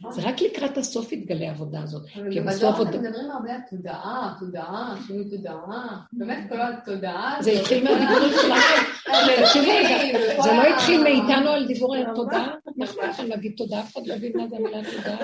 זה 0.09 0.21
רק 0.21 0.41
לקראת 0.41 0.77
הסוף 0.77 1.11
יתגלה 1.11 1.47
העבודה 1.47 1.83
הזאת. 1.83 2.01
אבל 2.15 2.29
בדור 2.29 2.81
אתם 2.81 3.03
מדברים 3.03 3.31
הרבה 3.31 3.53
על 3.53 3.61
תודעה, 3.69 4.35
תודעה, 4.39 4.95
שינוי 5.07 5.29
תודעה, 5.29 6.01
באמת 6.13 6.49
כל 6.49 6.61
התודעה. 6.61 7.37
זה 7.41 7.51
התחיל 7.51 7.83
מהדיבורים. 7.83 8.33
תקשיבי 9.41 9.71
רגע, 9.71 10.43
זה 10.43 10.49
לא 10.53 10.75
התחיל 10.75 11.03
מאיתנו 11.03 11.49
על 11.49 11.67
דיבורי 11.67 12.05
התודעה? 12.05 12.55
אנחנו 12.81 13.01
לא 13.01 13.07
יכולים 13.07 13.31
להגיד 13.31 13.53
תודה, 13.57 13.79
אף 13.79 13.93
אחד 13.93 14.07
לא 14.07 14.13
הבין 14.13 14.31
מה 14.35 14.47
זה 14.47 14.55
המילה 14.55 14.81
תודה. 14.91 15.17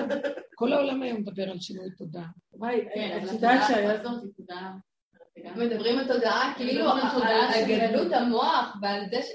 כל 0.54 0.72
העולם 0.72 1.02
היום 1.02 1.20
מדבר 1.20 1.50
על 1.50 1.60
שינוי 1.60 1.90
תודעה. 1.98 2.26
וואי, 2.54 2.80
כן, 2.94 3.18
את 3.22 3.32
יודעת 3.32 3.60
שהיה... 3.68 3.98
מדברים 5.56 5.98
על 5.98 6.08
תודעה, 6.08 6.52
כאילו 6.56 6.90
על 6.90 7.64
גדלות 7.68 8.12
המוח 8.12 8.76
ועל 8.82 9.00
זה 9.10 9.22
ש... 9.22 9.26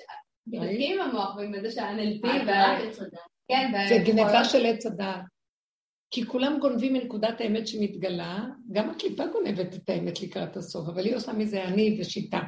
מתעסקים 0.47 1.01
עם 1.01 1.09
המוח 1.09 1.35
ועם 1.35 1.53
זה 1.61 1.71
שה-NLP 1.71 2.27
כן, 3.47 3.71
זה 3.89 3.97
גניבה 4.05 4.45
של 4.45 4.65
עץ 4.65 4.85
הדעת. 4.85 5.21
כי 6.11 6.25
כולם 6.25 6.57
גונבים 6.59 6.93
מנקודת 6.93 7.41
האמת 7.41 7.67
שמתגלה, 7.67 8.45
גם 8.71 8.89
הקליפה 8.89 9.23
גונבת 9.27 9.75
את 9.75 9.89
האמת 9.89 10.21
לקראת 10.21 10.57
הסוף, 10.57 10.89
אבל 10.89 11.05
היא 11.05 11.15
עושה 11.15 11.33
מזה 11.33 11.63
אני 11.63 11.97
ושיטה. 11.99 12.39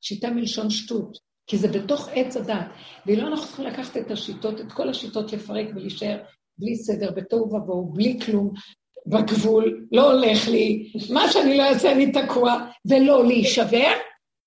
שיטה 0.00 0.30
מלשון 0.30 0.70
שטות, 0.70 1.18
כי 1.46 1.56
זה 1.56 1.68
בתוך 1.68 2.08
עץ 2.12 2.36
הדעת. 2.36 2.66
ואילו 3.06 3.26
אנחנו 3.26 3.46
צריכים 3.46 3.66
לקחת 3.66 3.96
את 3.96 4.10
השיטות, 4.10 4.60
את 4.60 4.72
כל 4.72 4.88
השיטות 4.88 5.32
לפרק 5.32 5.66
ולהישאר 5.74 6.22
בלי 6.58 6.76
סדר, 6.76 7.10
בתוהו 7.10 7.54
ובוהו, 7.54 7.92
בלי 7.92 8.18
כלום, 8.26 8.52
בגבול, 9.06 9.86
לא 9.92 10.12
הולך 10.12 10.48
לי, 10.48 10.92
מה 11.10 11.28
שאני 11.28 11.58
לא 11.58 11.62
אעשה 11.62 11.92
אני 11.92 12.12
תקוע, 12.12 12.66
ולא 12.90 13.26
להישבר, 13.26 13.92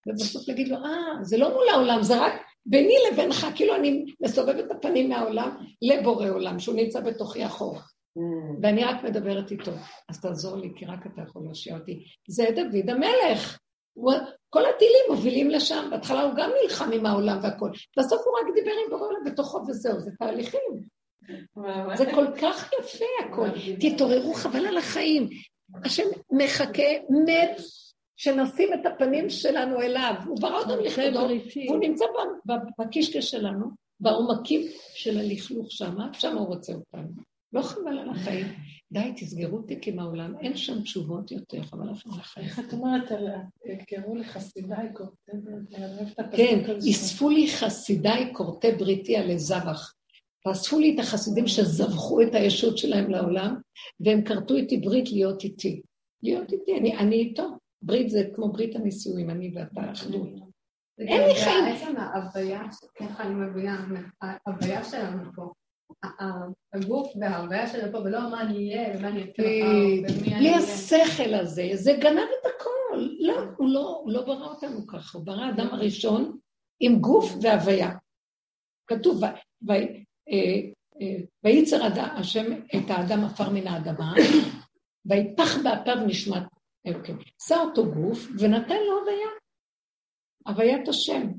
ובסוף 0.08 0.48
להגיד 0.48 0.68
לו, 0.68 0.76
אה, 0.76 1.24
זה 1.24 1.38
לא 1.38 1.54
מול 1.54 1.70
העולם, 1.74 2.04
זה 2.04 2.22
רק 2.22 2.34
ביני 2.66 2.96
לבינך, 3.12 3.48
כאילו 3.56 3.76
אני 3.76 4.06
מסובבת 4.22 4.66
את 4.66 4.72
הפנים 4.72 5.10
מהעולם 5.10 5.58
לבורא 5.82 6.30
עולם, 6.30 6.60
שהוא 6.60 6.76
נמצא 6.76 7.00
בתוכי 7.00 7.46
אחורה. 7.46 7.80
Mm. 7.80 8.60
ואני 8.62 8.84
רק 8.84 9.04
מדברת 9.04 9.52
איתו, 9.52 9.72
אז 10.10 10.22
תעזור 10.22 10.58
לי, 10.58 10.72
כי 10.76 10.86
רק 10.86 11.00
אתה 11.14 11.22
יכול 11.22 11.42
להושיע 11.46 11.78
אותי. 11.78 12.04
זה 12.28 12.46
דוד 12.56 12.90
המלך. 12.90 13.60
כל 14.50 14.66
הטילים 14.66 15.02
מובילים 15.10 15.50
לשם, 15.50 15.88
בהתחלה 15.92 16.22
הוא 16.22 16.34
גם 16.38 16.50
נלחם 16.64 16.92
עם 16.92 17.06
העולם 17.06 17.40
והכל, 17.44 17.70
בסוף 18.00 18.22
הוא 18.26 18.34
רק 18.40 18.56
דיבר 18.56 18.72
עם 18.86 18.90
בורא 18.90 19.08
עולם 19.08 19.24
בתוכו 19.26 19.58
וזהו, 19.68 20.00
זה 20.00 20.12
תהליכים. 20.20 20.99
זה 21.96 22.06
כל 22.16 22.26
כך 22.42 22.72
יפה 22.80 23.06
הכל. 23.26 23.48
תתעוררו, 23.80 24.34
חבל 24.34 24.66
על 24.66 24.78
החיים. 24.78 25.30
השם 25.84 26.04
מחכה, 26.32 26.92
מת, 27.26 27.62
שנשים 28.16 28.70
את 28.74 28.86
הפנים 28.86 29.30
שלנו 29.30 29.82
אליו. 29.82 30.14
הוא 30.26 30.38
ברא 30.42 30.60
אותנו 30.60 30.82
לכבודו, 30.82 31.20
והוא 31.68 31.80
נמצא 31.80 32.06
בקישקע 32.80 33.22
שלנו, 33.22 33.66
בעומקים 34.00 34.62
של 34.94 35.20
הלכלוך 35.20 35.72
שמה, 35.72 36.10
שמה 36.14 36.40
הוא 36.40 36.48
רוצה 36.48 36.74
אותנו. 36.74 37.10
לא 37.54 37.62
חבל 37.62 38.00
על 38.00 38.10
החיים. 38.10 38.48
די, 38.92 39.14
תסגרו 39.16 39.62
תיקים 39.62 39.96
מהעולם, 39.96 40.34
אין 40.40 40.58
שם 40.58 40.82
תשובות 40.82 41.32
יותר, 41.32 41.64
חבל 41.64 41.90
לכם 41.92 42.14
על 42.14 42.20
החיים. 42.20 42.48
איך 42.48 42.60
את 42.60 42.74
אומרת, 42.74 43.12
קראו 43.88 44.16
לחסידיי 44.16 44.94
קורטי 44.94 45.32
כן, 46.32 46.60
אספו 46.90 47.30
לי 47.30 47.48
חסידיי 47.52 48.34
קורטי 48.34 48.72
בריתי 48.72 49.18
עלי 49.18 49.40
זבח. 49.40 49.94
ואספו 50.46 50.80
לי 50.80 50.96
את 50.96 51.00
החסידים 51.00 51.48
שזבחו 51.48 52.22
את 52.22 52.36
הישות 52.36 52.78
שלהם 52.78 53.10
לעולם, 53.10 53.56
והם 54.00 54.24
כרתו 54.24 54.56
איתי 54.56 54.78
ברית 54.78 55.12
להיות 55.12 55.44
איתי. 55.44 55.82
להיות 56.24 56.52
איתי, 56.52 56.78
אני, 56.78 56.98
אני 56.98 57.16
איתו. 57.16 57.48
ברית 57.82 58.10
זה 58.10 58.24
כמו 58.36 58.52
ברית 58.52 58.76
הנישואים, 58.76 59.30
אני 59.30 59.52
ואתה 59.56 59.92
אחדות. 59.92 60.28
אין 61.00 61.22
לי 61.28 61.36
חיים. 61.36 61.66
עצם 61.76 61.98
ההוויה, 61.98 62.62
ככה 63.00 63.24
אני 63.24 63.34
מבינה, 63.34 63.86
ההוויה 64.22 64.84
שלנו 64.84 65.32
פה. 65.36 65.52
הגוף 66.74 67.14
וההוויה 67.22 67.68
שלנו 67.68 67.92
פה, 67.92 67.98
ולא 67.98 68.32
מה 68.32 68.42
אני 68.42 68.76
אהיה 68.76 68.98
ומה 68.98 69.08
אני 69.08 69.22
אעשה 69.22 69.42
מחר, 70.22 70.38
בלי 70.38 70.56
השכל 70.56 71.34
הזה, 71.34 71.70
זה 71.74 71.94
גנב 72.02 72.28
את 72.42 72.46
הכל. 72.56 73.08
לא, 73.20 73.42
הוא 73.58 73.70
לא, 73.70 74.02
הוא 74.04 74.12
לא 74.12 74.26
ברא 74.26 74.48
אותנו 74.48 74.88
ככה, 74.88 75.18
הוא 75.18 75.26
ברא 75.26 75.50
אדם 75.50 75.68
הראשון 75.68 76.38
עם 76.80 77.00
גוף 77.00 77.36
והוויה. 77.42 77.92
כתוב, 78.88 79.22
וייצר 81.44 81.84
השם 82.18 82.46
את 82.76 82.90
האדם 82.90 83.24
עפר 83.24 83.50
מן 83.50 83.68
האדמה, 83.68 84.14
ויפח 85.06 85.58
באפיו 85.64 86.06
נשמת 86.08 86.44
אלוקים. 86.88 87.18
עשה 87.42 87.56
אותו 87.62 87.92
גוף 87.92 88.28
ונתן 88.40 88.78
לו 88.88 89.00
הוויה. 89.00 89.30
הוויית 90.48 90.88
השם. 90.88 91.32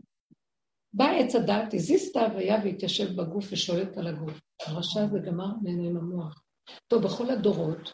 בא 0.93 1.11
עץ 1.11 1.35
הדת, 1.35 1.75
הזיז 1.75 2.09
את 2.09 2.17
ההוויה 2.17 2.57
והתיישב 2.65 3.17
בגוף 3.17 3.47
ושולט 3.53 3.99
על 3.99 4.07
הגוף. 4.07 4.41
הרשע 4.67 5.07
זה 5.07 5.19
גמר 5.19 5.49
עם 5.65 5.97
המוח. 5.97 6.43
טוב, 6.89 7.03
בכל 7.03 7.31
הדורות, 7.31 7.93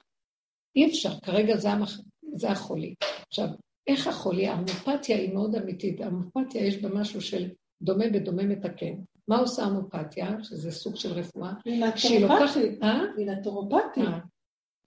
אי 0.77 0.87
אפשר, 0.91 1.21
כרגע 1.21 1.57
זה, 1.57 1.71
המח... 1.71 2.01
זה 2.37 2.51
החולי. 2.51 2.95
עכשיו, 3.29 3.47
איך 3.87 4.07
החולי? 4.07 4.47
ההומופתיה 4.47 5.17
היא 5.17 5.35
מאוד 5.35 5.55
אמיתית. 5.55 6.01
ההומופתיה 6.01 6.67
יש 6.67 6.83
בה 6.83 6.89
משהו 6.89 7.21
של 7.21 7.51
דומה 7.83 8.05
בדומה 8.13 8.43
מתקן. 8.43 8.95
מה 9.29 9.39
עושה 9.39 9.63
המופתיה, 9.63 10.37
שזה 10.43 10.71
סוג 10.71 10.97
של 10.97 11.13
רפואה? 11.13 11.53
היא 11.65 11.85
נטורופתית. 11.85 12.83
אה? 12.83 13.01
היא 13.17 13.27
נטורופתית. 13.27 14.05
אה. 14.05 14.19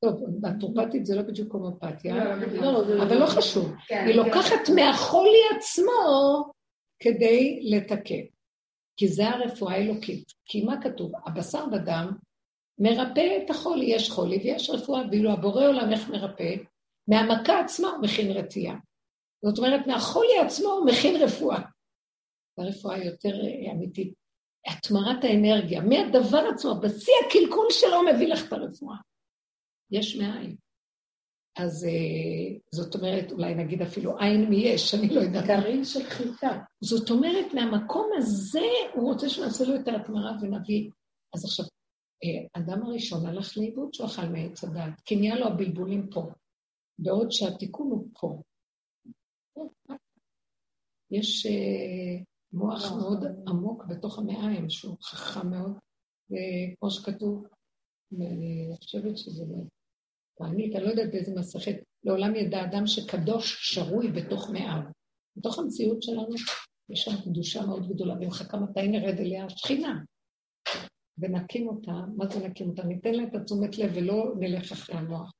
טוב, 0.05 0.23
הטרופתית 0.43 1.05
זה 1.05 1.15
לא 1.15 1.21
בדיוק 1.21 1.53
הומופתיה, 1.53 2.35
לא, 2.35 2.61
לא, 2.61 3.03
אבל 3.03 3.17
לא 3.17 3.25
חשוב. 3.25 3.73
כן, 3.87 4.05
היא 4.07 4.15
לוקחת 4.15 4.69
מהחולי 4.75 5.39
עצמו 5.57 6.51
כדי 6.99 7.59
לתקן. 7.63 8.23
כי 8.97 9.07
זה 9.07 9.29
הרפואה 9.29 9.73
האלוקית. 9.73 10.31
כי 10.45 10.63
מה 10.63 10.81
כתוב? 10.81 11.11
הבשר 11.25 11.65
בדם 11.65 12.11
מרפא 12.79 13.37
את 13.43 13.49
החולי, 13.49 13.85
יש 13.85 14.09
חולי 14.11 14.37
ויש 14.37 14.69
רפואה, 14.69 15.01
ואילו 15.11 15.31
הבורא 15.31 15.67
עולם 15.67 15.91
איך 15.91 16.09
מרפא? 16.09 16.55
מהמכה 17.07 17.59
עצמה 17.59 17.87
הוא 17.87 18.03
מכין 18.03 18.31
רתיעה. 18.31 18.75
זאת 19.45 19.57
אומרת, 19.57 19.87
מהחולי 19.87 20.39
עצמו 20.45 20.69
הוא 20.69 20.85
מכין 20.85 21.21
רפואה. 21.21 21.61
הרפואה 22.57 22.97
יותר 22.97 23.33
אמיתית. 23.71 24.13
התמרת 24.67 25.23
האנרגיה, 25.23 25.81
מהדבר 25.81 26.49
עצמו, 26.53 26.75
בשיא 26.81 27.13
הקלקול 27.25 27.65
שלו 27.69 27.97
מביא 28.13 28.27
לך 28.27 28.47
את 28.47 28.53
הרפואה. 28.53 28.97
יש 29.91 30.15
מאין. 30.15 30.55
אז 31.57 31.85
אה, 31.85 32.57
זאת 32.71 32.95
אומרת, 32.95 33.31
אולי 33.31 33.55
נגיד 33.55 33.81
אפילו 33.81 34.19
עין 34.19 34.49
מיש, 34.49 34.95
אני 34.95 35.09
לא 35.15 35.21
יודעת. 35.21 35.45
גרעין 35.47 35.85
של 35.85 36.03
חיטה. 36.03 36.59
זאת 36.81 37.09
אומרת, 37.09 37.53
מהמקום 37.53 38.09
הזה 38.17 38.67
הוא 38.93 39.11
רוצה 39.11 39.29
שנעשה 39.29 39.63
לו 39.63 39.75
את 39.75 39.87
ההתמרה 39.87 40.31
ונביא. 40.41 40.89
אז 41.35 41.45
עכשיו, 41.45 41.65
אה, 42.23 42.61
אדם 42.61 42.83
הראשון 42.83 43.25
הלך 43.25 43.57
לאיבוד 43.57 43.93
שהוא 43.93 44.07
אכל 44.07 44.25
מעץ 44.25 44.63
הדעת, 44.63 45.01
כי 45.05 45.15
נהיה 45.15 45.35
לו 45.35 45.47
הבלבולים 45.47 46.09
פה, 46.09 46.21
בעוד 46.99 47.31
שהתיקון 47.31 47.87
הוא 47.91 48.07
פה. 48.19 48.41
יש 51.11 51.45
אה, 51.45 52.23
מוח 52.53 52.91
מאוד 52.91 53.25
עמוק 53.47 53.85
בתוך 53.85 54.19
המעיים, 54.19 54.69
שהוא 54.69 54.97
חכם 55.01 55.49
מאוד, 55.49 55.77
וכמו 56.25 56.91
שכתוב, 56.91 57.47
ואני 58.11 58.75
חושבת 58.83 59.17
שזה 59.17 59.43
תענית, 60.37 60.75
אני 60.75 60.83
לא 60.83 60.89
יודעת 60.89 61.11
באיזה 61.11 61.35
מסכת, 61.35 61.75
לעולם 62.03 62.35
ידע 62.35 62.63
אדם 62.65 62.87
שקדוש 62.87 63.73
שרוי 63.73 64.11
בתוך 64.11 64.49
מאיו. 64.49 64.81
בתוך 65.37 65.59
המציאות 65.59 66.03
שלנו 66.03 66.35
יש 66.89 67.01
שם 67.01 67.11
קדושה 67.23 67.65
מאוד 67.65 67.89
גדולה, 67.89 68.13
ומחכה 68.13 68.57
מתי 68.57 68.87
נרד 68.87 69.19
אליה 69.19 69.45
השכינה. 69.45 69.99
ונקים 71.17 71.67
אותה, 71.67 71.91
מה 72.17 72.27
זה 72.27 72.47
נקים 72.47 72.69
אותה? 72.69 72.83
ניתן 72.83 73.13
לה 73.13 73.23
את 73.23 73.35
התשומת 73.35 73.77
לב 73.77 73.91
ולא 73.95 74.33
נלך 74.39 74.71
אחרי 74.71 74.95
המוח. 74.95 75.31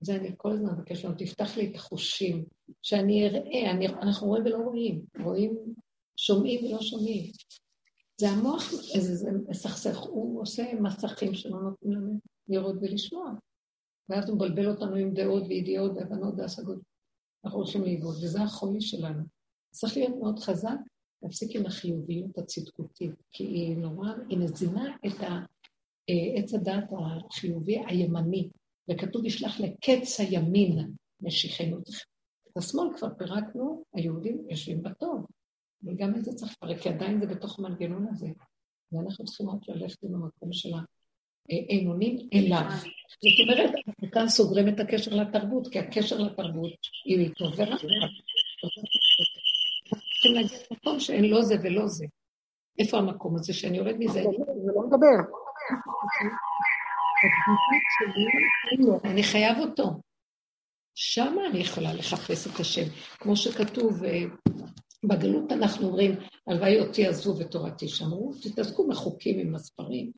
זה 0.00 0.16
אני 0.16 0.34
כל 0.36 0.52
הזמן 0.52 0.72
מבקש 0.72 1.04
ממנו, 1.04 1.16
תפתח 1.18 1.56
לי 1.56 1.70
את 1.70 1.76
החושים, 1.76 2.44
שאני 2.82 3.28
אראה, 3.28 3.70
אני, 3.70 3.88
אנחנו 3.88 4.26
רואים 4.26 4.44
ולא 4.44 4.56
רואים, 4.56 5.04
רואים, 5.20 5.56
שומעים 6.16 6.64
ולא 6.64 6.82
שומעים. 6.82 7.32
זה 8.20 8.28
המוח, 8.30 8.70
זה, 9.00 9.14
זה 9.14 9.30
מסכסך, 9.48 9.98
הוא 9.98 10.42
עושה 10.42 10.62
מסכים 10.80 11.34
שלא 11.34 11.60
נותנים 11.62 11.92
לנו 11.92 12.18
לראות 12.48 12.76
ולשמוע. 12.80 13.30
ואז 14.08 14.28
הוא 14.28 14.36
מבלבל 14.36 14.70
אותנו 14.70 14.96
עם 14.96 15.14
דעות 15.14 15.42
וידיעות 15.48 15.92
והבנות 15.96 16.34
והשגות. 16.36 16.78
אנחנו 17.44 17.58
הולכים 17.58 17.82
לאיבוד, 17.82 18.16
וזה 18.24 18.42
החולי 18.42 18.80
שלנו. 18.80 19.22
צריך 19.70 19.96
להיות 19.96 20.16
מאוד 20.16 20.38
חזק, 20.38 20.76
להפסיק 21.22 21.56
עם 21.56 21.66
החיוביות 21.66 22.38
הצדקותית, 22.38 23.12
כי 23.32 23.44
היא 23.44 23.76
נורא, 23.76 24.08
היא 24.28 24.38
מזינה 24.38 24.96
את 25.06 25.20
עץ 26.38 26.54
הדת 26.54 26.84
החיובי 26.98 27.78
הימני, 27.86 28.48
וכתוב 28.90 29.24
ישלח 29.24 29.60
לקץ 29.60 30.20
הימין 30.20 30.92
משיחנו. 31.20 31.76
את 32.54 32.58
השמאל 32.58 32.88
כבר 32.96 33.08
פירקנו, 33.18 33.84
היהודים 33.94 34.44
יושבים 34.50 34.82
בטוב, 34.82 35.26
וגם 35.82 36.14
את 36.14 36.24
זה 36.24 36.32
צריך 36.32 36.52
לפרק, 36.52 36.78
כי 36.78 36.88
עדיין 36.88 37.20
זה 37.20 37.26
בתוך 37.26 37.58
המנגנון 37.58 38.06
הזה. 38.10 38.26
ואנחנו 38.92 39.24
צריכים 39.24 39.50
רק 39.50 39.68
ללכת 39.68 40.04
עם 40.04 40.14
המקום 40.14 40.52
של 40.52 40.68
האמונים 41.50 42.28
אליו. 42.34 42.70
זאת 42.70 43.40
אומרת, 43.42 43.70
אנחנו 43.86 44.10
כאן 44.10 44.28
סוגרים 44.28 44.68
את 44.68 44.80
הקשר 44.80 45.14
לתרבות, 45.14 45.68
כי 45.68 45.78
הקשר 45.78 46.18
לתרבות 46.18 46.78
היא 47.04 47.18
איתו 47.18 47.44
ורק. 47.56 47.80
צריכים 50.12 50.34
להגיע 50.34 50.58
למקום 50.70 51.00
שאין 51.00 51.24
לא 51.24 51.42
זה 51.42 51.54
ולא 51.62 51.86
זה. 51.86 52.06
איפה 52.78 52.98
המקום 52.98 53.36
הזה 53.36 53.52
שאני 53.52 53.76
יורד 53.76 53.94
מזה? 53.98 54.22
זה 54.64 54.72
לא 54.74 54.82
מדבר. 54.86 55.16
אני 59.04 59.22
חייב 59.22 59.58
אותו. 59.58 60.00
שם 60.94 61.36
אני 61.50 61.58
יכולה 61.58 61.94
לחפש 61.94 62.46
את 62.46 62.60
השם. 62.60 62.88
כמו 63.18 63.36
שכתוב, 63.36 64.04
אה, 64.04 64.22
בגלות 65.08 65.52
אנחנו 65.52 65.86
אומרים, 65.86 66.18
הלוואי 66.46 66.80
אותי 66.80 67.06
עזבו 67.06 67.38
ותורתי 67.38 67.88
שמרו, 67.88 68.32
תתעסקו 68.42 68.88
בחוקים 68.88 69.38
עם 69.38 69.54
הספרים. 69.54 70.12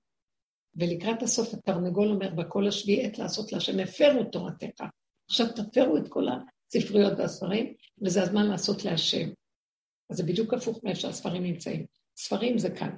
ולקראת 0.76 1.22
הסוף 1.22 1.54
התרנגול 1.54 2.08
אומר, 2.08 2.34
בקול 2.34 2.68
השביעי 2.68 3.06
עת 3.06 3.18
לעשות 3.18 3.52
להשם, 3.52 3.80
הפרו 3.80 4.24
תורתך. 4.32 4.84
עכשיו 5.30 5.46
תפרו 5.52 5.96
את 5.96 6.08
כל 6.08 6.24
הספריות 6.28 7.12
והספרים, 7.18 7.74
וזה 8.02 8.22
הזמן 8.22 8.46
לעשות 8.46 8.84
להשם. 8.84 9.28
אז 10.10 10.16
זה 10.16 10.22
בדיוק 10.22 10.54
הפוך 10.54 10.84
מאיפה 10.84 11.00
שהספרים 11.00 11.42
נמצאים. 11.42 11.86
ספרים 12.16 12.58
זה 12.58 12.70
כאן. 12.70 12.96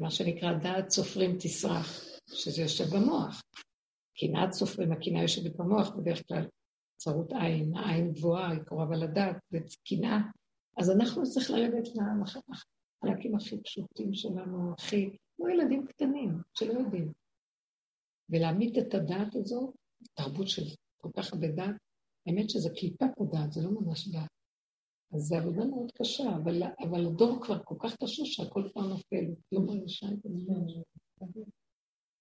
מה 0.00 0.10
שנקרא 0.10 0.52
דעת 0.52 0.90
סופרים 0.90 1.36
תסרח, 1.38 2.04
שזה 2.26 2.62
יושב 2.62 2.84
במוח. 2.96 3.42
קנאת 4.18 4.52
סופרים, 4.52 4.92
הקנאה 4.92 5.22
יושבת 5.22 5.56
במוח 5.56 5.90
בדרך 5.90 6.22
כלל. 6.28 6.46
צרות 7.00 7.32
עין, 7.32 7.76
העין 7.76 8.12
גבוהה, 8.12 8.50
היא 8.50 8.60
קרובה 8.60 8.96
לדעת, 8.96 9.36
וקנאה. 9.52 10.18
אז 10.78 10.90
אנחנו 10.90 11.22
צריכים 11.22 11.56
לרדת 11.56 11.88
לחלקים 11.88 13.34
הכי 13.34 13.62
פשוטים 13.62 14.14
שלנו, 14.14 14.72
הכי 14.72 15.16
כמו 15.36 15.48
ילדים 15.48 15.86
קטנים 15.86 16.38
שלא 16.58 16.72
יודעים. 16.72 17.12
ולהעמיד 18.30 18.78
את 18.78 18.94
הדעת 18.94 19.34
הזו, 19.34 19.72
תרבות 20.14 20.48
של 20.48 20.62
כל 21.00 21.08
כך 21.16 21.32
הרבה 21.32 21.48
דעת, 21.48 21.76
האמת 22.26 22.50
שזה 22.50 22.70
קליפת 22.76 23.20
הדעת, 23.20 23.52
זה 23.52 23.62
לא 23.62 23.70
ממש 23.70 24.08
דעת. 24.08 24.30
אז 25.14 25.20
זו 25.20 25.36
עבודה 25.36 25.64
מאוד 25.64 25.92
קשה, 25.92 26.36
אבל, 26.36 26.62
אבל 26.88 27.06
הדור 27.06 27.44
כבר 27.44 27.58
כל 27.64 27.76
כך 27.78 27.96
קשה 27.96 28.22
שהכל 28.24 28.68
כבר 28.72 28.82
נופל, 28.82 29.24
לא 29.52 29.60
מרגישה 29.60 30.06
את 30.06 30.22
זה. 30.22 30.54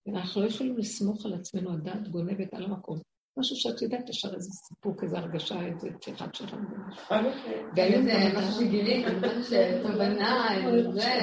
אנחנו 0.08 0.42
לא 0.42 0.48
יכולים 0.48 0.78
לסמוך 0.78 1.26
על 1.26 1.34
עצמנו, 1.34 1.74
הדעת 1.74 2.08
גונבת 2.08 2.54
על 2.54 2.64
המקום. 2.64 3.00
משהו 3.38 3.56
שאת 3.56 3.82
יודעת, 3.82 4.10
ישר 4.10 4.34
איזה 4.36 4.52
סיפוק, 4.52 5.04
איזה 5.04 5.18
הרגשה, 5.18 5.66
איזה 5.66 5.90
פתיחת 5.92 6.36
שלנו. 6.36 6.68
והיום 7.76 8.04
זה 8.04 8.12
משהו 8.38 8.52
שגילית, 8.52 9.06
שתובנה, 9.44 10.50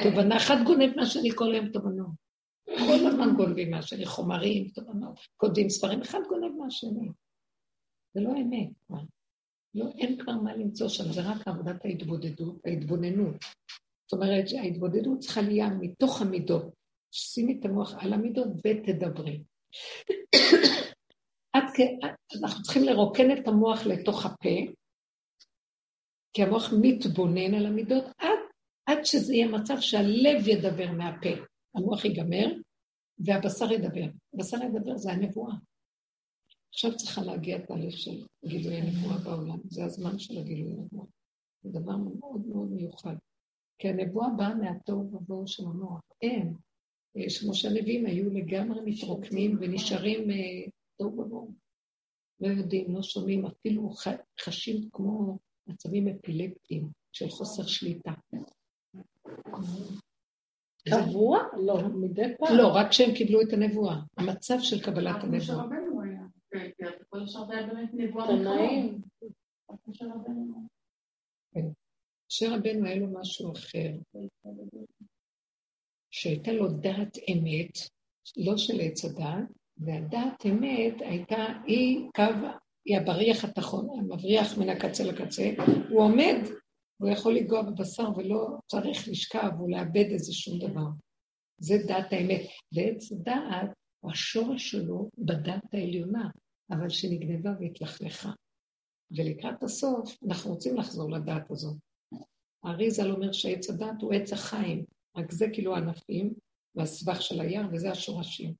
תובנה, 0.03 0.37
אחד 0.37 0.55
גונב 0.65 0.95
מה 0.95 1.05
שאני 1.05 1.29
כל 1.35 1.53
היום 1.53 1.69
תובנות. 1.69 2.27
כל 2.65 3.07
הזמן 3.07 3.35
גונבים 3.35 3.71
מהשני, 3.71 4.05
חומרים, 4.05 4.67
תובנות, 4.67 5.19
כותבים 5.37 5.69
ספרים, 5.69 6.01
אחד 6.01 6.19
גונב 6.29 6.55
מהשני. 6.57 7.09
זה 8.13 8.21
לא 8.21 8.29
אמת 8.29 8.69
כבר. 8.87 8.99
לא, 9.75 9.85
אין 9.97 10.17
כבר 10.17 10.33
מה 10.33 10.55
למצוא 10.55 10.87
שם, 10.87 11.11
זה 11.11 11.21
רק 11.21 11.47
עבודת 11.47 11.85
ההתבודדות, 11.85 12.55
ההתבוננות. 12.65 13.35
זאת 14.11 14.21
אומרת 14.21 14.47
שההתבודדות 14.47 15.19
צריכה 15.19 15.41
להיות 15.41 15.71
מתוך 15.79 16.21
המידות. 16.21 16.73
שימי 17.11 17.57
את 17.59 17.65
המוח 17.65 17.95
על 17.99 18.13
המידות 18.13 18.47
ותדברי. 18.65 19.43
כ... 21.77 21.79
אנחנו 22.43 22.63
צריכים 22.63 22.83
לרוקן 22.83 23.37
את 23.37 23.47
המוח 23.47 23.85
לתוך 23.85 24.25
הפה, 24.25 24.57
כי 26.33 26.43
המוח 26.43 26.73
מתבונן 26.81 27.53
על 27.53 27.65
המידות, 27.65 28.03
עד, 28.17 28.39
עד 28.85 29.03
שזה 29.03 29.33
יהיה 29.33 29.47
מצב 29.47 29.79
שהלב 29.79 30.47
ידבר 30.47 30.91
מהפה. 30.91 31.29
המוח 31.75 32.05
ייגמר 32.05 32.47
והבשר 33.19 33.71
ידבר. 33.71 34.05
הבשר 34.33 34.57
ידבר 34.63 34.97
זה 34.97 35.11
הנבואה. 35.11 35.55
עכשיו 36.73 36.97
צריכה 36.97 37.21
להגיע 37.21 37.65
תהליך 37.65 37.97
של 37.97 38.25
גילוי 38.45 38.75
הנבואה 38.75 39.17
בעולם. 39.17 39.59
זה 39.69 39.85
הזמן 39.85 40.19
של 40.19 40.37
הגילוי 40.37 40.71
הנבואה. 40.71 41.05
זה 41.63 41.69
דבר 41.69 41.97
מאוד 41.97 42.47
מאוד 42.47 42.71
מיוחד. 42.71 43.15
כי 43.79 43.89
הנבואה 43.89 44.27
באה 44.37 44.55
מהתוהו 44.55 45.09
ובוהו 45.13 45.47
של 45.47 45.63
המוח. 45.63 46.01
אין. 46.21 46.53
כמו 47.39 47.53
שהנביאים 47.53 48.05
היו 48.05 48.29
לגמרי 48.29 48.81
מתרוקנים 48.85 49.57
ונשארים 49.59 50.31
אה, 50.31 50.71
תוהו 50.97 51.19
ובוהו. 51.19 51.66
לא 52.39 52.47
יודעים, 52.47 52.95
לא 52.95 53.01
שומעים, 53.01 53.45
אפילו 53.45 53.89
חשים 54.39 54.89
כמו 54.91 55.37
מצבים 55.67 56.07
אפילפטיים 56.07 56.89
של 57.11 57.29
חוסר 57.29 57.63
שליטה. 57.63 58.11
קבוע? 60.89 61.39
לא, 61.57 61.87
מדי 61.89 62.35
פעם. 62.39 62.57
לא, 62.57 62.67
רק 62.75 62.89
כשהם 62.89 63.15
קיבלו 63.15 63.41
את 63.41 63.53
הנבואה. 63.53 63.95
המצב 64.17 64.55
של 64.59 64.83
קבלת 64.83 65.23
הנבואה. 65.23 65.65
משה 72.27 72.55
רבנו 72.55 72.85
היה 72.85 72.95
לו 72.95 73.07
משהו 73.19 73.53
אחר, 73.53 73.91
שהייתה 76.09 76.51
לו 76.51 76.67
דעת 76.67 77.17
אמת, 77.17 77.77
לא 78.37 78.57
של 78.57 78.79
עץ 78.81 79.05
הדעת, 79.05 79.49
והדעת 79.79 80.45
אמת 80.45 80.93
הייתה, 80.99 81.45
היא 81.65 82.09
קו, 82.15 82.23
היא 82.85 82.97
הבריח 82.97 83.43
התחון, 83.43 83.87
המבריח 83.99 84.57
מן 84.57 84.69
הקצה 84.69 85.03
לקצה, 85.03 85.51
הוא 85.89 86.01
עומד, 86.01 86.37
הוא 86.97 87.09
יכול 87.09 87.35
לנגוע 87.35 87.61
בבשר 87.61 88.17
ולא 88.17 88.47
צריך 88.67 89.07
לשכב 89.07 89.49
או 89.59 89.67
לאבד 89.67 90.05
איזה 90.11 90.33
שום 90.33 90.59
דבר. 90.59 90.87
זה 91.57 91.75
דעת 91.87 92.13
האמת. 92.13 92.41
ועץ 92.71 93.11
דעת, 93.11 93.69
השורש 94.03 94.71
שלו 94.71 95.09
בדת 95.17 95.73
העליונה, 95.73 96.29
אבל 96.71 96.89
שנגנבה 96.89 97.51
והתלכלכה. 97.59 98.31
ולקראת 99.11 99.63
הסוף, 99.63 100.17
אנחנו 100.27 100.51
רוצים 100.51 100.77
לחזור 100.77 101.11
לדעת 101.11 101.51
הזאת. 101.51 101.77
האריזל 102.63 103.11
אומר 103.11 103.31
שעץ 103.31 103.69
הדת 103.69 104.01
הוא 104.01 104.13
עץ 104.13 104.33
החיים, 104.33 104.85
רק 105.17 105.31
זה 105.31 105.45
כאילו 105.53 105.75
הענפים 105.75 106.33
והסבך 106.75 107.21
של 107.21 107.41
היער, 107.41 107.65
וזה 107.73 107.91
השורשים. 107.91 108.53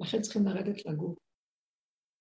לכן 0.00 0.20
צריכים 0.20 0.46
לרדת 0.46 0.86
לגוף. 0.86 1.18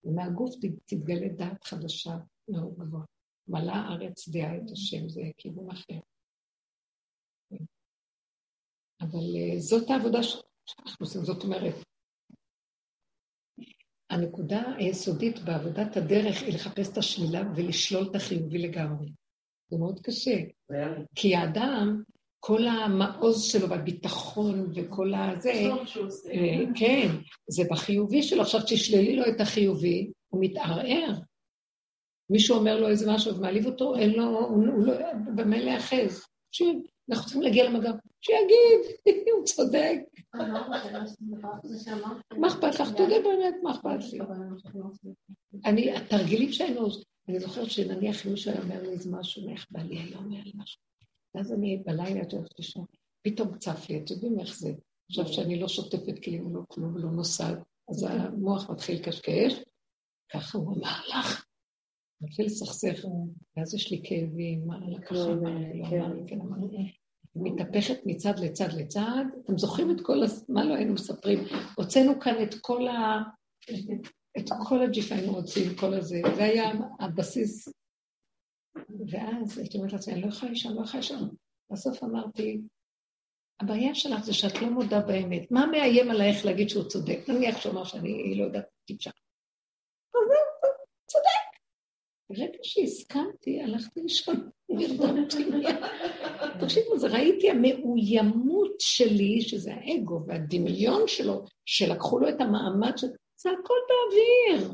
ומהגוף 0.03 0.55
תתגלה 0.85 1.27
דעת 1.37 1.63
חדשה 1.63 2.11
מאוד 2.47 2.73
גבוהה. 2.77 3.05
מלאה 3.47 3.75
הארץ 3.75 4.29
דעה 4.29 4.57
את 4.57 4.71
השם, 4.71 5.09
זה 5.09 5.21
כיוון 5.37 5.71
אחר. 5.71 5.99
אבל 9.01 9.17
uh, 9.17 9.59
זאת 9.59 9.89
העבודה 9.89 10.23
שאנחנו 10.23 11.05
עושים, 11.05 11.21
זאת 11.21 11.43
אומרת, 11.43 11.75
הנקודה 14.09 14.61
היסודית 14.77 15.39
בעבודת 15.45 15.97
הדרך 15.97 16.41
היא 16.41 16.53
לחפש 16.53 16.91
את 16.91 16.97
השלילה 16.97 17.41
ולשלול 17.55 18.09
את 18.11 18.15
החיובי 18.15 18.57
לגמרי. 18.57 19.11
זה 19.69 19.77
מאוד 19.77 19.99
קשה. 19.99 20.37
כי 21.15 21.35
האדם, 21.35 22.03
כל 22.45 22.67
המעוז 22.67 23.43
שלו 23.43 23.69
והביטחון 23.69 24.71
וכל 24.75 25.13
הזה, 25.13 25.51
אה, 26.31 26.65
כן, 26.75 27.07
זה 27.49 27.63
בחיובי 27.71 28.23
שלו. 28.23 28.41
עכשיו 28.41 28.61
תשללי 28.67 29.15
לו 29.15 29.23
את 29.27 29.41
החיובי, 29.41 30.11
הוא 30.29 30.43
מתערער. 30.43 31.13
מישהו 32.29 32.57
אומר 32.57 32.79
לו 32.79 32.87
איזה 32.87 33.11
משהו 33.11 33.35
ומעליב 33.35 33.65
אותו, 33.65 33.95
אין 33.95 34.13
לו, 34.13 34.39
הוא, 34.39 34.67
לא, 34.85 34.93
במה 35.35 35.57
להיאחז. 35.57 36.25
תקשיב, 36.49 36.67
אנחנו 37.09 37.25
צריכים 37.25 37.41
להגיע 37.41 37.69
למגע, 37.69 37.91
שיגיד, 38.21 38.95
הוא 39.37 39.45
צודק. 39.45 39.97
מה 42.37 42.47
אכפת 42.47 42.79
לך? 42.79 42.89
תודה 42.97 43.15
באמת, 43.23 43.55
מה 43.63 43.71
אכפת 43.71 44.13
לי? 44.13 44.19
אני, 45.65 45.95
התרגילים 45.95 46.51
שהיינו, 46.51 46.87
אני 47.29 47.39
זוכרת 47.39 47.71
שנניח 47.71 48.25
מישהו 48.25 48.51
היה 48.51 48.61
אומר 48.61 48.81
לי 48.81 48.89
איזה 48.89 49.11
משהו, 49.11 49.49
איך 49.49 49.67
בא 49.71 49.81
לי 49.81 49.97
היה 49.97 50.17
אומר 50.17 50.39
לי 50.45 50.51
משהו. 50.55 50.92
ואז 51.35 51.53
אני 51.53 51.83
בלילה, 51.85 52.21
את 52.21 52.33
יודעת, 52.33 52.59
לישון, 52.59 52.85
פתאום 53.21 53.57
צף 53.57 53.89
לי, 53.89 53.97
אתם 53.97 54.13
יודעים 54.13 54.39
איך 54.39 54.55
זה? 54.55 54.73
עכשיו 55.09 55.27
שאני 55.27 55.59
לא 55.59 55.67
שוטפת 55.67 56.23
כלים, 56.23 56.55
לא 56.55 56.61
כלום, 56.67 56.97
לא 56.97 57.11
נוסעת, 57.11 57.57
אז 57.89 58.03
המוח 58.09 58.69
מתחיל 58.69 58.99
לקשקש, 58.99 59.53
ככה 60.31 60.57
הוא 60.57 60.75
אמר 60.77 60.99
לך. 61.09 61.45
מתחיל 62.21 62.45
לסכסך, 62.45 63.05
ואז 63.57 63.73
יש 63.73 63.91
לי 63.91 64.01
כאבים, 64.03 64.67
מה 64.67 64.79
לקחה, 64.87 65.35
מה 65.35 65.49
לא 65.49 65.89
כן. 65.89 66.01
אמר 66.01 66.13
לי, 66.13 66.21
כן 66.27 66.41
אמר 66.41 66.67
לי. 66.71 66.91
מתהפכת 67.35 67.97
מצד 68.05 68.39
לצד 68.39 68.73
לצד. 68.73 69.25
אתם 69.43 69.57
זוכרים 69.57 69.91
את 69.91 70.01
כל, 70.01 70.17
מה 70.49 70.65
לא 70.65 70.75
היינו 70.75 70.93
מספרים? 70.93 71.39
הוצאנו 71.77 72.19
כאן 72.19 72.43
את 72.43 72.55
כל 72.61 72.87
ה... 72.87 73.21
את 74.37 74.49
כל 74.67 74.83
הג'יפה 74.83 75.15
היינו 75.15 75.33
רוצים, 75.33 75.75
כל 75.75 75.93
הזה. 75.93 76.21
זה 76.35 76.43
היה 76.43 76.71
הבסיס. 76.99 77.69
ואז 79.07 79.57
הייתי 79.57 79.77
אומרת 79.77 79.93
לעצמי, 79.93 80.13
אני 80.13 80.21
לא 80.21 80.27
יכולה 80.27 80.51
לישון, 80.51 80.75
לא 80.75 80.81
יכולה 80.81 81.01
לישון. 81.01 81.29
בסוף 81.71 82.03
אמרתי, 82.03 82.61
הבעיה 83.59 83.95
שלך 83.95 84.23
זה 84.23 84.33
שאת 84.33 84.61
לא 84.61 84.69
מודה 84.69 84.99
באמת. 84.99 85.51
מה 85.51 85.65
מאיים 85.65 86.11
עלייך 86.11 86.45
להגיד 86.45 86.69
שהוא 86.69 86.83
צודק? 86.83 87.19
נניח 87.27 87.61
שהוא 87.61 87.73
אמר 87.73 87.83
שאני 87.83 88.35
לא 88.35 88.43
יודעת 88.43 88.65
טיפשה. 88.85 89.11
צודק. 91.07 91.59
ברגע 92.29 92.57
שהסכמתי, 92.63 93.61
הלכתי 93.61 94.01
לישון. 94.01 94.49
תקשיבו, 96.61 96.97
זה 96.97 97.07
ראיתי 97.07 97.49
המאוימות 97.49 98.75
שלי, 98.79 99.41
שזה 99.41 99.73
האגו 99.73 100.23
והדמיון 100.27 101.07
שלו, 101.07 101.45
שלקחו 101.65 102.19
לו 102.19 102.29
את 102.29 102.41
המעמד 102.41 102.97
של... 102.97 103.07
זה 103.35 103.49
הכל 103.49 103.77
באוויר. 103.89 104.73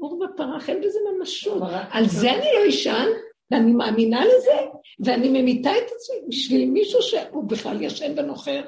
אור 0.00 0.26
בפרח, 0.26 0.70
אין 0.70 0.80
בזה 0.80 0.98
ממשות. 1.10 1.62
על 1.90 2.08
זה 2.08 2.30
אני 2.30 2.46
לא 2.54 2.68
אשן, 2.68 3.06
ואני 3.50 3.72
מאמינה 3.72 4.24
לזה, 4.24 4.70
ואני 5.04 5.28
ממיתה 5.28 5.70
את 5.70 5.90
עצמי 5.96 6.28
בשביל 6.28 6.70
מישהו 6.70 7.02
שהוא 7.02 7.44
בכלל 7.48 7.82
ישן 7.82 8.18
ונוחר, 8.18 8.62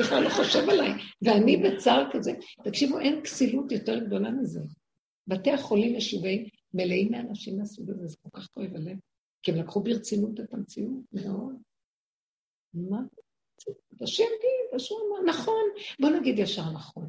בכלל 0.00 0.22
לא 0.22 0.28
חושב 0.28 0.68
עליי, 0.68 0.90
ואני 1.22 1.56
בצער 1.56 2.10
כזה. 2.12 2.32
תקשיבו, 2.64 2.98
אין 2.98 3.22
כסילות 3.22 3.72
יותר 3.72 3.98
גדולה 3.98 4.30
מזה. 4.30 4.60
בתי 5.26 5.50
החולים 5.50 5.94
ישובי 5.94 6.48
מלאים 6.74 7.12
מאנשים 7.12 7.58
מהסוג 7.58 7.90
הזה, 7.90 8.06
זה 8.06 8.16
כל 8.22 8.40
כך 8.40 8.48
כואב 8.54 8.76
הלב. 8.76 8.96
כי 9.42 9.50
הם 9.50 9.58
לקחו 9.58 9.80
ברצינות 9.80 10.40
את 10.40 10.54
המציאות 10.54 11.02
מאוד. 11.12 11.54
מה? 12.74 13.00
השם 14.00 14.24
גיל, 14.24 14.80
אמר, 14.80 15.32
נכון, 15.32 15.64
בוא 16.00 16.10
נגיד 16.10 16.38
ישר 16.38 16.70
נכון. 16.74 17.08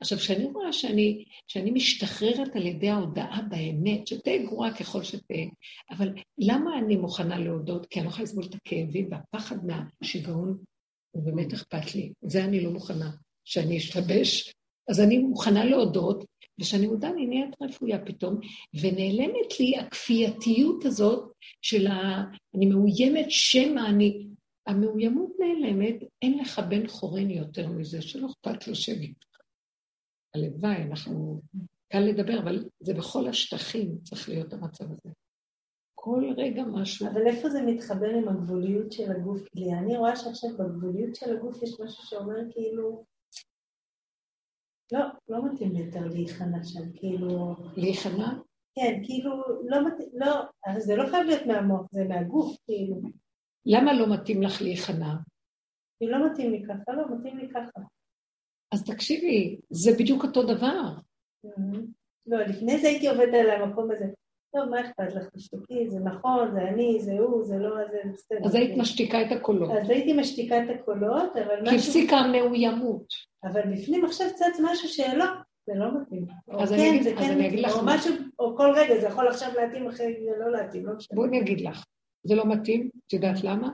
עכשיו, 0.00 0.18
כשאני 0.18 0.44
רואה 0.44 0.72
שאני, 0.72 1.24
שאני 1.46 1.70
משתחררת 1.70 2.56
על 2.56 2.66
ידי 2.66 2.88
ההודעה 2.88 3.42
באמת, 3.42 4.06
שתהיה 4.06 4.42
גרועה 4.42 4.76
ככל 4.76 5.02
שתהיה, 5.02 5.46
אבל 5.90 6.08
למה 6.38 6.78
אני 6.78 6.96
מוכנה 6.96 7.38
להודות? 7.38 7.86
כי 7.86 8.00
אני 8.00 8.06
לא 8.06 8.10
יכולה 8.10 8.24
לסבול 8.24 8.44
את 8.44 8.54
הכאבים 8.54 9.08
והפחד 9.10 9.56
מהשיגעון, 9.66 10.58
הוא 11.10 11.22
באמת 11.24 11.52
אכפת 11.52 11.94
לי. 11.94 12.12
זה 12.22 12.44
אני 12.44 12.60
לא 12.60 12.70
מוכנה, 12.70 13.10
שאני 13.44 13.76
אשתבש. 13.76 14.52
אז 14.88 15.00
אני 15.00 15.18
מוכנה 15.18 15.64
להודות, 15.64 16.24
וכשאני 16.60 16.86
מודה 16.86 17.10
אני 17.10 17.26
נהיית 17.26 17.54
רפויה 17.62 18.04
פתאום, 18.04 18.40
ונעלמת 18.80 19.60
לי 19.60 19.76
הכפייתיות 19.78 20.84
הזאת 20.84 21.32
של 21.62 21.86
ה... 21.86 22.24
אני 22.56 22.66
מאוימת 22.66 23.26
שמא 23.28 23.80
אני... 23.88 24.26
המאוימות 24.66 25.30
נעלמת, 25.38 25.94
אין 26.22 26.38
לך 26.38 26.62
בן 26.68 26.86
חורין 26.86 27.30
יותר 27.30 27.68
מזה, 27.68 28.02
שלא 28.02 28.26
אכפת 28.26 28.68
לו 28.68 28.74
שיגיד. 28.74 29.14
הלוואי, 30.34 30.82
אנחנו... 30.82 31.40
קל 31.92 32.00
לדבר, 32.00 32.38
אבל 32.38 32.64
זה 32.80 32.94
בכל 32.94 33.28
השטחים 33.28 33.98
צריך 34.02 34.28
להיות 34.28 34.52
המצב 34.52 34.84
הזה. 34.84 35.14
כל 35.94 36.24
רגע 36.36 36.62
משהו. 36.64 37.06
אבל 37.06 37.26
איפה 37.26 37.48
זה 37.48 37.62
מתחבר 37.62 38.08
עם 38.08 38.28
הגבוליות 38.28 38.92
של 38.92 39.10
הגוף? 39.10 39.40
כי 39.56 39.72
אני 39.72 39.96
רואה 39.96 40.16
שעכשיו 40.16 40.50
בגבוליות 40.58 41.14
של 41.14 41.36
הגוף 41.36 41.62
יש 41.62 41.80
משהו 41.80 42.04
שאומר 42.04 42.36
כאילו, 42.50 43.04
לא, 44.92 45.00
לא 45.28 45.52
מתאים 45.52 45.72
לי 45.72 45.82
יותר 45.82 46.06
להיכנע 46.06 46.64
שם, 46.64 46.92
כאילו... 46.94 47.56
להיכנע? 47.76 48.32
כן, 48.74 49.00
כאילו, 49.04 49.30
לא 49.64 49.88
מתאים, 49.88 50.08
לא, 50.14 50.42
זה 50.78 50.96
לא 50.96 51.10
חייב 51.10 51.26
להיות 51.26 51.46
מהמוח, 51.46 51.86
זה 51.92 52.04
מהגוף, 52.08 52.56
כאילו. 52.64 52.96
למה 53.66 53.92
לא 53.92 54.14
מתאים 54.14 54.42
לך 54.42 54.62
להיכנע? 54.62 55.14
כי 55.98 56.06
לא 56.06 56.30
מתאים 56.30 56.50
לי 56.50 56.62
ככה, 56.68 56.92
לא, 56.92 57.16
מתאים 57.16 57.38
לי 57.38 57.48
ככה. 57.48 57.80
אז 58.74 58.84
תקשיבי, 58.84 59.56
זה 59.70 59.92
בדיוק 59.98 60.24
אותו 60.24 60.42
דבר. 60.42 60.88
לא, 62.26 62.38
לפני 62.38 62.78
זה 62.78 62.88
הייתי 62.88 63.08
עובדת 63.08 63.34
על 63.34 63.50
המקום 63.50 63.90
הזה. 63.90 64.06
טוב, 64.54 64.68
מה 64.70 64.80
אכפת 64.80 65.14
לך? 65.14 65.28
תשתקי, 65.36 65.90
זה 65.90 65.98
נכון, 65.98 66.52
זה 66.54 66.60
אני, 66.60 67.00
זה 67.00 67.12
הוא, 67.12 67.44
זה 67.44 67.58
לא, 67.58 67.70
זה 67.90 67.98
בסדר. 68.12 68.38
אז 68.44 68.54
היית 68.54 68.76
משתיקה 68.76 69.22
את 69.22 69.32
הקולות. 69.32 69.70
אז 69.70 69.90
הייתי 69.90 70.12
משתיקה 70.12 70.64
את 70.64 70.68
הקולות, 70.70 71.36
אבל 71.36 71.62
משהו... 71.62 71.70
כי 71.70 71.76
הפסיקה 71.76 72.16
המאוימות. 72.16 73.06
אבל 73.44 73.60
בפנים 73.72 74.04
עכשיו 74.04 74.26
צץ 74.34 74.60
משהו 74.62 74.88
שלא, 74.88 75.24
זה 75.66 75.74
לא 75.74 76.00
מתאים. 76.00 76.26
אז 76.48 76.72
אני 76.72 77.00
כן, 77.04 77.30
אגיד, 77.30 77.46
אגיד 77.46 77.60
לך... 77.60 77.76
או 77.76 77.80
משהו, 77.84 78.14
או 78.38 78.56
כל 78.56 78.72
רגע, 78.76 79.00
זה 79.00 79.06
יכול 79.06 79.28
עכשיו 79.28 79.52
להתאים 79.56 79.88
אחרי 79.88 80.24
זה 80.24 80.44
לא 80.44 80.52
להתאים, 80.52 80.86
לא 80.86 80.96
משנה. 80.96 81.16
בואי 81.16 81.28
אני 81.28 81.40
אגיד 81.40 81.60
לך, 81.60 81.84
זה 82.26 82.34
לא 82.34 82.46
מתאים, 82.46 82.90
את 83.06 83.12
יודעת 83.12 83.44
למה? 83.44 83.68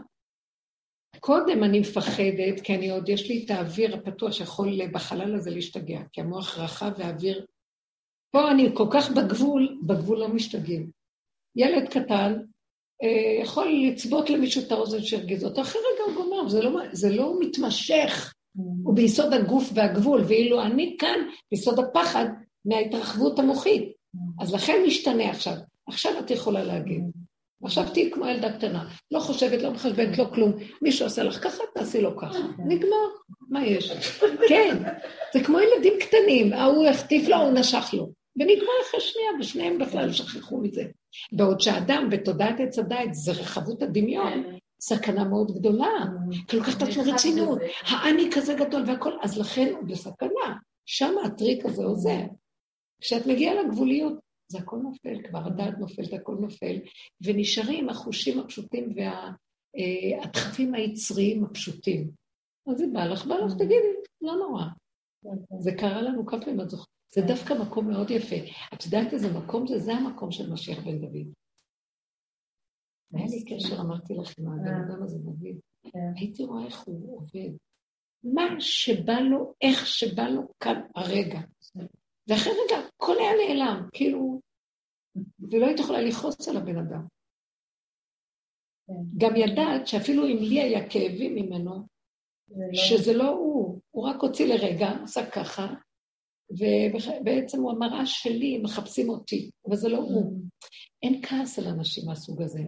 קודם 1.21 1.65
אני 1.65 1.81
מפחדת, 1.81 2.61
כי 2.63 2.75
אני 2.75 2.91
עוד, 2.91 3.09
יש 3.09 3.29
לי 3.29 3.45
את 3.45 3.51
האוויר 3.51 3.95
הפתוח 3.95 4.33
שיכול 4.33 4.87
בחלל 4.93 5.35
הזה 5.35 5.51
להשתגע, 5.51 6.01
כי 6.13 6.21
המוח 6.21 6.59
רחב 6.59 6.91
והאוויר 6.99 7.47
פה 8.31 8.51
אני 8.51 8.69
כל 8.75 8.87
כך 8.91 9.11
בגבול, 9.11 9.79
בגבול 9.83 10.19
לא 10.19 10.29
משתגעים. 10.29 10.91
ילד 11.57 11.89
קטן 11.89 12.37
אה, 13.03 13.43
יכול 13.43 13.69
לצבות 13.87 14.31
למישהו 14.31 14.63
את 14.67 14.73
האוזן 14.73 15.03
שירגיז 15.03 15.45
אותו, 15.45 15.61
אחרי 15.61 15.81
רגע 15.95 16.05
הוא 16.05 16.25
גומר, 16.25 16.49
זה 16.49 16.63
לא, 16.63 16.81
זה 16.93 17.11
לא 17.11 17.41
מתמשך, 17.41 18.35
mm. 18.57 18.61
הוא 18.85 18.95
ביסוד 18.95 19.33
הגוף 19.33 19.71
והגבול, 19.75 20.21
ואילו 20.29 20.63
אני 20.63 20.97
כאן 20.99 21.19
ביסוד 21.51 21.79
הפחד 21.79 22.27
מההתרחבות 22.65 23.39
המוחית. 23.39 23.93
Mm. 24.17 24.43
אז 24.43 24.55
לכן 24.55 24.83
משתנה 24.87 25.31
עכשיו. 25.31 25.55
עכשיו 25.89 26.13
את 26.19 26.31
יכולה 26.31 26.65
להגיד. 26.65 27.03
עכשיו 27.65 27.85
תהיי 27.93 28.11
כמו 28.11 28.27
ילדה 28.27 28.53
קטנה, 28.53 28.89
לא 29.11 29.21
חושבת, 29.21 29.63
לא 29.63 29.71
מחשבת, 29.71 30.19
לא 30.19 30.25
כלום. 30.35 30.53
מישהו 30.83 31.07
עשה 31.07 31.23
לך 31.23 31.45
ככה, 31.45 31.63
תעשי 31.75 32.01
לו 32.01 32.17
ככה. 32.17 32.39
נגמר, 32.67 33.07
מה 33.49 33.67
יש? 33.67 33.93
כן, 34.49 34.77
זה 35.35 35.45
כמו 35.45 35.59
ילדים 35.61 35.93
קטנים, 36.01 36.53
ההוא 36.53 36.87
החטיף 36.87 37.29
לו, 37.29 37.37
הוא 37.37 37.51
נשך 37.51 37.91
לו. 37.93 38.13
ונגמר 38.37 38.73
אחרי 38.89 39.01
שנייה, 39.01 39.29
ושניהם 39.41 39.79
בכלל 39.79 40.13
שכחו 40.13 40.59
מזה. 40.59 40.85
בעוד 41.33 41.61
שאדם 41.61 42.09
בתודעת 42.11 42.61
עץ 42.61 42.79
הדעת 42.79 43.15
זה 43.15 43.33
רחבות 43.33 43.83
הדמיון, 43.83 44.45
סכנה 44.81 45.25
מאוד 45.25 45.53
גדולה, 45.53 46.05
כי 46.49 46.57
לוקח 46.57 46.77
את 46.77 46.83
עצמו 46.83 47.03
רצינות, 47.13 47.59
האני 47.83 48.31
כזה 48.33 48.55
גדול 48.55 48.83
והכל, 48.87 49.13
אז 49.23 49.39
לכן 49.39 49.73
הוא 49.77 49.89
בסכנה. 49.89 50.57
שם 50.87 51.15
הטריק 51.25 51.65
הזה 51.65 51.85
עוזר. 51.85 52.21
כשאת 53.01 53.27
מגיעה 53.27 53.55
לגבוליות, 53.55 54.15
זה 54.51 54.59
הכל 54.59 54.77
נופל, 54.77 55.29
כבר 55.29 55.47
הדעת 55.47 55.79
נופלת, 55.79 56.13
הכל 56.13 56.37
נופל, 56.41 56.77
ונשארים 57.25 57.89
החושים 57.89 58.39
הפשוטים 58.39 58.95
והדחפים 58.97 60.75
אה, 60.75 60.81
היצריים 60.81 61.45
הפשוטים. 61.45 62.11
אז 62.71 62.79
זה 62.79 62.85
בא 62.93 63.05
לך, 63.05 63.27
בא 63.27 63.35
לך, 63.35 63.53
תגידי, 63.55 63.75
לא 64.23 64.33
נורא. 64.37 64.65
זה 65.59 65.71
קרה 65.79 66.03
לנו 66.03 66.27
כמה 66.27 66.41
פעמים, 66.41 66.61
את 66.61 66.71
זוכרת? 66.71 66.87
זה 67.15 67.23
דווקא 67.27 67.55
מקום 67.55 67.89
מאוד 67.89 68.11
יפה. 68.11 68.37
את 68.75 68.85
יודעת 68.85 69.13
איזה 69.13 69.29
מקום 69.39 69.67
זה? 69.67 69.79
זה 69.79 69.93
המקום 69.93 70.31
של 70.31 70.53
משיח 70.53 70.79
בן 70.79 70.99
דוד. 71.01 71.33
היה 73.15 73.27
לי 73.27 73.45
קשר, 73.45 73.81
אמרתי 73.81 74.15
לך, 74.15 74.33
עם 74.39 74.47
הבן 74.49 74.69
אה. 74.69 74.87
אדם 74.87 75.03
הזה, 75.03 75.19
דוד. 75.19 75.57
כן. 75.83 76.13
הייתי 76.17 76.45
רואה 76.45 76.65
איך 76.67 76.81
הוא 76.81 77.17
עובד. 77.17 77.51
מה 78.25 78.61
שבא 78.61 79.21
לו, 79.21 79.55
איך 79.63 79.87
שבא 79.87 80.29
לו 80.29 80.43
כאן 80.61 80.81
הרגע. 80.95 81.41
ואחרי 82.31 82.53
רגע, 82.53 82.83
הכל 82.97 83.17
היה 83.19 83.31
נעלם, 83.37 83.89
כאילו, 83.93 84.41
ולא 85.51 85.67
היית 85.67 85.81
יכולה 85.81 86.01
לכעוס 86.01 86.49
על 86.49 86.57
הבן 86.57 86.79
אדם. 86.79 87.07
כן. 88.87 88.93
גם 89.19 89.37
ידעת 89.37 89.87
שאפילו 89.87 90.27
אם 90.27 90.37
לי 90.41 90.61
היה 90.61 90.89
כאבים 90.89 91.35
ממנו, 91.35 91.87
לא- 92.49 92.75
שזה 92.75 93.13
לא 93.13 93.29
הוא, 93.29 93.81
הוא 93.91 94.09
רק 94.09 94.17
הוציא 94.23 94.47
לרגע, 94.47 94.89
עשה 95.03 95.31
ככה, 95.31 95.75
ובעצם 96.51 97.61
הוא 97.61 97.71
המראה 97.73 98.07
שלי, 98.07 98.59
מחפשים 98.59 99.09
אותי, 99.09 99.51
אבל 99.69 99.77
זה 99.77 99.89
לא 99.89 99.99
הוא. 99.99 100.41
אין 101.03 101.21
כעס 101.23 101.59
על 101.59 101.67
אנשים 101.67 102.05
מהסוג 102.07 102.43
הזה, 102.43 102.61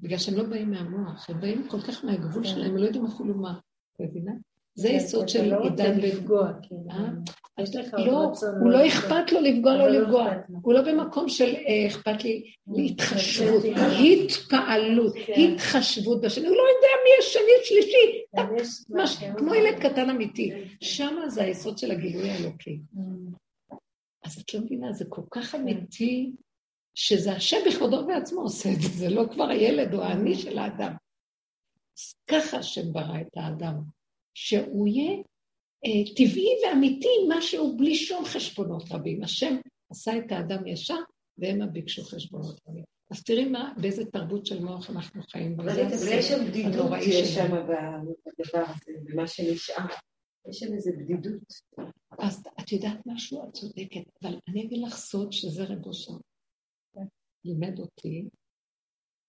בגלל 0.00 0.18
שהם 0.18 0.34
לא 0.34 0.42
באים 0.44 0.70
מהמוח, 0.70 1.30
הם 1.30 1.40
באים 1.40 1.68
כל 1.68 1.80
כך 1.80 2.04
מהגבול 2.04 2.44
שלהם, 2.44 2.70
הם 2.70 2.76
לא 2.76 2.86
יודעים 2.86 3.06
אפילו 3.06 3.34
מה, 3.34 3.58
את 3.96 4.00
מבינה? 4.00 4.32
זה 4.74 4.88
כן, 4.88 4.94
יסוד 4.94 5.28
של 5.28 5.44
לא 5.44 5.62
עידן 5.64 6.00
בן... 6.00 7.22
לא, 7.92 8.32
הוא 8.60 8.70
לא. 8.70 8.86
אכפת 8.86 9.32
לו 9.32 9.40
לפגוע, 9.40 9.76
לא 9.76 9.88
לא 9.88 10.00
לפגוע. 10.00 10.32
הוא 10.62 10.72
לא 10.74 10.82
במקום 10.82 11.28
של 11.28 11.54
אה, 11.54 11.86
אכפת 11.86 12.24
לי 12.24 12.52
להתחשבות, 12.66 13.62
כן. 13.62 13.74
התפעלות, 14.04 15.12
כן. 15.26 15.32
התחשבות 15.40 16.20
בשני. 16.20 16.48
הוא 16.48 16.56
לא 16.56 16.62
יודע 16.62 16.88
מי 17.04 17.10
השני 17.18 17.52
שלישי. 17.64 18.22
כמו 19.38 19.54
ילד 19.54 19.78
קטן 19.78 20.10
אמיתי. 20.10 20.52
שם 20.80 21.16
זה 21.28 21.42
היסוד 21.42 21.78
של 21.78 21.90
הגילוי 21.90 22.30
האלוקי. 22.30 22.80
אז 24.24 24.38
את 24.38 24.54
לא 24.54 24.60
מבינה, 24.60 24.92
זה 24.92 25.04
כל 25.08 25.22
כך 25.30 25.54
אמיתי, 25.54 26.32
שזה 26.94 27.32
השם 27.32 27.56
בכבודו 27.66 27.96
ובעצמו 27.96 28.40
עושה 28.40 28.72
את 28.72 28.80
זה, 28.80 28.88
זה 28.88 29.08
לא 29.08 29.24
כבר 29.32 29.48
הילד 29.48 29.94
או 29.94 30.02
האני 30.02 30.34
של 30.34 30.58
האדם. 30.58 30.92
ככה 32.26 32.56
השם 32.56 32.92
ברא 32.92 33.20
את 33.20 33.36
האדם, 33.36 33.74
שהוא 34.34 34.88
יהיה 34.88 35.22
טבעי 36.16 36.48
ואמיתי, 36.64 37.08
משהו 37.28 37.76
בלי 37.76 37.94
שום 37.94 38.24
חשבונות 38.24 38.82
רבים. 38.90 39.22
השם 39.22 39.56
עשה 39.90 40.18
את 40.18 40.32
האדם 40.32 40.66
ישר, 40.66 40.98
והם 41.38 41.72
ביקשו 41.72 42.02
חשבונות 42.04 42.60
רבים. 42.68 42.84
אז 43.10 43.24
תראי 43.24 43.44
מה, 43.44 43.72
באיזה 43.80 44.04
תרבות 44.04 44.46
של 44.46 44.64
מוח 44.64 44.90
אנחנו 44.90 45.22
חיים. 45.22 45.60
אבל 45.60 45.78
יש 46.10 46.28
שם 46.28 46.46
בדידות 46.48 46.92
שיש. 47.02 47.34
שם 47.34 47.50
בדבר 47.50 48.64
הזה, 48.68 48.92
במה 49.04 49.26
שנשאר. 49.26 49.86
יש 50.48 50.58
שם 50.58 50.74
איזו 50.74 50.90
בדידות. 50.98 51.42
אז 52.18 52.42
את 52.60 52.72
יודעת 52.72 52.98
משהו? 53.06 53.48
את 53.48 53.52
צודקת, 53.52 54.02
אבל 54.22 54.38
אני 54.48 54.64
אגיד 54.64 54.82
לך 54.82 54.96
סוד 54.96 55.32
שזה 55.32 55.64
רב 55.64 55.86
אושר. 55.86 56.12
לימד 57.44 57.78
אותי, 57.78 58.28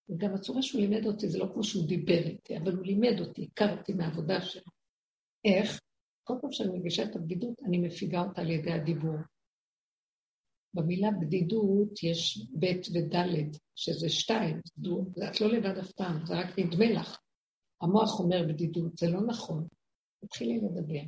וגם 0.10 0.34
הצורה 0.36 0.62
שהוא 0.62 0.82
לימד 0.82 1.06
אותי 1.06 1.30
זה 1.30 1.38
לא 1.38 1.48
כמו 1.54 1.64
שהוא 1.64 1.88
דיבר 1.88 2.24
איתי, 2.28 2.58
אבל 2.58 2.76
הוא 2.76 2.86
לימד 2.86 3.20
אותי, 3.20 3.48
הכרתי 3.52 3.94
מהעבודה 3.94 4.42
שלו. 4.42 4.72
איך? 5.46 5.80
כל 6.24 6.34
פעם 6.42 6.52
שאני 6.52 6.80
מגישה 6.80 7.04
את 7.04 7.16
הבדידות, 7.16 7.62
אני 7.66 7.78
מפיגה 7.78 8.22
אותה 8.22 8.42
על 8.42 8.50
ידי 8.50 8.72
הדיבור. 8.72 9.16
במילה 10.74 11.12
בדידות 11.12 12.04
יש 12.04 12.48
ב' 12.60 12.66
וד', 12.66 13.58
שזה 13.76 14.10
שתיים, 14.10 14.60
את 15.30 15.42
לא 15.42 15.48
לבד 15.48 15.78
אף 15.78 15.92
פעם, 15.92 16.26
זה 16.26 16.34
רק 16.34 16.60
נדמה 16.60 16.86
לך. 16.92 17.18
המוח 17.82 18.20
אומר 18.20 18.46
בדידות, 18.48 18.98
זה 18.98 19.10
לא 19.10 19.22
נכון. 19.22 19.68
תתחילי 20.26 20.58
לדבר. 20.58 21.02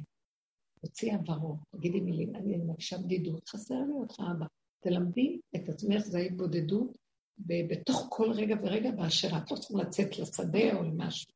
תוציאי 0.82 1.12
עברו, 1.12 1.58
תגידי 1.72 2.00
מילים, 2.00 2.36
אני 2.36 2.58
מרגישה 2.58 2.98
בדידות, 2.98 3.50
חסר 3.50 3.76
לי 3.76 3.94
אותך 3.94 4.16
אבא. 4.20 4.46
תלמדי 4.80 5.40
את 5.56 5.70
עצמך, 5.70 6.00
זה 6.00 6.18
ההתבודדות, 6.18 6.98
בתוך 7.38 8.08
כל 8.10 8.32
רגע 8.32 8.56
ורגע 8.64 8.92
באשר 8.92 9.28
את 9.38 9.52
לא 9.52 9.58
צריכה 9.58 9.84
לצאת 9.84 10.20
לשדה 10.20 10.76
או 10.76 10.84
למשהו. 10.84 11.35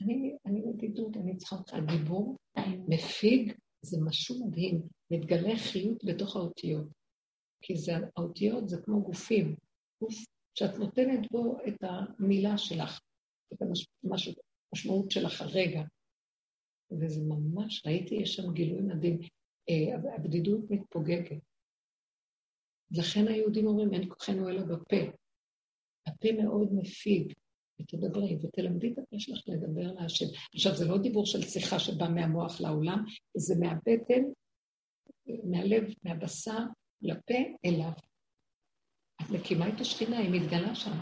אני, 0.00 0.36
אני 0.46 0.62
בדידות, 0.62 1.16
אני 1.16 1.36
צריכה 1.36 1.56
אותך. 1.56 1.74
הדיבור 1.74 2.36
מפיג, 2.88 3.52
זה 3.82 3.98
משהו 4.04 4.46
מדהים, 4.46 4.82
מתגלה 5.10 5.56
חיות 5.56 6.04
בתוך 6.04 6.36
האותיות. 6.36 6.86
כי 7.60 7.76
זה, 7.76 7.92
האותיות 8.16 8.68
זה 8.68 8.76
כמו 8.84 9.02
גופים, 9.02 9.56
גוף 10.02 10.14
שאת 10.54 10.78
נותנת 10.78 11.32
בו 11.32 11.56
את 11.68 11.82
המילה 11.82 12.58
שלך, 12.58 13.00
את 13.52 13.62
המש, 13.62 13.86
מש, 14.04 14.34
המשמעות 14.72 15.10
שלך 15.10 15.40
הרגע. 15.40 15.82
וזה 16.90 17.20
ממש, 17.28 17.86
ראיתי, 17.86 18.14
יש 18.14 18.34
שם 18.34 18.52
גילוי 18.52 18.80
מדהים. 18.80 19.18
אה, 19.68 20.14
הבדידות 20.14 20.70
מתפוגגת. 20.70 21.42
לכן 22.90 23.28
היהודים 23.28 23.66
אומרים, 23.66 23.94
אין 23.94 24.08
כוחנו 24.08 24.48
אלא 24.48 24.62
בפה. 24.62 24.96
הפה 26.06 26.28
מאוד 26.42 26.68
מפיג, 26.72 27.32
ותדברי, 27.80 28.36
ותלמדי 28.42 28.92
את 28.92 28.98
הפה 28.98 29.16
שלך 29.18 29.42
לדבר 29.46 29.92
להשם. 29.92 30.26
עכשיו, 30.54 30.76
זה 30.76 30.88
לא 30.88 30.98
דיבור 30.98 31.26
של 31.26 31.42
שיחה 31.42 31.78
שבא 31.78 32.08
מהמוח 32.08 32.60
לעולם, 32.60 33.04
זה 33.36 33.54
מהבטן, 33.60 34.22
מהלב, 35.44 35.84
מהבשר, 36.04 36.58
לפה, 37.02 37.34
אליו. 37.64 37.92
את 39.22 39.30
מקימה 39.30 39.68
את 39.68 39.80
השכינה, 39.80 40.18
היא 40.18 40.40
מתגלה 40.40 40.74
שם. 40.74 40.98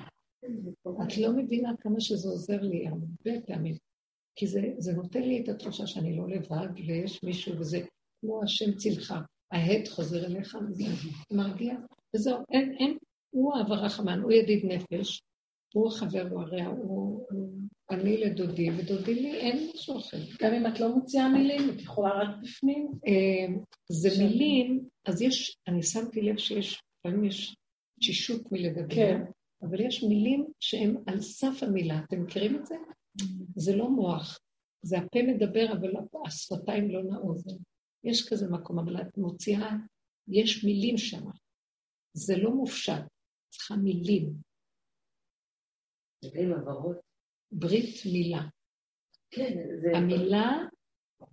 את 1.03 1.17
לא 1.19 1.33
מבינה 1.37 1.71
כמה 1.81 2.01
שזה 2.01 2.29
עוזר 2.29 2.61
לי 2.61 2.89
הרבה 2.89 3.41
פעמים. 3.47 3.77
כי 4.37 4.47
זה, 4.47 4.61
זה 4.79 4.93
נותן 4.93 5.23
לי 5.23 5.41
את 5.41 5.49
התחושה 5.49 5.87
שאני 5.87 6.17
לא 6.17 6.29
לבד, 6.29 6.69
ויש 6.87 7.25
מישהו, 7.25 7.59
וזה 7.59 7.81
כמו 8.21 8.43
השם 8.43 8.75
צילך. 8.75 9.15
ההד 9.53 9.89
חוזר 9.89 10.27
אליך, 10.27 10.59
וזה 10.69 10.85
מרגיע. 11.33 11.75
וזהו, 12.15 12.37
אין, 12.53 12.77
אין, 12.79 12.99
הוא 13.31 13.57
האב 13.57 13.73
הרחמן, 13.73 14.21
הוא 14.21 14.33
ידיד 14.33 14.65
נפש, 14.65 15.23
הוא 15.75 15.89
החבר, 15.89 16.29
הוא 16.31 16.43
הרע, 16.43 16.67
הוא, 16.67 17.27
אני 17.91 18.17
לדודי, 18.17 18.71
ודודי 18.71 19.15
לי 19.15 19.35
אין 19.35 19.71
משהו 19.75 19.99
אחר. 19.99 20.19
גם 20.43 20.53
אם 20.53 20.67
את 20.67 20.81
לא 20.81 20.95
מוציאה 20.95 21.29
מילים, 21.29 21.71
את 21.71 21.81
יכולה 21.81 22.11
רק 22.11 22.29
בפנים. 22.43 22.93
אה, 23.07 23.55
זה. 23.89 24.09
מילים, 24.25 24.89
אז 25.07 25.23
יש, 25.23 25.59
אני 25.69 25.83
שמתי 25.83 26.23
לב 26.23 26.39
שיש, 26.39 26.83
לפעמים 26.99 27.25
יש 27.25 27.57
תשישות 28.01 28.53
מלדבר, 28.53 28.95
כן. 28.95 29.21
אבל 29.63 29.81
יש 29.81 30.05
מילים 30.05 30.47
שהן 30.61 30.97
על 31.07 31.21
סף 31.21 31.63
המילה, 31.63 32.01
אתם 32.05 32.23
מכירים 32.23 32.57
את 32.57 32.67
זה? 32.67 32.75
זה 33.57 33.77
לא 33.77 33.91
מוח, 33.91 34.39
זה 34.83 34.99
הפה 34.99 35.23
מדבר, 35.23 35.73
אבל 35.73 35.93
השפתיים 36.27 36.91
לא 36.91 37.03
נעות. 37.03 37.39
יש 38.05 38.29
כזה 38.29 38.49
מקום, 38.49 38.79
אבל 38.79 39.01
את 39.01 39.19
מוציאה, 39.19 39.71
יש 40.29 40.65
מילים 40.65 40.99
שם. 40.99 41.25
זה 42.13 42.37
לא 42.37 42.51
מופשט, 42.51 43.03
צריכה 43.51 43.77
מילים. 43.77 44.46
ברית 47.53 48.07
מילה. 48.07 48.43
כן, 49.31 49.59
זה... 49.83 49.97
המילה 49.97 50.59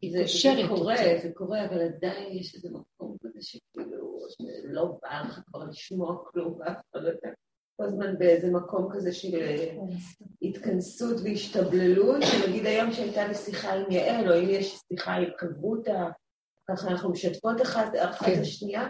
היא 0.01 0.11
זה, 0.11 0.17
זה 0.17 0.23
קושרת 0.23 0.69
קורה, 0.69 0.93
אותי. 0.93 1.21
זה 1.21 1.33
קורה, 1.33 1.65
אבל 1.65 1.81
עדיין 1.81 2.37
יש 2.37 2.55
איזה 2.55 2.69
מקום 2.69 3.17
כזה 3.23 3.41
שכאילו, 3.41 4.19
לא 4.63 4.97
בא 5.01 5.21
לך 5.27 5.39
כבר 5.47 5.63
לשמוע 5.63 6.23
כלום, 6.25 6.53
ואף 6.59 6.77
אחד 6.91 7.03
לא 7.03 7.09
יודע. 7.09 7.29
כל 7.75 7.83
הזמן 7.83 8.17
באיזה 8.19 8.51
מקום 8.51 8.89
כזה 8.93 9.13
של 9.13 9.35
אה, 9.35 9.75
התכנסות 10.41 11.17
והשתבללות, 11.23 12.21
שנגיד 12.21 12.65
היום 12.65 12.91
שהייתה 12.91 13.27
לי 13.27 13.35
שיחה 13.35 13.73
עם 13.73 13.91
יעל, 13.91 14.31
או 14.31 14.39
אם 14.39 14.49
יש 14.49 14.79
שיחה 14.87 15.13
עם 15.13 15.29
חברותה, 15.37 16.09
ככה 16.69 16.87
אנחנו 16.87 17.11
משתפות 17.11 17.61
אחת, 17.61 17.91
אחת 18.09 18.25
כן. 18.25 18.41
השנייה, 18.41 18.87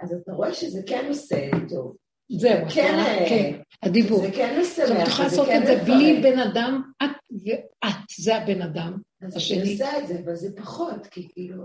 אז 0.00 0.12
אתה 0.12 0.32
רואה 0.32 0.54
שזה 0.54 0.80
כן 0.86 1.04
עושה 1.08 1.50
טוב. 1.68 1.96
זהו, 2.30 2.58
כן? 2.74 2.94
אה, 2.98 3.26
כן, 3.28 3.58
הדיבור. 3.82 4.18
זה 4.20 4.30
כן 4.32 4.58
משמח, 4.60 4.86
עכשיו, 4.90 5.02
את 5.02 5.08
יכולה 5.08 5.28
לעשות 5.28 5.46
כן 5.46 5.62
את 5.62 5.66
זה 5.66 5.76
בלי. 5.84 6.20
בן 6.22 6.38
אדם, 6.38 6.82
את 7.02 7.10
ואת, 7.44 7.94
זה 8.18 8.36
הבן 8.36 8.62
אדם. 8.62 8.96
אז 9.22 9.36
השני. 9.36 9.62
אני 9.62 9.72
עושה 9.72 9.98
את 9.98 10.08
זה, 10.08 10.18
אבל 10.24 10.34
זה 10.34 10.48
פחות, 10.56 11.06
כי 11.06 11.28
כאילו, 11.32 11.64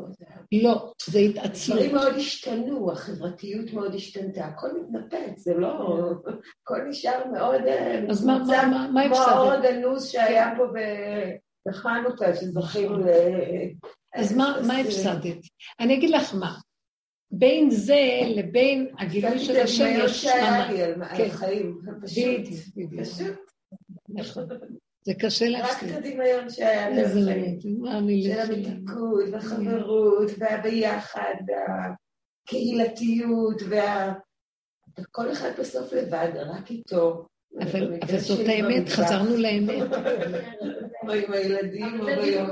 לא, 0.64 0.92
זה 1.10 1.20
התעצלות. 1.20 1.80
דברים 1.80 1.96
מאוד 1.96 2.14
השתנו, 2.16 2.92
החברתיות 2.92 3.74
מאוד 3.74 3.96
השתנתה, 3.96 4.46
הכל 4.46 4.68
מתנפץ, 4.82 5.40
זה 5.40 5.54
לא... 5.54 6.00
הכל 6.64 6.78
נשאר 6.90 7.28
מאוד 7.34 7.62
אה, 7.68 8.00
אז 8.10 8.26
מה- 8.26 8.38
מה- 8.48 8.90
מה 8.94 9.04
כמו 9.08 9.16
הפסדת? 9.18 9.28
האור 9.36 9.52
הגנוז 9.52 10.08
שהיה 10.08 10.54
פה 10.58 10.64
ב- 10.66 11.32
בחנוכה, 11.70 12.36
שזכינו 12.36 12.98
ל... 12.98 13.06
אז 14.16 14.34
מה 14.34 14.56
מה 14.68 14.78
הפסדת? 14.78 15.38
אני 15.80 15.94
אגיד 15.94 16.10
לך 16.10 16.36
מה. 16.36 16.56
בין 17.32 17.70
זה 17.70 18.20
לבין 18.36 18.88
הגילוי 19.00 19.40
של 19.40 19.60
השם 19.60 19.86
יש 19.98 20.26
על 20.26 20.72
כן. 21.18 21.30
פשוט, 22.02 23.38
נכון. 24.10 24.48
זה 25.04 25.14
קשה 25.20 25.46
רק 25.46 25.52
להפסיד. 25.52 25.90
את 25.90 25.96
הדמיון 25.96 26.50
שהיה 26.50 26.90
לי 26.90 27.00
על 27.00 27.06
איזה 27.06 27.20
החיים. 27.20 27.42
באמת, 27.42 27.66
מה 27.80 27.98
אני 27.98 28.24
של. 28.24 28.42
המתיקות 28.42 29.24
והחברות 29.32 30.32
והביחד 30.38 31.36
והקהילתיות 32.48 33.62
וה... 33.70 34.14
כל 35.12 35.32
אחד 35.32 35.50
בסוף 35.60 35.94
לבד, 35.94 36.30
רק 36.36 36.72
איתו. 36.72 37.26
אבל 37.62 38.00
זאת 38.18 38.38
שלי 38.38 38.62
האמת, 38.62 38.90
חזרנו 38.90 39.38
לאמת. 39.38 39.92
או 41.08 41.12
עם 41.12 41.34
הילדים 41.34 42.00
או 42.00 42.06
ביום. 42.06 42.50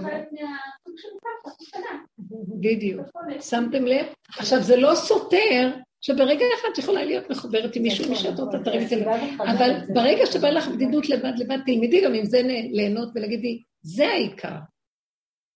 בדיוק. 2.62 3.08
שמתם 3.42 3.86
לב? 3.86 4.06
עכשיו, 4.38 4.62
זה 4.62 4.76
לא 4.78 4.96
סותר 4.96 5.70
שברגע 6.02 6.46
אחד 6.60 6.68
את 6.74 6.78
יכולה 6.78 7.04
להיות 7.04 7.30
מחוברת 7.30 7.76
עם 7.76 7.84
מישהו 7.84 8.06
כן, 8.06 8.12
משעתו 8.12 8.46
נכון, 8.46 8.62
את 8.62 8.68
לחבר 8.68 9.16
אבל. 9.38 9.94
ברגע 9.94 10.26
שבא 10.26 10.50
לך 10.50 10.68
בדידות 10.68 11.10
לבד 11.10 11.34
לבד, 11.38 11.58
תלמדי 11.66 12.02
גם 12.06 12.14
עם 12.14 12.26
זה 12.26 12.42
ליהנות 12.72 13.10
ולהגידי, 13.16 13.64
זה 13.82 14.08
העיקר. 14.08 14.56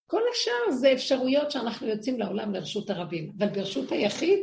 כל 0.09 0.21
השאר 0.31 0.71
זה 0.71 0.93
אפשרויות 0.93 1.51
שאנחנו 1.51 1.87
יוצאים 1.87 2.19
לעולם 2.19 2.53
לרשות 2.53 2.89
הרבים, 2.89 3.31
אבל 3.37 3.49
ברשות 3.49 3.91
היחיד, 3.91 4.39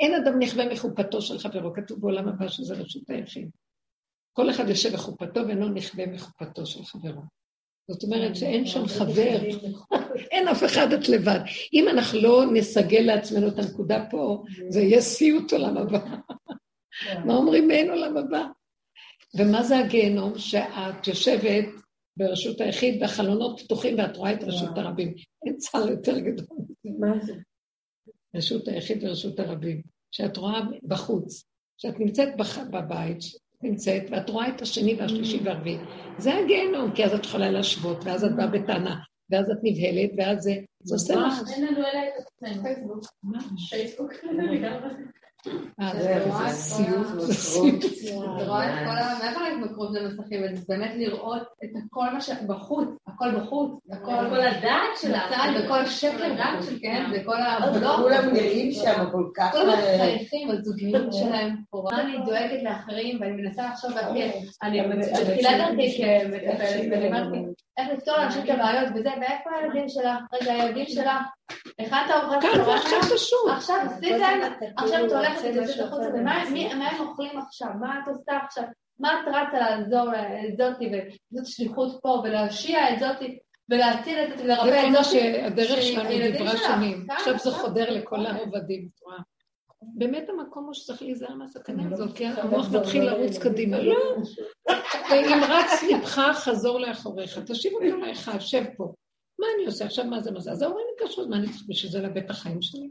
אין 0.00 0.14
אדם 0.14 0.38
נכווה 0.38 0.72
מחופתו 0.72 1.22
של 1.22 1.38
חברו, 1.38 1.74
כתוב 1.74 2.00
בעולם 2.00 2.28
הבא 2.28 2.48
שזה 2.48 2.74
רשות 2.74 3.10
היחיד. 3.10 3.50
כל 4.32 4.50
אחד 4.50 4.68
יושב 4.68 4.92
בחופתו 4.92 5.40
ואינו 5.46 5.68
נכווה 5.68 6.06
מחופתו 6.06 6.66
של 6.66 6.84
חברו. 6.84 7.22
זאת 7.88 8.02
אומרת 8.02 8.36
שאין 8.36 8.66
שם 8.66 8.86
חבר, 8.86 9.38
אין 10.30 10.48
אף 10.48 10.64
אחד, 10.64 10.92
את 10.92 11.08
לבד. 11.08 11.40
אם 11.72 11.88
אנחנו 11.88 12.20
לא 12.20 12.44
נסגל 12.52 13.00
לעצמנו 13.00 13.48
את 13.48 13.58
הנקודה 13.58 14.04
פה, 14.10 14.42
זה 14.68 14.80
יהיה 14.80 15.00
סיוט 15.00 15.52
עולם 15.52 15.76
הבא. 15.76 15.98
מה 17.24 17.34
אומרים 17.34 17.70
אין 17.70 17.90
עולם 17.90 18.16
הבא? 18.16 18.44
ומה 19.38 19.62
זה 19.62 19.78
הגיהנום? 19.78 20.38
שאת 20.38 21.06
יושבת 21.06 21.64
ברשות 22.16 22.60
היחיד 22.60 23.02
והחלונות 23.02 23.60
פתוחים 23.60 23.98
ואת 23.98 24.16
רואה 24.16 24.32
את 24.32 24.44
רשות 24.44 24.78
הרבים. 24.78 25.14
אין 25.46 25.56
צער 25.56 25.88
יותר 25.88 26.18
גדול. 26.18 26.46
מה 26.98 27.20
זה? 27.20 27.32
רשות 28.36 28.68
היחיד 28.68 29.04
ורשות 29.04 29.40
הרבים. 29.40 29.82
שאת 30.10 30.36
רואה 30.36 30.60
בחוץ, 30.82 31.44
שאת 31.78 32.00
נמצאת 32.00 32.36
בח... 32.36 32.58
בבית, 32.58 33.18
נמצאת, 33.64 34.02
ואת 34.10 34.30
רואה 34.30 34.48
את 34.48 34.62
השני 34.62 34.94
והשלישי 34.94 35.40
והרביעי. 35.44 35.78
זה 36.18 36.34
הגיהנום, 36.34 36.90
כי 36.94 37.04
אז 37.04 37.14
את 37.14 37.24
יכולה 37.24 37.50
להשוות, 37.50 38.04
ואז 38.04 38.24
את 38.24 38.36
באה 38.36 38.46
בטענה, 38.46 38.96
ואז 39.30 39.50
את 39.50 39.58
נבהלת, 39.62 40.10
ואז 40.18 40.42
זה... 40.42 40.54
זה 40.82 40.94
עושה 40.94 41.14
לך... 41.14 41.34
אין 41.54 41.66
לנו 41.66 41.78
אלא 41.78 42.00
את 42.08 42.24
עצמנו. 42.26 42.62
פייסבוק. 42.62 43.04
פייסבוק. 43.70 44.12
אה, 45.80 45.92
רואה 48.46 48.68
את 48.68 48.86
כל 48.86 48.96
ה... 48.96 49.18
מעבר 49.22 49.42
להתמכרות 49.42 49.90
למסכים, 49.92 50.56
זה 50.56 50.62
באמת 50.68 50.92
לראות 50.96 51.42
את 51.64 51.70
כל 51.90 52.10
מה 52.12 52.20
שבחוץ, 52.20 52.88
הכל 53.06 53.30
בחוץ, 53.40 53.80
הכל 53.92 54.40
הדעת 54.40 54.98
שלה, 55.00 55.26
בצד, 55.26 55.48
וכל 55.64 55.86
שקר 55.86 56.34
בחוץ, 56.34 56.78
כן, 56.82 57.04
וכל 57.12 57.36
הבלוק. 57.42 57.96
כולם 57.96 58.32
נראים 58.32 58.72
שם 58.72 59.04
כל 59.12 59.24
כך... 59.34 59.52
כולם 59.52 59.78
מחייכים, 59.78 60.50
הזוגיות 60.50 61.12
שלהם. 61.12 61.56
פה. 61.70 61.84
אני 61.92 62.18
דואגת 62.24 62.62
לאחרים, 62.62 63.18
ואני 63.20 63.32
מנסה 63.32 63.66
לחשוב 63.66 63.92
אני 64.62 64.80
בתחילת 64.88 65.58
דרכי 65.58 66.02
כמטפלת, 66.02 66.86
ואני 66.90 67.06
אומרת, 67.06 67.28
איך 67.78 67.88
לפתור 67.92 68.16
לאנשים 68.16 68.42
את 68.44 68.50
הבעיות 68.50 68.88
וזה, 68.94 69.10
ואיפה 69.20 69.50
הילדים 69.60 69.88
שלך? 69.88 70.18
רגע, 70.32 70.52
הילדים 70.52 70.86
שלך, 70.86 71.10
הכנת 71.78 72.10
ארוחת 72.10 72.42
כאן 72.42 72.60
ועכשיו 72.60 73.02
פשוט. 73.02 73.50
עכשיו 73.56 73.76
עשית 73.86 74.10
להם, 74.10 74.40
עכשיו 74.76 75.06
את 75.06 75.12
הולכת 75.12 75.33
זה 75.38 75.84
החוצה, 75.84 76.08
ומה 76.14 76.44
מה 76.78 76.88
הם 76.88 77.08
אוכלים 77.08 77.38
עכשיו? 77.38 77.68
מה 77.80 77.98
את 78.02 78.08
עושה 78.08 78.32
עכשיו? 78.46 78.64
מה 78.98 79.20
את 79.20 79.28
רצה 79.28 79.58
לעזור 79.58 80.12
לזאתי, 80.48 80.86
וזאת 80.86 81.46
שליחות 81.46 81.98
פה, 82.02 82.22
ולהושיע 82.24 82.94
את 82.94 82.98
זאתי, 82.98 83.38
ולהציל 83.68 84.18
את 84.18 84.38
זה 84.38 84.44
ולרפא 84.44 84.62
כל 84.62 84.68
את 84.68 84.92
מה 84.92 85.02
זאתי. 85.02 85.18
שהדרך 85.18 85.82
שהיא 85.82 85.96
שלנו 85.96 86.08
הילדים 86.08 86.32
דיברה 86.32 86.50
שלך, 86.50 86.62
שנים. 86.74 87.06
כן, 87.08 87.14
עכשיו 87.14 87.38
זה 87.38 87.50
נכון. 87.50 87.62
חודר 87.62 87.90
לכל 87.90 88.26
העובדים, 88.26 88.88
את 88.94 89.00
רואה. 89.02 89.18
באמת 89.82 90.28
המקום 90.28 90.64
הוא 90.64 90.74
שצריך 90.74 91.02
להיזהר 91.02 91.34
מהסכנה 91.34 91.82
הזאת, 91.92 92.16
כי 92.16 92.26
המוח 92.26 92.74
מתחיל 92.74 93.04
לרוץ 93.04 93.38
קדימה. 93.38 93.78
לא. 93.78 94.16
ואם 95.10 95.40
רץ 95.48 95.82
ליבך, 95.82 96.20
חזור 96.34 96.80
לאחוריך. 96.80 97.38
תושיב 97.38 97.72
אותו 97.72 97.96
לאחד, 97.96 98.38
שב 98.38 98.64
פה. 98.76 98.92
מה 99.38 99.46
אני 99.56 99.66
עושה 99.66 99.84
עכשיו? 99.84 100.04
מה 100.04 100.20
זה 100.20 100.30
מה 100.30 100.40
זה? 100.40 100.52
אז 100.52 100.62
ההורים 100.62 100.86
יקשרו, 100.96 101.28
מה 101.28 101.36
אני 101.36 101.46
צריך 101.46 101.62
בשביל 101.68 101.92
זה 101.92 102.00
לבית 102.00 102.30
החיים 102.30 102.62
שלי? 102.62 102.88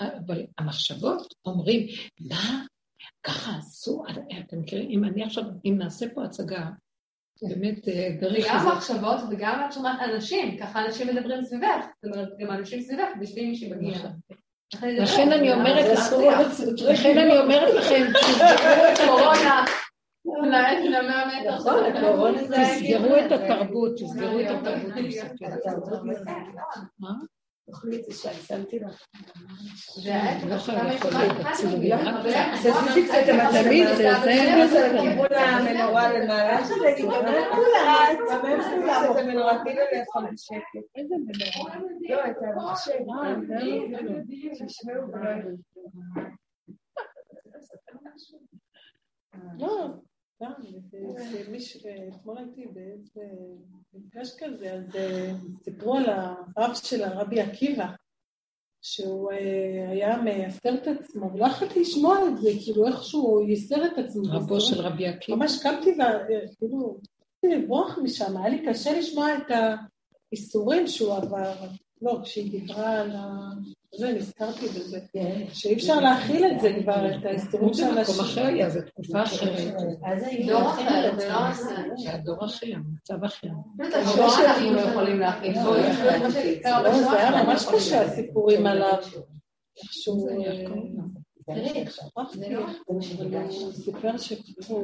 אבל 0.00 0.46
המחשבות 0.58 1.34
אומרים, 1.44 1.86
מה? 2.20 2.64
ככה 3.22 3.58
עשו? 3.58 4.04
אתם 4.38 4.60
מכירים, 4.60 4.90
אם 4.90 5.04
אני 5.04 5.24
עכשיו, 5.24 5.44
אם 5.64 5.74
נעשה 5.78 6.06
פה 6.14 6.24
הצגה, 6.24 6.70
באמת 7.42 7.88
אה, 7.88 8.08
דרך 8.20 8.44
וגם 8.44 8.58
כזאת, 8.58 8.72
מחשבות 8.76 9.20
וגם 9.30 9.66
את 9.66 9.72
שומעת 9.72 10.00
אנשים, 10.00 10.58
ככה 10.58 10.84
אנשים 10.86 11.06
מדברים 11.06 11.44
סביבך, 11.44 11.86
זאת 12.02 12.14
אומרת, 12.14 12.28
גם 12.38 12.50
אנשים 12.50 12.80
סביבך, 12.80 13.08
בשביל 13.20 13.46
מי 13.48 13.56
שמגיע. 13.56 13.98
לכן 14.82 15.32
אני 15.32 15.52
אומרת. 15.52 15.98
לכן 16.88 17.18
אני 17.18 17.38
אומרת 17.38 17.74
לכם, 17.74 18.06
תסגרו 18.12 18.86
את 18.92 18.98
קורונה, 19.08 19.64
נכון, 21.46 21.84
תסגרו 22.40 23.16
את 23.16 23.32
התרבות, 23.32 23.92
תסגרו 23.96 24.40
את 24.40 24.46
התרבות? 24.50 24.92
תאכלי 27.66 27.96
את 28.00 28.04
זה 28.04 28.12
שם, 28.14 28.32
שמתי 28.46 28.78
לך. 28.78 29.06
לא 30.48 30.58
הצילומים, 31.48 31.92
רק 31.92 32.14
קצת. 32.26 32.28
את 33.20 33.64
תמיד 33.64 33.86
זה- 33.88 33.96
זה- 33.96 34.66
זה 34.70 34.88
לכיוון 34.92 35.32
המנורה 35.32 36.12
למעלה. 36.18 36.58
איזה 40.96 41.14
מנורה? 41.18 41.76
לא, 42.10 42.26
את 42.30 42.36
המחשב. 42.42 42.92
שישמעו. 44.54 45.02
לא, 49.58 49.88
מישהו, 51.50 51.80
אתמול 52.08 52.38
הייתי 52.38 52.66
באיזה 52.66 53.22
מפגש 53.94 54.36
כזה, 54.38 54.72
אז 54.72 54.96
אה, 54.96 55.32
סיפרו 55.64 55.96
על 55.96 56.04
הרב 56.08 56.74
של 56.74 57.02
הרבי 57.02 57.40
עקיבא, 57.40 57.86
שהוא 58.82 59.32
אה, 59.32 59.90
היה 59.90 60.22
מייסר 60.22 60.74
את 60.74 60.86
עצמו, 60.86 61.32
ולא 61.32 61.46
יכולתי 61.46 61.80
לשמוע 61.80 62.28
את 62.28 62.38
זה, 62.40 62.50
כאילו 62.64 62.86
איכשהו 62.86 63.20
הוא 63.20 63.48
ייסר 63.48 63.86
את 63.86 63.98
עצמו. 63.98 64.22
רבו 64.30 64.60
של 64.60 64.80
רבי 64.80 65.06
עקיבא. 65.06 65.38
ממש 65.38 65.62
קמתי 65.62 65.90
וכאילו, 65.90 67.00
רציתי 67.44 67.62
לברוח 67.62 67.98
משם, 68.02 68.36
היה 68.36 68.48
לי 68.48 68.66
קשה 68.66 68.98
לשמוע 68.98 69.28
את 69.36 69.50
האיסורים 70.32 70.86
שהוא 70.86 71.14
עבר. 71.14 71.54
לא, 72.02 72.20
כשהיא 72.24 72.50
דיברה 72.50 73.00
על 73.00 73.10
ה... 73.10 73.50
זה, 73.96 74.12
נזכרתי 74.12 74.66
בזה. 74.68 74.98
שאי 75.52 75.74
אפשר 75.74 76.00
להכיל 76.00 76.44
את 76.46 76.60
זה 76.60 76.72
כבר, 76.82 77.16
את 77.16 77.24
האיסורים 77.24 77.74
של 77.74 77.82
זה 77.82 77.90
מקום. 78.02 78.20
אחר 78.20 78.68
זו 78.68 78.80
תקופה 78.86 79.22
אחרת. 79.22 79.74
דור 80.46 80.70
אחר, 80.70 81.16
זה 81.18 81.28
לא 81.28 81.52
זה. 81.52 81.74
זה 81.96 82.14
הדור 82.14 82.44
אחר, 82.44 82.66
מצב 82.94 83.24
אחר. 83.24 83.48
השואה 83.94 84.46
אנחנו 84.46 84.72
לא 84.72 84.80
יכולים 84.80 85.20
להכין. 85.20 85.54
לא, 85.54 86.92
זה 87.00 87.12
היה 87.12 87.44
ממש 87.44 87.66
קשה, 87.74 88.02
הסיפורים 88.02 88.66
עליו. 88.66 88.98
איכשהו... 89.82 90.28
אה, 90.28 90.64
זה 92.34 92.48
לא- 92.50 92.66
הוא 92.86 93.02
סיפר 93.72 94.16
שכאילו... 94.18 94.80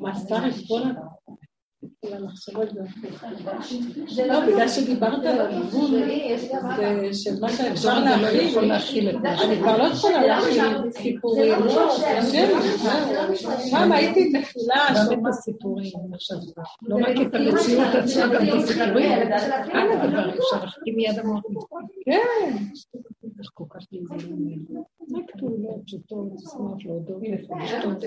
מאסר 0.00 0.48
את 0.48 0.54
כל 0.68 0.82
ה- 0.82 1.23
כל 2.08 2.14
המחשבות 2.14 2.68
זה 4.08 4.26
לא, 4.26 4.40
בגלל 4.46 4.68
שדיברת 4.68 5.24
על 5.24 5.40
הגבול, 5.40 5.90
זה 7.12 7.22
של 7.24 7.40
מה 7.40 7.48
שאפשר 7.48 7.98
לא 7.98 8.10
להכיל. 8.62 8.62
להכיל 8.62 9.08
אני 9.08 9.56
כבר 9.56 9.76
לא 9.76 9.84
יכולה 9.84 10.26
להכיל 10.26 10.90
סיפורים. 10.90 11.54
פעם 13.70 13.92
הייתי 13.92 14.32
מכילה, 14.38 14.84
גם 14.96 15.12
את 15.12 15.18
הסיפורים, 15.28 15.92
עכשיו, 16.14 16.36
לא 16.82 16.96
רק 16.96 17.26
את 17.26 17.34
המציאות 17.34 17.94
עצמה, 17.94 18.26
גם 18.26 18.48
את 18.48 18.54
הסיפורים. 18.54 19.12
כאן 19.72 19.86
הדבר 19.92 20.28
אפשר 20.28 20.56
להחכים 20.62 20.96
מיד 20.96 21.18
המוח. 21.18 21.42
כן, 22.04 22.56
איך 23.38 23.50
כל 23.54 23.64
כך 23.70 23.86
נזילים. 23.92 24.64
רק 25.16 25.36
פעולות 25.38 25.82
פשוטות, 25.86 26.32
לשמוח, 26.34 26.76
להודות, 26.84 27.22
לפגשתות, 27.22 28.04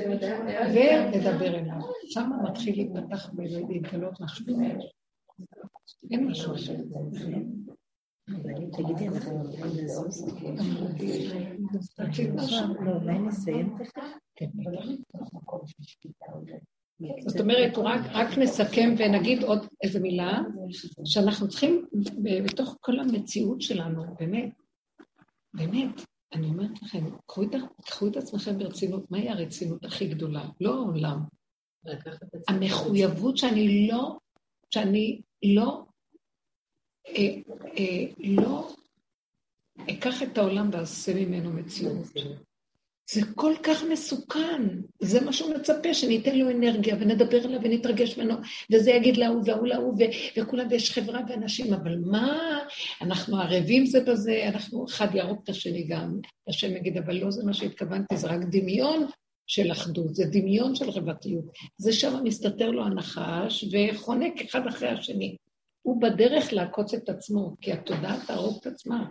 ולדבר 0.73 1.55
אליו. 1.57 1.75
שם 2.05 2.29
מתחיל 2.43 2.75
להיפתח 2.75 3.29
ולהתגלות 3.35 4.21
משהו. 4.21 4.45
אין 6.11 6.27
משהו 6.27 6.55
אחר. 6.55 6.73
תגידי, 8.71 9.07
אנחנו 9.07 9.53
יכולים 9.53 9.75
לזוז? 9.75 10.27
לא, 12.81 12.91
אולי 12.91 13.19
נסיים? 13.19 13.77
כן, 14.35 14.49
זאת 17.27 17.39
אומרת, 17.39 17.77
רק, 17.77 18.01
רק 18.11 18.37
נסכם 18.37 18.95
ונגיד 18.97 19.43
עוד 19.43 19.67
איזה 19.83 19.99
מילה, 19.99 20.41
שאנחנו 21.05 21.47
צריכים, 21.47 21.85
בתוך 22.45 22.77
כל 22.79 22.99
המציאות 22.99 23.61
שלנו, 23.61 24.03
באמת, 24.19 24.49
באמת, 25.53 26.01
אני 26.33 26.47
אומרת 26.47 26.81
לכם, 26.81 27.05
קחו 27.25 27.43
את, 27.43 27.49
קחו 27.85 28.07
את 28.07 28.17
עצמכם 28.17 28.57
ברצינות, 28.57 29.11
מהי 29.11 29.29
הרצינות 29.29 29.85
הכי 29.85 30.07
גדולה? 30.07 30.49
לא 30.61 30.73
העולם. 30.73 31.19
המחויבות 32.47 33.37
שאני 33.37 33.87
לא, 33.87 34.17
שאני 34.69 35.21
לא, 35.43 35.85
אה, 37.07 37.35
אה, 37.77 38.05
לא 38.19 38.73
אקח 39.89 40.23
את 40.23 40.37
העולם 40.37 40.69
ואעשה 40.73 41.13
ממנו 41.13 41.53
מציאות. 41.53 42.07
זה 43.11 43.21
כל 43.35 43.53
כך 43.63 43.83
מסוכן, 43.83 44.61
זה 44.99 45.21
מה 45.21 45.33
שהוא 45.33 45.55
מצפה, 45.55 45.93
שניתן 45.93 46.37
לו 46.37 46.49
אנרגיה 46.49 46.95
ונדבר 46.99 47.45
אליו 47.45 47.59
ונתרגש 47.63 48.17
ממנו, 48.17 48.35
וזה 48.73 48.91
יגיד 48.91 49.17
להוא 49.17 49.41
וההוא 49.45 49.67
להוא, 49.67 49.93
ו- 49.93 50.39
וכולם, 50.41 50.67
ויש 50.69 50.91
חברה 50.91 51.21
ואנשים, 51.29 51.73
אבל 51.73 51.97
מה, 52.05 52.59
אנחנו 53.01 53.37
ערבים 53.37 53.85
זה 53.85 53.99
בזה, 54.03 54.43
אנחנו 54.47 54.85
אחד 54.85 55.15
יהרוג 55.15 55.39
את 55.43 55.49
השני 55.49 55.83
גם, 55.83 56.19
השם 56.47 56.75
יגיד, 56.75 56.97
אבל 56.97 57.15
לא 57.15 57.31
זה 57.31 57.43
מה 57.43 57.53
שהתכוונתי, 57.53 58.17
זה 58.17 58.27
רק 58.27 58.39
דמיון 58.51 59.07
של 59.47 59.71
אחדות, 59.71 60.15
זה 60.15 60.25
דמיון 60.25 60.75
של 60.75 60.91
חברתיות. 60.91 61.45
זה 61.77 61.93
שם 61.93 62.23
מסתתר 62.23 62.71
לו 62.71 62.85
הנחש 62.85 63.65
וחונק 63.71 64.41
אחד 64.41 64.67
אחרי 64.67 64.89
השני. 64.89 65.35
הוא 65.81 66.01
בדרך 66.01 66.53
לעקוץ 66.53 66.93
את 66.93 67.09
עצמו, 67.09 67.55
כי 67.61 67.71
התודעה 67.71 68.25
תהרוג 68.27 68.57
את 68.61 68.67
עצמה. 68.67 69.05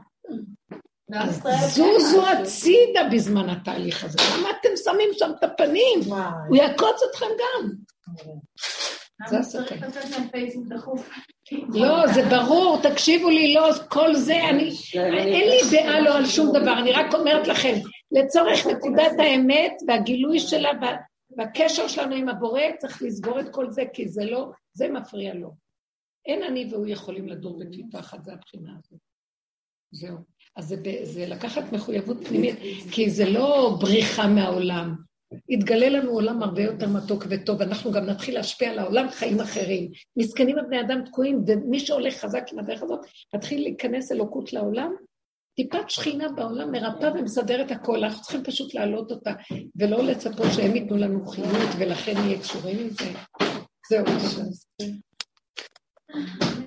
אז 1.12 1.42
זוזו 1.74 2.26
הצידה 2.26 3.00
בזמן 3.12 3.50
התהליך 3.50 4.04
הזה. 4.04 4.18
למה 4.38 4.48
אתם 4.50 4.68
שמים 4.84 5.08
שם 5.12 5.30
את 5.38 5.44
הפנים? 5.44 6.00
הוא 6.48 6.56
יעקוץ 6.56 7.02
אתכם 7.10 7.26
גם. 7.38 7.70
זה 9.28 9.38
הסכם. 9.38 9.76
לא, 11.68 12.06
זה 12.14 12.22
ברור, 12.30 12.78
תקשיבו 12.82 13.30
לי, 13.30 13.54
לא, 13.54 13.70
כל 13.88 14.14
זה, 14.14 14.36
אני, 14.50 14.70
אין 14.94 15.48
לי 15.50 15.58
דעה 15.70 16.00
לא 16.00 16.16
על 16.16 16.26
שום 16.26 16.48
דבר, 16.48 16.78
אני 16.78 16.92
רק 16.92 17.14
אומרת 17.14 17.48
לכם, 17.48 17.74
לצורך 18.12 18.66
נקודת 18.66 19.12
האמת 19.18 19.72
והגילוי 19.88 20.40
שלה 20.40 20.70
והקשר 21.36 21.88
שלנו 21.88 22.14
עם 22.14 22.28
הבורא, 22.28 22.60
צריך 22.78 23.02
לסגור 23.02 23.40
את 23.40 23.46
כל 23.50 23.70
זה, 23.70 23.82
כי 23.92 24.08
זה 24.08 24.24
לא, 24.24 24.50
זה 24.72 24.88
מפריע 24.88 25.34
לו. 25.34 25.50
אין 26.26 26.42
אני 26.42 26.68
והוא 26.70 26.86
יכולים 26.86 27.28
לדור 27.28 27.58
בקליפה 27.58 27.98
אחת, 27.98 28.24
זה 28.24 28.32
הבחינה 28.32 28.72
הזאת. 28.78 29.00
זהו. 29.90 30.16
אז 30.56 30.68
זה, 30.68 30.76
זה 31.02 31.26
לקחת 31.26 31.72
מחויבות 31.72 32.26
פנימית, 32.26 32.54
כי 32.90 33.10
זה 33.10 33.30
לא 33.30 33.76
בריחה 33.80 34.26
מהעולם. 34.26 34.94
יתגלה 35.48 35.88
לנו 35.88 36.10
עולם 36.10 36.42
הרבה 36.42 36.62
יותר 36.62 36.88
מתוק 36.88 37.24
וטוב, 37.30 37.62
אנחנו 37.62 37.92
גם 37.92 38.04
נתחיל 38.04 38.34
להשפיע 38.34 38.70
על 38.70 38.78
העולם 38.78 39.08
חיים 39.10 39.40
אחרים. 39.40 39.90
מסכנים 40.16 40.58
הבני 40.58 40.80
אדם 40.80 41.04
תקועים, 41.04 41.44
ומי 41.46 41.80
שהולך 41.80 42.16
חזק 42.16 42.42
עם 42.52 42.58
הדרך 42.58 42.82
הזאת, 42.82 43.00
מתחיל 43.34 43.62
להיכנס 43.62 44.12
אלוקות 44.12 44.52
לעולם. 44.52 44.92
טיפת 45.56 45.90
שכינה 45.90 46.28
בעולם 46.28 46.72
מרפאה 46.72 47.12
ומסדרת 47.12 47.70
הכל, 47.70 48.04
אנחנו 48.04 48.22
צריכים 48.22 48.44
פשוט 48.44 48.74
להעלות 48.74 49.10
אותה, 49.10 49.32
ולא 49.76 50.02
לצפות 50.02 50.46
שהם 50.54 50.76
ייתנו 50.76 50.96
לנו 50.96 51.26
חיות, 51.26 51.68
ולכן 51.78 52.14
נהיה 52.18 52.38
קשורים 52.38 52.78
עם 52.78 52.88
זה. 52.90 53.12
זהו. 53.88 54.04